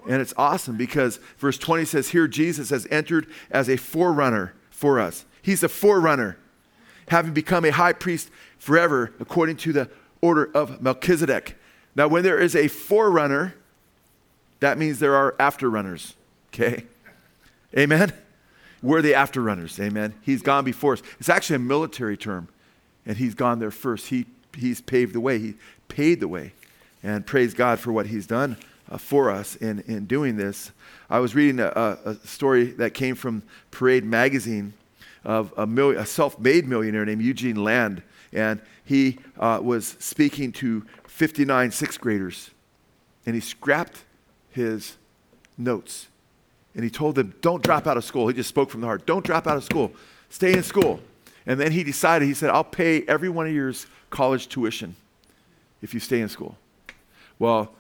And 0.08 0.22
it's 0.22 0.34
awesome 0.38 0.78
because 0.78 1.18
verse 1.38 1.58
20 1.58 1.86
says 1.86 2.10
here 2.10 2.28
Jesus 2.28 2.70
has 2.70 2.88
entered 2.92 3.28
as 3.50 3.70
a 3.70 3.78
forerunner 3.78 4.54
for 4.70 5.00
us. 5.00 5.26
He's 5.42 5.64
a 5.64 5.70
forerunner 5.70 6.38
having 7.10 7.34
become 7.34 7.66
a 7.66 7.72
high 7.72 7.94
priest 7.94 8.30
forever 8.58 9.14
according 9.20 9.58
to 9.58 9.74
the 9.74 9.90
order 10.22 10.50
of 10.54 10.82
Melchizedek. 10.82 11.58
Now, 11.96 12.08
when 12.08 12.24
there 12.24 12.40
is 12.40 12.56
a 12.56 12.68
forerunner, 12.68 13.56
that 14.62 14.78
means 14.78 15.00
there 15.00 15.16
are 15.16 15.34
afterrunners, 15.34 16.14
okay? 16.54 16.86
Amen? 17.78 18.14
We're 18.82 19.02
the 19.02 19.14
afterrunners, 19.14 19.80
amen? 19.80 20.16
He's 20.22 20.42
gone 20.42 20.64
before 20.64 20.94
us. 20.94 21.04
It's 21.20 21.30
actually 21.30 21.58
a 21.58 21.60
military 21.60 22.18
term, 22.18 22.48
and 23.06 23.18
he's 23.18 23.36
gone 23.36 23.60
there 23.60 23.72
first. 23.72 24.08
He, 24.08 24.26
he's 24.58 24.82
paved 24.82 25.14
the 25.14 25.20
way, 25.20 25.40
he 25.40 25.56
paid 25.88 26.20
the 26.20 26.28
way. 26.28 26.54
And 27.04 27.26
praise 27.26 27.54
God 27.54 27.80
for 27.80 27.92
what 27.92 28.08
he's 28.08 28.26
done 28.26 28.58
uh, 28.90 28.98
for 28.98 29.30
us 29.30 29.56
in, 29.56 29.80
in 29.82 30.06
doing 30.06 30.38
this. 30.38 30.72
I 31.10 31.20
was 31.20 31.36
reading 31.36 31.60
a, 31.60 31.98
a 32.06 32.16
story 32.26 32.66
that 32.74 32.94
came 32.94 33.16
from 33.16 33.44
Parade 33.72 34.04
Magazine 34.04 34.74
of 35.24 35.54
a, 35.58 35.66
a 35.98 36.06
self 36.06 36.40
made 36.40 36.68
millionaire 36.68 37.06
named 37.06 37.22
Eugene 37.22 37.64
Lang. 37.64 38.02
And 38.32 38.62
he 38.84 39.20
uh, 39.40 39.60
was 39.62 39.96
speaking 40.00 40.52
to 40.54 40.86
59 41.08 41.72
sixth 41.72 42.02
graders. 42.02 42.50
And 43.26 43.36
he 43.36 43.42
scrapped 43.42 44.04
his 44.50 44.98
notes. 45.58 46.08
And 46.76 46.84
he 46.84 46.90
told 46.90 47.16
them, 47.16 47.36
Don't 47.42 47.64
drop 47.64 47.88
out 47.88 47.98
of 47.98 48.04
school. 48.04 48.28
He 48.28 48.34
just 48.34 48.50
spoke 48.50 48.70
from 48.70 48.82
the 48.82 48.88
heart. 48.88 49.06
Don't 49.06 49.26
drop 49.26 49.48
out 49.48 49.58
of 49.58 49.64
school. 49.64 49.92
Stay 50.30 50.54
in 50.54 50.64
school. 50.64 51.00
And 51.46 51.60
then 51.60 51.72
he 51.72 51.84
decided, 51.84 52.28
he 52.28 52.34
said, 52.34 52.50
I'll 52.50 52.64
pay 52.64 53.04
every 53.04 53.30
one 53.30 53.46
of 53.46 53.54
yours 53.54 53.86
college 54.10 54.48
tuition 54.48 54.96
if 55.82 55.94
you 55.94 56.00
stay 56.00 56.22
in 56.22 56.30
school. 56.30 56.58
Well, 57.38 57.74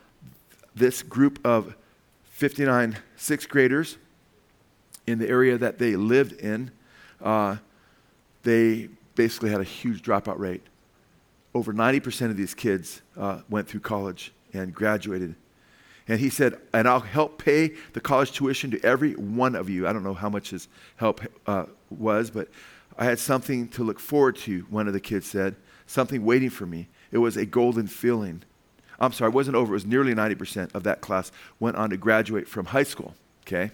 this 0.76 1.02
group 1.04 1.40
of 1.46 1.76
59 2.24 2.98
sixth 3.16 3.50
graders 3.50 3.98
in 5.06 5.20
the 5.20 5.30
area 5.30 5.58
that 5.58 5.80
they 5.80 5.96
lived 5.96 6.34
in 6.34 6.72
uh, 7.24 7.56
they 8.44 8.90
basically 9.16 9.50
had 9.50 9.62
a 9.62 9.66
huge 9.66 10.02
dropout 10.04 10.38
rate. 10.38 10.62
Over 11.56 11.74
90% 11.74 12.30
of 12.30 12.38
these 12.38 12.54
kids 12.54 13.02
uh, 13.18 13.40
went 13.50 13.68
through 13.68 13.80
college 13.80 14.34
and 14.54 14.74
graduated. 14.74 15.36
And 16.08 16.20
he 16.20 16.30
said, 16.30 16.60
and 16.74 16.88
I'll 16.88 17.00
help 17.00 17.42
pay 17.42 17.74
the 17.94 18.02
college 18.02 18.34
tuition 18.34 18.72
to 18.72 18.84
every 18.84 19.14
one 19.14 19.56
of 19.56 19.70
you. 19.70 19.88
I 19.88 19.94
don't 19.94 20.04
know 20.04 20.14
how 20.14 20.30
much 20.30 20.50
his 20.50 20.68
help 20.98 21.22
uh, 21.48 21.66
was, 21.90 22.30
but 22.30 22.50
I 22.98 23.06
had 23.06 23.20
something 23.20 23.70
to 23.70 23.84
look 23.84 24.00
forward 24.00 24.36
to, 24.38 24.62
one 24.70 24.88
of 24.88 24.94
the 24.94 25.00
kids 25.00 25.28
said, 25.28 25.56
something 25.88 26.26
waiting 26.26 26.50
for 26.50 26.66
me. 26.66 26.90
It 27.12 27.20
was 27.20 27.38
a 27.38 27.46
golden 27.46 27.88
feeling. 27.88 28.44
I'm 29.06 29.14
sorry, 29.14 29.30
it 29.30 29.34
wasn't 29.34 29.56
over. 29.56 29.74
It 29.74 29.76
was 29.76 29.86
nearly 29.86 30.14
90% 30.14 30.74
of 30.74 30.84
that 30.84 31.02
class 31.02 31.32
went 31.60 31.78
on 31.78 31.90
to 31.90 31.98
graduate 31.98 32.48
from 32.48 32.68
high 32.68 32.84
school, 32.84 33.16
okay, 33.46 33.72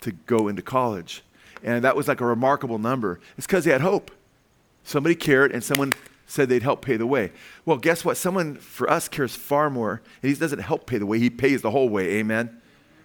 to 0.00 0.12
go 0.12 0.48
into 0.48 0.62
college. 0.62 1.22
And 1.62 1.84
that 1.84 1.96
was 1.96 2.08
like 2.08 2.20
a 2.20 2.26
remarkable 2.26 2.78
number. 2.78 3.20
It's 3.36 3.46
because 3.46 3.64
they 3.64 3.72
had 3.72 3.80
hope. 3.80 4.10
Somebody 4.84 5.14
cared 5.14 5.52
and 5.52 5.62
someone 5.62 5.92
said 6.26 6.48
they'd 6.48 6.62
help 6.62 6.82
pay 6.82 6.96
the 6.96 7.06
way. 7.06 7.30
Well, 7.64 7.76
guess 7.76 8.04
what? 8.04 8.16
Someone 8.16 8.56
for 8.56 8.90
us 8.90 9.08
cares 9.08 9.36
far 9.36 9.70
more. 9.70 10.00
And 10.22 10.32
he 10.32 10.36
doesn't 10.36 10.60
help 10.60 10.86
pay 10.86 10.98
the 10.98 11.06
way, 11.06 11.18
he 11.18 11.30
pays 11.30 11.62
the 11.62 11.70
whole 11.70 11.88
way. 11.88 12.14
Amen. 12.14 12.58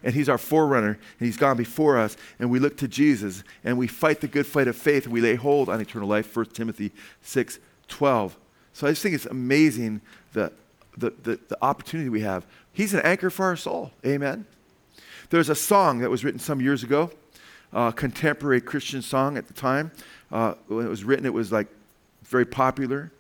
And 0.03 0.13
he's 0.13 0.29
our 0.29 0.37
forerunner, 0.37 0.91
and 1.19 1.25
he's 1.25 1.37
gone 1.37 1.57
before 1.57 1.97
us. 1.97 2.15
And 2.39 2.49
we 2.49 2.59
look 2.59 2.77
to 2.77 2.87
Jesus, 2.87 3.43
and 3.63 3.77
we 3.77 3.87
fight 3.87 4.21
the 4.21 4.27
good 4.27 4.45
fight 4.45 4.67
of 4.67 4.75
faith, 4.75 5.05
and 5.05 5.13
we 5.13 5.21
lay 5.21 5.35
hold 5.35 5.69
on 5.69 5.81
eternal 5.81 6.07
life. 6.07 6.33
1 6.35 6.45
Timothy 6.47 6.91
6 7.23 7.59
12. 7.87 8.37
So 8.73 8.85
I 8.85 8.91
just 8.91 9.01
think 9.01 9.15
it's 9.15 9.25
amazing 9.25 10.01
the, 10.33 10.51
the, 10.97 11.13
the, 11.23 11.39
the 11.47 11.57
opportunity 11.61 12.09
we 12.09 12.21
have. 12.21 12.45
He's 12.73 12.93
an 12.93 13.01
anchor 13.01 13.29
for 13.29 13.45
our 13.45 13.55
soul. 13.55 13.91
Amen. 14.05 14.45
There's 15.29 15.49
a 15.49 15.55
song 15.55 15.99
that 15.99 16.09
was 16.09 16.23
written 16.23 16.39
some 16.39 16.61
years 16.61 16.83
ago 16.83 17.11
uh, 17.73 17.91
contemporary 17.91 18.61
Christian 18.61 19.01
song 19.01 19.37
at 19.37 19.47
the 19.47 19.53
time. 19.53 19.91
Uh, 20.31 20.53
when 20.67 20.85
it 20.85 20.89
was 20.89 21.03
written, 21.03 21.25
it 21.25 21.33
was 21.33 21.51
like 21.51 21.67
very 22.23 22.45
popular. 22.45 23.11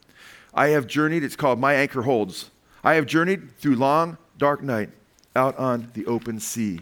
I 0.53 0.69
have 0.69 0.87
journeyed, 0.87 1.23
it's 1.23 1.35
called 1.35 1.59
My 1.59 1.73
Anchor 1.73 2.01
Holds. 2.01 2.49
I 2.83 2.95
have 2.95 3.05
journeyed 3.05 3.57
through 3.57 3.75
long, 3.75 4.17
dark 4.37 4.63
night 4.63 4.89
out 5.35 5.57
on 5.57 5.91
the 5.93 6.05
open 6.05 6.39
sea. 6.39 6.81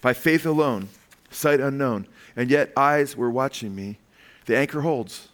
By 0.00 0.12
faith 0.12 0.44
alone, 0.44 0.88
sight 1.30 1.60
unknown, 1.60 2.06
and 2.36 2.50
yet 2.50 2.72
eyes 2.76 3.16
were 3.16 3.30
watching 3.30 3.74
me. 3.74 3.98
The 4.46 4.56
anchor 4.56 4.82
holds. 4.82 5.28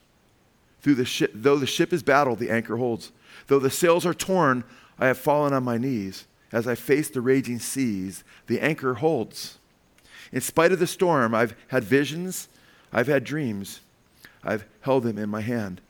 Through 0.80 0.94
the 0.94 1.04
ship, 1.04 1.32
though 1.34 1.58
the 1.58 1.66
ship 1.66 1.92
is 1.92 2.02
battled, 2.02 2.38
the 2.38 2.50
anchor 2.50 2.76
holds. 2.76 3.12
Though 3.48 3.58
the 3.58 3.70
sails 3.70 4.06
are 4.06 4.14
torn, 4.14 4.64
I 5.00 5.06
have 5.06 5.18
fallen 5.18 5.52
on 5.52 5.64
my 5.64 5.78
knees. 5.78 6.26
As 6.52 6.68
I 6.68 6.74
face 6.74 7.08
the 7.08 7.20
raging 7.20 7.58
seas, 7.58 8.22
the 8.46 8.60
anchor 8.60 8.94
holds. 8.94 9.58
In 10.30 10.40
spite 10.40 10.72
of 10.72 10.78
the 10.78 10.86
storm, 10.86 11.34
I've 11.34 11.56
had 11.68 11.82
visions, 11.82 12.48
I've 12.92 13.06
had 13.06 13.24
dreams, 13.24 13.80
I've 14.44 14.64
held 14.82 15.04
them 15.04 15.18
in 15.18 15.28
my 15.28 15.40
hand. 15.40 15.80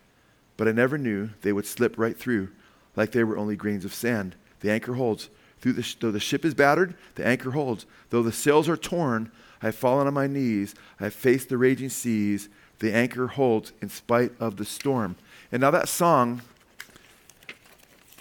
But 0.56 0.68
I 0.68 0.72
never 0.72 0.96
knew 0.96 1.30
they 1.42 1.52
would 1.52 1.66
slip 1.66 1.98
right 1.98 2.16
through 2.16 2.50
like 2.96 3.12
they 3.12 3.24
were 3.24 3.38
only 3.38 3.56
grains 3.56 3.84
of 3.84 3.94
sand. 3.94 4.36
The 4.60 4.70
anchor 4.70 4.94
holds. 4.94 5.30
The, 5.62 5.72
though 6.00 6.10
the 6.10 6.20
ship 6.20 6.44
is 6.44 6.54
battered, 6.54 6.94
the 7.16 7.26
anchor 7.26 7.50
holds. 7.50 7.86
Though 8.10 8.22
the 8.22 8.32
sails 8.32 8.68
are 8.68 8.76
torn, 8.76 9.30
I 9.62 9.66
have 9.66 9.74
fallen 9.74 10.06
on 10.06 10.14
my 10.14 10.26
knees. 10.26 10.74
I 10.98 11.04
have 11.04 11.14
faced 11.14 11.48
the 11.48 11.58
raging 11.58 11.90
seas. 11.90 12.48
The 12.78 12.94
anchor 12.94 13.26
holds 13.26 13.72
in 13.82 13.90
spite 13.90 14.32
of 14.40 14.56
the 14.56 14.64
storm. 14.64 15.16
And 15.52 15.60
now 15.60 15.70
that 15.70 15.88
song, 15.88 16.42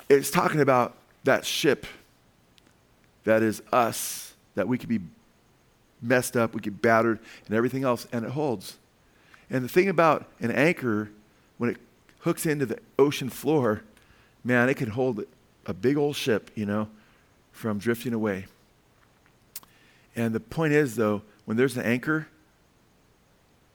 it's 0.09 0.31
talking 0.31 0.59
about 0.59 0.97
that 1.23 1.45
ship 1.45 1.85
that 3.23 3.43
is 3.43 3.61
us 3.71 4.33
that 4.55 4.67
we 4.67 4.77
could 4.77 4.89
be 4.89 4.99
messed 6.01 6.35
up, 6.35 6.53
we 6.53 6.61
get 6.61 6.81
battered, 6.81 7.19
and 7.45 7.55
everything 7.55 7.83
else, 7.83 8.07
and 8.11 8.25
it 8.25 8.31
holds. 8.31 8.77
And 9.49 9.63
the 9.63 9.69
thing 9.69 9.89
about 9.89 10.27
an 10.39 10.51
anchor, 10.51 11.09
when 11.57 11.69
it 11.69 11.77
hooks 12.19 12.45
into 12.45 12.65
the 12.65 12.79
ocean 12.97 13.29
floor, 13.29 13.83
man, 14.43 14.69
it 14.69 14.75
can 14.75 14.89
hold 14.89 15.23
a 15.65 15.73
big 15.73 15.97
old 15.97 16.15
ship, 16.15 16.51
you 16.55 16.65
know, 16.65 16.87
from 17.51 17.77
drifting 17.77 18.13
away. 18.13 18.45
And 20.15 20.33
the 20.33 20.39
point 20.39 20.73
is, 20.73 20.95
though, 20.95 21.21
when 21.45 21.57
there's 21.57 21.77
an 21.77 21.83
anchor, 21.83 22.27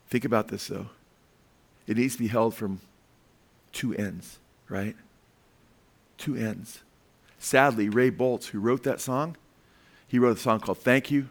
think 0.09 0.25
about 0.25 0.49
this, 0.49 0.67
though. 0.67 0.87
It 1.87 1.97
needs 1.97 2.15
to 2.15 2.23
be 2.23 2.29
held 2.29 2.55
from 2.55 2.81
two 3.73 3.95
ends, 3.95 4.39
right? 4.69 4.97
Two 6.25 6.37
ends. 6.37 6.81
Sadly, 7.39 7.91
Ray 7.91 8.11
Boltz, 8.11 8.47
who 8.47 8.59
wrote 8.59 8.83
that 8.85 8.99
song, 8.99 9.37
he 10.09 10.19
wrote 10.19 10.39
a 10.39 10.41
song 10.41 10.59
called 10.59 10.79
Thank 10.79 11.11
You. 11.11 11.29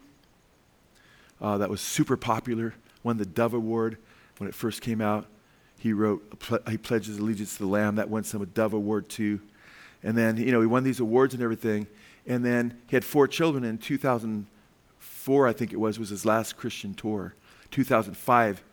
Uh, 1.42 1.58
that 1.58 1.68
was 1.72 1.82
super 1.82 2.16
popular, 2.16 2.76
won 3.02 3.18
the 3.18 3.26
Dove 3.26 3.56
Award 3.56 3.98
when 4.38 4.48
it 4.48 4.54
first 4.54 4.84
came 4.84 5.02
out. 5.02 5.26
He 5.80 5.94
wrote, 5.94 6.22
he 6.70 6.78
pledges 6.78 7.18
allegiance 7.18 7.54
to 7.54 7.64
the 7.64 7.70
Lamb. 7.70 7.96
That 7.96 8.08
won 8.08 8.24
some 8.24 8.44
a 8.44 8.46
Dove 8.46 8.74
Award 8.74 9.10
too. 9.10 9.40
And 10.04 10.16
then, 10.16 10.38
you 10.38 10.52
know, 10.52 10.62
he 10.62 10.68
won 10.68 10.84
these 10.84 11.00
awards 11.00 11.34
and 11.34 11.42
everything. 11.42 11.88
And 12.28 12.46
then 12.46 12.80
he 12.86 12.96
had 12.96 13.04
four 13.04 13.28
children 13.28 13.64
in 13.64 13.80
2004, 13.80 15.48
I 15.48 15.54
think 15.54 15.74
it 15.74 15.80
was, 15.80 15.98
was 15.98 16.10
his 16.10 16.24
last 16.24 16.56
Christian 16.56 16.94
tour. 16.94 17.34
2005, 17.72 18.64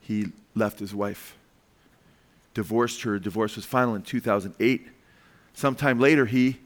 he 0.00 0.32
left 0.56 0.80
his 0.80 0.92
wife, 0.92 1.36
divorced 2.52 3.02
her. 3.02 3.20
Divorce 3.20 3.54
was 3.54 3.64
final 3.64 3.94
in 3.94 4.02
2008. 4.02 4.88
Sometime 5.58 5.98
later, 5.98 6.24
he 6.24 6.56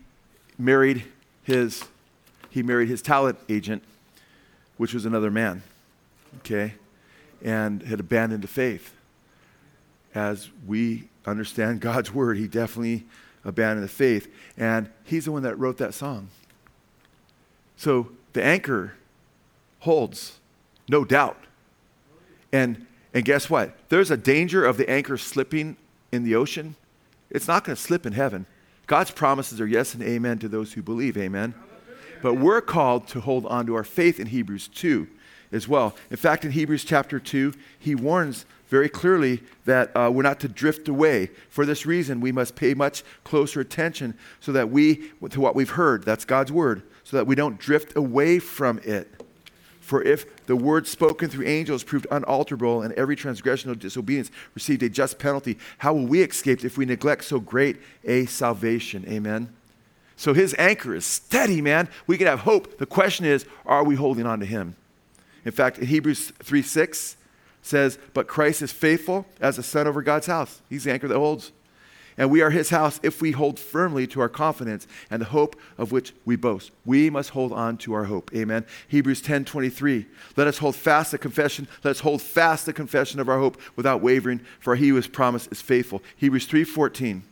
married 0.59 1.05
his, 1.45 1.83
he 2.51 2.63
married 2.63 2.91
his 2.91 3.01
talent 3.01 3.39
agent, 3.49 3.83
which 4.77 4.93
was 4.93 5.07
another 5.07 5.31
man, 5.31 5.63
okay, 6.41 6.75
and 7.43 7.81
had 7.85 8.01
abandoned 8.01 8.45
the 8.45 8.49
faith. 8.49 8.93
As 10.15 10.51
we 10.67 11.09
understand 11.25 11.81
God's 11.81 12.13
word, 12.13 12.37
he 12.37 12.47
definitely 12.47 13.07
abandoned 13.47 13.83
the 13.83 13.91
faith. 13.91 14.31
And 14.59 14.91
he's 15.05 15.25
the 15.25 15.33
one 15.33 15.43
that 15.45 15.59
wrote 15.59 15.79
that 15.79 15.95
song. 15.95 16.29
So 17.79 18.11
the 18.35 18.45
anchor 18.45 18.93
holds, 19.79 20.39
no 20.87 21.07
doubt. 21.07 21.39
And, 22.53 22.85
and 23.15 23.25
guess 23.25 23.49
what? 23.49 23.75
There's 23.89 24.11
a 24.11 24.19
danger 24.19 24.67
of 24.67 24.77
the 24.77 24.91
anchor 24.91 25.17
slipping 25.17 25.79
in 26.13 26.25
the 26.25 26.35
ocean. 26.35 26.75
It's 27.31 27.49
not 27.49 27.65
going 27.65 27.75
to 27.75 27.81
slip 27.81 28.05
in 28.05 28.13
heaven. 28.13 28.45
God's 28.93 29.11
promises 29.11 29.59
are 29.59 29.67
yes 29.67 29.95
and 29.95 30.03
amen 30.03 30.39
to 30.41 30.49
those 30.51 30.75
who 30.75 30.83
believe, 30.83 31.17
amen. 31.17 31.55
But 32.21 32.35
we're 32.35 32.61
called 32.61 33.09
to 33.09 33.21
hold 33.21 33.47
on 33.47 33.65
to 33.65 33.75
our 33.75 33.85
faith 33.85 34.21
in 34.21 34.27
Hebrews 34.27 34.69
2 34.69 35.09
as 35.51 35.67
well. 35.67 35.97
In 36.11 36.19
fact, 36.19 36.45
in 36.45 36.51
Hebrews 36.51 36.85
chapter 36.85 37.19
2, 37.19 37.55
he 37.79 37.95
warns 37.95 38.45
very 38.69 38.91
clearly 38.91 39.41
that 39.65 39.97
uh, 39.97 40.11
we're 40.13 40.23
not 40.23 40.41
to 40.41 40.49
drift 40.49 40.89
away. 40.89 41.31
For 41.49 41.65
this 41.65 41.87
reason, 41.87 42.21
we 42.21 42.33
must 42.33 42.55
pay 42.55 42.75
much 42.75 43.03
closer 43.25 43.61
attention 43.61 44.13
so 44.41 44.53
that 44.53 44.69
we, 44.69 45.11
to 45.31 45.41
what 45.41 45.55
we've 45.55 45.71
heard, 45.71 46.05
that's 46.05 46.27
God's 46.27 46.53
word, 46.53 46.83
so 47.03 47.17
that 47.17 47.27
we 47.27 47.35
don't 47.35 47.59
drift 47.59 47.97
away 47.97 48.39
from 48.39 48.79
it. 48.85 49.22
For 49.83 50.01
if 50.01 50.47
the 50.47 50.55
word 50.55 50.87
spoken 50.87 51.29
through 51.29 51.47
angels 51.47 51.83
proved 51.83 52.07
unalterable 52.09 52.83
and 52.83 52.95
every 52.95 53.17
transgression 53.17 53.69
of 53.69 53.81
disobedience 53.81 54.31
received 54.55 54.83
a 54.85 54.89
just 54.89 55.19
penalty, 55.19 55.59
how 55.79 55.93
will 55.93 56.07
we 56.07 56.23
escape 56.23 56.65
if 56.65 56.79
we 56.79 56.87
neglect 56.87 57.25
so 57.25 57.41
great 57.41 57.81
a 58.05 58.27
salvation? 58.27 59.05
Amen. 59.09 59.53
So 60.17 60.35
his 60.35 60.55
anchor 60.57 60.95
is 60.95 61.05
steady, 61.05 61.61
man. 61.61 61.89
We 62.07 62.17
can 62.17 62.29
have 62.29 62.41
hope. 62.41 62.79
The 62.79 62.87
question 62.87 63.27
is, 63.27 63.45
are 63.67 63.83
we 63.83 63.97
holding 63.97 64.25
on 64.25 64.39
to 64.39 64.47
him? 64.47 64.77
In 65.45 65.51
fact, 65.51 65.79
Hebrews 65.79 66.31
3 66.43 66.63
6, 66.63 67.17
says, 67.61 67.99
But 68.15 68.29
Christ 68.29 68.63
is 68.63 68.71
faithful 68.71 69.27
as 69.41 69.59
a 69.59 69.65
son 69.65 69.89
over 69.89 70.01
God's 70.01 70.29
house. 70.29 70.63
He's 70.71 70.85
the 70.85 70.93
anchor 70.93 71.09
that 71.09 71.19
holds. 71.19 71.51
And 72.23 72.31
we 72.31 72.41
are 72.41 72.51
his 72.51 72.71
house 72.71 73.01
if 73.03 73.21
we 73.21 73.33
hold 73.33 73.59
firmly 73.59 74.07
to 74.07 74.21
our 74.21 74.29
confidence 74.29 74.87
and 75.11 75.21
the 75.21 75.27
hope 75.27 75.57
of 75.77 75.91
which 75.91 76.15
we 76.25 76.37
boast. 76.37 76.71
We 76.85 77.11
must 77.11 77.31
hold 77.31 77.53
on 77.53 77.79
to 77.79 77.95
our 77.95 78.05
hope. 78.05 78.31
Amen. 78.33 78.65
Hebrews 78.87 79.21
10 79.23 79.45
23. 79.45 80.07
Let 80.37 80.47
us 80.47 80.59
hold 80.59 80.77
fast 80.77 81.11
the 81.11 81.19
confession. 81.19 81.67
Let 81.83 81.91
us 81.91 81.99
hold 81.99 82.23
fast 82.23 82.65
the 82.65 82.73
confession 82.73 83.19
of 83.19 83.29
our 83.29 83.41
hope 83.41 83.61
without 83.75 84.03
wavering, 84.03 84.41
for 84.61 84.77
he 84.77 84.91
who 84.91 84.95
has 84.95 85.09
promised 85.09 85.51
is 85.51 85.61
faithful. 85.61 86.01
Hebrews 86.15 86.47
3 86.47 86.63
14. 86.63 87.25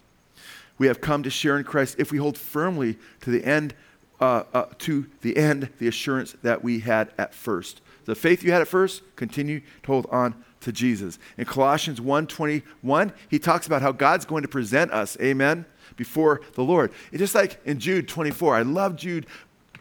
We 0.76 0.88
have 0.88 1.00
come 1.00 1.22
to 1.22 1.30
share 1.30 1.56
in 1.56 1.62
Christ 1.62 1.94
if 2.00 2.10
we 2.10 2.18
hold 2.18 2.36
firmly 2.36 2.98
to 3.20 3.30
the 3.30 3.44
end, 3.44 3.74
uh, 4.20 4.42
uh, 4.52 4.64
to 4.78 5.06
the 5.20 5.36
end, 5.36 5.68
the 5.78 5.86
assurance 5.86 6.34
that 6.42 6.64
we 6.64 6.80
had 6.80 7.12
at 7.16 7.32
first. 7.32 7.80
The 8.06 8.16
faith 8.16 8.42
you 8.42 8.50
had 8.50 8.60
at 8.60 8.66
first, 8.66 9.02
continue 9.14 9.60
to 9.60 9.86
hold 9.86 10.06
on 10.10 10.34
to 10.60 10.72
Jesus. 10.72 11.18
In 11.38 11.44
Colossians 11.44 12.00
1:21, 12.00 13.12
he 13.28 13.38
talks 13.38 13.66
about 13.66 13.82
how 13.82 13.92
God's 13.92 14.24
going 14.24 14.42
to 14.42 14.48
present 14.48 14.90
us, 14.92 15.16
amen, 15.20 15.64
before 15.96 16.40
the 16.54 16.62
Lord. 16.62 16.92
It's 17.12 17.20
just 17.20 17.34
like 17.34 17.60
in 17.64 17.78
Jude 17.78 18.08
24. 18.08 18.54
I 18.54 18.62
love 18.62 18.96
Jude 18.96 19.26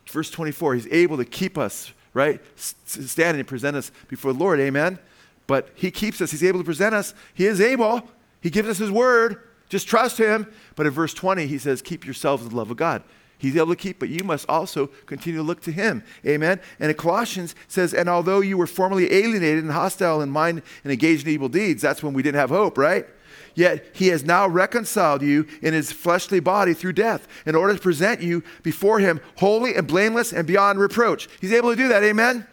verse 0.08 0.30
24. 0.30 0.76
He's 0.76 0.88
able 0.88 1.18
to 1.18 1.26
keep 1.26 1.58
us, 1.58 1.92
right? 2.14 2.42
Standing 2.56 3.40
and 3.40 3.48
present 3.48 3.78
us 3.78 3.92
before 4.08 4.34
the 4.34 4.40
Lord, 4.40 4.60
amen. 4.60 5.00
But 5.48 5.70
he 5.76 5.92
keeps 5.92 6.22
us. 6.22 6.32
He's 6.32 6.44
able 6.44 6.60
to 6.60 6.66
present 6.66 6.94
us. 6.94 7.14
He 7.34 7.46
is 7.46 7.62
able. 7.62 8.10
He 8.42 8.50
gives 8.50 8.70
us 8.70 8.78
his 8.78 8.92
word. 8.92 9.42
Just 9.68 9.88
trust 9.88 10.18
him. 10.18 10.48
But 10.76 10.86
in 10.86 10.92
verse 10.92 11.14
20, 11.14 11.48
he 11.48 11.58
says, 11.58 11.82
Keep 11.82 12.06
yourselves 12.06 12.44
in 12.44 12.50
the 12.50 12.56
love 12.56 12.72
of 12.72 12.78
God. 12.78 13.04
He's 13.40 13.56
able 13.56 13.68
to 13.68 13.76
keep, 13.78 14.00
but 14.00 14.10
you 14.10 14.26
must 14.26 14.46
also 14.50 14.88
continue 15.06 15.40
to 15.40 15.44
look 15.44 15.62
to 15.62 15.72
him. 15.72 16.04
Amen. 16.26 16.60
And 16.78 16.92
in 16.92 16.98
Colossians 16.98 17.56
says, 17.70 17.94
and 17.94 18.10
although 18.10 18.42
you 18.42 18.58
were 18.58 18.68
formerly 18.68 19.12
alienated 19.14 19.64
and 19.64 19.72
hostile 19.72 20.22
in 20.22 20.30
mind 20.30 20.62
and 20.84 20.92
engaged 20.92 21.26
in 21.26 21.34
evil 21.34 21.48
deeds, 21.48 21.82
that's 21.82 22.04
when 22.04 22.14
we 22.14 22.22
didn't 22.22 22.40
have 22.40 22.50
hope, 22.50 22.78
right? 22.78 23.08
Yet 23.56 23.86
he 23.94 24.08
has 24.08 24.26
now 24.26 24.46
reconciled 24.46 25.22
you 25.22 25.48
in 25.62 25.74
his 25.74 25.90
fleshly 25.90 26.42
body 26.42 26.74
through 26.74 26.94
death 26.94 27.30
in 27.46 27.56
order 27.56 27.74
to 27.74 27.80
present 27.80 28.22
you 28.22 28.44
before 28.62 29.00
him 29.00 29.22
holy 29.38 29.74
and 29.74 29.88
blameless 29.88 30.34
and 30.34 30.46
beyond 30.46 30.78
reproach. 30.78 31.30
He's 31.40 31.54
able 31.54 31.70
to 31.70 31.78
do 31.78 31.88
that. 31.88 32.04
Amen. 32.04 32.46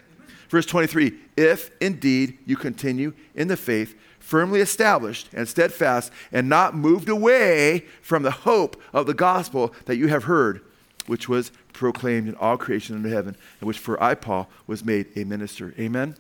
Verse 0.49 0.66
23 0.66 1.18
If 1.37 1.72
indeed 1.80 2.39
you 2.47 2.57
continue 2.57 3.12
in 3.34 3.49
the 3.49 3.57
faith, 3.57 3.97
firmly 4.20 4.61
established 4.61 5.28
and 5.32 5.49
steadfast, 5.49 6.12
and 6.30 6.49
not 6.49 6.76
moved 6.76 7.09
away 7.09 7.87
from 8.03 8.22
the 8.22 8.30
hope 8.30 8.80
of 8.93 9.07
the 9.07 9.14
gospel 9.14 9.74
that 9.87 9.97
you 9.97 10.07
have 10.07 10.24
heard 10.24 10.62
which 11.07 11.28
was 11.28 11.52
proclaimed 11.72 12.28
in 12.28 12.34
all 12.36 12.57
creation 12.57 12.96
under 12.96 13.09
heaven, 13.09 13.36
and 13.61 13.66
which 13.66 13.78
for 13.78 14.02
I, 14.02 14.14
Paul, 14.14 14.48
was 14.66 14.84
made 14.84 15.07
a 15.16 15.24
minister. 15.24 15.74
Amen? 15.78 16.16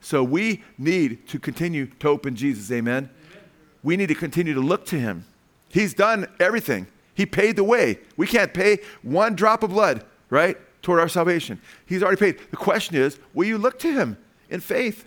So 0.00 0.22
we 0.22 0.62
need 0.76 1.26
to 1.28 1.38
continue 1.38 1.86
to 1.86 2.06
hope 2.06 2.26
in 2.26 2.36
Jesus. 2.36 2.70
Amen? 2.70 3.10
Amen? 3.30 3.40
We 3.82 3.96
need 3.96 4.08
to 4.08 4.14
continue 4.14 4.54
to 4.54 4.60
look 4.60 4.86
to 4.86 4.98
him. 4.98 5.24
He's 5.68 5.94
done 5.94 6.26
everything, 6.40 6.86
he 7.14 7.26
paid 7.26 7.56
the 7.56 7.64
way. 7.64 7.98
We 8.16 8.26
can't 8.26 8.54
pay 8.54 8.78
one 9.02 9.34
drop 9.34 9.62
of 9.62 9.70
blood, 9.70 10.04
right, 10.30 10.56
toward 10.82 11.00
our 11.00 11.08
salvation. 11.08 11.60
He's 11.84 12.02
already 12.02 12.18
paid. 12.18 12.50
The 12.50 12.56
question 12.56 12.96
is 12.96 13.18
will 13.34 13.46
you 13.46 13.58
look 13.58 13.78
to 13.80 13.92
him 13.92 14.16
in 14.48 14.60
faith? 14.60 15.04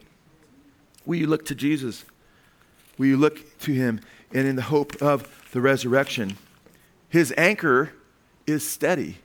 Will 1.06 1.18
you 1.18 1.28
look 1.28 1.46
to 1.46 1.56
Jesus? 1.56 2.06
Will 2.98 3.08
you 3.08 3.18
look 3.18 3.58
to 3.60 3.72
him 3.72 4.02
and 4.34 4.48
in 4.48 4.56
the 4.56 4.62
hope 4.64 5.02
of 5.02 5.50
the 5.52 5.62
resurrection? 5.62 6.38
His 7.10 7.34
anchor 7.38 7.94
is 8.52 8.68
steady, 8.68 9.18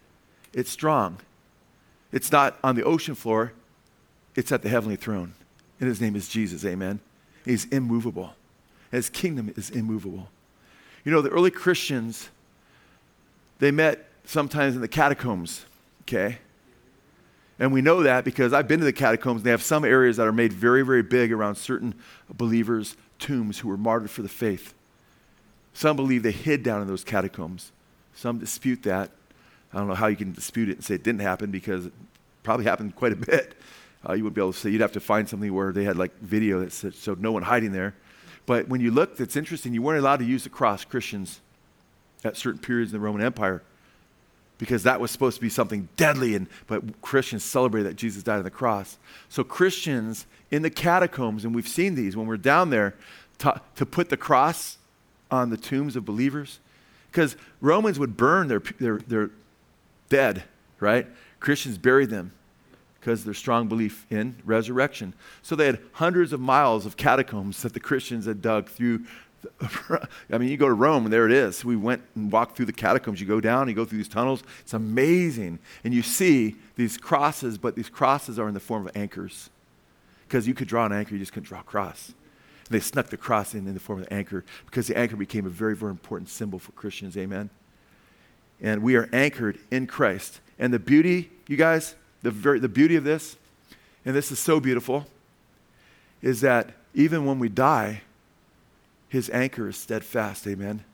it's 0.53 0.71
strong. 0.71 1.19
It's 2.13 2.33
not 2.33 2.59
on 2.63 2.77
the 2.77 2.85
ocean 2.85 3.15
floor, 3.15 3.53
it's 4.35 4.53
at 4.53 4.63
the 4.63 4.69
heavenly 4.69 4.97
throne. 4.97 5.35
And 5.81 5.89
his 5.89 6.01
name 6.01 6.17
is 6.17 6.29
Jesus, 6.29 6.65
amen. 6.65 7.01
He's 7.45 7.67
immovable. 7.67 8.35
His 8.91 9.11
kingdom 9.11 9.53
is 9.57 9.71
immovable. 9.71 10.29
You 11.05 11.13
know, 11.13 11.21
the 11.21 11.29
early 11.29 11.51
Christians, 11.51 12.31
they 13.59 13.71
met 13.71 14.09
sometimes 14.25 14.75
in 14.75 14.81
the 14.81 14.89
catacombs, 14.89 15.67
okay? 16.03 16.39
And 17.59 17.73
we 17.73 17.81
know 17.81 18.03
that 18.03 18.25
because 18.25 18.53
I've 18.53 18.69
been 18.69 18.81
to 18.81 18.85
the 18.85 18.93
catacombs. 18.93 19.43
They 19.43 19.51
have 19.51 19.63
some 19.63 19.85
areas 19.85 20.17
that 20.19 20.27
are 20.27 20.33
made 20.33 20.53
very, 20.53 20.83
very 20.83 21.03
big 21.03 21.33
around 21.33 21.57
certain 21.57 21.95
believers' 22.29 22.97
tombs 23.19 23.61
who 23.61 23.69
were 23.69 23.79
martyred 23.79 24.11
for 24.11 24.23
the 24.23 24.29
faith. 24.29 24.75
Some 25.73 25.97
believe 25.97 26.23
they 26.23 26.33
hid 26.33 26.63
down 26.63 26.83
in 26.83 26.89
those 26.89 27.05
catacombs. 27.05 27.73
Some 28.15 28.39
dispute 28.39 28.83
that. 28.83 29.11
I 29.77 29.81
don't 29.81 29.89
know 29.89 29.95
how 29.95 30.07
you 30.07 30.17
can 30.17 30.33
dispute 30.33 30.71
it 30.71 30.77
and 30.77 30.85
say 30.85 30.95
it 30.95 31.05
didn't 31.05 31.21
happen 31.21 31.51
because 31.51 31.85
it 31.85 31.93
probably 32.43 32.65
happened 32.65 32.97
quite 32.97 33.13
a 33.13 33.17
bit. 33.17 33.55
Uh, 34.09 34.15
you 34.15 34.25
wouldn't 34.25 34.35
be 34.35 34.41
able 34.41 34.55
to 34.55 34.59
say, 34.59 34.71
you'd 34.71 34.81
have 34.81 34.93
to 34.93 35.01
find 35.01 35.29
something 35.29 35.53
where 35.53 35.71
they 35.71 35.85
had 35.85 35.99
like 35.99 36.19
video 36.21 36.65
that 36.65 36.95
showed 36.95 37.21
no 37.21 37.31
one 37.31 37.43
hiding 37.43 37.73
there. 37.73 37.95
But 38.47 38.69
when 38.69 38.81
you 38.81 38.91
look, 38.91 39.21
it's 39.21 39.37
interesting. 39.37 39.75
You 39.75 39.83
weren't 39.83 39.99
allowed 39.99 40.21
to 40.21 40.25
use 40.25 40.45
the 40.45 40.49
cross, 40.49 40.85
Christians, 40.85 41.41
at 42.25 42.39
certain 42.39 42.59
periods 42.59 42.93
in 42.95 42.99
the 42.99 43.05
Roman 43.05 43.21
Empire 43.21 43.63
because 44.57 44.85
that 44.85 44.99
was 44.99 45.11
supposed 45.11 45.35
to 45.37 45.43
be 45.43 45.51
something 45.51 45.87
deadly 45.99 46.35
and 46.35 46.47
but 46.67 47.03
christians 47.03 47.45
celebrated 47.45 47.91
that 47.91 47.95
jesus 47.95 48.23
died 48.23 48.39
on 48.39 48.43
the 48.43 48.51
cross 48.51 48.97
so 49.29 49.45
christians 49.45 50.25
in 50.51 50.63
the 50.63 50.71
catacombs 50.71 51.45
and 51.45 51.55
we've 51.55 51.69
seen 51.69 51.95
these 51.95 52.17
when 52.17 52.27
we're 52.27 52.39
down 52.39 52.71
there 52.71 52.95
to, 53.37 53.61
to 53.75 53.85
put 53.85 54.09
the 54.09 54.17
cross 54.17 54.79
on 55.31 55.51
the 55.51 55.59
tombs 55.59 55.95
of 55.95 56.07
believers 56.07 56.59
because 57.17 57.35
Romans 57.63 57.99
would 57.99 58.15
burn 58.15 58.49
their, 58.49 58.63
their, 58.79 58.99
their 58.99 59.31
dead, 60.09 60.45
right? 60.81 61.07
Christians 61.41 61.79
bury 61.79 62.07
them. 62.07 62.33
Because 63.01 63.25
their 63.25 63.35
strong 63.35 63.69
belief 63.69 64.05
in 64.11 64.35
resurrection. 64.45 65.15
So 65.41 65.55
they 65.55 65.67
had 65.67 65.79
hundreds 65.93 66.33
of 66.33 66.41
miles 66.41 66.87
of 66.87 66.97
catacombs 66.97 67.63
that 67.63 67.73
the 67.73 67.79
Christians 67.79 68.27
had 68.27 68.43
dug 68.43 68.69
through. 68.69 69.05
I 70.33 70.39
mean, 70.39 70.49
you 70.49 70.57
go 70.57 70.67
to 70.67 70.75
Rome 70.75 71.05
and 71.05 71.13
there 71.13 71.25
it 71.25 71.31
is. 71.31 71.65
We 71.65 71.77
went 71.77 72.03
and 72.17 72.33
walked 72.33 72.57
through 72.57 72.67
the 72.67 72.73
catacombs. 72.73 73.21
You 73.21 73.27
go 73.29 73.41
down, 73.41 73.69
you 73.69 73.75
go 73.75 73.85
through 73.85 73.99
these 73.99 74.09
tunnels. 74.09 74.43
It's 74.63 74.75
amazing. 74.75 75.61
And 75.85 75.95
you 75.95 76.03
see 76.03 76.57
these 76.75 76.99
crosses, 76.99 77.59
but 77.59 77.77
these 77.77 77.89
crosses 77.89 78.41
are 78.41 78.49
in 78.49 78.55
the 78.55 78.61
form 78.61 78.89
of 78.89 78.97
anchors. 78.97 79.51
Because 80.27 80.49
you 80.49 80.55
could 80.55 80.67
draw 80.67 80.85
an 80.85 80.93
anchor, 80.93 81.13
you 81.13 81.21
just 81.21 81.33
couldn't 81.33 81.49
draw 81.49 81.61
a 81.61 81.63
cross. 81.63 82.09
And 82.09 82.75
they 82.75 82.81
snuck 82.81 83.09
the 83.11 83.17
cross 83.17 83.55
in 83.55 83.69
in 83.69 83.75
the 83.75 83.81
form 83.81 84.01
of 84.01 84.09
the 84.09 84.13
anchor 84.13 84.45
because 84.65 84.89
the 84.89 84.99
anchor 84.99 85.15
became 85.15 85.47
a 85.47 85.51
very, 85.51 85.77
very 85.77 85.93
important 85.93 86.29
symbol 86.29 86.59
for 86.59 86.73
Christians. 86.73 87.17
Amen. 87.17 87.51
And 88.61 88.83
we 88.83 88.97
are 88.97 89.09
anchored 89.13 89.59
in 89.71 89.87
Christ. 89.87 90.41
And 90.59 90.73
the 90.73 90.79
beauty, 90.79 91.31
you 91.47 91.57
guys, 91.57 91.95
the, 92.23 92.31
the 92.31 92.69
beauty 92.69 92.97
of 92.97 93.05
this, 93.05 93.37
and 94.05 94.15
this 94.15 94.33
is 94.33 94.39
so 94.39 94.61
beautiful, 94.61 95.07
is 96.23 96.41
that 96.41 96.71
even 96.95 97.27
when 97.27 97.39
we 97.39 97.49
die, 97.49 98.03
his 99.09 99.31
anchor 99.31 99.69
is 99.69 99.77
steadfast. 99.77 100.47
Amen. 100.47 100.85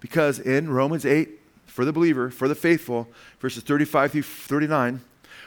Because 0.00 0.38
in 0.38 0.70
Romans 0.70 1.06
8, 1.06 1.28
for 1.66 1.84
the 1.84 1.92
believer, 1.92 2.30
for 2.30 2.46
the 2.46 2.54
faithful, 2.54 3.08
verses 3.40 3.62
35 3.62 4.12
through 4.12 4.22
39, 4.22 5.00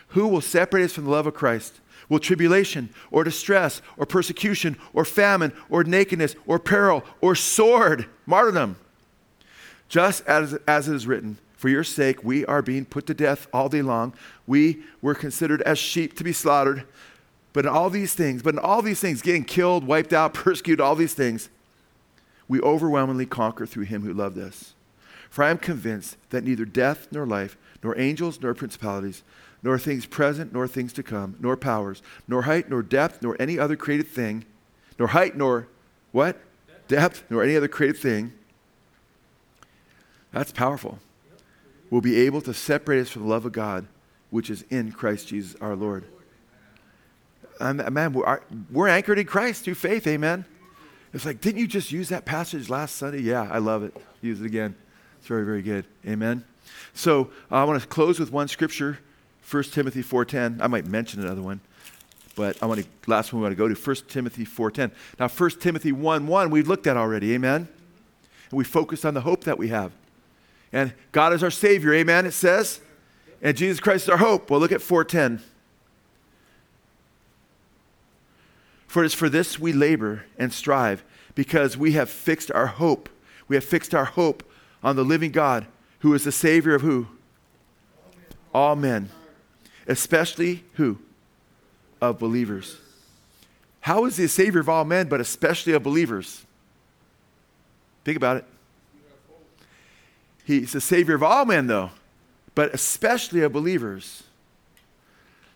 who 0.09 0.27
will 0.27 0.41
separate 0.41 0.83
us 0.83 0.93
from 0.93 1.05
the 1.05 1.09
love 1.09 1.27
of 1.27 1.33
Christ? 1.33 1.79
Will 2.09 2.19
tribulation 2.19 2.89
or 3.11 3.23
distress 3.23 3.81
or 3.97 4.05
persecution 4.05 4.77
or 4.93 5.03
famine 5.03 5.51
or 5.69 5.83
nakedness 5.83 6.35
or 6.45 6.59
peril 6.59 7.03
or 7.21 7.35
sword, 7.35 8.07
martyrdom? 8.25 8.77
Just 9.89 10.25
as, 10.27 10.53
as 10.67 10.87
it 10.87 10.95
is 10.95 11.07
written, 11.07 11.37
for 11.55 11.69
your 11.69 11.83
sake 11.83 12.23
we 12.23 12.45
are 12.45 12.61
being 12.61 12.85
put 12.85 13.07
to 13.07 13.13
death 13.13 13.47
all 13.51 13.69
day 13.69 13.81
long. 13.81 14.13
We 14.45 14.83
were 15.01 15.15
considered 15.15 15.61
as 15.63 15.79
sheep 15.79 16.15
to 16.17 16.23
be 16.23 16.33
slaughtered. 16.33 16.85
But 17.53 17.65
in 17.65 17.71
all 17.71 17.89
these 17.89 18.13
things, 18.13 18.43
but 18.43 18.53
in 18.53 18.59
all 18.59 18.83
these 18.83 18.99
things, 18.99 19.21
getting 19.21 19.43
killed, 19.43 19.85
wiped 19.85 20.13
out, 20.13 20.33
persecuted, 20.35 20.79
all 20.79 20.95
these 20.95 21.15
things, 21.15 21.49
we 22.47 22.61
overwhelmingly 22.61 23.25
conquer 23.25 23.65
through 23.65 23.85
him 23.85 24.03
who 24.03 24.13
loved 24.13 24.37
us. 24.37 24.73
For 25.29 25.43
I 25.43 25.49
am 25.49 25.57
convinced 25.57 26.17
that 26.29 26.43
neither 26.43 26.65
death 26.65 27.07
nor 27.11 27.25
life, 27.25 27.57
nor 27.83 27.97
angels 27.99 28.39
nor 28.41 28.53
principalities, 28.53 29.23
nor 29.63 29.77
things 29.79 30.05
present 30.05 30.53
nor 30.53 30.67
things 30.67 30.93
to 30.93 31.03
come, 31.03 31.35
nor 31.39 31.57
powers, 31.57 32.01
nor 32.27 32.43
height 32.43 32.69
nor 32.69 32.81
depth, 32.81 33.21
nor 33.21 33.35
any 33.39 33.57
other 33.57 33.75
created 33.75 34.07
thing, 34.07 34.45
nor 34.99 35.09
height 35.09 35.35
nor 35.35 35.67
what? 36.11 36.37
Depth, 36.87 37.23
nor 37.29 37.43
any 37.43 37.55
other 37.55 37.67
created 37.67 37.97
thing. 37.97 38.33
That's 40.31 40.51
powerful. 40.51 40.99
Will 41.89 42.01
be 42.01 42.19
able 42.21 42.41
to 42.41 42.53
separate 42.53 43.01
us 43.01 43.09
from 43.09 43.23
the 43.23 43.29
love 43.29 43.45
of 43.45 43.53
God, 43.53 43.87
which 44.29 44.49
is 44.49 44.63
in 44.69 44.91
Christ 44.91 45.29
Jesus 45.29 45.55
our 45.61 45.75
Lord. 45.75 46.03
And 47.59 47.89
man, 47.91 48.13
we're, 48.13 48.41
we're 48.71 48.87
anchored 48.87 49.19
in 49.19 49.25
Christ 49.25 49.63
through 49.63 49.75
faith, 49.75 50.05
amen. 50.05 50.45
It's 51.13 51.25
like, 51.25 51.41
didn't 51.41 51.59
you 51.59 51.67
just 51.67 51.91
use 51.91 52.09
that 52.09 52.25
passage 52.25 52.69
last 52.69 52.97
Sunday? 52.97 53.21
Yeah, 53.21 53.47
I 53.49 53.57
love 53.59 53.83
it. 53.83 53.95
Use 54.21 54.41
it 54.41 54.45
again. 54.45 54.75
It's 55.17 55.27
very, 55.27 55.45
very 55.45 55.61
good. 55.61 55.85
Amen. 56.05 56.43
So 56.93 57.31
uh, 57.51 57.55
I 57.55 57.63
want 57.63 57.81
to 57.81 57.87
close 57.87 58.19
with 58.19 58.31
one 58.31 58.47
scripture 58.47 58.99
1 59.49 59.63
Timothy 59.63 60.03
4.10. 60.03 60.61
I 60.61 60.67
might 60.67 60.85
mention 60.85 61.21
another 61.21 61.41
one, 61.41 61.61
but 62.35 62.61
I 62.61 62.65
want 62.65 62.81
to, 62.81 62.87
last 63.09 63.31
one 63.31 63.41
we 63.41 63.43
want 63.45 63.53
to 63.53 63.57
go 63.57 63.73
to 63.73 63.75
1 63.75 63.95
Timothy 64.09 64.45
4.10. 64.45 64.91
Now 65.19 65.29
1 65.29 65.49
Timothy 65.51 65.93
1.1 65.93 66.51
we've 66.51 66.67
looked 66.67 66.85
at 66.85 66.97
already, 66.97 67.33
amen? 67.33 67.69
And 68.49 68.57
we 68.57 68.65
focused 68.65 69.05
on 69.05 69.13
the 69.13 69.21
hope 69.21 69.45
that 69.45 69.57
we 69.57 69.69
have. 69.69 69.93
And 70.71 70.93
God 71.11 71.33
is 71.33 71.43
our 71.43 71.51
Savior, 71.51 71.93
amen, 71.93 72.25
it 72.25 72.31
says. 72.31 72.81
And 73.41 73.55
Jesus 73.55 73.79
Christ 73.79 74.05
is 74.05 74.09
our 74.09 74.17
hope. 74.17 74.49
Well, 74.49 74.59
look 74.59 74.71
at 74.71 74.81
4.10. 74.81 75.41
For 78.87 79.03
it 79.03 79.07
is 79.07 79.13
for 79.13 79.29
this 79.29 79.59
we 79.59 79.73
labor 79.73 80.25
and 80.37 80.51
strive, 80.51 81.03
because 81.35 81.77
we 81.77 81.91
have 81.93 82.09
fixed 82.09 82.51
our 82.51 82.67
hope. 82.67 83.09
We 83.47 83.55
have 83.55 83.63
fixed 83.63 83.93
our 83.93 84.05
hope 84.05 84.43
on 84.83 84.95
the 84.95 85.03
living 85.03 85.31
God, 85.31 85.67
who 85.99 86.13
is 86.13 86.23
the 86.23 86.31
Savior 86.31 86.75
of 86.75 86.81
who? 86.81 87.07
All 88.53 88.75
men 88.75 89.09
especially 89.87 90.63
who? 90.73 90.99
Of 92.01 92.19
believers. 92.19 92.77
How 93.81 94.05
is 94.05 94.17
he 94.17 94.25
a 94.25 94.29
savior 94.29 94.59
of 94.59 94.69
all 94.69 94.83
men, 94.83 95.07
but 95.07 95.21
especially 95.21 95.73
of 95.73 95.81
believers? 95.81 96.45
Think 98.03 98.17
about 98.17 98.37
it. 98.37 98.45
He's 100.47 100.71
the 100.71 100.81
savior 100.81 101.13
of 101.13 101.21
all 101.21 101.45
men, 101.45 101.67
though, 101.67 101.91
but 102.55 102.73
especially 102.73 103.41
of 103.41 103.51
believers. 103.51 104.23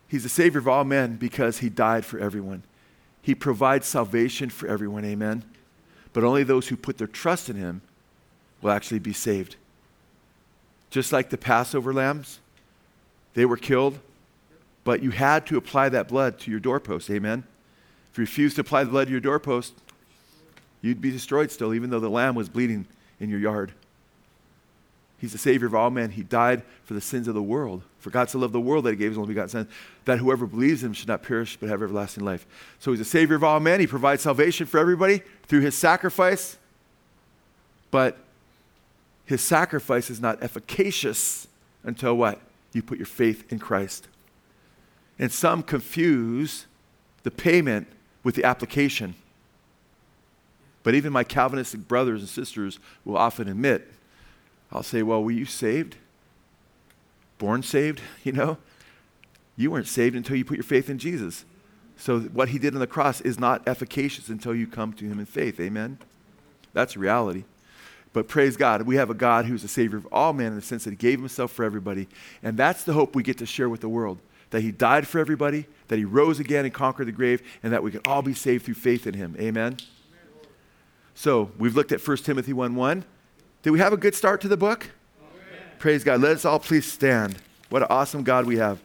He's 0.06 0.22
the 0.22 0.28
savior 0.28 0.60
of 0.60 0.68
all 0.68 0.84
men 0.84 1.16
because 1.16 1.58
he 1.58 1.70
died 1.70 2.04
for 2.04 2.18
everyone. 2.18 2.62
He 3.22 3.34
provides 3.34 3.86
salvation 3.86 4.50
for 4.50 4.68
everyone, 4.68 5.04
amen. 5.04 5.44
But 6.12 6.24
only 6.24 6.42
those 6.42 6.68
who 6.68 6.76
put 6.76 6.98
their 6.98 7.06
trust 7.06 7.48
in 7.48 7.56
him 7.56 7.80
will 8.60 8.70
actually 8.70 8.98
be 8.98 9.14
saved. 9.14 9.56
Just 10.90 11.10
like 11.10 11.30
the 11.30 11.38
Passover 11.38 11.94
lambs, 11.94 12.40
they 13.32 13.46
were 13.46 13.56
killed 13.56 13.98
but 14.84 15.02
you 15.02 15.10
had 15.10 15.46
to 15.46 15.56
apply 15.56 15.88
that 15.90 16.08
blood 16.08 16.38
to 16.40 16.50
your 16.50 16.60
doorpost. 16.60 17.10
Amen. 17.10 17.44
If 18.10 18.18
you 18.18 18.22
refused 18.22 18.56
to 18.56 18.62
apply 18.62 18.84
the 18.84 18.90
blood 18.90 19.06
to 19.06 19.10
your 19.10 19.20
doorpost, 19.20 19.74
you'd 20.80 21.00
be 21.00 21.10
destroyed 21.10 21.50
still, 21.50 21.72
even 21.72 21.90
though 21.90 22.00
the 22.00 22.10
lamb 22.10 22.34
was 22.34 22.48
bleeding 22.48 22.86
in 23.20 23.30
your 23.30 23.38
yard. 23.38 23.72
He's 25.22 25.30
the 25.30 25.38
Savior 25.38 25.68
of 25.68 25.74
all 25.76 25.88
men. 25.88 26.10
He 26.10 26.24
died 26.24 26.64
for 26.82 26.94
the 26.94 27.00
sins 27.00 27.28
of 27.28 27.34
the 27.34 27.42
world. 27.42 27.82
For 28.00 28.10
God 28.10 28.28
so 28.28 28.40
loved 28.40 28.52
the 28.52 28.60
world 28.60 28.84
that 28.84 28.90
He 28.90 28.96
gave 28.96 29.12
His 29.12 29.18
only 29.18 29.28
begotten 29.28 29.50
Son, 29.50 29.68
that 30.04 30.18
whoever 30.18 30.48
believes 30.48 30.82
Him 30.82 30.92
should 30.92 31.06
not 31.06 31.22
perish 31.22 31.56
but 31.56 31.68
have 31.68 31.80
everlasting 31.80 32.24
life. 32.24 32.44
So 32.80 32.90
He's 32.90 32.98
the 32.98 33.04
Savior 33.04 33.36
of 33.36 33.44
all 33.44 33.60
men. 33.60 33.78
He 33.78 33.86
provides 33.86 34.22
salvation 34.22 34.66
for 34.66 34.78
everybody 34.78 35.22
through 35.46 35.60
His 35.60 35.78
sacrifice. 35.78 36.58
But 37.92 38.18
His 39.24 39.42
sacrifice 39.42 40.10
is 40.10 40.20
not 40.20 40.42
efficacious 40.42 41.46
until 41.84 42.16
what? 42.16 42.40
You 42.72 42.82
put 42.82 42.98
your 42.98 43.06
faith 43.06 43.44
in 43.52 43.60
Christ. 43.60 44.08
And 45.20 45.30
some 45.30 45.62
confuse 45.62 46.66
the 47.22 47.30
payment 47.30 47.86
with 48.24 48.34
the 48.34 48.42
application. 48.42 49.14
But 50.82 50.96
even 50.96 51.12
my 51.12 51.22
Calvinistic 51.22 51.86
brothers 51.86 52.22
and 52.22 52.28
sisters 52.28 52.80
will 53.04 53.16
often 53.16 53.46
admit, 53.46 53.88
I'll 54.72 54.82
say, 54.82 55.02
Well, 55.02 55.22
were 55.22 55.30
you 55.30 55.44
saved? 55.44 55.96
Born 57.38 57.62
saved? 57.62 58.00
You 58.24 58.32
know? 58.32 58.58
You 59.54 59.70
weren't 59.70 59.86
saved 59.86 60.16
until 60.16 60.36
you 60.36 60.46
put 60.46 60.56
your 60.56 60.64
faith 60.64 60.88
in 60.88 60.98
Jesus. 60.98 61.44
So 61.98 62.20
what 62.20 62.48
he 62.48 62.58
did 62.58 62.72
on 62.72 62.80
the 62.80 62.86
cross 62.86 63.20
is 63.20 63.38
not 63.38 63.68
efficacious 63.68 64.28
until 64.28 64.54
you 64.54 64.66
come 64.66 64.94
to 64.94 65.04
him 65.04 65.18
in 65.18 65.26
faith. 65.26 65.60
Amen? 65.60 65.98
That's 66.72 66.96
reality. 66.96 67.44
But 68.14 68.28
praise 68.28 68.56
God, 68.56 68.82
we 68.82 68.96
have 68.96 69.10
a 69.10 69.14
God 69.14 69.44
who's 69.44 69.62
the 69.62 69.68
Savior 69.68 69.98
of 69.98 70.08
all 70.10 70.32
men 70.32 70.48
in 70.48 70.56
the 70.56 70.62
sense 70.62 70.84
that 70.84 70.90
he 70.90 70.96
gave 70.96 71.18
himself 71.18 71.52
for 71.52 71.64
everybody. 71.64 72.08
And 72.42 72.56
that's 72.56 72.84
the 72.84 72.94
hope 72.94 73.14
we 73.14 73.22
get 73.22 73.38
to 73.38 73.46
share 73.46 73.68
with 73.68 73.82
the 73.82 73.88
world 73.88 74.18
that 74.52 74.60
he 74.62 74.70
died 74.70 75.06
for 75.06 75.18
everybody, 75.18 75.66
that 75.88 75.98
he 75.98 76.04
rose 76.04 76.38
again 76.38 76.64
and 76.64 76.72
conquered 76.72 77.06
the 77.06 77.12
grave, 77.12 77.42
and 77.62 77.72
that 77.72 77.82
we 77.82 77.90
can 77.90 78.00
all 78.06 78.20
be 78.20 78.34
saved 78.34 78.64
through 78.64 78.74
faith 78.74 79.06
in 79.06 79.14
him. 79.14 79.34
Amen? 79.40 79.78
So 81.14 81.50
we've 81.58 81.74
looked 81.74 81.90
at 81.90 82.06
1 82.06 82.18
Timothy 82.18 82.52
1 82.52 82.74
1. 82.74 83.04
Did 83.62 83.70
we 83.70 83.78
have 83.78 83.92
a 83.92 83.96
good 83.96 84.16
start 84.16 84.40
to 84.40 84.48
the 84.48 84.56
book? 84.56 84.90
Amen. 85.20 85.60
Praise 85.78 86.02
God. 86.02 86.20
Let 86.20 86.32
us 86.32 86.44
all 86.44 86.58
please 86.58 86.84
stand. 86.84 87.36
What 87.68 87.82
an 87.82 87.88
awesome 87.90 88.24
God 88.24 88.44
we 88.44 88.56
have. 88.56 88.80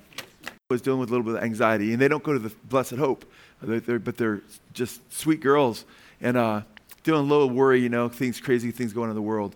I 0.48 0.52
was 0.70 0.84
dealing 0.84 1.00
with 1.00 1.10
a 1.10 1.14
little 1.14 1.26
bit 1.26 1.36
of 1.36 1.44
anxiety, 1.44 1.94
and 1.94 2.02
they 2.02 2.08
don't 2.08 2.24
go 2.24 2.34
to 2.34 2.38
the 2.38 2.54
Blessed 2.66 2.96
Hope, 2.96 3.26
they're, 3.60 3.80
they're, 3.80 3.98
but 3.98 4.18
they're 4.18 4.42
just 4.74 5.12
sweet 5.12 5.42
girls, 5.42 5.84
and 6.22 6.38
uh, 6.38 6.62
dealing 7.02 7.26
a 7.26 7.28
little 7.28 7.50
worry, 7.50 7.82
you 7.82 7.90
know, 7.90 8.08
things, 8.08 8.40
crazy 8.40 8.70
things 8.70 8.94
going 8.94 9.06
on 9.06 9.10
in 9.10 9.16
the 9.16 9.22
world. 9.22 9.56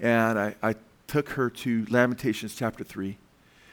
And 0.00 0.38
I, 0.38 0.54
I 0.62 0.74
took 1.06 1.30
her 1.30 1.48
to 1.48 1.86
Lamentations 1.88 2.54
chapter 2.54 2.84
3. 2.84 3.16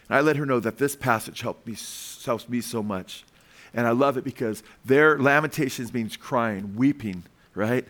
And 0.07 0.17
I 0.17 0.21
let 0.21 0.37
her 0.37 0.45
know 0.45 0.61
that 0.61 0.77
this 0.77 0.95
passage 0.95 1.41
helped 1.41 1.67
me, 1.67 1.75
helps 2.23 2.47
me 2.47 2.61
so 2.61 2.81
much. 2.81 3.25
And 3.73 3.85
I 3.85 3.91
love 3.91 4.15
it 4.15 4.23
because 4.23 4.63
their 4.85 5.19
lamentations 5.19 5.93
means 5.93 6.15
crying, 6.15 6.77
weeping, 6.77 7.23
right? 7.53 7.85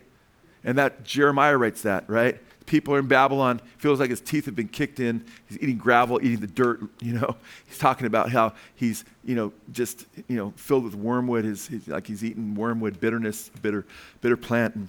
And 0.64 0.76
that 0.76 1.04
Jeremiah 1.04 1.56
writes 1.56 1.82
that, 1.82 2.10
right? 2.10 2.40
People 2.66 2.94
are 2.94 2.98
in 2.98 3.06
Babylon, 3.06 3.60
feels 3.78 4.00
like 4.00 4.10
his 4.10 4.20
teeth 4.20 4.44
have 4.46 4.56
been 4.56 4.68
kicked 4.68 4.98
in. 4.98 5.24
He's 5.48 5.58
eating 5.60 5.78
gravel, 5.78 6.20
eating 6.20 6.40
the 6.40 6.48
dirt, 6.48 6.80
you 7.00 7.12
know. 7.12 7.36
He's 7.66 7.78
talking 7.78 8.06
about 8.06 8.30
how 8.30 8.54
he's, 8.74 9.04
you 9.24 9.34
know, 9.34 9.52
just, 9.72 10.06
you 10.28 10.36
know, 10.36 10.52
filled 10.56 10.84
with 10.84 10.94
wormwood, 10.94 11.44
his, 11.44 11.68
his, 11.68 11.88
like 11.88 12.06
he's 12.06 12.24
eating 12.24 12.54
wormwood, 12.54 13.00
bitterness, 13.00 13.50
bitter, 13.62 13.86
bitter 14.20 14.36
plant. 14.36 14.74
And 14.74 14.88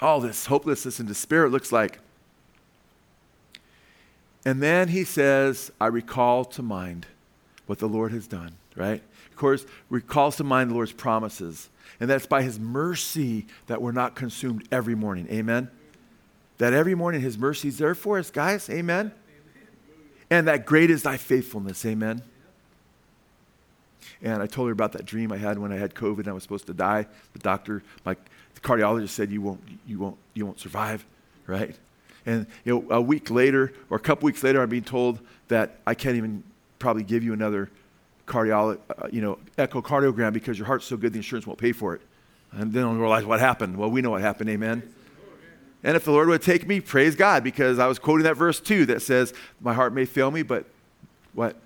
all 0.00 0.20
this 0.20 0.46
hopelessness 0.46 0.98
and 0.98 1.08
despair, 1.08 1.46
it 1.46 1.50
looks 1.50 1.72
like. 1.72 1.98
And 4.44 4.62
then 4.62 4.88
he 4.88 5.04
says, 5.04 5.70
I 5.80 5.86
recall 5.86 6.44
to 6.46 6.62
mind 6.62 7.06
what 7.66 7.78
the 7.78 7.88
Lord 7.88 8.12
has 8.12 8.26
done, 8.26 8.52
right? 8.76 9.02
Of 9.30 9.36
course, 9.36 9.64
recalls 9.88 10.36
to 10.36 10.44
mind 10.44 10.70
the 10.70 10.74
Lord's 10.74 10.92
promises. 10.92 11.68
And 12.00 12.10
that's 12.10 12.26
by 12.26 12.42
his 12.42 12.58
mercy 12.58 13.46
that 13.68 13.80
we're 13.80 13.92
not 13.92 14.16
consumed 14.16 14.66
every 14.72 14.96
morning. 14.96 15.28
Amen? 15.30 15.70
That 16.58 16.72
every 16.72 16.94
morning 16.94 17.20
his 17.20 17.38
mercy 17.38 17.68
is 17.68 17.78
there 17.78 17.94
for 17.94 18.18
us, 18.18 18.30
guys. 18.30 18.68
Amen? 18.70 19.12
And 20.30 20.48
that 20.48 20.64
great 20.64 20.90
is 20.90 21.02
thy 21.02 21.16
faithfulness. 21.16 21.84
Amen? 21.84 22.22
And 24.22 24.40
I 24.42 24.46
told 24.46 24.68
her 24.68 24.72
about 24.72 24.92
that 24.92 25.04
dream 25.04 25.32
I 25.32 25.36
had 25.36 25.58
when 25.58 25.72
I 25.72 25.76
had 25.76 25.94
COVID 25.94 26.20
and 26.20 26.28
I 26.28 26.32
was 26.32 26.42
supposed 26.42 26.66
to 26.68 26.74
die. 26.74 27.06
The 27.32 27.38
doctor, 27.40 27.82
my 28.04 28.14
the 28.54 28.60
cardiologist 28.60 29.10
said, 29.10 29.30
you 29.30 29.42
won't, 29.42 29.60
you 29.86 29.98
won't, 29.98 30.16
you 30.34 30.46
won't 30.46 30.60
survive, 30.60 31.04
right? 31.46 31.74
And 32.24 32.46
you 32.64 32.74
know, 32.74 32.94
a 32.94 33.00
week 33.00 33.30
later 33.30 33.72
or 33.90 33.96
a 33.96 34.00
couple 34.00 34.26
weeks 34.26 34.42
later, 34.42 34.62
I'm 34.62 34.68
being 34.68 34.84
told 34.84 35.18
that 35.48 35.78
I 35.86 35.94
can't 35.94 36.16
even 36.16 36.44
probably 36.78 37.02
give 37.02 37.24
you 37.24 37.32
another 37.32 37.68
cardiolo- 38.26 38.78
uh, 38.90 39.08
you 39.10 39.20
know, 39.20 39.38
echocardiogram 39.58 40.32
because 40.32 40.58
your 40.58 40.66
heart's 40.66 40.86
so 40.86 40.96
good 40.96 41.12
the 41.12 41.18
insurance 41.18 41.46
won't 41.46 41.58
pay 41.58 41.72
for 41.72 41.94
it. 41.94 42.02
And 42.52 42.72
then 42.72 42.84
I 42.84 42.92
realize 42.92 43.24
what 43.24 43.40
happened. 43.40 43.76
Well, 43.76 43.90
we 43.90 44.02
know 44.02 44.10
what 44.10 44.20
happened, 44.20 44.50
amen. 44.50 44.82
And 45.84 45.96
if 45.96 46.04
the 46.04 46.12
Lord 46.12 46.28
would 46.28 46.42
take 46.42 46.66
me, 46.66 46.80
praise 46.80 47.16
God, 47.16 47.42
because 47.42 47.78
I 47.78 47.86
was 47.86 47.98
quoting 47.98 48.24
that 48.24 48.36
verse 48.36 48.60
too 48.60 48.86
that 48.86 49.02
says, 49.02 49.34
My 49.60 49.74
heart 49.74 49.92
may 49.92 50.04
fail 50.04 50.30
me, 50.30 50.42
but 50.42 50.66
what? 51.32 51.56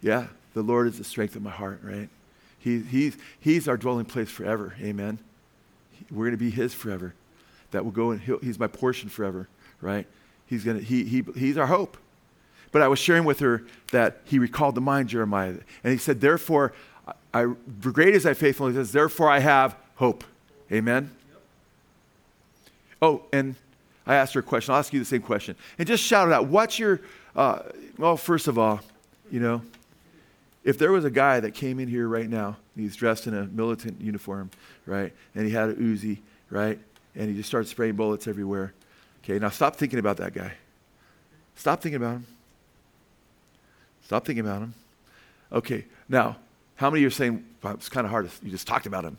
Yeah, 0.00 0.28
the 0.54 0.62
Lord 0.62 0.86
is 0.86 0.98
the 0.98 1.04
strength 1.04 1.34
of 1.34 1.42
my 1.42 1.50
heart, 1.50 1.80
right? 1.82 2.08
He, 2.58 2.80
he's, 2.80 3.16
he's 3.40 3.68
our 3.68 3.76
dwelling 3.76 4.04
place 4.04 4.30
forever, 4.30 4.74
amen. 4.80 5.18
We're 6.10 6.26
going 6.26 6.38
to 6.38 6.44
be 6.44 6.50
His 6.50 6.74
forever. 6.74 7.14
That 7.72 7.84
will 7.84 7.92
go 7.92 8.12
and 8.12 8.20
He's 8.20 8.58
my 8.58 8.68
portion 8.68 9.08
forever, 9.08 9.48
right? 9.80 10.06
He's, 10.46 10.64
gonna, 10.64 10.80
he, 10.80 11.04
he, 11.04 11.24
he's 11.36 11.58
our 11.58 11.66
hope. 11.66 11.96
But 12.70 12.82
I 12.82 12.88
was 12.88 12.98
sharing 12.98 13.24
with 13.24 13.40
her 13.40 13.64
that 13.90 14.20
he 14.24 14.38
recalled 14.38 14.74
to 14.74 14.80
mind 14.80 15.08
Jeremiah. 15.08 15.54
And 15.82 15.92
he 15.92 15.98
said, 15.98 16.20
Therefore, 16.20 16.72
I, 17.32 17.52
great 17.80 18.14
is 18.14 18.24
thy 18.24 18.34
faithfulness. 18.34 18.92
Therefore, 18.92 19.30
I 19.30 19.40
have 19.40 19.76
hope. 19.96 20.24
Amen? 20.70 21.10
Oh, 23.00 23.22
and 23.32 23.54
I 24.06 24.14
asked 24.14 24.34
her 24.34 24.40
a 24.40 24.42
question. 24.42 24.72
I'll 24.72 24.78
ask 24.78 24.92
you 24.92 24.98
the 24.98 25.04
same 25.04 25.22
question. 25.22 25.56
And 25.78 25.86
just 25.86 26.02
shout 26.02 26.28
it 26.28 26.34
out. 26.34 26.46
What's 26.46 26.78
your, 26.78 27.00
uh, 27.34 27.60
well, 27.98 28.16
first 28.16 28.48
of 28.48 28.58
all, 28.58 28.80
you 29.30 29.40
know, 29.40 29.62
if 30.64 30.78
there 30.78 30.92
was 30.92 31.04
a 31.04 31.10
guy 31.10 31.40
that 31.40 31.54
came 31.54 31.78
in 31.78 31.88
here 31.88 32.08
right 32.08 32.28
now, 32.28 32.56
he's 32.74 32.96
dressed 32.96 33.26
in 33.26 33.34
a 33.34 33.44
militant 33.44 34.00
uniform, 34.00 34.50
right, 34.84 35.12
and 35.34 35.46
he 35.46 35.52
had 35.52 35.70
a 35.70 35.74
Uzi, 35.74 36.18
right, 36.50 36.78
and 37.14 37.28
he 37.28 37.36
just 37.36 37.48
started 37.48 37.68
spraying 37.68 37.94
bullets 37.94 38.26
everywhere. 38.26 38.72
Okay, 39.22 39.38
now 39.38 39.48
stop 39.48 39.76
thinking 39.76 39.98
about 39.98 40.16
that 40.16 40.34
guy. 40.34 40.52
Stop 41.54 41.80
thinking 41.80 41.96
about 41.96 42.16
him. 42.16 42.26
Stop 44.04 44.24
thinking 44.24 44.44
about 44.44 44.62
him. 44.62 44.74
Okay, 45.52 45.84
now, 46.08 46.36
how 46.76 46.90
many 46.90 46.98
of 46.98 47.02
you 47.02 47.08
are 47.08 47.10
saying, 47.10 47.44
well, 47.62 47.74
it's 47.74 47.88
kind 47.88 48.04
of 48.04 48.10
hard, 48.10 48.28
you 48.42 48.50
just 48.50 48.66
talked 48.66 48.86
about 48.86 49.04
him. 49.04 49.16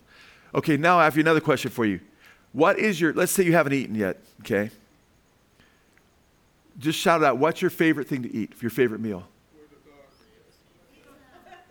Okay, 0.54 0.76
now 0.76 0.98
I 0.98 1.04
have 1.04 1.16
another 1.18 1.40
question 1.40 1.70
for 1.70 1.84
you. 1.84 2.00
What 2.52 2.78
is 2.78 3.00
your, 3.00 3.12
let's 3.12 3.32
say 3.32 3.44
you 3.44 3.52
haven't 3.52 3.74
eaten 3.74 3.94
yet, 3.94 4.18
okay? 4.40 4.70
Just 6.78 6.98
shout 6.98 7.20
it 7.20 7.24
out. 7.26 7.38
What's 7.38 7.60
your 7.60 7.70
favorite 7.70 8.08
thing 8.08 8.22
to 8.22 8.34
eat, 8.34 8.52
your 8.60 8.70
favorite 8.70 9.00
meal? 9.00 9.28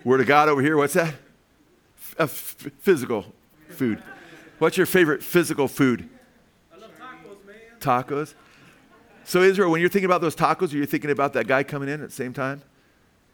Word 0.04 0.22
of 0.22 0.28
God 0.28 0.48
over 0.48 0.62
here, 0.62 0.78
what's 0.78 0.94
that? 0.94 1.14
F- 2.20 2.30
physical 2.80 3.26
food. 3.70 4.02
What's 4.60 4.78
your 4.78 4.86
favorite 4.86 5.22
physical 5.24 5.68
food? 5.68 6.08
I 6.74 6.78
love 6.78 6.92
tacos, 7.00 7.46
man. 7.46 7.56
Tacos? 7.80 8.34
So, 9.24 9.42
Israel, 9.42 9.70
when 9.72 9.82
you're 9.82 9.90
thinking 9.90 10.06
about 10.06 10.22
those 10.22 10.36
tacos, 10.36 10.74
are 10.74 10.78
you 10.78 10.86
thinking 10.86 11.12
about 11.12 11.34
that 11.34 11.48
guy 11.48 11.64
coming 11.64 11.90
in 11.90 12.02
at 12.02 12.10
the 12.10 12.16
same 12.16 12.32
time? 12.34 12.62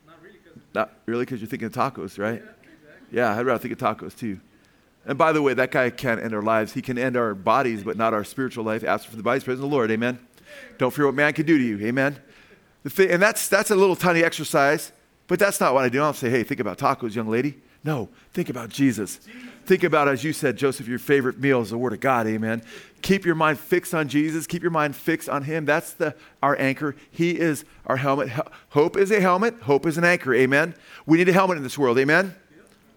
Not 0.07 0.15
really, 0.23 0.37
because 0.43 0.59
Not 0.73 0.91
really, 1.05 1.23
because 1.25 1.39
you're 1.41 1.49
thinking 1.49 1.67
of 1.67 1.73
tacos, 1.73 2.17
right? 2.17 2.41
yeah, 2.41 2.49
exactly. 2.49 3.07
Yeah, 3.11 3.37
I'd 3.37 3.45
rather 3.45 3.59
think 3.59 3.73
of 3.73 3.77
tacos 3.97 4.17
too. 4.17 4.39
And 5.05 5.17
by 5.17 5.31
the 5.33 5.41
way, 5.41 5.53
that 5.53 5.71
guy 5.71 5.89
can't 5.89 6.21
end 6.21 6.33
our 6.33 6.41
lives. 6.41 6.73
He 6.73 6.81
can 6.81 6.97
end 6.97 7.17
our 7.17 7.35
bodies, 7.35 7.83
but 7.83 7.97
not 7.97 8.13
our 8.13 8.23
spiritual 8.23 8.63
life. 8.63 8.83
Ask 8.83 9.09
for 9.09 9.17
the 9.17 9.23
body's 9.23 9.43
presence 9.43 9.63
of 9.63 9.69
the 9.69 9.75
Lord. 9.75 9.91
Amen. 9.91 10.19
Don't 10.77 10.93
fear 10.93 11.05
what 11.05 11.15
man 11.15 11.33
can 11.33 11.45
do 11.45 11.57
to 11.57 11.63
you. 11.63 11.85
Amen. 11.85 12.17
The 12.83 12.89
thing, 12.89 13.11
and 13.11 13.21
that's, 13.21 13.47
that's 13.47 13.71
a 13.71 13.75
little 13.75 13.95
tiny 13.95 14.23
exercise, 14.23 14.91
but 15.27 15.39
that's 15.39 15.59
not 15.59 15.73
what 15.73 15.83
I 15.83 15.89
do. 15.89 16.01
I 16.01 16.05
don't 16.05 16.15
say, 16.15 16.29
hey, 16.29 16.43
think 16.43 16.59
about 16.59 16.77
tacos, 16.77 17.15
young 17.15 17.29
lady. 17.29 17.55
No, 17.85 18.07
think 18.33 18.49
about 18.49 18.69
Jesus. 18.69 19.19
Think 19.65 19.83
about, 19.83 20.07
as 20.07 20.23
you 20.23 20.31
said, 20.31 20.57
Joseph, 20.57 20.87
your 20.87 20.99
favorite 20.99 21.39
meal 21.39 21.61
is 21.61 21.69
the 21.69 21.77
Word 21.77 21.91
of 21.91 21.99
God. 21.99 22.27
Amen. 22.27 22.61
Keep 23.01 23.25
your 23.25 23.35
mind 23.35 23.59
fixed 23.59 23.93
on 23.93 24.07
Jesus. 24.07 24.47
Keep 24.47 24.61
your 24.61 24.71
mind 24.71 24.95
fixed 24.95 25.27
on 25.27 25.43
Him. 25.43 25.65
That's 25.65 25.91
the, 25.93 26.15
our 26.41 26.57
anchor. 26.59 26.95
He 27.11 27.37
is 27.37 27.65
our 27.85 27.97
helmet. 27.97 28.29
Hope 28.69 28.95
is 28.95 29.11
a 29.11 29.19
helmet. 29.19 29.55
Hope 29.63 29.85
is 29.85 29.97
an 29.97 30.05
anchor. 30.05 30.33
Amen. 30.33 30.75
We 31.05 31.17
need 31.17 31.27
a 31.27 31.33
helmet 31.33 31.57
in 31.57 31.63
this 31.63 31.77
world. 31.77 31.99
Amen. 31.99 32.35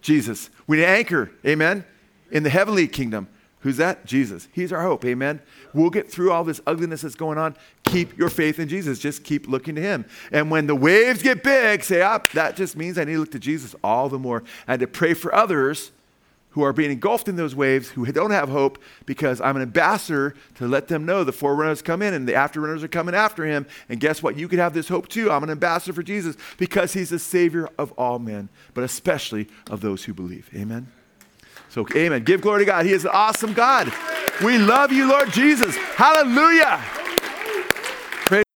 Jesus. 0.02 0.50
We 0.68 0.76
need 0.76 0.84
an 0.84 0.90
anchor. 0.90 1.32
Amen. 1.44 1.84
In 2.30 2.42
the 2.42 2.50
heavenly 2.50 2.88
kingdom. 2.88 3.28
Who's 3.60 3.78
that? 3.78 4.06
Jesus. 4.06 4.46
He's 4.52 4.72
our 4.72 4.82
hope. 4.82 5.04
Amen. 5.04 5.40
We'll 5.72 5.90
get 5.90 6.10
through 6.10 6.30
all 6.30 6.44
this 6.44 6.60
ugliness 6.66 7.00
that's 7.00 7.14
going 7.14 7.36
on. 7.36 7.56
Keep 7.84 8.16
your 8.16 8.28
faith 8.28 8.60
in 8.60 8.68
Jesus. 8.68 8.98
Just 8.98 9.24
keep 9.24 9.48
looking 9.48 9.74
to 9.74 9.80
Him. 9.80 10.04
And 10.30 10.50
when 10.50 10.66
the 10.66 10.76
waves 10.76 11.22
get 11.22 11.42
big, 11.42 11.82
say, 11.82 12.00
ah, 12.00 12.22
that 12.34 12.54
just 12.54 12.76
means 12.76 12.96
I 12.96 13.04
need 13.04 13.14
to 13.14 13.18
look 13.18 13.32
to 13.32 13.40
Jesus 13.40 13.74
all 13.82 14.08
the 14.08 14.18
more 14.18 14.44
and 14.68 14.78
to 14.80 14.86
pray 14.86 15.14
for 15.14 15.34
others 15.34 15.90
who 16.50 16.62
are 16.62 16.72
being 16.72 16.90
engulfed 16.90 17.28
in 17.28 17.36
those 17.36 17.54
waves, 17.54 17.90
who 17.90 18.06
don't 18.12 18.30
have 18.30 18.48
hope, 18.48 18.78
because 19.04 19.40
I'm 19.42 19.56
an 19.56 19.62
ambassador 19.62 20.34
to 20.54 20.66
let 20.66 20.88
them 20.88 21.04
know 21.04 21.22
the 21.22 21.32
forerunners 21.32 21.82
come 21.82 22.00
in 22.00 22.14
and 22.14 22.26
the 22.26 22.32
afterrunners 22.32 22.82
are 22.82 22.88
coming 22.88 23.14
after 23.14 23.44
him. 23.44 23.66
And 23.88 24.00
guess 24.00 24.22
what? 24.22 24.38
You 24.38 24.48
could 24.48 24.58
have 24.58 24.72
this 24.72 24.88
hope 24.88 25.08
too. 25.08 25.30
I'm 25.30 25.42
an 25.42 25.50
ambassador 25.50 25.92
for 25.92 26.02
Jesus 26.02 26.36
because 26.56 26.94
he's 26.94 27.10
the 27.10 27.18
Savior 27.18 27.68
of 27.76 27.92
all 27.98 28.18
men, 28.18 28.48
but 28.72 28.84
especially 28.84 29.48
of 29.70 29.82
those 29.82 30.04
who 30.04 30.14
believe. 30.14 30.48
Amen. 30.54 30.90
So, 31.76 31.86
amen. 31.94 32.24
Give 32.24 32.40
glory 32.40 32.60
to 32.60 32.64
God. 32.64 32.86
He 32.86 32.92
is 32.92 33.04
an 33.04 33.10
awesome 33.12 33.52
God. 33.52 33.92
We 34.42 34.56
love 34.56 34.92
you, 34.92 35.10
Lord 35.10 35.30
Jesus. 35.30 35.76
Hallelujah. 35.76 36.82